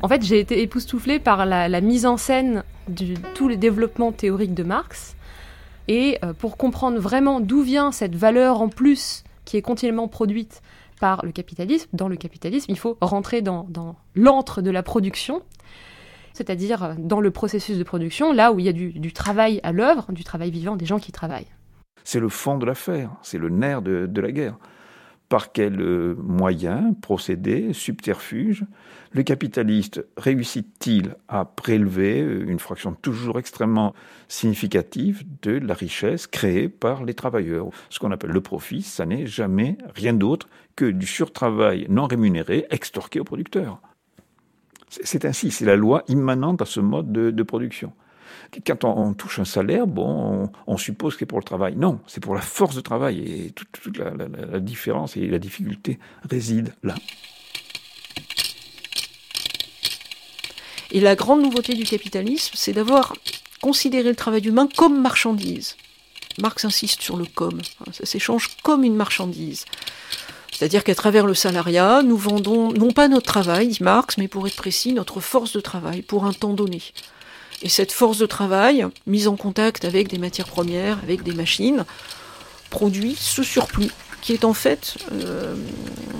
En 0.00 0.08
fait, 0.08 0.22
j'ai 0.24 0.40
été 0.40 0.62
époustouflée 0.62 1.18
par 1.18 1.44
la, 1.44 1.80
mise 1.80 2.06
en 2.06 2.16
scène 2.16 2.62
de 2.88 3.14
tous 3.34 3.48
les 3.48 3.56
développements 3.56 4.12
théoriques 4.12 4.54
de 4.54 4.62
Marx 4.62 5.16
et 5.88 6.18
euh, 6.24 6.32
pour 6.32 6.56
comprendre 6.56 6.98
vraiment 6.98 7.40
d'où 7.40 7.62
vient 7.62 7.90
cette 7.92 8.14
valeur 8.14 8.60
en 8.60 8.68
plus 8.68 9.24
qui 9.44 9.56
est 9.56 9.62
continuellement 9.62 10.08
produite 10.08 10.62
par 11.00 11.24
le 11.24 11.32
capitalisme, 11.32 11.88
dans 11.92 12.08
le 12.08 12.16
capitalisme, 12.16 12.70
il 12.70 12.78
faut 12.78 12.98
rentrer 13.00 13.40
dans, 13.40 13.66
l'antre 14.14 14.62
de 14.62 14.70
la 14.70 14.82
production, 14.82 15.42
c'est-à-dire 16.32 16.84
euh, 16.84 16.94
dans 16.98 17.20
le 17.20 17.30
processus 17.30 17.78
de 17.78 17.84
production, 17.84 18.32
là 18.32 18.52
où 18.52 18.58
il 18.58 18.66
y 18.66 18.68
a 18.68 18.72
du, 18.72 19.12
travail 19.12 19.60
à 19.62 19.72
l'œuvre, 19.72 20.12
du 20.12 20.24
travail 20.24 20.50
vivant, 20.50 20.76
des 20.76 20.86
gens 20.86 20.98
qui 20.98 21.12
travaillent. 21.12 21.46
C'est 22.04 22.20
le 22.20 22.28
fond 22.28 22.58
de 22.58 22.66
l'affaire, 22.66 23.10
c'est 23.22 23.38
le 23.38 23.48
nerf 23.48 23.82
de 23.82 24.20
la 24.20 24.32
guerre 24.32 24.56
par 25.28 25.52
quels 25.52 25.80
euh, 25.80 26.14
moyens, 26.16 26.94
procédés, 27.02 27.72
subterfuges, 27.72 28.64
le 29.12 29.22
capitaliste 29.22 30.04
réussit-il 30.16 31.16
à 31.28 31.44
prélever 31.44 32.22
euh, 32.22 32.48
une 32.48 32.58
fraction 32.58 32.94
toujours 32.94 33.38
extrêmement 33.38 33.94
significative 34.28 35.24
de 35.42 35.52
la 35.52 35.74
richesse 35.74 36.26
créée 36.26 36.68
par 36.68 37.04
les 37.04 37.14
travailleurs? 37.14 37.68
Ce 37.90 37.98
qu'on 37.98 38.10
appelle 38.10 38.30
le 38.30 38.40
profit, 38.40 38.82
ça 38.82 39.04
n'est 39.04 39.26
jamais 39.26 39.76
rien 39.94 40.14
d'autre 40.14 40.48
que 40.76 40.86
du 40.86 41.06
surtravail 41.06 41.86
non 41.88 42.06
rémunéré 42.06 42.66
extorqué 42.70 43.20
aux 43.20 43.24
producteurs. 43.24 43.80
C'est 44.88 45.26
ainsi, 45.26 45.50
c'est 45.50 45.66
la 45.66 45.76
loi 45.76 46.02
immanente 46.08 46.62
à 46.62 46.64
ce 46.64 46.80
mode 46.80 47.12
de 47.12 47.42
production. 47.42 47.92
Quand 48.66 48.84
on, 48.84 49.12
touche 49.12 49.38
un 49.38 49.44
salaire, 49.44 49.86
bon, 49.86 50.50
on, 50.66 50.76
suppose 50.78 51.14
que 51.14 51.20
c'est 51.20 51.26
pour 51.26 51.38
le 51.38 51.44
travail. 51.44 51.76
Non, 51.76 52.00
c'est 52.06 52.22
pour 52.22 52.34
la 52.34 52.40
force 52.40 52.74
de 52.74 52.80
travail. 52.80 53.18
Et 53.18 53.50
toute, 53.50 53.98
la, 53.98 54.60
différence 54.60 55.16
et 55.16 55.26
la 55.26 55.38
difficulté 55.38 55.98
résident 56.28 56.72
là. 56.82 56.94
Et 60.90 61.00
la 61.00 61.14
grande 61.14 61.42
nouveauté 61.42 61.74
du 61.74 61.84
capitalisme, 61.84 62.54
c'est 62.54 62.72
d'avoir 62.72 63.14
considéré 63.60 64.08
le 64.08 64.16
travail 64.16 64.46
humain 64.46 64.68
comme 64.76 65.00
marchandise. 65.02 65.76
Marx 66.40 66.64
insiste 66.64 67.02
sur 67.02 67.16
le 67.16 67.26
comme. 67.26 67.60
Ça 67.92 68.06
s'échange 68.06 68.48
comme 68.62 68.84
une 68.84 68.94
marchandise. 68.94 69.66
C'est-à-dire 70.50 70.82
qu'à 70.84 70.94
travers 70.94 71.26
le 71.26 71.34
salariat, 71.34 72.02
nous 72.02 72.16
vendons 72.16 72.72
non 72.72 72.90
pas 72.90 73.08
notre 73.08 73.26
travail, 73.26 73.68
dit 73.68 73.82
Marx, 73.82 74.16
mais 74.16 74.28
pour 74.28 74.46
être 74.46 74.56
précis, 74.56 74.92
notre 74.92 75.20
force 75.20 75.52
de 75.52 75.60
travail 75.60 76.02
pour 76.02 76.24
un 76.24 76.32
temps 76.32 76.54
donné. 76.54 76.82
Et 77.62 77.68
cette 77.68 77.92
force 77.92 78.18
de 78.18 78.26
travail, 78.26 78.86
mise 79.06 79.26
en 79.28 79.36
contact 79.36 79.84
avec 79.84 80.08
des 80.08 80.18
matières 80.18 80.46
premières, 80.46 80.98
avec 81.02 81.22
des 81.22 81.32
machines, 81.32 81.84
produit 82.70 83.16
ce 83.18 83.42
surplus 83.42 83.90
qui 84.20 84.32
est 84.32 84.44
en 84.44 84.52
fait 84.52 84.96
euh, 85.12 85.54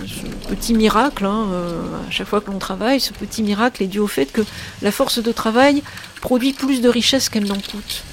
ce 0.06 0.48
petit 0.48 0.74
miracle, 0.74 1.24
hein, 1.24 1.48
euh, 1.51 1.82
à 2.09 2.10
chaque 2.10 2.28
fois 2.28 2.40
que 2.40 2.51
l'on 2.51 2.59
travaille, 2.59 3.01
ce 3.01 3.12
petit 3.12 3.43
miracle 3.43 3.82
est 3.82 3.89
dû 3.89 3.98
au 3.98 4.06
fait 4.06 4.27
que 4.27 4.43
la 4.82 4.93
force 4.93 5.23
de 5.23 5.32
travail 5.32 5.82
produit 6.20 6.52
plus 6.52 6.81
de 6.81 6.89
richesse 6.89 7.28
qu'elle 7.28 7.47
n'en 7.47 7.55
coûte. 7.55 8.05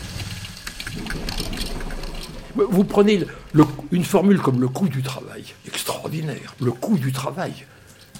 Vous 2.55 2.83
prenez 2.83 3.25
une 3.91 4.03
formule 4.05 4.39
comme 4.39 4.61
le 4.61 4.69
coût 4.69 4.87
du 4.87 5.01
travail, 5.01 5.43
extraordinaire, 5.67 6.55
le 6.61 6.71
coût 6.71 6.97
du 6.97 7.11
travail. 7.11 7.53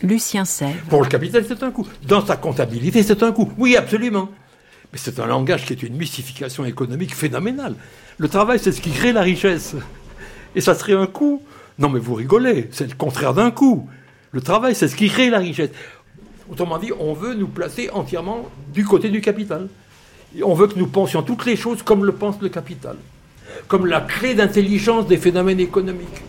Lucien 0.01 0.43
Sèvres. 0.43 0.75
Pour 0.89 1.01
le 1.01 1.07
capital, 1.07 1.45
c'est 1.47 1.63
un 1.63 1.71
coût. 1.71 1.87
Dans 2.05 2.25
sa 2.25 2.35
comptabilité, 2.35 3.01
c'est 3.01 3.23
un 3.23 3.31
coût. 3.31 3.51
Oui, 3.57 3.77
absolument. 3.77 4.29
C'est 4.95 5.19
un 5.19 5.25
langage 5.25 5.65
qui 5.65 5.73
est 5.73 5.83
une 5.83 5.95
mystification 5.95 6.65
économique 6.65 7.13
phénoménale. 7.13 7.75
Le 8.17 8.27
travail, 8.29 8.59
c'est 8.59 8.71
ce 8.71 8.81
qui 8.81 8.91
crée 8.91 9.11
la 9.11 9.21
richesse. 9.21 9.75
Et 10.55 10.61
ça 10.61 10.73
serait 10.73 10.93
un 10.93 11.07
coût. 11.07 11.43
Non, 11.77 11.89
mais 11.89 11.99
vous 11.99 12.13
rigolez, 12.15 12.69
c'est 12.71 12.87
le 12.87 12.95
contraire 12.95 13.33
d'un 13.33 13.51
coût. 13.51 13.89
Le 14.31 14.41
travail, 14.41 14.73
c'est 14.73 14.87
ce 14.87 14.95
qui 14.95 15.09
crée 15.09 15.29
la 15.29 15.39
richesse. 15.39 15.71
Autrement 16.49 16.77
dit, 16.77 16.91
on 16.97 17.13
veut 17.13 17.33
nous 17.33 17.47
placer 17.47 17.89
entièrement 17.91 18.49
du 18.73 18.85
côté 18.85 19.09
du 19.09 19.19
capital. 19.19 19.67
on 20.43 20.53
veut 20.53 20.67
que 20.67 20.79
nous 20.79 20.87
pensions 20.87 21.23
toutes 21.23 21.45
les 21.45 21.55
choses 21.55 21.83
comme 21.83 22.05
le 22.05 22.13
pense 22.13 22.41
le 22.41 22.49
capital, 22.49 22.95
comme 23.67 23.85
la 23.85 24.01
clé 24.01 24.35
d'intelligence 24.35 25.07
des 25.07 25.17
phénomènes 25.17 25.59
économiques. 25.59 26.21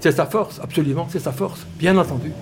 C'est 0.00 0.12
sa 0.12 0.26
force, 0.26 0.60
absolument, 0.60 1.08
c'est 1.10 1.20
sa 1.20 1.32
force, 1.32 1.66
bien 1.78 1.96
entendu. 1.96 2.32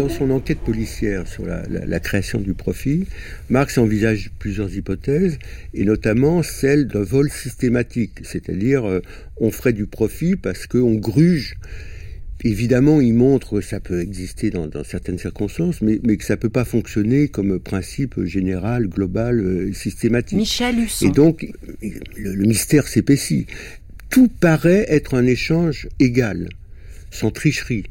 Dans 0.00 0.08
son 0.08 0.30
enquête 0.30 0.60
policière 0.60 1.28
sur 1.28 1.44
la, 1.44 2.00
création 2.00 2.40
du 2.40 2.54
profit, 2.54 3.04
Marx 3.50 3.76
envisage 3.76 4.30
plusieurs 4.38 4.74
hypothèses, 4.74 5.38
et 5.74 5.84
notamment 5.84 6.42
celle 6.42 6.86
d'un 6.86 7.02
vol 7.02 7.28
systématique, 7.30 8.20
c'est-à-dire 8.22 8.88
euh, 8.88 9.02
on 9.36 9.50
ferait 9.50 9.74
du 9.74 9.84
profit 9.84 10.36
parce 10.36 10.66
qu'on 10.66 10.94
gruge. 10.94 11.56
Évidemment, 12.44 13.02
il 13.02 13.12
montre 13.12 13.56
que 13.56 13.60
ça 13.60 13.78
peut 13.78 14.00
exister 14.00 14.48
dans, 14.48 14.70
certaines 14.84 15.18
circonstances, 15.18 15.82
mais, 15.82 15.98
que 16.16 16.24
ça 16.24 16.38
peut 16.38 16.48
pas 16.48 16.64
fonctionner 16.64 17.28
comme 17.28 17.60
principe 17.60 18.24
général, 18.24 18.86
global, 18.86 19.38
euh, 19.38 19.74
systématique. 19.74 20.38
Michel 20.38 20.78
Husson. 20.78 21.08
Et 21.08 21.10
donc, 21.10 21.46
le, 21.82 22.34
le 22.34 22.46
mystère 22.46 22.88
s'épaissit. 22.88 23.48
Tout 24.08 24.28
paraît 24.28 24.86
être 24.88 25.12
un 25.12 25.26
échange 25.26 25.90
égal, 25.98 26.48
sans 27.10 27.30
tricherie 27.30 27.84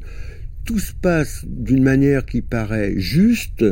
tout 0.64 0.78
se 0.78 0.92
passe 0.92 1.44
d'une 1.46 1.82
manière 1.82 2.26
qui 2.26 2.42
paraît 2.42 2.94
juste, 2.96 3.64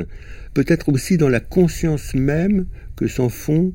peut-être 0.55 0.89
aussi 0.89 1.17
dans 1.17 1.29
la 1.29 1.41
conscience 1.41 2.15
même 2.15 2.67
que 2.97 3.07
s'en 3.07 3.29
font 3.29 3.73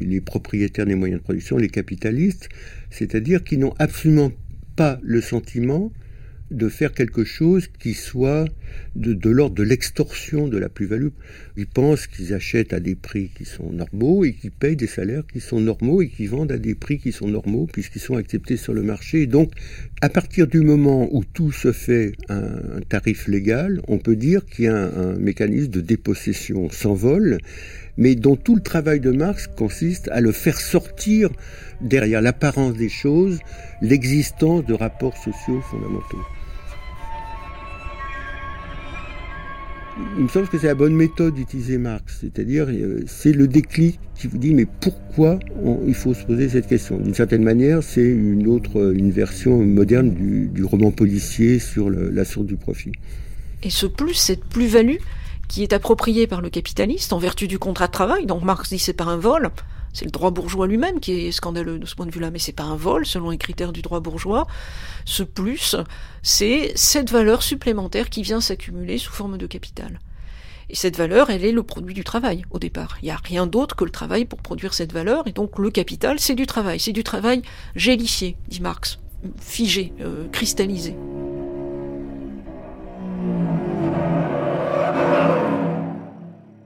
les 0.00 0.20
propriétaires 0.20 0.86
des 0.86 0.94
moyens 0.94 1.20
de 1.20 1.24
production, 1.24 1.56
les 1.56 1.68
capitalistes, 1.68 2.48
c'est-à-dire 2.90 3.44
qu'ils 3.44 3.60
n'ont 3.60 3.74
absolument 3.78 4.32
pas 4.76 4.98
le 5.02 5.20
sentiment 5.20 5.92
de 6.50 6.68
faire 6.68 6.92
quelque 6.92 7.24
chose 7.24 7.68
qui 7.78 7.94
soit 7.94 8.46
de, 8.96 9.30
l'ordre 9.30 9.56
de 9.56 9.62
l'extorsion 9.62 10.48
de 10.48 10.58
la 10.58 10.68
plus-value. 10.68 11.08
Ils 11.56 11.66
pensent 11.66 12.06
qu'ils 12.06 12.34
achètent 12.34 12.72
à 12.72 12.80
des 12.80 12.94
prix 12.94 13.30
qui 13.36 13.44
sont 13.44 13.70
normaux 13.70 14.24
et 14.24 14.34
qu'ils 14.34 14.50
payent 14.50 14.76
des 14.76 14.86
salaires 14.86 15.24
qui 15.32 15.40
sont 15.40 15.60
normaux 15.60 16.02
et 16.02 16.08
qu'ils 16.08 16.28
vendent 16.28 16.52
à 16.52 16.58
des 16.58 16.74
prix 16.74 16.98
qui 16.98 17.12
sont 17.12 17.28
normaux 17.28 17.66
puisqu'ils 17.72 18.00
sont 18.00 18.16
acceptés 18.16 18.56
sur 18.56 18.74
le 18.74 18.82
marché. 18.82 19.22
Et 19.22 19.26
donc, 19.26 19.52
à 20.00 20.08
partir 20.08 20.46
du 20.46 20.60
moment 20.60 21.08
où 21.12 21.24
tout 21.24 21.52
se 21.52 21.72
fait 21.72 22.12
un, 22.28 22.80
tarif 22.88 23.26
légal, 23.26 23.80
on 23.88 23.98
peut 23.98 24.16
dire 24.16 24.44
qu'il 24.44 24.66
y 24.66 24.68
a 24.68 24.76
un 24.76 25.14
mécanisme 25.14 25.70
de 25.70 25.80
dépossession 25.80 26.68
sans 26.70 26.94
vol, 26.94 27.38
mais 27.96 28.14
dont 28.14 28.36
tout 28.36 28.54
le 28.56 28.62
travail 28.62 29.00
de 29.00 29.10
Marx 29.10 29.46
consiste 29.46 30.08
à 30.08 30.20
le 30.20 30.32
faire 30.32 30.60
sortir 30.60 31.30
derrière 31.80 32.20
l'apparence 32.20 32.74
des 32.74 32.88
choses 32.88 33.38
l'existence 33.82 34.64
de 34.64 34.74
rapports 34.74 35.16
sociaux 35.16 35.60
fondamentaux. 35.70 36.22
Il 40.16 40.24
me 40.24 40.28
semble 40.28 40.48
que 40.48 40.58
c'est 40.58 40.66
la 40.66 40.74
bonne 40.74 40.94
méthode 40.94 41.34
d'utiliser 41.34 41.78
Marx, 41.78 42.18
c'est-à-dire 42.20 42.66
euh, 42.68 43.04
c'est 43.06 43.32
le 43.32 43.46
déclic 43.46 44.00
qui 44.16 44.26
vous 44.26 44.38
dit 44.38 44.52
mais 44.52 44.66
pourquoi 44.80 45.38
il 45.86 45.94
faut 45.94 46.14
se 46.14 46.24
poser 46.24 46.48
cette 46.48 46.66
question? 46.66 46.98
D'une 46.98 47.14
certaine 47.14 47.44
manière, 47.44 47.80
c'est 47.82 48.04
une 48.04 48.48
autre, 48.48 48.92
une 48.92 49.12
version 49.12 49.64
moderne 49.64 50.10
du, 50.10 50.64
roman 50.64 50.90
policier 50.90 51.60
sur 51.60 51.90
la 51.90 52.24
source 52.24 52.46
du 52.46 52.56
profit. 52.56 52.90
Et 53.62 53.70
ce 53.70 53.86
plus, 53.86 54.14
cette 54.14 54.44
plus-value 54.44 54.98
qui 55.48 55.62
est 55.62 55.72
appropriée 55.72 56.26
par 56.26 56.40
le 56.40 56.50
capitaliste 56.50 57.12
en 57.12 57.18
vertu 57.18 57.48
du 57.48 57.58
contrat 57.58 57.86
de 57.86 57.92
travail, 57.92 58.26
donc 58.26 58.42
Marx 58.42 58.70
dit 58.70 58.78
c'est 58.78 58.92
pas 58.92 59.04
un 59.04 59.16
vol, 59.16 59.50
c'est 59.94 60.04
le 60.04 60.10
droit 60.10 60.30
bourgeois 60.30 60.66
lui-même 60.66 60.98
qui 61.00 61.12
est 61.12 61.32
scandaleux 61.32 61.78
de 61.78 61.86
ce 61.86 61.94
point 61.94 62.06
de 62.06 62.10
vue-là, 62.10 62.30
mais 62.30 62.40
c'est 62.40 62.52
pas 62.52 62.64
un 62.64 62.76
vol 62.76 63.06
selon 63.06 63.30
les 63.30 63.38
critères 63.38 63.72
du 63.72 63.80
droit 63.80 64.00
bourgeois. 64.00 64.46
Ce 65.04 65.22
plus, 65.22 65.76
c'est 66.22 66.72
cette 66.74 67.10
valeur 67.10 67.42
supplémentaire 67.42 68.10
qui 68.10 68.22
vient 68.22 68.40
s'accumuler 68.40 68.98
sous 68.98 69.12
forme 69.12 69.38
de 69.38 69.46
capital. 69.46 70.00
Et 70.68 70.74
cette 70.74 70.96
valeur, 70.96 71.30
elle 71.30 71.44
est 71.44 71.52
le 71.52 71.62
produit 71.62 71.94
du 71.94 72.04
travail 72.04 72.44
au 72.50 72.58
départ. 72.58 72.96
Il 73.02 73.04
n'y 73.04 73.10
a 73.12 73.20
rien 73.22 73.46
d'autre 73.46 73.76
que 73.76 73.84
le 73.84 73.90
travail 73.90 74.24
pour 74.24 74.40
produire 74.40 74.74
cette 74.74 74.92
valeur, 74.92 75.28
et 75.28 75.32
donc 75.32 75.58
le 75.58 75.70
capital, 75.70 76.18
c'est 76.18 76.34
du 76.34 76.46
travail. 76.46 76.80
C'est 76.80 76.92
du 76.92 77.04
travail 77.04 77.42
gélifié, 77.76 78.36
dit 78.48 78.60
Marx, 78.60 78.98
figé, 79.38 79.92
euh, 80.00 80.26
cristallisé. 80.32 80.96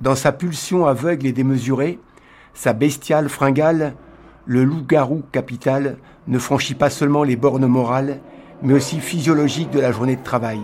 Dans 0.01 0.15
sa 0.15 0.31
pulsion 0.31 0.87
aveugle 0.87 1.27
et 1.27 1.33
démesurée, 1.33 1.99
sa 2.55 2.73
bestiale 2.73 3.29
fringale, 3.29 3.95
le 4.47 4.63
loup-garou 4.63 5.25
capital 5.33 5.97
ne 6.29 6.39
franchit 6.39 6.77
pas 6.77 6.89
seulement 6.89 7.25
les 7.25 7.35
bornes 7.35 7.67
morales, 7.67 8.21
mais 8.63 8.75
aussi 8.75 9.01
physiologiques 9.01 9.71
de 9.71 9.81
la 9.81 9.91
journée 9.91 10.15
de 10.15 10.23
travail. 10.23 10.61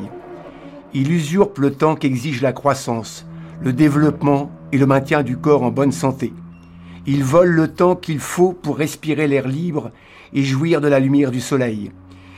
Il 0.93 1.11
usurpe 1.11 1.59
le 1.59 1.73
temps 1.73 1.97
qu'exige 1.97 2.43
la 2.43 2.53
croissance, 2.53 3.27
le 3.61 3.73
développement 3.73 4.53
et 4.71 4.79
le 4.79 4.87
maintien 4.87 5.25
du 5.25 5.37
corps 5.37 5.65
en 5.65 5.73
bonne 5.73 5.91
santé. 5.91 6.33
Il 7.05 7.25
vole 7.25 7.51
le 7.51 7.67
temps 7.67 7.97
qu'il 7.97 8.21
faut 8.21 8.53
pour 8.53 8.79
respirer 8.79 9.27
l'air 9.27 9.49
libre 9.49 9.91
et 10.33 10.45
jouir 10.45 10.81
de 10.81 10.89
la 10.89 11.01
lumière 11.01 11.33
du 11.33 11.41
soleil. 11.41 11.91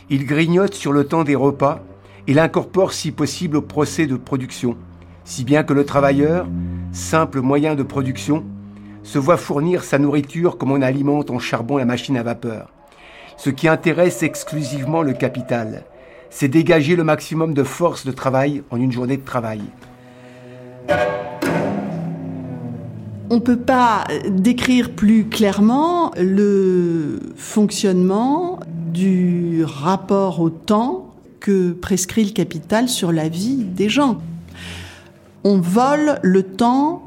Il 0.08 0.24
grignote 0.24 0.72
sur 0.72 0.92
le 0.92 1.04
temps 1.04 1.24
des 1.24 1.34
repas 1.34 1.82
et 2.26 2.32
l'incorpore 2.32 2.94
si 2.94 3.12
possible 3.12 3.58
au 3.58 3.62
procès 3.62 4.06
de 4.06 4.16
production, 4.16 4.78
si 5.26 5.42
bien 5.42 5.64
que 5.64 5.74
le 5.74 5.84
travailleur, 5.84 6.46
simple 6.92 7.40
moyen 7.40 7.74
de 7.74 7.82
production, 7.82 8.44
se 9.02 9.18
voit 9.18 9.36
fournir 9.36 9.82
sa 9.82 9.98
nourriture 9.98 10.56
comme 10.56 10.70
on 10.70 10.80
alimente 10.80 11.30
en 11.30 11.40
charbon 11.40 11.76
la 11.76 11.84
machine 11.84 12.16
à 12.16 12.22
vapeur. 12.22 12.72
Ce 13.36 13.50
qui 13.50 13.66
intéresse 13.68 14.22
exclusivement 14.22 15.02
le 15.02 15.12
capital, 15.12 15.82
c'est 16.30 16.48
dégager 16.48 16.94
le 16.94 17.02
maximum 17.02 17.54
de 17.54 17.64
force 17.64 18.06
de 18.06 18.12
travail 18.12 18.62
en 18.70 18.76
une 18.76 18.92
journée 18.92 19.16
de 19.16 19.24
travail. 19.24 19.62
On 23.28 23.34
ne 23.34 23.40
peut 23.40 23.58
pas 23.58 24.04
décrire 24.28 24.92
plus 24.92 25.24
clairement 25.24 26.12
le 26.16 27.18
fonctionnement 27.34 28.60
du 28.92 29.64
rapport 29.64 30.38
au 30.38 30.50
temps 30.50 31.10
que 31.40 31.72
prescrit 31.72 32.24
le 32.24 32.30
capital 32.30 32.88
sur 32.88 33.10
la 33.10 33.28
vie 33.28 33.64
des 33.64 33.88
gens. 33.88 34.20
On 35.48 35.58
vole 35.58 36.18
le 36.22 36.42
temps 36.42 37.06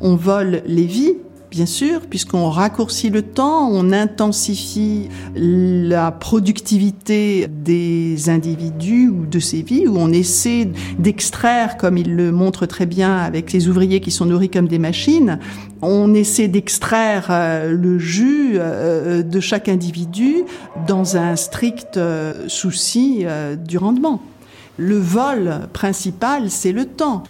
on 0.00 0.16
vole 0.16 0.62
les 0.66 0.84
vies, 0.84 1.14
bien 1.50 1.66
sûr, 1.66 2.02
puisqu'on 2.02 2.50
raccourcit 2.50 3.10
le 3.10 3.22
temps, 3.22 3.68
on 3.70 3.92
intensifie 3.92 5.08
la 5.34 6.12
productivité 6.12 7.48
des 7.48 8.28
individus 8.28 9.08
ou 9.08 9.26
de 9.26 9.38
ces 9.38 9.62
vies, 9.62 9.86
où 9.86 9.96
on 9.96 10.12
essaie 10.12 10.68
d'extraire, 10.98 11.76
comme 11.76 11.96
il 11.96 12.14
le 12.14 12.32
montre 12.32 12.66
très 12.66 12.86
bien 12.86 13.16
avec 13.16 13.52
les 13.52 13.68
ouvriers 13.68 14.00
qui 14.00 14.10
sont 14.10 14.26
nourris 14.26 14.50
comme 14.50 14.68
des 14.68 14.78
machines, 14.78 15.38
on 15.80 16.12
essaie 16.14 16.48
d'extraire 16.48 17.28
euh, 17.30 17.72
le 17.72 17.98
jus 17.98 18.52
euh, 18.54 19.22
de 19.22 19.40
chaque 19.40 19.68
individu 19.68 20.44
dans 20.86 21.16
un 21.16 21.36
strict 21.36 21.96
euh, 21.96 22.48
souci 22.48 23.24
du 23.66 23.78
rendement. 23.78 24.22
Le 24.76 24.96
vol 24.96 25.60
principal, 25.72 26.50
c'est 26.50 26.72
le 26.72 26.84
temps. 26.84 27.24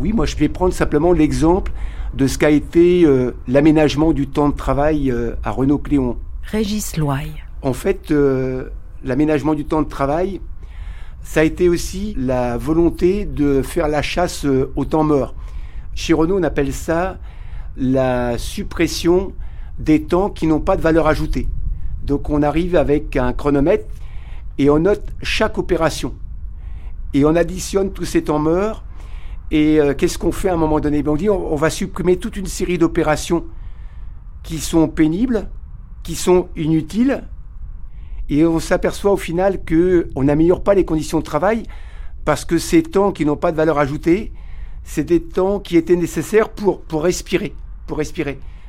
Oui, 0.00 0.12
moi 0.12 0.26
je 0.26 0.36
vais 0.36 0.48
prendre 0.48 0.72
simplement 0.72 1.12
l'exemple 1.12 1.72
de 2.14 2.26
ce 2.26 2.38
qu'a 2.38 2.50
été 2.50 3.04
euh, 3.04 3.32
l'aménagement 3.48 4.12
du 4.12 4.28
temps 4.28 4.48
de 4.48 4.54
travail 4.54 5.10
euh, 5.10 5.34
à 5.42 5.50
Renault-Cléon. 5.50 6.16
Régis 6.44 6.96
Loy. 6.96 7.24
En 7.62 7.72
fait, 7.72 8.10
euh, 8.10 8.68
l'aménagement 9.04 9.54
du 9.54 9.64
temps 9.64 9.82
de 9.82 9.88
travail, 9.88 10.40
ça 11.22 11.40
a 11.40 11.44
été 11.44 11.68
aussi 11.68 12.14
la 12.16 12.56
volonté 12.56 13.24
de 13.24 13.60
faire 13.62 13.88
la 13.88 14.02
chasse 14.02 14.46
au 14.76 14.84
temps 14.84 15.02
mort. 15.02 15.34
Chez 15.94 16.14
Renault, 16.14 16.38
on 16.38 16.44
appelle 16.44 16.72
ça 16.72 17.18
la 17.76 18.38
suppression 18.38 19.32
des 19.78 20.02
temps 20.02 20.30
qui 20.30 20.46
n'ont 20.46 20.60
pas 20.60 20.76
de 20.76 20.80
valeur 20.80 21.08
ajoutée. 21.08 21.48
Donc 22.08 22.30
on 22.30 22.42
arrive 22.42 22.74
avec 22.74 23.16
un 23.16 23.34
chronomètre 23.34 23.86
et 24.56 24.70
on 24.70 24.78
note 24.78 25.04
chaque 25.22 25.58
opération. 25.58 26.14
Et 27.12 27.26
on 27.26 27.36
additionne 27.36 27.92
tous 27.92 28.06
ces 28.06 28.24
temps 28.24 28.38
morts 28.38 28.82
Et 29.50 29.78
euh, 29.78 29.94
qu'est-ce 29.94 30.18
qu'on 30.18 30.32
fait 30.32 30.48
à 30.48 30.54
un 30.54 30.56
moment 30.56 30.80
donné? 30.80 31.02
Ben, 31.02 31.12
On 31.12 31.16
dit 31.16 31.28
on, 31.28 31.54
va 31.54 31.70
supprimer 31.70 32.16
toute 32.16 32.36
une 32.36 32.46
série 32.46 32.78
d'opérations 32.78 33.44
qui 34.42 34.58
sont 34.58 34.88
pénibles, 34.88 35.48
qui 36.02 36.14
sont 36.14 36.48
inutiles, 36.56 37.24
et 38.30 38.44
on 38.46 38.58
s'aperçoit 38.58 39.12
au 39.12 39.16
final 39.16 39.60
qu'on 39.64 40.22
n'améliore 40.22 40.62
pas 40.62 40.74
les 40.74 40.84
conditions 40.84 41.18
de 41.18 41.24
travail 41.24 41.62
parce 42.24 42.44
que 42.44 42.58
ces 42.58 42.82
temps 42.82 43.12
qui 43.12 43.24
n'ont 43.24 43.36
pas 43.36 43.52
de 43.52 43.56
valeur 43.56 43.78
ajoutée, 43.78 44.32
c'est 44.82 45.04
des 45.04 45.22
temps 45.22 45.60
qui 45.60 45.76
étaient 45.76 45.96
nécessaires 45.96 46.50
pour, 46.50 46.82
respirer. 47.02 47.54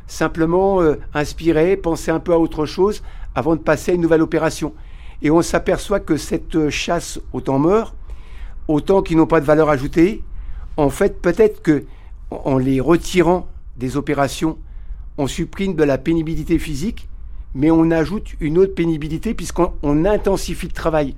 Simplement 0.09 0.81
euh, 0.81 0.95
inspirer, 1.13 1.77
penser 1.77 2.09
un 2.09 2.19
peu 2.19 2.33
à 2.33 2.39
autre 2.39 2.65
chose 2.65 3.03
avant 3.35 3.55
de 3.55 3.61
passer 3.61 3.91
à 3.91 3.93
une 3.93 4.01
nouvelle 4.01 4.23
opération. 4.23 4.73
Et 5.21 5.29
on 5.29 5.43
s'aperçoit 5.43 5.99
que 5.99 6.17
cette 6.17 6.69
chasse 6.69 7.19
au 7.31 7.41
temps 7.41 7.59
mort, 7.59 7.93
aux 8.67 8.81
temps 8.81 9.03
qui 9.03 9.15
n'ont 9.15 9.27
pas 9.27 9.39
de 9.39 9.45
valeur 9.45 9.69
ajoutée, 9.69 10.23
en 10.77 10.89
fait, 10.89 11.21
peut-être 11.21 11.61
que 11.61 11.85
en 12.31 12.57
les 12.57 12.79
retirant 12.79 13.47
des 13.77 13.97
opérations, 13.97 14.57
on 15.19 15.27
supprime 15.27 15.75
de 15.75 15.83
la 15.83 15.99
pénibilité 15.99 16.57
physique, 16.57 17.07
mais 17.53 17.69
on 17.69 17.91
ajoute 17.91 18.33
une 18.39 18.57
autre 18.57 18.73
pénibilité 18.73 19.35
puisqu'on 19.35 20.05
intensifie 20.05 20.67
le 20.67 20.73
travail. 20.73 21.15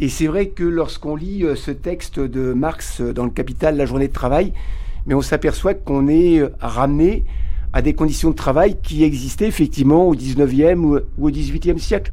Et 0.00 0.08
c'est 0.08 0.26
vrai 0.26 0.48
que 0.48 0.64
lorsqu'on 0.64 1.14
lit 1.14 1.44
euh, 1.44 1.54
ce 1.54 1.70
texte 1.70 2.18
de 2.18 2.52
Marx 2.54 3.00
euh, 3.00 3.12
dans 3.12 3.24
le 3.24 3.30
Capital, 3.30 3.76
la 3.76 3.86
journée 3.86 4.08
de 4.08 4.12
travail, 4.12 4.52
mais 5.06 5.14
on 5.14 5.22
s'aperçoit 5.22 5.74
qu'on 5.74 6.08
est 6.08 6.40
euh, 6.40 6.48
ramené 6.60 7.24
à 7.72 7.82
des 7.82 7.94
conditions 7.94 8.30
de 8.30 8.36
travail 8.36 8.76
qui 8.82 9.04
existaient 9.04 9.48
effectivement 9.48 10.06
au 10.06 10.14
19e 10.14 10.76
ou 10.76 10.98
au 11.18 11.30
18e 11.30 11.78
siècle. 11.78 12.12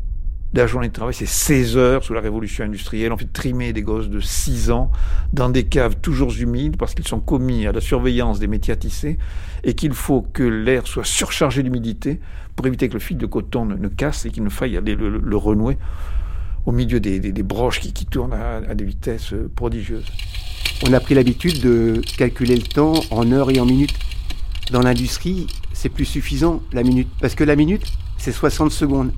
La 0.52 0.66
journée 0.66 0.88
de 0.88 0.94
travail, 0.94 1.14
c'est 1.14 1.28
16 1.28 1.78
heures 1.78 2.04
sous 2.04 2.16
la 2.16 2.22
révolution 2.22 2.64
industrielle. 2.64 3.14
On 3.14 3.18
fait 3.18 3.32
trimer 3.32 3.72
des 3.72 3.84
gosses 3.84 4.10
de 4.10 4.20
6 4.20 4.72
ans 4.72 4.90
dans 5.32 5.48
des 5.48 5.66
caves 5.66 5.98
toujours 6.02 6.34
humides 6.36 6.76
parce 6.76 6.96
qu'ils 6.96 7.08
sont 7.08 7.20
commis 7.20 7.68
à 7.68 7.72
la 7.72 7.82
surveillance 7.82 8.40
des 8.40 8.48
métiers 8.48 8.74
à 8.74 8.76
tisser 8.76 9.20
et 9.64 9.76
qu'il 9.76 9.94
faut 9.94 10.22
que 10.22 10.42
l'air 10.42 10.88
soit 10.88 11.06
surchargé 11.06 11.62
d'humidité 11.62 12.20
pour 12.56 12.66
éviter 12.66 12.88
que 12.90 12.94
le 12.94 13.00
fil 13.00 13.18
de 13.18 13.28
coton 13.28 13.66
ne, 13.66 13.88
casse 13.90 14.26
et 14.26 14.32
qu'il 14.32 14.44
ne 14.44 14.50
faille 14.50 14.76
aller 14.76 14.96
le, 14.96 15.38
renouer 15.38 15.78
au 16.66 16.72
milieu 16.72 17.00
des, 17.00 17.20
broches 17.44 17.80
qui, 17.80 18.06
tournent 18.08 18.34
à, 18.34 18.74
des 18.74 18.86
vitesses 18.86 19.36
prodigieuses. 19.56 20.12
On 20.84 20.94
a 20.94 21.00
pris 21.00 21.14
l'habitude 21.14 21.62
de 21.62 22.02
calculer 22.18 22.56
le 22.56 22.64
temps 22.64 22.94
en 23.12 23.32
heures 23.32 23.52
et 23.52 23.60
en 23.60 23.66
minutes. 23.66 23.94
Dans 24.72 24.82
l'industrie, 24.82 25.48
c'est 25.74 25.90
plus 25.90 26.06
suffisant 26.06 26.62
la 26.74 26.84
minute 26.84 27.08
parce 27.22 27.34
que 27.34 27.44
la 27.44 27.56
minute, 27.56 27.84
c'est 28.18 28.32
60 28.32 28.72
secondes. 28.72 29.12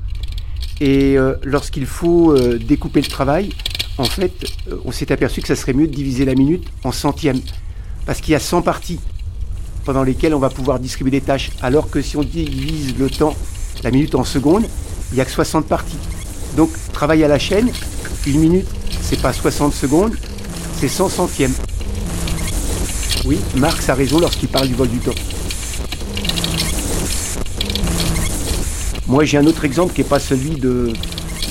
Et 0.80 1.18
euh, 1.18 1.36
lorsqu'il 1.44 1.86
faut 1.86 2.32
euh, 2.32 2.58
découper 2.58 3.02
le 3.02 3.08
travail, 3.08 3.50
en 3.98 4.06
fait, 4.06 4.32
euh, 4.70 4.78
on 4.86 4.92
s'est 4.92 5.12
aperçu 5.12 5.42
que 5.42 5.48
ça 5.48 5.58
serait 5.58 5.74
mieux 5.74 5.88
de 5.88 5.94
diviser 5.94 6.24
la 6.24 6.36
minute 6.36 6.66
en 6.86 6.94
centièmes. 6.94 7.42
Parce 8.06 8.22
qu'il 8.22 8.32
y 8.32 8.36
a 8.36 8.40
100 8.40 8.62
parties 8.62 9.00
pendant 9.84 10.04
lesquelles 10.04 10.34
on 10.34 10.40
va 10.40 10.50
pouvoir 10.50 10.80
distribuer 10.80 11.12
des 11.12 11.22
tâches. 11.22 11.52
Alors 11.62 11.90
que 11.90 12.02
si 12.02 12.16
on 12.16 12.24
divise 12.24 12.98
le 12.98 13.10
temps, 13.10 13.36
la 13.84 13.92
minute 13.92 14.16
en 14.16 14.24
secondes, 14.24 14.66
il 15.12 15.16
n'y 15.16 15.22
a 15.22 15.26
que 15.26 15.32
60 15.32 15.68
parties. 15.68 15.98
Donc, 16.56 16.70
travail 16.94 17.24
à 17.26 17.28
la 17.28 17.40
chaîne, 17.40 17.70
une 18.26 18.40
minute, 18.40 18.68
c'est 19.02 19.22
pas 19.22 19.34
60 19.34 19.74
secondes, 19.74 20.16
c'est 20.78 20.88
100 20.88 21.10
centièmes. 21.10 21.54
Oui, 23.26 23.38
Marx 23.56 23.90
a 23.90 23.96
raison 23.96 24.20
lorsqu'il 24.20 24.50
parle 24.50 24.68
du 24.68 24.74
vol 24.74 24.88
du 24.88 25.00
temps. 25.00 25.12
Moi, 29.12 29.26
j'ai 29.26 29.38
un 29.38 29.46
autre 29.46 29.66
exemple 29.66 29.94
qui 29.94 30.00
n'est 30.00 30.08
pas 30.08 30.22
celui 30.22 30.52
de 30.52 30.94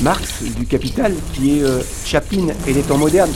Marx, 0.00 0.42
du 0.56 0.64
Capital, 0.64 1.14
qui 1.34 1.58
est 1.58 1.62
euh, 1.62 1.82
Chaplin 2.06 2.46
et 2.66 2.72
les 2.72 2.80
temps 2.80 2.96
modernes. 2.96 3.34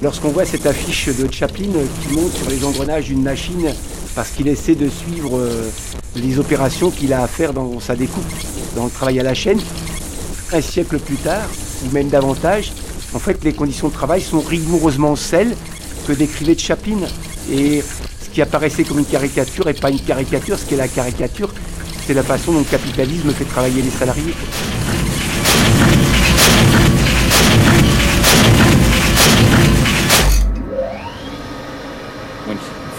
Lorsqu'on 0.00 0.28
voit 0.28 0.44
cette 0.44 0.64
affiche 0.64 1.08
de 1.08 1.26
Chaplin 1.32 1.64
qui 2.00 2.14
monte 2.14 2.32
sur 2.34 2.48
les 2.50 2.64
engrenages 2.64 3.06
d'une 3.06 3.24
machine 3.24 3.68
parce 4.14 4.30
qu'il 4.30 4.46
essaie 4.46 4.76
de 4.76 4.88
suivre 4.88 5.36
euh, 5.36 5.68
les 6.14 6.38
opérations 6.38 6.92
qu'il 6.92 7.12
a 7.12 7.24
à 7.24 7.26
faire 7.26 7.52
dans 7.52 7.80
sa 7.80 7.96
découpe, 7.96 8.22
dans 8.76 8.84
le 8.84 8.92
travail 8.92 9.18
à 9.18 9.24
la 9.24 9.34
chaîne, 9.34 9.58
un 10.52 10.60
siècle 10.60 11.00
plus 11.00 11.16
tard, 11.16 11.48
ou 11.84 11.92
même 11.92 12.10
davantage, 12.10 12.70
en 13.12 13.18
fait, 13.18 13.42
les 13.42 13.54
conditions 13.54 13.88
de 13.88 13.92
travail 13.92 14.22
sont 14.22 14.38
rigoureusement 14.38 15.16
celles 15.16 15.56
que 16.06 16.12
décrivait 16.12 16.56
Chaplin. 16.56 17.00
Et 17.50 17.82
ce 18.22 18.30
qui 18.32 18.40
apparaissait 18.40 18.84
comme 18.84 19.00
une 19.00 19.04
caricature 19.04 19.66
n'est 19.66 19.74
pas 19.74 19.90
une 19.90 19.98
caricature, 19.98 20.56
ce 20.56 20.64
qui 20.64 20.74
est 20.74 20.76
la 20.76 20.86
caricature, 20.86 21.52
c'est 22.08 22.14
la 22.14 22.22
façon 22.22 22.52
dont 22.52 22.60
le 22.60 22.64
capitalisme 22.64 23.30
fait 23.34 23.44
travailler 23.44 23.82
les 23.82 23.90
salariés. 23.90 24.34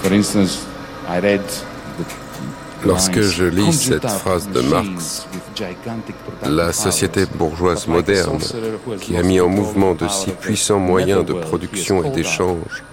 For 0.03 0.14
instance, 0.14 0.60
I 1.07 1.19
read 1.19 1.41
Lorsque 2.85 3.22
je 3.22 3.45
lis 3.45 3.73
cette 3.73 4.07
phrase 4.07 4.49
de 4.49 4.61
Marx, 4.61 5.27
la 6.43 6.72
société 6.72 7.26
bourgeoise 7.26 7.88
moderne, 7.88 8.39
qui 9.01 9.18
a 9.18 9.23
mis 9.23 9.39
en 9.39 9.49
mouvement 9.49 9.93
de 9.93 10.07
si 10.07 10.31
puissants 10.31 10.80
moyens 10.80 11.26
de 11.26 11.34
production 11.34 12.03
et 12.03 12.10
d'échange, 12.10 12.84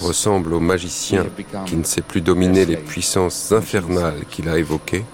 ressemble 0.00 0.54
au 0.54 0.60
magicien 0.60 1.26
qui 1.66 1.76
ne 1.76 1.84
sait 1.84 2.02
plus 2.02 2.20
dominer 2.20 2.64
les 2.64 2.76
puissances 2.76 3.52
infernales 3.52 4.24
qu'il 4.30 4.48
a 4.48 4.58
évoquées, 4.58 5.04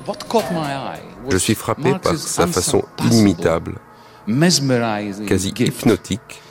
je 1.31 1.36
suis 1.36 1.55
frappé 1.55 1.94
par 2.02 2.16
sa 2.16 2.47
façon 2.47 2.82
inimitable, 3.10 3.76
quasi 5.26 5.55
hypnotique, 5.59 6.43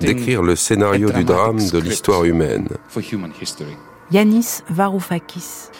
d'écrire 0.00 0.42
le 0.42 0.56
scénario 0.56 1.10
du 1.10 1.24
drame 1.24 1.68
de 1.70 1.78
l'histoire 1.78 2.24
humaine. 2.24 2.68
Yanis 4.10 4.62
Varoufakis. 4.68 5.70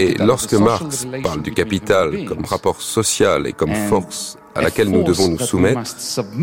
Et 0.00 0.14
lorsque 0.18 0.54
Marx 0.54 1.06
parle 1.22 1.42
du 1.42 1.52
capital 1.52 2.24
comme 2.24 2.44
rapport 2.44 2.80
social 2.80 3.46
et 3.46 3.52
comme 3.52 3.74
force 3.74 4.36
à 4.56 4.60
laquelle 4.60 4.88
nous 4.88 5.04
devons 5.04 5.28
nous 5.28 5.38
soumettre, 5.38 5.94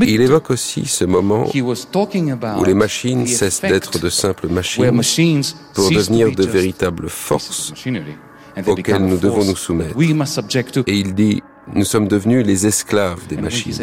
il 0.01 0.21
évoque 0.21 0.51
aussi 0.51 0.85
ce 0.85 1.03
moment 1.03 1.45
où 1.53 2.63
les 2.63 2.73
machines 2.73 3.27
cessent 3.27 3.61
d'être 3.61 3.99
de 3.99 4.09
simples 4.09 4.47
machines 4.47 5.43
pour 5.73 5.91
devenir 5.91 6.31
de 6.31 6.45
véritables 6.45 7.09
forces 7.09 7.73
auxquelles 8.65 9.05
nous 9.05 9.17
devons 9.17 9.43
nous 9.43 9.57
soumettre. 9.57 9.95
Et 10.87 10.95
il 10.97 11.13
dit, 11.13 11.43
nous 11.75 11.85
sommes 11.85 12.07
devenus 12.07 12.45
les 12.45 12.65
esclaves 12.65 13.27
des 13.27 13.37
machines, 13.37 13.73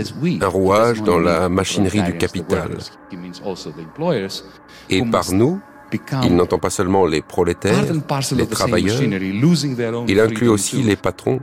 un 0.40 0.48
rouage 0.48 1.02
dans 1.02 1.18
la 1.18 1.48
machinerie 1.50 2.02
du 2.02 2.16
capital. 2.16 2.78
Et 4.88 5.02
par 5.04 5.32
nous, 5.32 5.60
il 6.24 6.34
n'entend 6.36 6.58
pas 6.58 6.70
seulement 6.70 7.06
les 7.06 7.22
prolétaires, 7.22 7.84
les 8.32 8.46
travailleurs, 8.46 9.00
il 10.08 10.20
inclut 10.20 10.48
aussi 10.48 10.82
les 10.82 10.96
patrons 10.96 11.40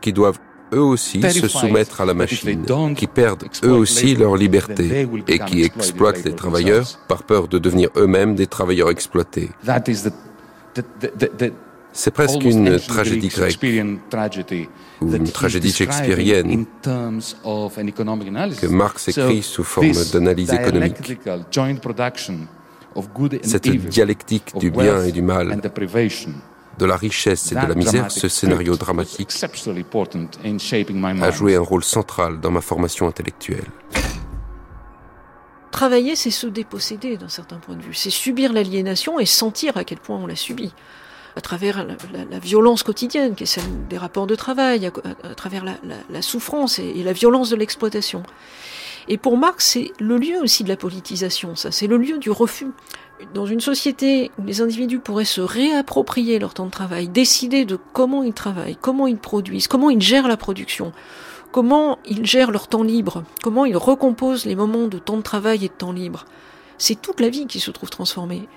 qui 0.00 0.12
doivent 0.12 0.38
eux 0.72 0.80
aussi 0.80 1.20
se 1.22 1.48
soumettre 1.48 2.00
à 2.00 2.04
la 2.04 2.14
machine, 2.14 2.64
qui 2.96 3.06
perdent 3.06 3.44
eux 3.64 3.72
aussi 3.72 4.14
leur 4.14 4.36
liberté 4.36 5.06
et 5.28 5.38
qui 5.38 5.62
exploitent 5.62 6.24
les 6.24 6.34
travailleurs 6.34 6.98
par 7.08 7.22
peur 7.24 7.48
de 7.48 7.58
devenir 7.58 7.90
eux-mêmes 7.96 8.34
des 8.34 8.46
travailleurs 8.46 8.90
exploités. 8.90 9.50
C'est 11.94 12.10
presque 12.10 12.42
une 12.42 12.78
tragédie 12.80 13.28
grecque. 13.28 13.58
Ou 15.02 15.14
une 15.14 15.28
tragédie 15.28 15.72
shakespearienne 15.72 16.64
que 16.82 18.66
Marx 18.66 19.08
écrit 19.08 19.42
sous 19.42 19.64
forme 19.64 19.92
d'analyse 20.12 20.52
économique 20.52 21.18
cette 23.42 23.68
dialectique 23.68 24.56
du 24.58 24.70
bien 24.70 25.02
et 25.04 25.12
du 25.12 25.22
mal, 25.22 25.60
de 26.78 26.86
la 26.86 26.96
richesse 26.96 27.52
et 27.52 27.54
de 27.54 27.66
la 27.66 27.74
misère, 27.74 28.10
ce 28.10 28.28
scénario 28.28 28.76
dramatique 28.76 29.32
a 31.20 31.30
joué 31.30 31.56
un 31.56 31.60
rôle 31.60 31.84
central 31.84 32.40
dans 32.40 32.50
ma 32.50 32.60
formation 32.60 33.06
intellectuelle. 33.06 33.66
Travailler, 35.70 36.16
c'est 36.16 36.30
se 36.30 36.46
déposséder 36.46 37.16
d'un 37.16 37.28
certain 37.28 37.56
point 37.56 37.76
de 37.76 37.82
vue, 37.82 37.94
c'est 37.94 38.10
subir 38.10 38.52
l'aliénation 38.52 39.18
et 39.18 39.26
sentir 39.26 39.76
à 39.76 39.84
quel 39.84 39.98
point 39.98 40.18
on 40.18 40.26
l'a 40.26 40.36
subi 40.36 40.72
à 41.34 41.40
travers 41.40 41.86
la, 41.86 42.38
violence 42.38 42.82
quotidienne, 42.82 43.34
qui 43.34 43.44
est 43.44 43.46
celle 43.46 43.86
des 43.88 43.96
rapports 43.96 44.26
de 44.26 44.34
travail, 44.34 44.86
à, 44.86 45.34
travers 45.34 45.64
la, 45.64 46.22
souffrance 46.22 46.78
et 46.78 47.02
la 47.02 47.12
violence 47.12 47.50
de 47.50 47.56
l'exploitation. 47.56 48.22
Et 49.08 49.18
pour 49.18 49.36
Marx, 49.36 49.66
c'est 49.66 49.92
le 49.98 50.16
lieu 50.16 50.40
aussi 50.40 50.64
de 50.64 50.68
la 50.68 50.76
politisation, 50.76 51.56
ça, 51.56 51.70
c'est 51.70 51.86
le 51.86 51.96
lieu 51.96 52.18
du 52.18 52.30
refus. 52.30 52.70
Dans 53.34 53.46
une 53.46 53.60
société 53.60 54.30
où 54.38 54.44
les 54.44 54.60
individus 54.60 54.98
pourraient 54.98 55.24
se 55.24 55.40
réapproprier 55.40 56.38
leur 56.38 56.54
temps 56.54 56.66
de 56.66 56.70
travail, 56.70 57.08
décider 57.08 57.64
de 57.64 57.78
comment 57.92 58.24
ils 58.24 58.32
travaillent, 58.32 58.76
comment 58.80 59.06
ils 59.06 59.16
produisent, 59.16 59.68
comment 59.68 59.90
ils 59.90 60.00
gèrent 60.00 60.26
la 60.26 60.36
production, 60.36 60.92
comment 61.52 61.98
ils 62.04 62.26
gèrent 62.26 62.50
leur 62.50 62.66
temps 62.66 62.82
libre, 62.82 63.22
comment 63.42 63.64
ils 63.64 63.76
recomposent 63.76 64.44
les 64.44 64.56
moments 64.56 64.88
de 64.88 64.98
temps 64.98 65.16
de 65.16 65.22
travail 65.22 65.64
et 65.64 65.68
de 65.68 65.74
temps 65.74 65.92
libre, 65.92 66.24
c'est 66.78 67.00
toute 67.00 67.20
la 67.20 67.28
vie 67.28 67.46
qui 67.46 67.60
se 67.60 67.70
trouve 67.70 67.90
transformée. 67.90 68.48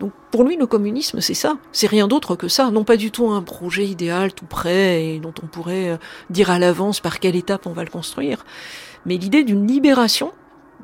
Donc 0.00 0.12
pour 0.30 0.44
lui, 0.44 0.56
le 0.56 0.66
communisme, 0.66 1.20
c'est 1.20 1.34
ça. 1.34 1.56
C'est 1.72 1.86
rien 1.86 2.06
d'autre 2.06 2.36
que 2.36 2.48
ça. 2.48 2.70
Non 2.70 2.84
pas 2.84 2.96
du 2.96 3.10
tout 3.10 3.28
un 3.30 3.42
projet 3.42 3.86
idéal 3.86 4.32
tout 4.32 4.44
prêt 4.44 5.04
et 5.04 5.18
dont 5.18 5.32
on 5.42 5.46
pourrait 5.46 5.90
euh, 5.90 5.96
dire 6.30 6.50
à 6.50 6.58
l'avance 6.58 7.00
par 7.00 7.18
quelle 7.18 7.36
étape 7.36 7.66
on 7.66 7.72
va 7.72 7.84
le 7.84 7.90
construire 7.90 8.44
mais 9.06 9.16
l'idée 9.16 9.44
d'une 9.44 9.66
libération 9.66 10.32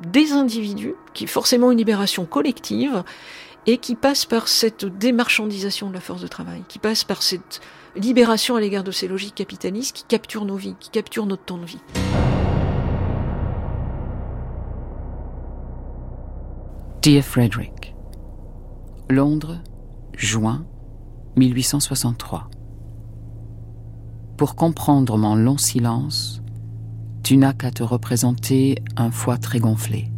des 0.06 0.32
individus, 0.32 0.94
qui 1.12 1.24
est 1.24 1.28
forcément 1.28 1.70
une 1.70 1.78
libération 1.78 2.24
collective, 2.24 3.02
et 3.66 3.78
qui 3.78 3.94
passe 3.94 4.24
par 4.24 4.48
cette 4.48 4.84
démarchandisation 4.84 5.88
de 5.88 5.94
la 5.94 6.00
force 6.00 6.22
de 6.22 6.26
travail, 6.26 6.62
qui 6.68 6.78
passe 6.78 7.04
par 7.04 7.22
cette 7.22 7.60
libération 7.94 8.56
à 8.56 8.60
l'égard 8.60 8.84
de 8.84 8.90
ces 8.90 9.06
logiques 9.06 9.34
capitalistes 9.34 9.94
qui 9.94 10.04
capturent 10.04 10.44
nos 10.44 10.56
vies, 10.56 10.74
qui 10.80 10.90
capturent 10.90 11.26
notre 11.26 11.44
temps 11.44 11.58
de 11.58 11.66
vie. 11.66 11.80
Dear 17.02 17.24
Frederick, 17.24 17.94
Londres, 19.10 19.58
juin 20.16 20.64
1863. 21.36 22.48
Pour 24.36 24.54
comprendre 24.54 25.18
mon 25.18 25.34
long 25.34 25.58
silence, 25.58 26.41
tu 27.22 27.36
n'as 27.36 27.52
qu'à 27.52 27.70
te 27.70 27.82
représenter 27.82 28.76
un 28.96 29.10
foie 29.10 29.38
très 29.38 29.60
gonflé. 29.60 30.08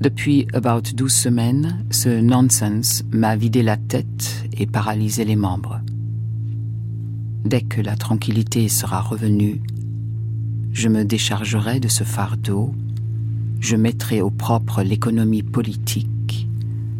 Depuis 0.00 0.46
about 0.52 0.82
douze 0.94 1.12
semaines, 1.12 1.84
ce 1.90 2.08
nonsense 2.08 3.04
m'a 3.12 3.36
vidé 3.36 3.62
la 3.62 3.76
tête 3.76 4.46
et 4.56 4.66
paralysé 4.66 5.24
les 5.24 5.36
membres. 5.36 5.80
Dès 7.44 7.62
que 7.62 7.80
la 7.80 7.96
tranquillité 7.96 8.68
sera 8.68 9.00
revenue, 9.00 9.60
je 10.72 10.88
me 10.88 11.04
déchargerai 11.04 11.80
de 11.80 11.88
ce 11.88 12.04
fardeau, 12.04 12.74
je 13.60 13.76
mettrai 13.76 14.20
au 14.20 14.30
propre 14.30 14.82
l'économie 14.82 15.42
politique 15.42 16.48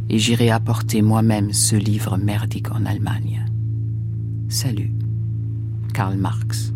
et 0.09 0.19
j'irai 0.19 0.51
apporter 0.51 1.01
moi-même 1.01 1.53
ce 1.53 1.75
livre 1.75 2.19
merdique 2.19 2.71
en 2.71 2.85
Allemagne. 2.87 3.47
Salut, 4.49 4.93
Karl 5.95 6.17
Marx. 6.17 6.73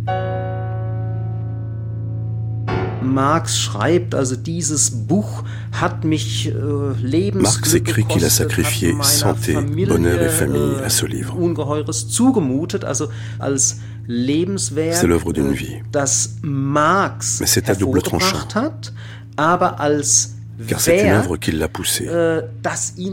Marx 3.06 3.58
schreibt, 3.58 4.14
also 4.14 4.36
dieses 4.36 4.90
Buch 4.90 5.42
hat 5.72 6.04
mich 6.04 6.48
äh, 6.48 7.30
Marx 7.32 7.74
écrit 7.74 8.04
qu'il 8.04 8.24
a 8.24 8.30
sacrifié 8.30 8.94
santé, 9.02 9.54
bonheur 9.54 10.20
et 10.22 10.28
famille 10.28 10.76
à 10.84 10.90
ce 10.90 11.06
livre. 11.06 11.36
Ungeheures 11.38 11.92
zugemutet, 11.92 12.84
also 12.84 13.08
als 13.38 13.78
Lebenswerk, 14.06 15.02
l'œuvre 15.02 15.32
d'une 15.32 15.52
vie. 15.52 15.82
das 15.90 16.36
Marx 16.42 17.40
Mais 17.40 17.46
c'est 17.46 17.68
à 17.68 17.74
double 17.74 18.02
tranchant. 18.02 18.54
hat, 18.54 18.92
aber 19.36 19.80
als 19.80 20.35
car 20.68 20.80
c'est 20.80 21.02
une 21.02 21.12
œuvre 21.12 21.36
qui 21.36 21.52
l'a 21.52 21.68
poussé, 21.68 22.06
äh, 22.06 22.40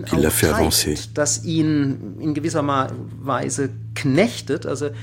qui 0.06 0.15
l'a 0.18 0.30
fait 0.30 0.48
avancer, 0.48 0.95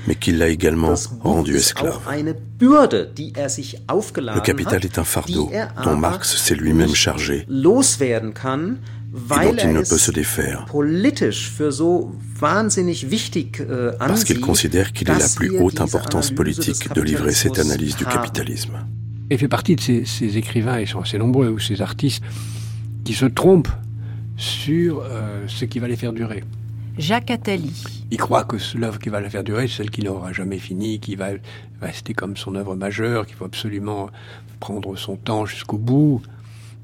mais 0.07 0.15
qui 0.15 0.31
l'a 0.31 0.47
également 0.49 0.95
rendu 1.21 1.55
esclave. 1.55 1.99
Er 2.09 2.33
Le 2.61 4.39
capital 4.41 4.85
est 4.85 4.97
un 4.97 5.03
fardeau 5.03 5.49
er 5.51 5.67
dont 5.83 5.95
Marx 5.95 6.35
s'est 6.37 6.55
lui-même 6.55 6.95
chargé 6.95 7.45
et 7.47 7.47
dont 7.53 7.81
il 9.63 9.73
ne 9.73 9.81
peut 9.81 9.97
se 9.97 10.11
défaire 10.11 10.65
äh, 13.59 13.91
parce 13.99 14.23
qu'il 14.23 14.39
considère 14.39 14.93
qu'il 14.93 15.09
est 15.09 15.19
la 15.19 15.27
plus 15.35 15.59
haute 15.59 15.81
importance 15.81 16.31
politique 16.31 16.93
de 16.93 17.01
livrer 17.01 17.33
cette 17.33 17.59
analyse 17.59 17.95
du 17.95 18.05
capitalisme. 18.05 18.79
Il 19.31 19.37
fait 19.37 19.47
partie 19.47 19.77
de 19.77 19.81
ces, 19.81 20.03
ces, 20.03 20.37
écrivains, 20.37 20.81
ils 20.81 20.87
sont 20.87 20.99
assez 20.99 21.17
nombreux, 21.17 21.47
ou 21.47 21.57
ces 21.57 21.81
artistes, 21.81 22.21
qui 23.05 23.13
se 23.13 23.25
trompent 23.25 23.71
sur 24.35 25.01
euh, 25.03 25.45
ce 25.47 25.63
qui 25.63 25.79
va 25.79 25.87
les 25.87 25.95
faire 25.95 26.11
durer. 26.11 26.43
Jacques 26.97 27.31
Attali. 27.31 27.81
Il 28.11 28.17
croit 28.17 28.43
que 28.43 28.57
l'œuvre 28.77 28.99
qui 28.99 29.07
va 29.07 29.21
la 29.21 29.29
faire 29.29 29.45
durer, 29.45 29.69
c'est 29.69 29.77
celle 29.77 29.89
qui 29.89 30.01
n'aura 30.01 30.33
jamais 30.33 30.59
fini, 30.59 30.99
qui 30.99 31.15
va 31.15 31.29
rester 31.81 32.13
comme 32.13 32.35
son 32.35 32.55
œuvre 32.55 32.75
majeure, 32.75 33.25
qu'il 33.25 33.37
faut 33.37 33.45
absolument 33.45 34.09
prendre 34.59 34.97
son 34.97 35.15
temps 35.15 35.45
jusqu'au 35.45 35.77
bout, 35.77 36.21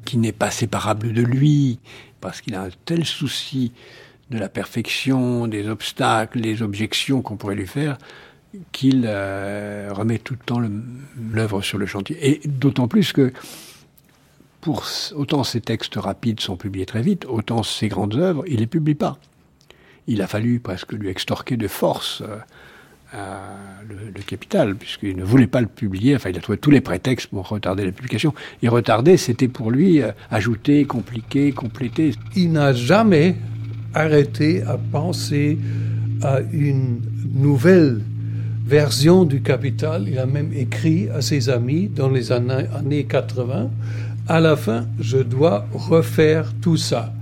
qui 0.06 0.18
n'est 0.18 0.32
pas 0.32 0.50
séparable 0.50 1.12
de 1.12 1.22
lui, 1.22 1.80
parce 2.22 2.40
qu'il 2.40 2.56
a 2.56 2.64
un 2.64 2.70
tel 2.86 3.04
souci 3.04 3.74
de 4.30 4.38
la 4.38 4.48
perfection, 4.48 5.48
des 5.48 5.68
obstacles, 5.68 6.40
des 6.40 6.62
objections 6.62 7.22
qu'on 7.22 7.36
pourrait 7.36 7.56
lui 7.56 7.68
faire, 7.68 7.98
qu'il 8.72 9.04
euh, 9.06 9.90
remet 9.92 10.20
tout 10.20 10.34
le 10.34 10.46
temps 10.46 10.62
l'œuvre 11.32 11.62
sur 11.62 11.78
le 11.78 11.86
chantier. 11.86 12.18
Et 12.22 12.48
d'autant 12.48 12.88
plus 12.88 13.14
que 13.14 13.34
pour 14.62 14.84
autant 15.16 15.44
ces 15.44 15.62
textes 15.62 15.96
rapides 15.96 16.40
sont 16.40 16.58
publiés 16.58 16.86
très 16.86 17.02
vite, 17.02 17.26
autant 17.26 17.64
ces 17.64 17.88
grandes 17.88 18.16
œuvres, 18.16 18.44
il 18.48 18.60
les 18.60 18.68
publie 18.68 18.96
pas. 18.96 19.18
Il 20.08 20.22
a 20.22 20.28
fallu 20.28 20.60
presque 20.60 20.94
lui 20.94 21.10
extorquer 21.10 21.58
de 21.58 21.68
force 21.68 22.24
euh, 23.14 23.38
le, 23.88 24.22
capital, 24.22 24.76
puisqu'il 24.76 25.16
ne 25.16 25.24
voulait 25.24 25.48
pas 25.48 25.62
le 25.62 25.68
publier. 25.68 26.16
Enfin, 26.16 26.30
il 26.30 26.38
a 26.38 26.42
trouvé 26.42 26.58
tous 26.58 26.72
les 26.72 26.82
prétextes 26.82 27.28
pour 27.28 27.48
retarder 27.48 27.86
la 27.86 27.94
publication. 27.94 28.34
Et 28.62 28.68
retarder, 28.68 29.16
c'était 29.16 29.48
pour 29.48 29.72
lui 29.72 30.02
euh, 30.02 30.12
ajouter, 30.30 30.84
compliquer, 30.84 31.54
compléter. 31.54 32.14
Il 32.36 32.52
n'a 32.52 32.74
jamais 32.74 33.38
arrêté 33.94 34.64
à 34.64 34.78
penser 34.78 35.58
à 36.22 36.42
une 36.52 37.00
nouvelle 37.34 38.02
version 38.68 39.24
du 39.24 39.42
Capital. 39.42 40.08
Il 40.10 40.20
a 40.20 40.26
même 40.26 40.52
écrit 40.54 41.08
à 41.10 41.22
ses 41.22 41.50
amis 41.50 41.88
dans 41.88 42.10
les 42.10 42.34
années, 42.34 43.06
80, 43.06 43.70
à 44.28 44.40
la 44.42 44.58
fin, 44.58 44.86
je 45.00 45.20
dois 45.20 45.66
refaire 45.74 46.52
tout 46.62 46.76
ça. 46.76 47.14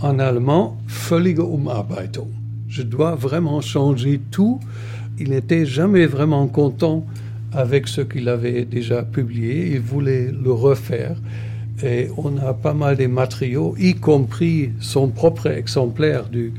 En 0.00 0.20
allemand, 0.20 0.76
völlige 0.86 1.38
Umarbeitung. 1.38 2.28
Je 2.68 2.82
dois 2.82 3.16
vraiment 3.16 3.60
changer 3.60 4.20
tout. 4.30 4.60
Il 5.18 5.30
n'était 5.30 5.66
jamais 5.66 6.06
vraiment 6.06 6.46
content 6.46 7.04
avec 7.52 7.88
ce 7.88 8.00
qu'il 8.00 8.28
avait 8.28 8.64
déjà 8.64 9.02
publié. 9.02 9.72
Il 9.72 9.80
voulait 9.80 10.30
le 10.30 10.52
refaire. 10.52 11.16
Et 11.82 12.08
on 12.16 12.36
a 12.38 12.54
pas 12.54 12.74
mal 12.74 12.96
de 12.96 13.06
matériaux, 13.06 13.74
y 13.76 13.94
compris 13.94 14.70
son 14.78 15.08
propre 15.08 15.48
exemplaire 15.48 16.28
du, 16.28 16.52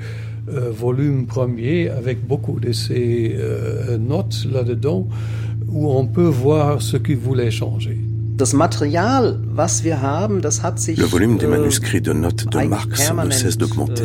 euh, 0.49 0.71
volume 0.71 1.25
premier 1.25 1.89
avec 1.89 2.27
beaucoup 2.27 2.59
de 2.59 2.71
ces 2.73 3.35
euh, 3.37 3.97
notes 3.97 4.45
là-dedans 4.51 5.07
où 5.69 5.89
on 5.89 6.05
peut 6.05 6.27
voir 6.27 6.81
ce 6.81 6.97
qu'il 6.97 7.17
voulait 7.17 7.49
changer. 7.51 7.97
Le 10.97 11.05
volume 11.05 11.37
des 11.37 11.45
äh, 11.45 11.49
manuscrits 11.49 12.01
de 12.01 12.13
notes 12.13 12.45
de 12.51 12.67
Marx 12.67 13.11
ne 13.13 13.29
cesse 13.29 13.57
d'augmenter. 13.57 14.03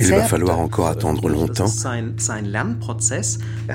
Il 0.00 0.10
va 0.10 0.22
falloir 0.22 0.58
encore 0.60 0.88
attendre 0.88 1.28
longtemps. 1.28 1.66
Er 3.68 3.74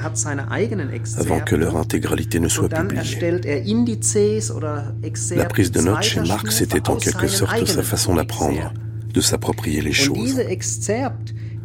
avant 1.17 1.39
que 1.39 1.55
leur 1.55 1.77
intégralité 1.77 2.39
ne 2.39 2.47
soit 2.47 2.69
publiée. 2.69 3.17
Er 3.45 3.63
La 5.35 5.45
prise 5.45 5.71
de 5.71 5.81
notes 5.81 6.03
chez 6.03 6.21
Marx 6.21 6.61
était 6.61 6.89
en 6.89 6.95
quelque 6.95 7.27
sorte 7.27 7.65
sa 7.65 7.83
façon 7.83 8.15
d'apprendre, 8.15 8.73
de 9.13 9.21
s'approprier 9.21 9.81
les 9.81 9.93
choses. 9.93 10.41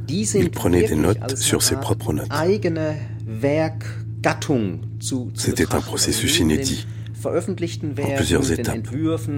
Il 0.08 0.50
prenait 0.50 0.88
des 0.88 0.96
notes 0.96 1.36
sur 1.36 1.62
ses 1.62 1.76
propres 1.76 2.12
notes. 2.12 2.28
C'était 5.34 5.74
un 5.74 5.80
processus 5.80 6.38
inédit 6.40 6.86
en 7.26 8.16
plusieurs 8.16 8.52
étapes, 8.52 8.88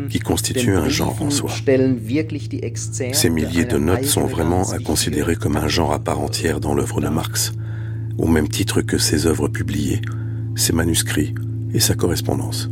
qui 0.09 0.19
constituent 0.19 0.77
un 0.77 0.89
genre 0.89 1.21
en 1.21 1.31
soi. 1.31 1.51
Ces 3.13 3.31
milliers 3.31 3.65
de 3.65 3.79
notes 3.79 4.05
sont 4.05 4.27
vraiment 4.27 4.71
à 4.71 4.79
considérer 4.79 5.37
comme 5.37 5.57
un 5.57 5.69
genre 5.69 5.93
à 5.93 5.99
part 5.99 6.21
entière 6.21 6.61
dans 6.61 6.75
l'œuvre 6.75 7.01
de 7.01 7.09
Marx, 7.09 7.53
au 8.19 8.27
même 8.27 8.49
titre 8.49 8.83
que 8.83 8.99
ses 8.99 9.27
œuvres 9.27 9.49
publiées, 9.49 10.01
ses 10.55 10.73
manuscrits 10.73 11.35
et 11.75 11.81
sa 11.81 11.95
correspondance. 11.95 12.69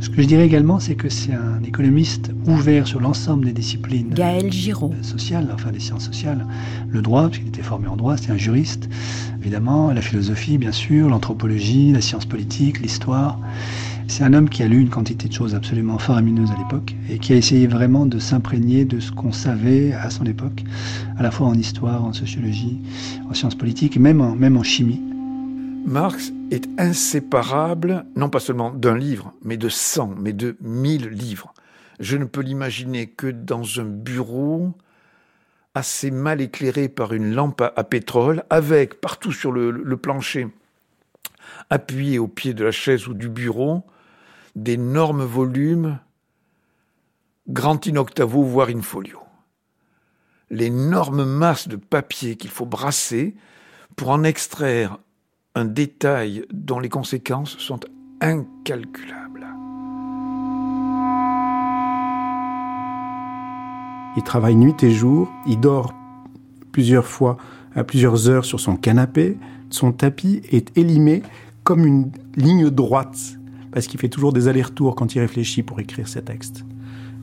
Ce 0.00 0.08
que 0.10 0.22
je 0.22 0.28
dirais 0.28 0.46
également, 0.46 0.78
c'est 0.78 0.94
que 0.94 1.08
c'est 1.08 1.32
un 1.32 1.60
économiste 1.64 2.30
ouvert 2.46 2.86
sur 2.86 3.00
l'ensemble 3.00 3.46
des 3.46 3.52
disciplines 3.52 4.10
Gaël 4.10 4.52
Giraud. 4.52 4.94
sociales, 5.02 5.50
enfin 5.52 5.72
des 5.72 5.80
sciences 5.80 6.04
sociales, 6.04 6.46
le 6.88 7.02
droit, 7.02 7.22
parce 7.22 7.38
qu'il 7.38 7.48
était 7.48 7.62
formé 7.62 7.88
en 7.88 7.96
droit, 7.96 8.16
c'était 8.16 8.30
un 8.30 8.36
juriste, 8.36 8.88
évidemment, 9.40 9.92
la 9.92 10.00
philosophie, 10.00 10.56
bien 10.56 10.70
sûr, 10.70 11.08
l'anthropologie, 11.08 11.90
la 11.92 12.00
science 12.00 12.26
politique, 12.26 12.80
l'histoire. 12.80 13.40
C'est 14.10 14.24
un 14.24 14.32
homme 14.32 14.48
qui 14.48 14.62
a 14.62 14.66
lu 14.66 14.80
une 14.80 14.88
quantité 14.88 15.28
de 15.28 15.34
choses 15.34 15.54
absolument 15.54 15.98
faramineuses 15.98 16.50
à 16.50 16.56
l'époque 16.56 16.94
et 17.10 17.18
qui 17.18 17.34
a 17.34 17.36
essayé 17.36 17.66
vraiment 17.66 18.06
de 18.06 18.18
s'imprégner 18.18 18.86
de 18.86 19.00
ce 19.00 19.12
qu'on 19.12 19.32
savait 19.32 19.92
à 19.92 20.08
son 20.08 20.24
époque, 20.24 20.64
à 21.18 21.22
la 21.22 21.30
fois 21.30 21.46
en 21.46 21.52
histoire, 21.52 22.02
en 22.02 22.14
sociologie, 22.14 22.80
en 23.28 23.34
sciences 23.34 23.54
politiques 23.54 23.98
même 23.98 24.22
en, 24.22 24.34
même 24.34 24.56
en 24.56 24.62
chimie. 24.62 25.02
Marx 25.84 26.32
est 26.50 26.68
inséparable, 26.78 28.06
non 28.16 28.30
pas 28.30 28.40
seulement 28.40 28.70
d'un 28.70 28.96
livre, 28.96 29.34
mais 29.44 29.58
de 29.58 29.68
cent, 29.68 30.14
mais 30.18 30.32
de 30.32 30.56
mille 30.62 31.08
livres. 31.08 31.52
Je 32.00 32.16
ne 32.16 32.24
peux 32.24 32.40
l'imaginer 32.40 33.08
que 33.08 33.26
dans 33.26 33.78
un 33.78 33.84
bureau 33.84 34.72
assez 35.74 36.10
mal 36.10 36.40
éclairé 36.40 36.88
par 36.88 37.12
une 37.12 37.34
lampe 37.34 37.60
à, 37.60 37.84
pétrole, 37.84 38.42
avec 38.48 39.02
partout 39.02 39.32
sur 39.32 39.52
le 39.52 39.96
plancher, 39.96 40.48
appuyé 41.68 42.18
au 42.18 42.26
pied 42.26 42.54
de 42.54 42.64
la 42.64 42.72
chaise 42.72 43.06
ou 43.06 43.14
du 43.14 43.28
bureau, 43.28 43.84
d'énormes 44.62 45.24
volumes, 45.24 46.00
grand 47.48 47.86
in 47.86 47.96
octavo, 47.96 48.42
voire 48.42 48.68
in 48.68 48.82
folio. 48.82 49.20
L'énorme 50.50 51.24
masse 51.24 51.68
de 51.68 51.76
papier 51.76 52.36
qu'il 52.36 52.50
faut 52.50 52.66
brasser 52.66 53.36
pour 53.96 54.10
en 54.10 54.24
extraire 54.24 54.98
un 55.54 55.64
détail 55.64 56.44
dont 56.52 56.80
les 56.80 56.88
conséquences 56.88 57.56
sont 57.58 57.80
incalculables. 58.20 59.46
Il 64.16 64.22
travaille 64.24 64.56
nuit 64.56 64.82
et 64.82 64.90
jour, 64.90 65.30
il 65.46 65.60
dort 65.60 65.94
plusieurs 66.72 67.06
fois 67.06 67.36
à 67.74 67.84
plusieurs 67.84 68.28
heures 68.28 68.44
sur 68.44 68.58
son 68.58 68.76
canapé, 68.76 69.38
son 69.70 69.92
tapis 69.92 70.42
est 70.50 70.76
élimé 70.76 71.22
comme 71.62 71.86
une 71.86 72.10
ligne 72.36 72.70
droite 72.70 73.37
parce 73.72 73.86
qu'il 73.86 74.00
fait 74.00 74.08
toujours 74.08 74.32
des 74.32 74.48
allers-retours 74.48 74.94
quand 74.94 75.14
il 75.14 75.20
réfléchit 75.20 75.62
pour 75.62 75.80
écrire 75.80 76.08
ses 76.08 76.22
textes. 76.22 76.64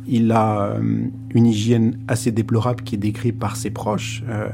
Il 0.07 0.31
a 0.31 0.67
euh, 0.67 1.07
une 1.33 1.47
hygiène 1.47 1.97
assez 2.07 2.31
déplorable 2.31 2.83
qui 2.83 2.95
est 2.95 2.99
décrite 2.99 3.39
par 3.39 3.55
ses 3.55 3.71
proches, 3.71 4.23
euh, 4.29 4.49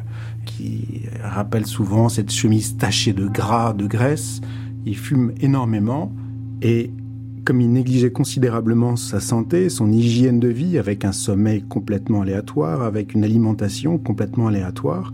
qui 0.46 1.02
rappelle 1.22 1.66
souvent 1.66 2.08
cette 2.10 2.32
chemise 2.32 2.78
tachée 2.78 3.14
de 3.14 3.28
gras, 3.28 3.74
de 3.74 3.86
graisse. 3.86 4.42
Il 4.86 4.96
fume 4.96 5.34
énormément 5.42 6.14
et 6.62 6.92
comme 7.44 7.60
il 7.60 7.72
négligeait 7.72 8.12
considérablement 8.12 8.96
sa 8.96 9.20
santé, 9.20 9.70
son 9.70 9.92
hygiène 9.92 10.40
de 10.40 10.48
vie, 10.48 10.78
avec 10.78 11.06
un 11.06 11.12
sommeil 11.12 11.64
complètement 11.64 12.22
aléatoire, 12.22 12.84
avec 12.84 13.14
une 13.14 13.24
alimentation 13.24 13.98
complètement 13.98 14.48
aléatoire, 14.48 15.12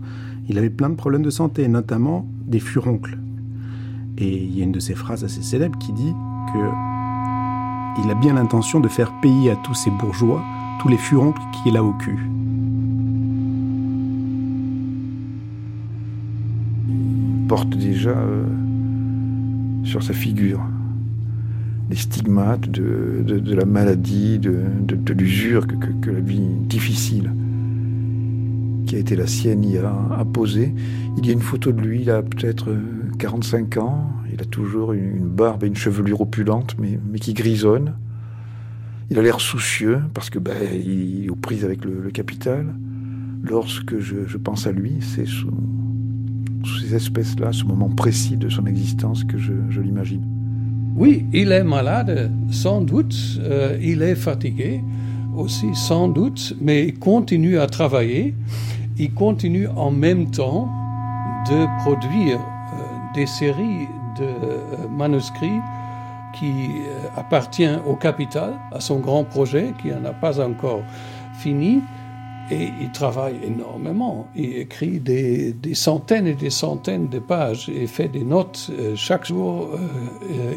il 0.48 0.58
avait 0.58 0.70
plein 0.70 0.90
de 0.90 0.94
problèmes 0.94 1.22
de 1.22 1.30
santé, 1.30 1.68
notamment 1.68 2.26
des 2.46 2.60
furoncles. 2.60 3.18
Et 4.18 4.36
il 4.36 4.58
y 4.58 4.60
a 4.60 4.64
une 4.64 4.72
de 4.72 4.80
ses 4.80 4.94
phrases 4.94 5.24
assez 5.24 5.42
célèbres 5.42 5.78
qui 5.78 5.92
dit 5.92 6.12
il 6.56 8.10
a 8.10 8.14
bien 8.14 8.34
l'intention 8.34 8.80
de 8.80 8.88
faire 8.88 9.12
payer 9.20 9.50
à 9.50 9.56
tous 9.56 9.74
ces 9.74 9.90
bourgeois 9.90 10.42
tous 10.78 10.88
les 10.88 10.96
furoncles 10.96 11.42
qu'il 11.52 11.76
a 11.76 11.82
au 11.82 11.92
cul. 11.92 12.18
Il 16.88 17.46
porte 17.48 17.70
déjà 17.70 18.10
euh, 18.10 18.44
sur 19.84 20.02
sa 20.02 20.12
figure 20.12 20.60
les 21.90 21.96
stigmates 21.96 22.70
de, 22.70 23.54
la 23.54 23.64
maladie, 23.64 24.38
de, 24.38 25.12
l'usure 25.14 25.66
que, 25.66 25.74
que, 25.74 26.10
la 26.10 26.20
vie 26.20 26.46
difficile 26.68 27.32
qui 28.86 28.94
a 28.96 28.98
été 28.98 29.16
la 29.16 29.26
sienne 29.26 29.64
y 29.64 29.78
a, 29.78 29.90
a 30.18 30.24
posé. 30.26 30.74
Il 31.16 31.26
y 31.26 31.30
a 31.30 31.32
une 31.32 31.40
photo 31.40 31.72
de 31.72 31.80
lui, 31.80 32.02
il 32.02 32.10
a 32.10 32.22
peut-être 32.22 32.76
45 33.18 33.76
euh, 33.76 33.80
ans, 33.80 34.12
il 34.38 34.42
a 34.42 34.44
toujours 34.44 34.92
une 34.92 35.28
barbe 35.28 35.64
et 35.64 35.66
une 35.66 35.76
chevelure 35.76 36.20
opulente, 36.20 36.76
mais, 36.78 36.98
mais 37.10 37.18
qui 37.18 37.34
grisonne. 37.34 37.94
Il 39.10 39.18
a 39.18 39.22
l'air 39.22 39.40
soucieux 39.40 40.00
parce 40.14 40.30
que 40.30 40.38
ben, 40.38 40.54
il 40.72 41.24
est 41.24 41.28
aux 41.28 41.34
prises 41.34 41.64
avec 41.64 41.84
le, 41.84 42.10
capital. 42.10 42.66
Lorsque 43.42 43.98
je, 43.98 44.36
pense 44.36 44.66
à 44.66 44.72
lui, 44.72 44.98
c'est 45.00 45.26
sous, 45.26 45.50
ces 46.80 46.94
espèces-là, 46.94 47.52
ce 47.52 47.64
moment 47.64 47.88
précis 47.88 48.36
de 48.36 48.48
son 48.48 48.66
existence 48.66 49.24
que 49.24 49.38
je, 49.38 49.52
je 49.70 49.80
l'imagine. 49.80 50.24
Oui, 50.94 51.26
il 51.32 51.52
est 51.52 51.64
malade, 51.64 52.30
sans 52.50 52.80
doute, 52.80 53.16
euh, 53.40 53.78
il 53.80 54.02
est 54.02 54.16
fatigué 54.16 54.82
aussi, 55.36 55.74
sans 55.74 56.08
doute, 56.08 56.54
mais 56.60 56.86
il 56.88 56.98
continue 56.98 57.58
à 57.58 57.66
travailler. 57.66 58.34
Il 58.98 59.12
continue 59.14 59.68
en 59.68 59.90
même 59.90 60.30
temps 60.30 60.68
de 61.48 61.82
produire 61.82 62.38
euh, 62.38 62.82
des 63.14 63.26
séries 63.26 63.86
euh, 64.20 64.88
manuscrits 64.90 65.60
qui 66.38 66.52
euh, 66.52 67.08
appartiennent 67.16 67.80
au 67.86 67.94
capital, 67.94 68.54
à 68.72 68.80
son 68.80 68.98
grand 68.98 69.24
projet 69.24 69.72
qui 69.80 69.88
n'a 69.88 70.12
pas 70.12 70.40
encore 70.40 70.82
fini. 71.38 71.80
Et 72.50 72.70
il 72.80 72.90
travaille 72.92 73.36
énormément. 73.44 74.26
Il 74.34 74.56
écrit 74.56 75.00
des, 75.00 75.54
centaines 75.74 76.26
et 76.26 76.34
des 76.34 76.48
centaines 76.48 77.08
de 77.08 77.18
pages 77.18 77.68
et 77.68 77.86
fait 77.86 78.08
des 78.08 78.24
notes 78.24 78.70
chaque 78.94 79.26
jour. 79.26 79.68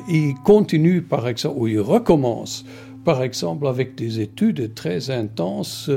il 0.07 0.35
continue, 0.35 1.01
par 1.01 1.27
exemple, 1.27 1.57
ou 1.59 1.67
il 1.67 1.81
recommence, 1.81 2.63
par 3.03 3.21
exemple, 3.21 3.67
avec 3.67 3.95
des 3.95 4.21
études 4.21 4.73
très 4.73 5.09
intenses 5.09 5.91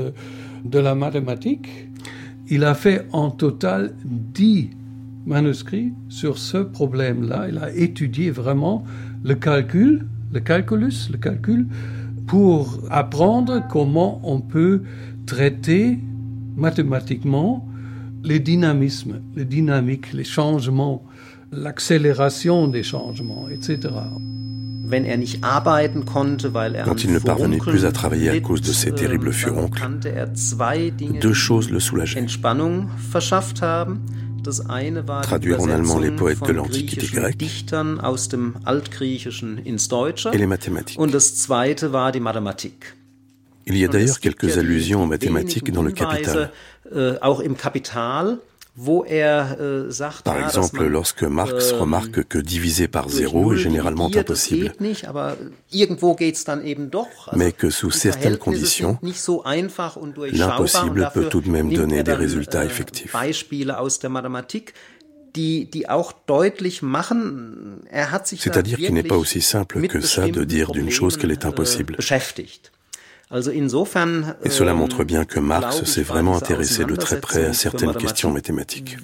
de 0.65 0.79
la 0.79 0.95
mathématique. 0.95 1.69
Il 2.49 2.65
a 2.65 2.73
fait 2.75 3.07
en 3.13 3.31
total 3.31 3.95
dix 4.03 4.71
manuscrit 5.25 5.93
sur 6.09 6.37
ce 6.37 6.57
problème-là. 6.57 7.47
Il 7.49 7.57
a 7.57 7.73
étudié 7.73 8.31
vraiment 8.31 8.83
le 9.23 9.35
calcul, 9.35 10.05
le 10.31 10.39
calculus, 10.39 11.09
le 11.11 11.17
calcul, 11.17 11.67
pour 12.27 12.79
apprendre 12.89 13.63
comment 13.69 14.19
on 14.23 14.41
peut 14.41 14.81
traiter 15.25 15.99
mathématiquement 16.55 17.67
les 18.23 18.39
dynamismes, 18.39 19.21
les 19.35 19.45
dynamiques, 19.45 20.13
les 20.13 20.23
changements, 20.23 21.03
l'accélération 21.51 22.67
des 22.67 22.83
changements, 22.83 23.47
etc. 23.49 23.93
Er 24.91 24.99
Quand 26.85 27.03
il 27.03 27.11
ne 27.11 27.19
parvenait 27.19 27.57
plus 27.57 27.85
à 27.85 27.91
travailler 27.91 28.29
à 28.29 28.39
cause 28.39 28.61
de 28.61 28.71
ces 28.71 28.89
ähm, 28.89 28.95
terribles 28.95 29.33
furoncles, 29.33 29.81
er 30.05 30.91
deux 31.19 31.33
choses 31.33 31.71
le 31.71 31.79
soulageaient. 31.79 32.25
Traduire 35.21 35.61
en 35.61 35.69
allemand 35.69 35.99
les 35.99 36.11
poètes 36.11 36.41
de 36.43 36.51
l'Antiquité 36.53 37.07
grecque 37.07 37.41
et 40.33 40.37
les 40.37 40.45
mathématiques. 40.47 40.97
Il 43.67 43.77
y 43.77 43.83
a 43.83 43.87
d'ailleurs 43.87 44.19
quelques 44.19 44.57
allusions 44.59 45.03
aux 45.03 45.07
mathématiques 45.07 45.71
dans 45.71 45.81
le 45.81 45.91
Capital. 45.91 46.51
Er, 49.07 49.57
äh, 49.57 50.21
par 50.25 50.37
exemple, 50.37 50.85
lorsque 50.85 51.23
Marx 51.23 51.71
ähm, 51.71 51.79
remarque 51.79 52.23
que 52.25 52.37
diviser 52.37 52.89
par 52.89 53.07
zéro 53.07 53.53
est 53.53 53.57
généralement 53.57 54.11
impossible, 54.13 54.73
mais 57.35 57.51
que 57.53 57.69
sous 57.69 57.91
certaines 57.91 58.37
conditions, 58.37 58.99
l'impossible 60.33 61.09
peut 61.13 61.29
tout 61.29 61.39
de 61.39 61.49
même 61.49 61.73
donner 61.73 62.03
des 62.03 62.13
résultats 62.13 62.63
äh, 62.63 62.67
effectifs. 62.67 63.15
Er 63.15 63.31
C'est-à-dire 68.37 68.77
qu'il 68.77 68.93
n'est 68.93 69.03
pas 69.03 69.17
aussi 69.17 69.41
simple 69.41 69.87
que 69.87 70.01
ça 70.01 70.27
de 70.27 70.43
dire 70.43 70.71
d'une 70.71 70.91
chose 70.91 71.15
qu'elle 71.15 71.31
est 71.31 71.45
äh, 71.45 71.47
impossible. 71.47 71.95
Et 73.33 74.49
cela 74.49 74.71
ähm, 74.71 74.77
montre 74.77 75.03
bien 75.03 75.25
que 75.25 75.39
Marx 75.39 75.83
s'est 75.83 76.03
vraiment 76.03 76.37
intéressé 76.37 76.85
de 76.85 76.95
très 76.95 77.19
près 77.19 77.45
à 77.45 77.53
certaines 77.53 77.95
questions 77.95 78.31
mathématiques. 78.31 78.97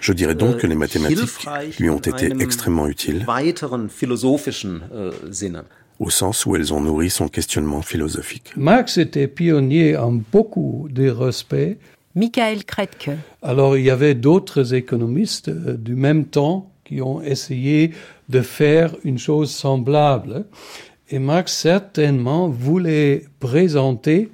Je 0.00 0.12
dirais 0.12 0.34
donc 0.34 0.58
que 0.58 0.66
les 0.66 0.74
äh, 0.74 0.78
mathématiques 0.78 1.46
lui 1.78 1.88
ont 1.88 1.98
été 1.98 2.32
extrêmement 2.38 2.86
utiles 2.86 3.26
äh, 3.26 5.12
au 6.00 6.10
sens 6.10 6.44
où 6.44 6.56
elles 6.56 6.74
ont 6.74 6.80
nourri 6.80 7.08
son 7.08 7.28
questionnement 7.28 7.80
philosophique. 7.80 8.52
Marx 8.56 8.98
était 8.98 9.28
pionnier 9.28 9.96
en 9.96 10.12
beaucoup 10.12 10.88
de 10.90 11.08
respects. 11.08 11.78
Michael 12.14 12.64
Kretke. 12.64 13.10
Alors 13.42 13.76
il 13.76 13.84
y 13.84 13.90
avait 13.90 14.14
d'autres 14.14 14.74
économistes 14.74 15.48
euh, 15.48 15.76
du 15.76 15.94
même 15.94 16.26
temps 16.26 16.70
qui 16.84 17.00
ont 17.00 17.22
essayé 17.22 17.92
de 18.28 18.42
faire 18.42 18.94
une 19.04 19.18
chose 19.18 19.50
semblable. 19.50 20.44
Et 21.10 21.18
Marx 21.18 21.52
certainement 21.52 22.48
voulait 22.48 23.24
présenter 23.40 24.30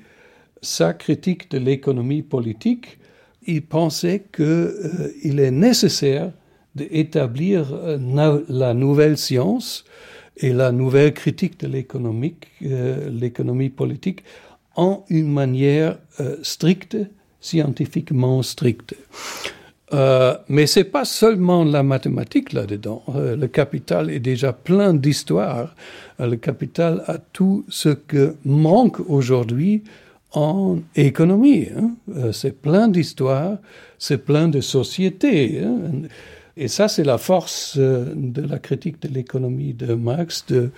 sa 0.62 0.92
critique 0.92 1.50
de 1.50 1.58
l'économie 1.58 2.22
politique. 2.22 2.98
Il 3.46 3.62
pensait 3.62 4.24
qu'il 4.32 4.44
euh, 4.44 5.12
est 5.24 5.50
nécessaire 5.50 6.32
d'établir 6.74 7.72
euh, 7.72 7.98
la 8.48 8.74
nouvelle 8.74 9.18
science 9.18 9.84
et 10.36 10.52
la 10.52 10.70
nouvelle 10.70 11.12
critique 11.12 11.58
de 11.60 11.66
l'économie, 11.66 12.36
euh, 12.64 13.10
l'économie 13.10 13.70
politique 13.70 14.22
en 14.76 15.04
une 15.08 15.30
manière 15.30 15.98
stricte, 16.42 16.96
scientifiquement 17.40 18.40
stricte. 18.42 18.94
Euh, 19.92 20.36
mais 20.48 20.66
c'est 20.66 20.84
pas 20.84 21.04
seulement 21.04 21.64
la 21.64 21.82
mathématique 21.82 22.52
là-dedans. 22.52 23.02
Euh, 23.08 23.34
le 23.34 23.48
capital 23.48 24.10
est 24.10 24.20
déjà 24.20 24.52
plein 24.52 24.94
d'histoires. 24.94 25.74
Euh, 26.20 26.26
le 26.26 26.36
capital 26.36 27.02
a 27.06 27.18
tout 27.18 27.64
ce 27.68 27.88
que 27.88 28.36
manque 28.44 29.00
aujourd'hui 29.08 29.82
en 30.32 30.78
économie. 30.94 31.68
Hein. 31.76 31.92
Euh, 32.14 32.32
c'est 32.32 32.60
plein 32.60 32.88
d'histoires, 32.88 33.58
c'est 33.98 34.18
plein 34.18 34.48
de 34.48 34.60
sociétés. 34.60 35.60
Hein. 35.64 36.08
Et 36.56 36.68
ça, 36.68 36.88
c'est 36.88 37.04
la 37.04 37.18
force 37.18 37.78
de 37.78 38.42
la 38.42 38.58
critique 38.58 39.00
de 39.02 39.08
l'économie 39.08 39.72
de 39.72 39.94
Marx, 39.94 40.44
de 40.46 40.70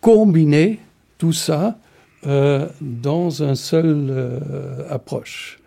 combiner 0.00 0.78
tout 1.18 1.32
ça 1.32 1.78
dans 2.24 3.42
un 3.42 3.56
seul 3.56 4.40
approche. 4.88 5.58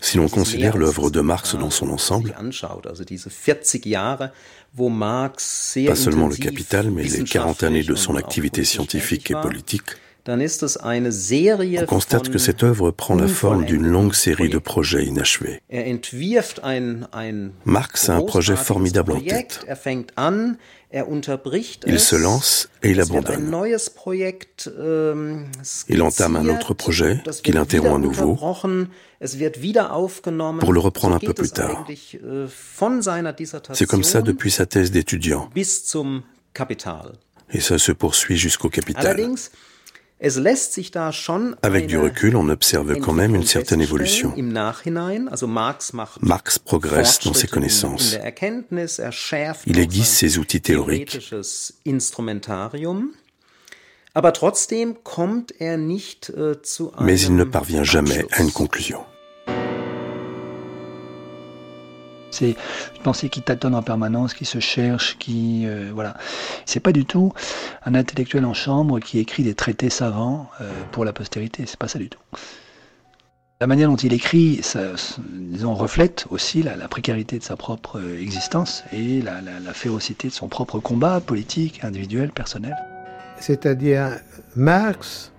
Si 0.00 0.16
l'on 0.16 0.28
considère 0.28 0.76
l'œuvre 0.76 1.10
de 1.10 1.20
Marx 1.20 1.56
dans 1.56 1.70
son 1.70 1.90
ensemble, 1.90 2.34
pas 5.86 5.94
seulement 5.96 6.28
le 6.28 6.36
capital, 6.36 6.90
mais 6.90 7.04
les 7.04 7.24
40 7.24 7.62
années 7.62 7.82
de 7.82 7.94
son 7.94 8.16
activité 8.16 8.64
scientifique 8.64 9.30
et 9.30 9.34
politique, 9.34 9.96
on 10.28 11.86
constate 11.86 12.28
que 12.28 12.38
cette 12.38 12.62
œuvre 12.62 12.92
prend 12.92 13.16
la 13.16 13.26
forme 13.26 13.64
d'une 13.64 13.86
longue 13.86 14.14
série 14.14 14.48
de 14.48 14.58
projets 14.58 15.04
inachevés. 15.04 15.60
Er 15.68 15.98
Marx 17.64 18.08
a 18.08 18.14
un 18.14 18.20
projet 18.20 18.54
formidable 18.54 19.12
en 19.12 19.20
tête. 19.20 19.66
Il 21.86 21.98
se 22.00 22.16
lance 22.16 22.68
et 22.82 22.90
il 22.90 23.00
abandonne. 23.00 23.50
Ähm, 24.78 25.46
il 25.88 26.02
entame 26.02 26.36
un 26.36 26.48
autre 26.48 26.74
projet 26.74 27.22
qu'il 27.42 27.56
interrompt 27.56 27.96
à 27.96 27.98
nouveau 27.98 28.36
pour 30.60 30.72
le 30.72 30.80
reprendre 30.80 31.16
un 31.16 31.18
peu 31.18 31.32
plus 31.32 31.50
tard. 31.50 31.86
Äh, 31.88 32.46
C'est 33.72 33.86
comme 33.86 34.04
ça 34.04 34.20
depuis 34.22 34.50
sa 34.50 34.66
thèse 34.66 34.90
d'étudiant. 34.90 35.48
Et 37.54 37.60
ça 37.60 37.78
se 37.78 37.92
poursuit 37.92 38.36
jusqu'au 38.36 38.68
capital. 38.68 39.16
Avec 41.62 41.88
du 41.88 41.98
recul, 41.98 42.36
on 42.36 42.48
observe 42.48 42.96
quand 43.00 43.12
même 43.12 43.34
une 43.34 43.44
certaine 43.44 43.80
évolution. 43.80 44.32
Marx 46.22 46.60
progresse 46.60 47.18
dans 47.24 47.34
ses 47.34 47.48
connaissances. 47.48 48.14
Er 48.14 48.32
Il 49.66 49.80
aiguise 49.80 50.06
ses 50.06 50.38
outils 50.38 50.60
théoriques. 50.60 51.16
Er 51.16 51.40
Mais 57.00 57.20
il 57.20 57.34
ne 57.34 57.44
parvient 57.44 57.82
jamais 57.82 58.24
à 58.30 58.42
une 58.42 58.52
conclusion. 58.52 59.04
C'est 62.32 62.56
une 62.96 63.02
pensée 63.02 63.28
qui 63.28 63.42
tâtonne 63.42 63.74
en 63.74 63.82
permanence, 63.82 64.34
qui 64.34 64.44
se 64.44 64.58
cherche, 64.58 65.16
qui 65.18 65.64
euh, 65.66 65.90
voilà. 65.94 66.16
C'est 66.66 66.80
pas 66.80 66.92
du 66.92 67.04
tout 67.04 67.32
un 67.84 67.94
intellectuel 67.94 68.44
en 68.44 68.54
chambre 68.54 68.98
qui 69.00 69.18
écrit 69.18 69.42
des 69.42 69.54
traités 69.54 69.90
savants 69.90 70.48
euh, 70.60 70.70
pour 70.90 71.04
la 71.04 71.12
postérité. 71.12 71.64
C'est 71.66 71.78
pas 71.78 71.88
ça 71.88 71.98
du 71.98 72.08
tout. 72.08 72.20
La 73.60 73.68
manière 73.68 73.88
dont 73.88 73.96
il 73.96 74.12
écrit, 74.12 74.60
ça, 74.62 74.80
disons, 75.28 75.74
reflète 75.74 76.26
aussi 76.30 76.64
la, 76.64 76.76
précarité 76.88 77.38
de 77.38 77.44
sa 77.44 77.54
propre 77.54 78.00
euh, 78.00 78.20
existence 78.20 78.82
et 78.92 79.22
la, 79.22 79.40
la, 79.40 79.72
férocité 79.72 80.28
de 80.28 80.32
son 80.32 80.48
propre 80.48 80.80
combat 80.80 81.20
politique, 81.20 81.84
individuel, 81.84 82.32
personnel. 82.32 82.74
C'est-à-dire, 83.38 84.18
Marx 84.56 85.31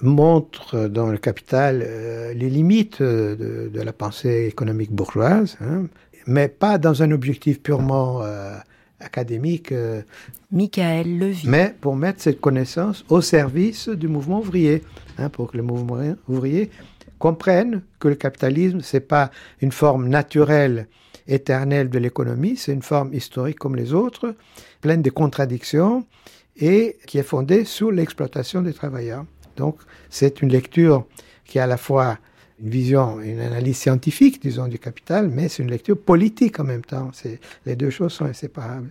montre 0.00 0.88
dans 0.88 1.08
le 1.08 1.18
Capital 1.18 1.86
les 2.34 2.48
limites 2.48 3.02
de, 3.02 3.70
de, 3.72 3.80
la 3.82 3.92
pensée 3.92 4.46
économique 4.46 4.90
bourgeoise. 4.90 5.58
Hein 5.60 5.84
mais 6.26 6.48
pas 6.48 6.78
dans 6.78 7.02
un 7.02 7.10
objectif 7.10 7.60
purement 7.60 8.22
euh, 8.22 8.56
académique. 9.00 9.72
Euh, 9.72 10.02
Michael 10.50 11.18
Levy. 11.18 11.48
Mais 11.48 11.74
pour 11.80 11.96
mettre 11.96 12.20
cette 12.22 12.40
connaissance 12.40 13.04
au 13.08 13.20
service 13.20 13.88
du 13.88 14.08
mouvement 14.08 14.40
ouvrier, 14.40 14.82
hein, 15.18 15.28
pour 15.28 15.50
que 15.50 15.56
le 15.56 15.62
mouvement 15.62 15.98
ouvrier 16.28 16.70
comprenne 17.18 17.82
que 17.98 18.08
le 18.08 18.14
capitalisme, 18.14 18.80
c'est 18.82 19.00
pas 19.00 19.30
une 19.60 19.72
forme 19.72 20.08
naturelle, 20.08 20.88
éternelle 21.28 21.88
de 21.88 21.98
l'économie, 21.98 22.56
c'est 22.56 22.72
une 22.72 22.82
forme 22.82 23.14
historique 23.14 23.58
comme 23.58 23.76
les 23.76 23.94
autres, 23.94 24.34
pleine 24.80 25.02
de 25.02 25.10
contradictions 25.10 26.04
et 26.56 26.96
qui 27.06 27.18
est 27.18 27.22
fondée 27.22 27.64
sur 27.64 27.92
l'exploitation 27.92 28.60
des 28.60 28.72
travailleurs. 28.72 29.24
Donc, 29.56 29.76
c'est 30.10 30.42
une 30.42 30.50
lecture 30.50 31.04
qui 31.44 31.58
est 31.58 31.60
à 31.60 31.66
la 31.66 31.76
fois 31.76 32.18
une 32.62 32.70
vision, 32.70 33.20
une 33.20 33.40
analyse 33.40 33.76
scientifique, 33.76 34.40
disons, 34.40 34.68
du 34.68 34.78
capital, 34.78 35.28
mais 35.28 35.48
c'est 35.48 35.62
une 35.62 35.70
lecture 35.70 35.98
politique 35.98 36.60
en 36.60 36.64
même 36.64 36.84
temps. 36.84 37.10
Les 37.66 37.76
deux 37.76 37.90
choses 37.90 38.12
sont 38.12 38.24
inséparables. 38.24 38.90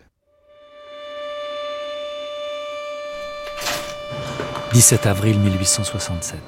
17 4.74 5.06
avril 5.06 5.38
1867. 5.40 6.40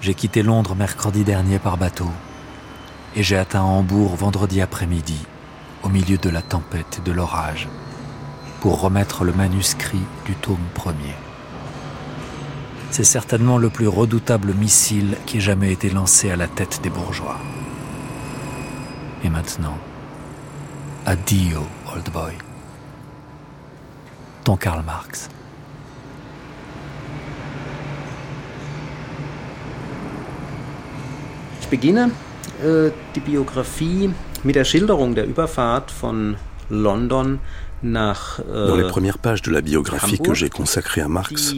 J'ai 0.00 0.14
quitté 0.14 0.42
Londres 0.42 0.74
mercredi 0.74 1.22
dernier 1.22 1.58
par 1.58 1.76
bateau 1.76 2.10
et 3.16 3.22
j'ai 3.22 3.36
atteint 3.36 3.62
Hambourg 3.62 4.16
vendredi 4.16 4.60
après-midi, 4.60 5.24
au 5.84 5.88
milieu 5.88 6.18
de 6.18 6.28
la 6.28 6.42
tempête 6.42 6.98
et 6.98 7.08
de 7.08 7.12
l'orage, 7.12 7.68
pour 8.60 8.80
remettre 8.80 9.24
le 9.24 9.32
manuscrit 9.32 10.02
du 10.26 10.34
tome 10.34 10.58
premier. 10.74 11.14
C'est 12.96 13.02
certainement 13.02 13.58
le 13.58 13.70
plus 13.70 13.88
redoutable 13.88 14.54
missile 14.54 15.16
qui 15.26 15.38
ait 15.38 15.40
jamais 15.40 15.72
été 15.72 15.90
lancé 15.90 16.30
à 16.30 16.36
la 16.36 16.46
tête 16.46 16.78
des 16.80 16.90
bourgeois. 16.90 17.38
Et 19.24 19.28
maintenant, 19.28 19.76
addio, 21.04 21.66
old 21.92 22.08
boy. 22.12 22.34
Ton 24.44 24.56
Karl 24.56 24.84
Marx. 24.84 25.28
Ich 31.62 31.66
beginne 31.68 32.12
äh, 32.62 32.90
die 33.16 33.20
Biografie 33.20 34.10
mit 34.44 34.54
der 34.54 34.62
Schilderung 34.62 35.16
der 35.16 35.26
Überfahrt 35.26 35.90
von 35.90 36.36
London 36.70 37.40
nach. 37.82 38.38
Äh, 38.38 38.68
Dans 38.68 38.76
les 38.76 38.86
premières 38.86 39.18
pages 39.18 39.42
de 39.42 39.50
la 39.50 39.62
biographie 39.62 40.20
que 40.20 40.32
j'ai 40.32 40.48
consacrée 40.48 41.00
à 41.00 41.08
Marx, 41.08 41.52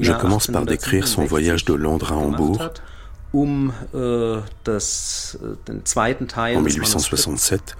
je 0.00 0.12
commence 0.12 0.46
par 0.46 0.64
décrire 0.64 1.06
son 1.06 1.24
voyage 1.24 1.64
de 1.64 1.74
Londres 1.74 2.12
à 2.12 2.16
Hambourg. 2.16 2.70
Um, 3.32 3.72
äh, 3.94 4.38
en 6.56 6.62
1867 6.62 7.76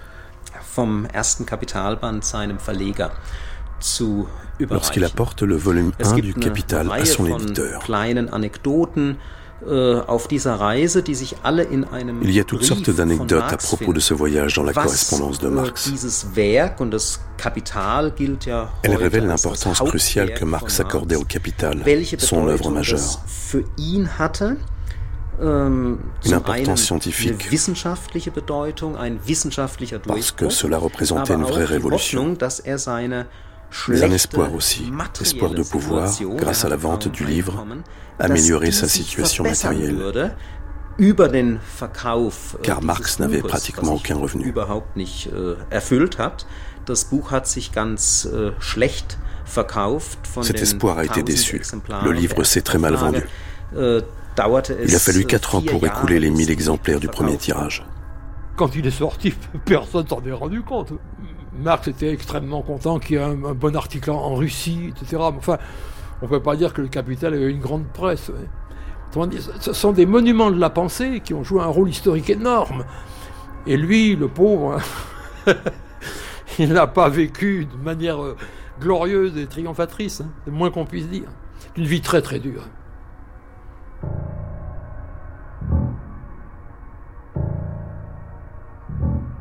lorsqu'il 4.69 5.05
apporte 5.05 5.43
le 5.43 5.57
volume 5.57 5.93
1 6.03 6.15
du 6.19 6.35
Capital 6.35 6.93
à 6.93 7.05
son 7.05 7.27
éditeur. 7.27 7.83
Äh, 9.69 10.01
Il 12.23 12.31
y 12.31 12.41
a 12.41 12.45
toutes 12.45 12.65
sortes 12.65 12.91
d'anecdotes 12.91 13.53
à 13.53 13.57
propos 13.57 13.93
de 13.93 14.01
ce 14.01 14.15
voyage 14.15 14.55
dans 14.55 14.63
la 14.63 14.73
correspondance 14.73 15.39
de 15.39 15.49
äh, 15.49 15.51
Marx. 15.51 15.91
Elle 18.83 18.97
révèle 18.97 19.27
l'importance 19.27 19.81
cruciale 19.81 20.35
que 20.35 20.45
Marx 20.45 20.81
accordait 20.81 21.17
au 21.17 21.25
Capital, 21.25 21.83
son 22.19 22.49
œuvre 22.49 22.71
majeure. 22.71 23.21
Ähm, 25.43 25.99
Une 26.27 26.35
importance 26.35 26.83
scientifique, 26.83 27.49
parce 30.07 30.33
que 30.33 30.51
cela 30.51 30.77
représentait 30.77 31.33
une 31.33 31.45
vraie 31.45 31.65
révolution 31.65 32.37
mais 33.89 34.03
un 34.03 34.11
espoir 34.11 34.55
aussi, 34.55 34.93
espoir 35.21 35.53
de 35.53 35.63
pouvoir, 35.63 36.11
grâce 36.37 36.65
à 36.65 36.69
la 36.69 36.77
vente 36.77 37.09
du 37.09 37.25
livre, 37.25 37.67
améliorer 38.19 38.73
sa 38.73 38.89
situation 38.89 39.45
matérielle. 39.45 40.35
Car 42.63 42.83
Marx 42.83 43.19
n'avait 43.19 43.43
pratiquement 43.43 43.95
aucun 43.95 44.17
revenu. 44.17 44.53
Cet 50.43 50.63
espoir 50.63 50.99
a 50.99 51.05
été 51.05 51.23
déçu. 51.23 51.63
Le 52.05 52.13
livre 52.13 52.45
s'est 52.45 52.63
très 52.63 52.79
mal 52.79 52.95
vendu. 52.95 53.23
Il 53.75 54.95
a 54.95 54.99
fallu 54.99 55.25
4 55.25 55.55
ans 55.55 55.63
pour 55.63 55.87
écouler 55.87 56.21
les 56.21 56.31
1000 56.31 56.51
exemplaires 56.51 57.01
du 57.01 57.09
premier 57.09 57.37
tirage. 57.37 57.85
Quand 58.57 58.75
il 58.75 58.87
est 58.87 58.91
sorti, 58.91 59.33
personne 59.65 60.07
s'en 60.07 60.23
est 60.25 60.33
rendu 60.33 60.63
compte. 60.63 60.93
Marx 61.61 61.89
était 61.89 62.13
extrêmement 62.13 62.63
content 62.63 62.99
qu'il 62.99 63.17
y 63.17 63.19
ait 63.19 63.23
un, 63.23 63.35
bon 63.35 63.77
article 63.77 64.11
en, 64.11 64.35
Russie, 64.35 64.91
etc. 64.91 65.19
Enfin, 65.21 65.59
on 66.23 66.27
ne 66.27 66.31
peut 66.31 66.43
pas 66.43 66.57
dire 66.57 66.73
que 66.73 66.81
le 66.81 66.89
Capital 66.89 67.35
ait 67.35 67.51
une 67.51 67.61
grande 67.61 67.87
presse. 67.87 68.33
ce 69.61 69.73
sont 69.73 69.93
des 69.93 70.07
monuments 70.07 70.51
de 70.51 70.59
la 70.59 70.71
pensée 70.71 71.21
qui 71.21 71.35
ont 71.35 71.45
joué 71.45 71.63
un 71.63 71.67
rôle 71.67 71.91
historique 71.91 72.31
énorme. 72.31 72.85
Et 73.67 73.77
lui, 73.77 74.17
le 74.17 74.29
pauvre, 74.29 74.79
hein, 75.47 75.55
il 76.59 76.73
n'a 76.73 76.87
pas 76.87 77.09
vécu 77.09 77.67
de 77.67 77.77
manière 77.77 78.23
euh, 78.23 78.37
glorieuse 78.81 79.37
et 79.37 79.47
triomphatrice, 79.47 80.23
hein. 80.23 80.31
c'est 80.45 80.51
moins 80.51 80.71
qu'on 80.71 80.87
puisse 80.87 81.09
dire. 81.09 81.29
Une 81.77 81.85
vie 81.85 82.01
très 82.01 82.23
très 82.23 82.39
dure. 82.39 82.67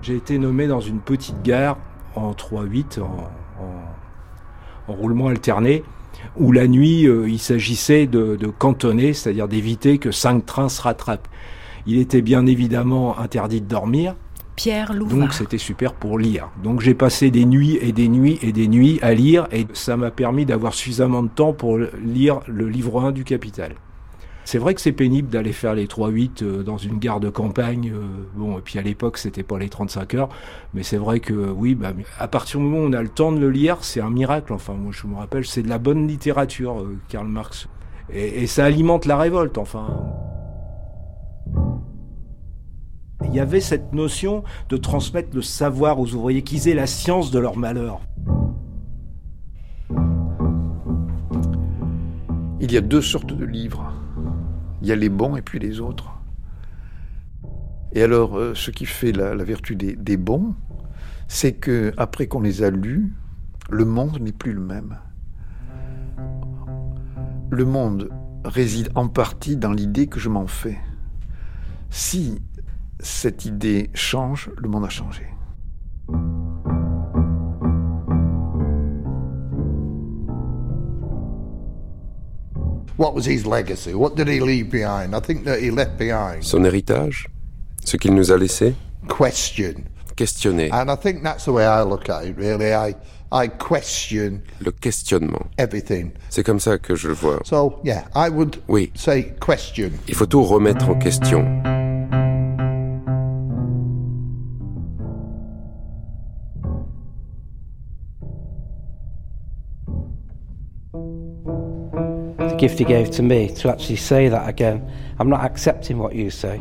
J'ai 0.02 0.16
été 0.16 0.38
nommé 0.38 0.68
dans 0.68 0.80
une 0.80 1.00
petite 1.00 1.42
gare 1.44 1.78
en 2.16 2.32
3-8, 2.32 3.00
en, 3.02 3.30
roulement 4.88 5.28
alterné, 5.28 5.84
où 6.38 6.52
la 6.52 6.68
nuit, 6.68 7.06
euh, 7.06 7.30
il 7.30 7.40
s'agissait 7.40 8.08
de, 8.08 8.38
cantonner, 8.58 9.14
c'est-à-dire 9.14 9.48
d'éviter 9.48 10.00
que 10.00 10.12
cinq 10.12 10.46
trains 10.46 10.70
se 10.70 10.82
rattrapent. 10.82 11.28
Il 11.86 12.00
était 12.00 12.22
bien 12.22 12.46
évidemment 12.46 13.18
interdit 13.20 13.62
de 13.62 13.68
dormir. 13.68 14.16
Pierre 14.56 14.94
Donc 14.94 15.34
c'était 15.34 15.58
super 15.58 15.94
pour 15.94 16.20
lire. 16.20 16.50
Donc 16.62 16.82
j'ai 16.82 16.94
passé 16.94 17.32
des 17.32 17.46
nuits 17.46 17.78
et 17.82 17.94
des 17.94 18.10
nuits 18.10 18.40
et 18.42 18.52
des 18.52 18.68
nuits 18.68 19.00
à 19.02 19.14
lire 19.14 19.48
et 19.54 19.66
ça 19.72 19.96
m'a 19.96 20.12
permis 20.12 20.46
d'avoir 20.46 20.74
suffisamment 20.74 21.24
de 21.24 21.30
temps 21.30 21.54
pour 21.54 21.78
lire 21.78 22.42
le 22.46 22.68
livre 22.68 23.02
1 23.02 23.14
du 23.14 23.24
Capital. 23.24 23.76
C'est 24.50 24.58
vrai 24.58 24.74
que 24.74 24.82
c'est 24.82 24.94
pénible 24.94 25.30
d'aller 25.30 25.54
faire 25.54 25.76
les 25.76 25.86
3-8 25.86 26.42
euh, 26.42 26.64
dans 26.64 26.78
une 26.78 26.98
gare 26.98 27.20
de 27.20 27.30
campagne. 27.30 27.92
Euh, 27.94 28.02
bon, 28.34 28.58
et 28.58 28.62
puis 28.62 28.80
à 28.80 28.82
l'époque, 28.82 29.20
c'était 29.20 29.44
pas 29.44 29.60
les 29.60 29.70
35 29.70 30.16
heures. 30.16 30.30
Mais 30.74 30.82
c'est 30.82 30.98
vrai 30.98 31.20
que 31.20 31.52
oui, 31.52 31.76
bah, 31.76 31.94
à 32.18 32.28
partir 32.28 32.60
du 32.60 32.66
moment 32.66 32.80
où 32.80 32.90
on 32.90 32.94
a 32.94 33.04
le 33.04 33.10
temps 33.10 33.32
de 33.32 33.38
le 33.38 33.52
lire, 33.52 33.78
c'est 33.82 34.02
un 34.02 34.10
miracle. 34.10 34.52
Enfin, 34.52 34.74
moi, 34.74 34.92
je 34.92 35.06
me 35.06 35.16
rappelle, 35.16 35.46
c'est 35.46 35.62
de 35.62 35.70
la 35.70 35.78
bonne 35.78 36.08
littérature, 36.08 36.80
euh, 36.80 36.98
Karl 37.10 37.28
Marx. 37.28 37.68
Et, 38.12 38.48
ça 38.48 38.66
alimente 38.66 39.06
la 39.06 39.18
révolte, 39.18 39.60
enfin. 39.60 39.86
Il 43.26 43.36
y 43.36 43.40
avait 43.40 43.62
cette 43.62 43.94
notion 43.94 44.44
de 44.70 44.78
transmettre 44.78 45.30
le 45.36 45.44
savoir 45.44 46.00
aux 46.00 46.12
ouvriers, 46.16 46.42
qu'ils 46.42 46.68
aient 46.70 46.74
la 46.74 46.88
science 46.88 47.30
de 47.30 47.38
leur 47.38 47.56
malheur. 47.56 48.02
Il 52.60 52.72
y 52.72 52.78
a 52.78 52.82
deux 52.82 53.04
sortes 53.04 53.36
de 53.36 53.46
livres. 53.46 53.94
Il 54.82 54.88
y 54.88 54.92
a 54.92 54.96
les 54.96 55.10
bons 55.10 55.36
et 55.36 55.42
puis 55.42 55.60
les 55.60 55.80
autres. 55.80 56.12
Et 57.92 58.04
alors, 58.04 58.38
euh, 58.38 58.54
ce 58.56 58.72
qui 58.72 58.86
fait 58.86 59.12
la, 59.12 59.36
vertu 59.36 59.76
des, 59.76 59.96
des 59.96 60.18
bons, 60.18 60.56
c'est 61.28 61.54
que 61.54 61.94
après 61.98 62.28
qu'on 62.28 62.42
les 62.42 62.64
a 62.64 62.70
lus, 62.70 63.14
le 63.70 63.86
monde 63.86 64.20
n'est 64.20 64.32
plus 64.32 64.54
le 64.54 64.62
même. 64.62 64.98
Le 67.50 67.66
monde 67.66 68.10
réside 68.46 68.90
en 68.96 69.08
partie 69.08 69.58
dans 69.58 69.72
l'idée 69.72 70.08
que 70.08 70.20
je 70.20 70.30
m'en 70.30 70.48
fais. 70.48 70.78
Si 71.90 72.42
cette 73.00 73.46
idée 73.46 73.90
change, 73.94 74.52
le 74.58 74.70
monde 74.70 74.86
a 74.86 74.90
changé. 74.90 75.26
Son 86.42 86.64
héritage? 86.66 87.28
Ce 87.86 87.98
qu'il 87.98 88.14
nous 88.14 88.32
a 88.32 88.38
laissé? 88.38 88.76
Question. 89.08 89.84
Questionner. 90.16 90.70
And 90.72 90.90
I 90.90 90.98
think 90.98 91.24
that's 91.24 91.46
the 91.46 91.50
way 91.50 91.64
I 91.64 91.84
look 91.84 92.10
at 92.10 92.26
it, 92.26 92.36
really. 92.38 92.74
I, 92.74 92.94
I 93.32 93.48
question 93.48 94.42
le 94.60 94.72
questionnement. 94.72 95.48
Everything. 95.58 96.12
C'est 96.30 96.44
comme 96.44 96.60
ça 96.60 96.78
que 96.78 96.96
je 96.96 97.08
le 97.08 97.14
vois. 97.14 97.40
So, 97.46 97.80
yeah, 97.84 98.04
I 98.16 98.30
would 98.30 98.58
oui. 98.68 98.92
say 98.96 99.34
question. 99.40 99.92
Il 100.08 100.16
faut 100.16 100.26
tout 100.26 100.44
remettre 100.44 100.90
en 100.90 100.96
question. 100.96 101.46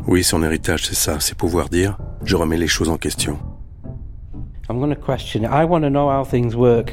Oui, 0.06 0.24
son 0.24 0.42
héritage, 0.42 0.86
c'est 0.86 0.94
ça, 0.94 1.20
c'est 1.20 1.36
pouvoir 1.36 1.68
dire, 1.68 1.98
je 2.24 2.36
remets 2.36 2.56
les 2.56 2.68
choses 2.68 2.88
en 2.88 2.96
question. 2.96 3.38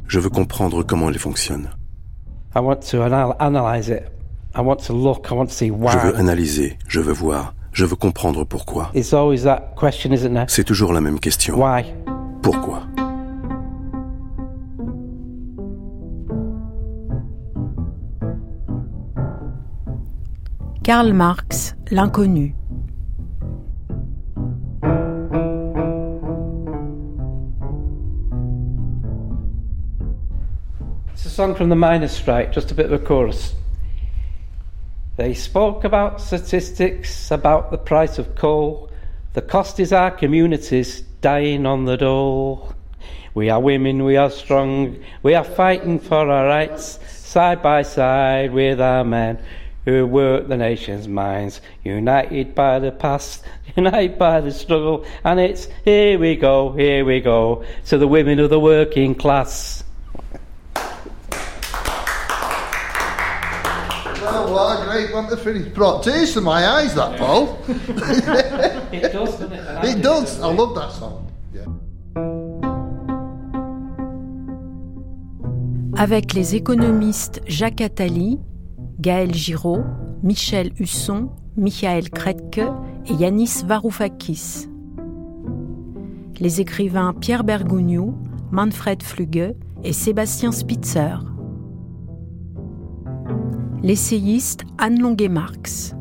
Je 0.08 0.20
veux 0.20 0.30
comprendre 0.30 0.84
comment 0.84 1.10
elles 1.10 1.20
fonctionnent. 1.20 1.70
Je 5.92 6.08
veux 6.08 6.16
analyser, 6.18 6.78
je 6.88 7.02
veux 7.02 7.12
voir, 7.12 7.54
je 7.74 7.84
veux 7.84 7.98
comprendre 7.98 8.46
pourquoi. 8.46 8.92
C'est 10.48 10.64
toujours 10.64 10.94
la 10.94 11.02
même 11.02 11.20
question. 11.20 11.58
Pourquoi? 12.42 12.84
Karl 20.86 21.14
Marx, 21.14 21.74
L'inconnu. 21.90 22.54
It's 31.12 31.26
a 31.26 31.30
song 31.32 31.56
from 31.56 31.70
the 31.70 31.76
miners' 31.76 32.12
strike, 32.12 32.52
just 32.52 32.70
a 32.70 32.76
bit 32.76 32.86
of 32.86 32.92
a 32.92 33.00
chorus. 33.00 33.56
They 35.16 35.34
spoke 35.34 35.86
about 35.86 36.22
statistics, 36.22 37.32
about 37.32 37.72
the 37.72 37.80
price 37.80 38.20
of 38.20 38.36
coal. 38.36 38.92
The 39.34 39.42
cost 39.42 39.80
is 39.80 39.92
our 39.92 40.12
communities 40.12 41.02
dying 41.22 41.66
on 41.66 41.86
the 41.86 41.98
dole. 41.98 42.76
We 43.34 43.50
are 43.50 43.60
women, 43.60 44.04
we 44.04 44.18
are 44.18 44.30
strong, 44.30 45.04
we 45.24 45.34
are 45.34 45.44
fighting 45.44 45.98
for 45.98 46.30
our 46.30 46.46
rights, 46.46 47.00
side 47.10 47.64
by 47.64 47.82
side 47.82 48.54
with 48.54 48.80
our 48.80 49.04
men 49.04 49.40
who 49.86 50.06
work 50.06 50.48
the 50.48 50.58
nation's 50.58 51.08
minds, 51.08 51.62
united 51.84 52.56
by 52.56 52.80
the 52.80 52.92
past, 52.92 53.44
united 53.76 54.18
by 54.18 54.42
the 54.42 54.52
struggle, 54.52 55.06
and 55.24 55.40
it's 55.40 55.68
here 55.86 56.20
we 56.20 56.36
go, 56.36 56.72
here 56.74 57.06
we 57.06 57.22
go, 57.22 57.64
to 57.86 57.98
the 57.98 58.08
women 58.08 58.40
of 58.40 58.50
the 58.50 58.60
working 58.60 59.16
class. 59.16 59.84
Well, 64.22 64.52
what 64.52 64.82
a 64.82 64.86
great 64.86 65.14
one 65.14 65.30
to 65.30 65.38
finish. 65.38 65.68
Brought 65.68 66.04
tears 66.04 66.34
to 66.34 66.42
my 66.42 66.66
eyes, 66.66 66.96
that, 66.96 67.20
Paul. 67.20 67.60
it 67.68 69.14
does, 69.14 69.38
doesn't 69.38 69.54
it? 69.54 69.98
It 69.98 70.02
does. 70.02 70.42
I 70.42 70.48
love 70.48 70.74
that 70.76 70.92
song. 70.92 71.32
Yeah. 71.54 71.66
Avec 75.98 76.34
les 76.34 76.56
économistes 76.56 77.42
Jacques 77.48 77.82
Attali 77.82 78.40
Gaël 79.00 79.34
Giraud, 79.34 79.84
Michel 80.24 80.72
Husson, 80.80 81.30
Michael 81.58 82.10
Kretke 82.10 82.62
et 83.06 83.14
Yanis 83.14 83.64
Varoufakis. 83.66 84.68
Les 86.40 86.62
écrivains 86.62 87.14
Pierre 87.14 87.44
Bergogneau, 87.44 88.14
Manfred 88.52 89.04
Fluge 89.04 89.54
et 89.84 89.94
Sébastien 89.94 90.52
Spitzer. 90.52 91.18
L'essayiste 93.84 94.64
Anne 94.78 95.00
Longuet-Marx. 95.00 95.96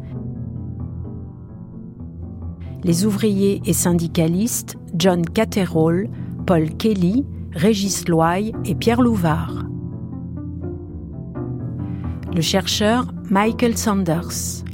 Les 2.82 3.06
ouvriers 3.06 3.60
et 3.66 3.72
syndicalistes 3.72 4.76
John 4.94 5.24
Catterall, 5.24 6.08
Paul 6.46 6.70
Kelly, 6.76 7.24
Régis 7.52 8.08
Loy 8.08 8.52
et 8.64 8.74
Pierre 8.74 9.02
Louvard 9.02 9.64
le 12.34 12.40
chercheur 12.40 13.06
Michael 13.30 13.76
Sanders, 13.76 14.64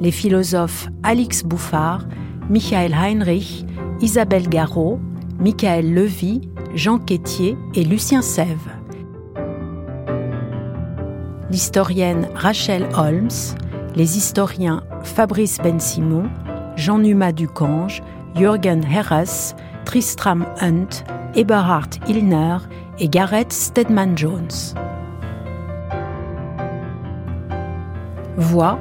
les 0.00 0.12
philosophes 0.12 0.88
Alix 1.02 1.42
Bouffard, 1.42 2.06
Michael 2.48 2.94
Heinrich, 2.94 3.66
Isabelle 4.00 4.48
Garot, 4.48 5.00
Michael 5.40 5.92
Levy, 5.92 6.48
Jean 6.74 6.98
Quétier 6.98 7.56
et 7.74 7.84
Lucien 7.84 8.22
Sève. 8.22 8.70
L'historienne 11.50 12.28
Rachel 12.34 12.88
Holmes, 12.96 13.28
les 13.96 14.16
historiens 14.16 14.84
Fabrice 15.02 15.58
Ben-Simon, 15.58 16.28
Jean 16.76 16.98
Numa 16.98 17.32
Ducange, 17.32 18.02
Jürgen 18.36 18.84
Herres, 18.84 19.56
Tristram 19.84 20.46
Hunt, 20.60 21.04
Eberhard 21.34 21.90
Illner 22.06 22.58
et 23.00 23.08
Gareth 23.08 23.52
Stedman-Jones. 23.52 24.74
Voix 28.38 28.78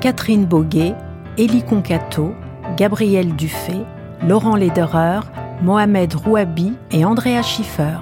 Catherine 0.00 0.46
Boguet, 0.46 0.94
Élie 1.36 1.64
Concato, 1.64 2.32
Gabriel 2.76 3.34
Dufay, 3.34 3.84
Laurent 4.22 4.54
Lederer, 4.54 5.20
Mohamed 5.62 6.14
Rouabi 6.14 6.74
et 6.92 7.04
Andrea 7.04 7.42
Schiffer. 7.42 7.98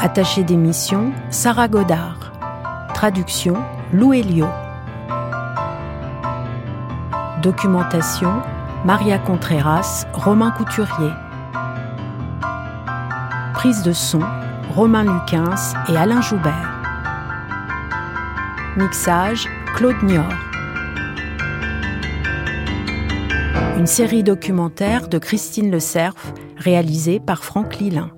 Attaché 0.00 0.42
d'émission, 0.42 1.12
Sarah 1.30 1.68
Godard. 1.68 2.32
Traduction, 2.92 3.54
Lou 3.92 4.12
Elio. 4.12 4.48
Documentation, 7.40 8.32
Maria 8.84 9.18
Contreras, 9.18 10.06
Romain 10.12 10.50
Couturier. 10.50 11.12
Prise 13.54 13.84
de 13.84 13.92
son, 13.92 14.20
Romain 14.74 15.04
Luquins 15.04 15.54
et 15.90 15.96
Alain 15.98 16.22
Joubert. 16.22 16.80
Mixage 18.78 19.46
Claude 19.74 20.02
Niort. 20.02 20.32
Une 23.76 23.86
série 23.86 24.22
documentaire 24.22 25.08
de 25.08 25.18
Christine 25.18 25.70
Le 25.70 25.78
Cerf, 25.78 26.14
réalisée 26.56 27.20
par 27.20 27.44
Franck 27.44 27.76
Lilin. 27.80 28.12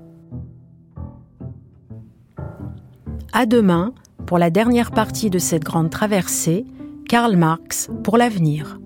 À 3.33 3.47
demain 3.47 3.93
pour 4.25 4.39
la 4.39 4.51
dernière 4.51 4.93
partie 4.93 5.31
de 5.31 5.41
cette 5.41 5.65
grande 5.65 5.91
traversée, 5.91 6.65
Karl 7.09 7.37
Marx 7.37 7.91
pour 8.05 8.17
l'avenir. 8.17 8.79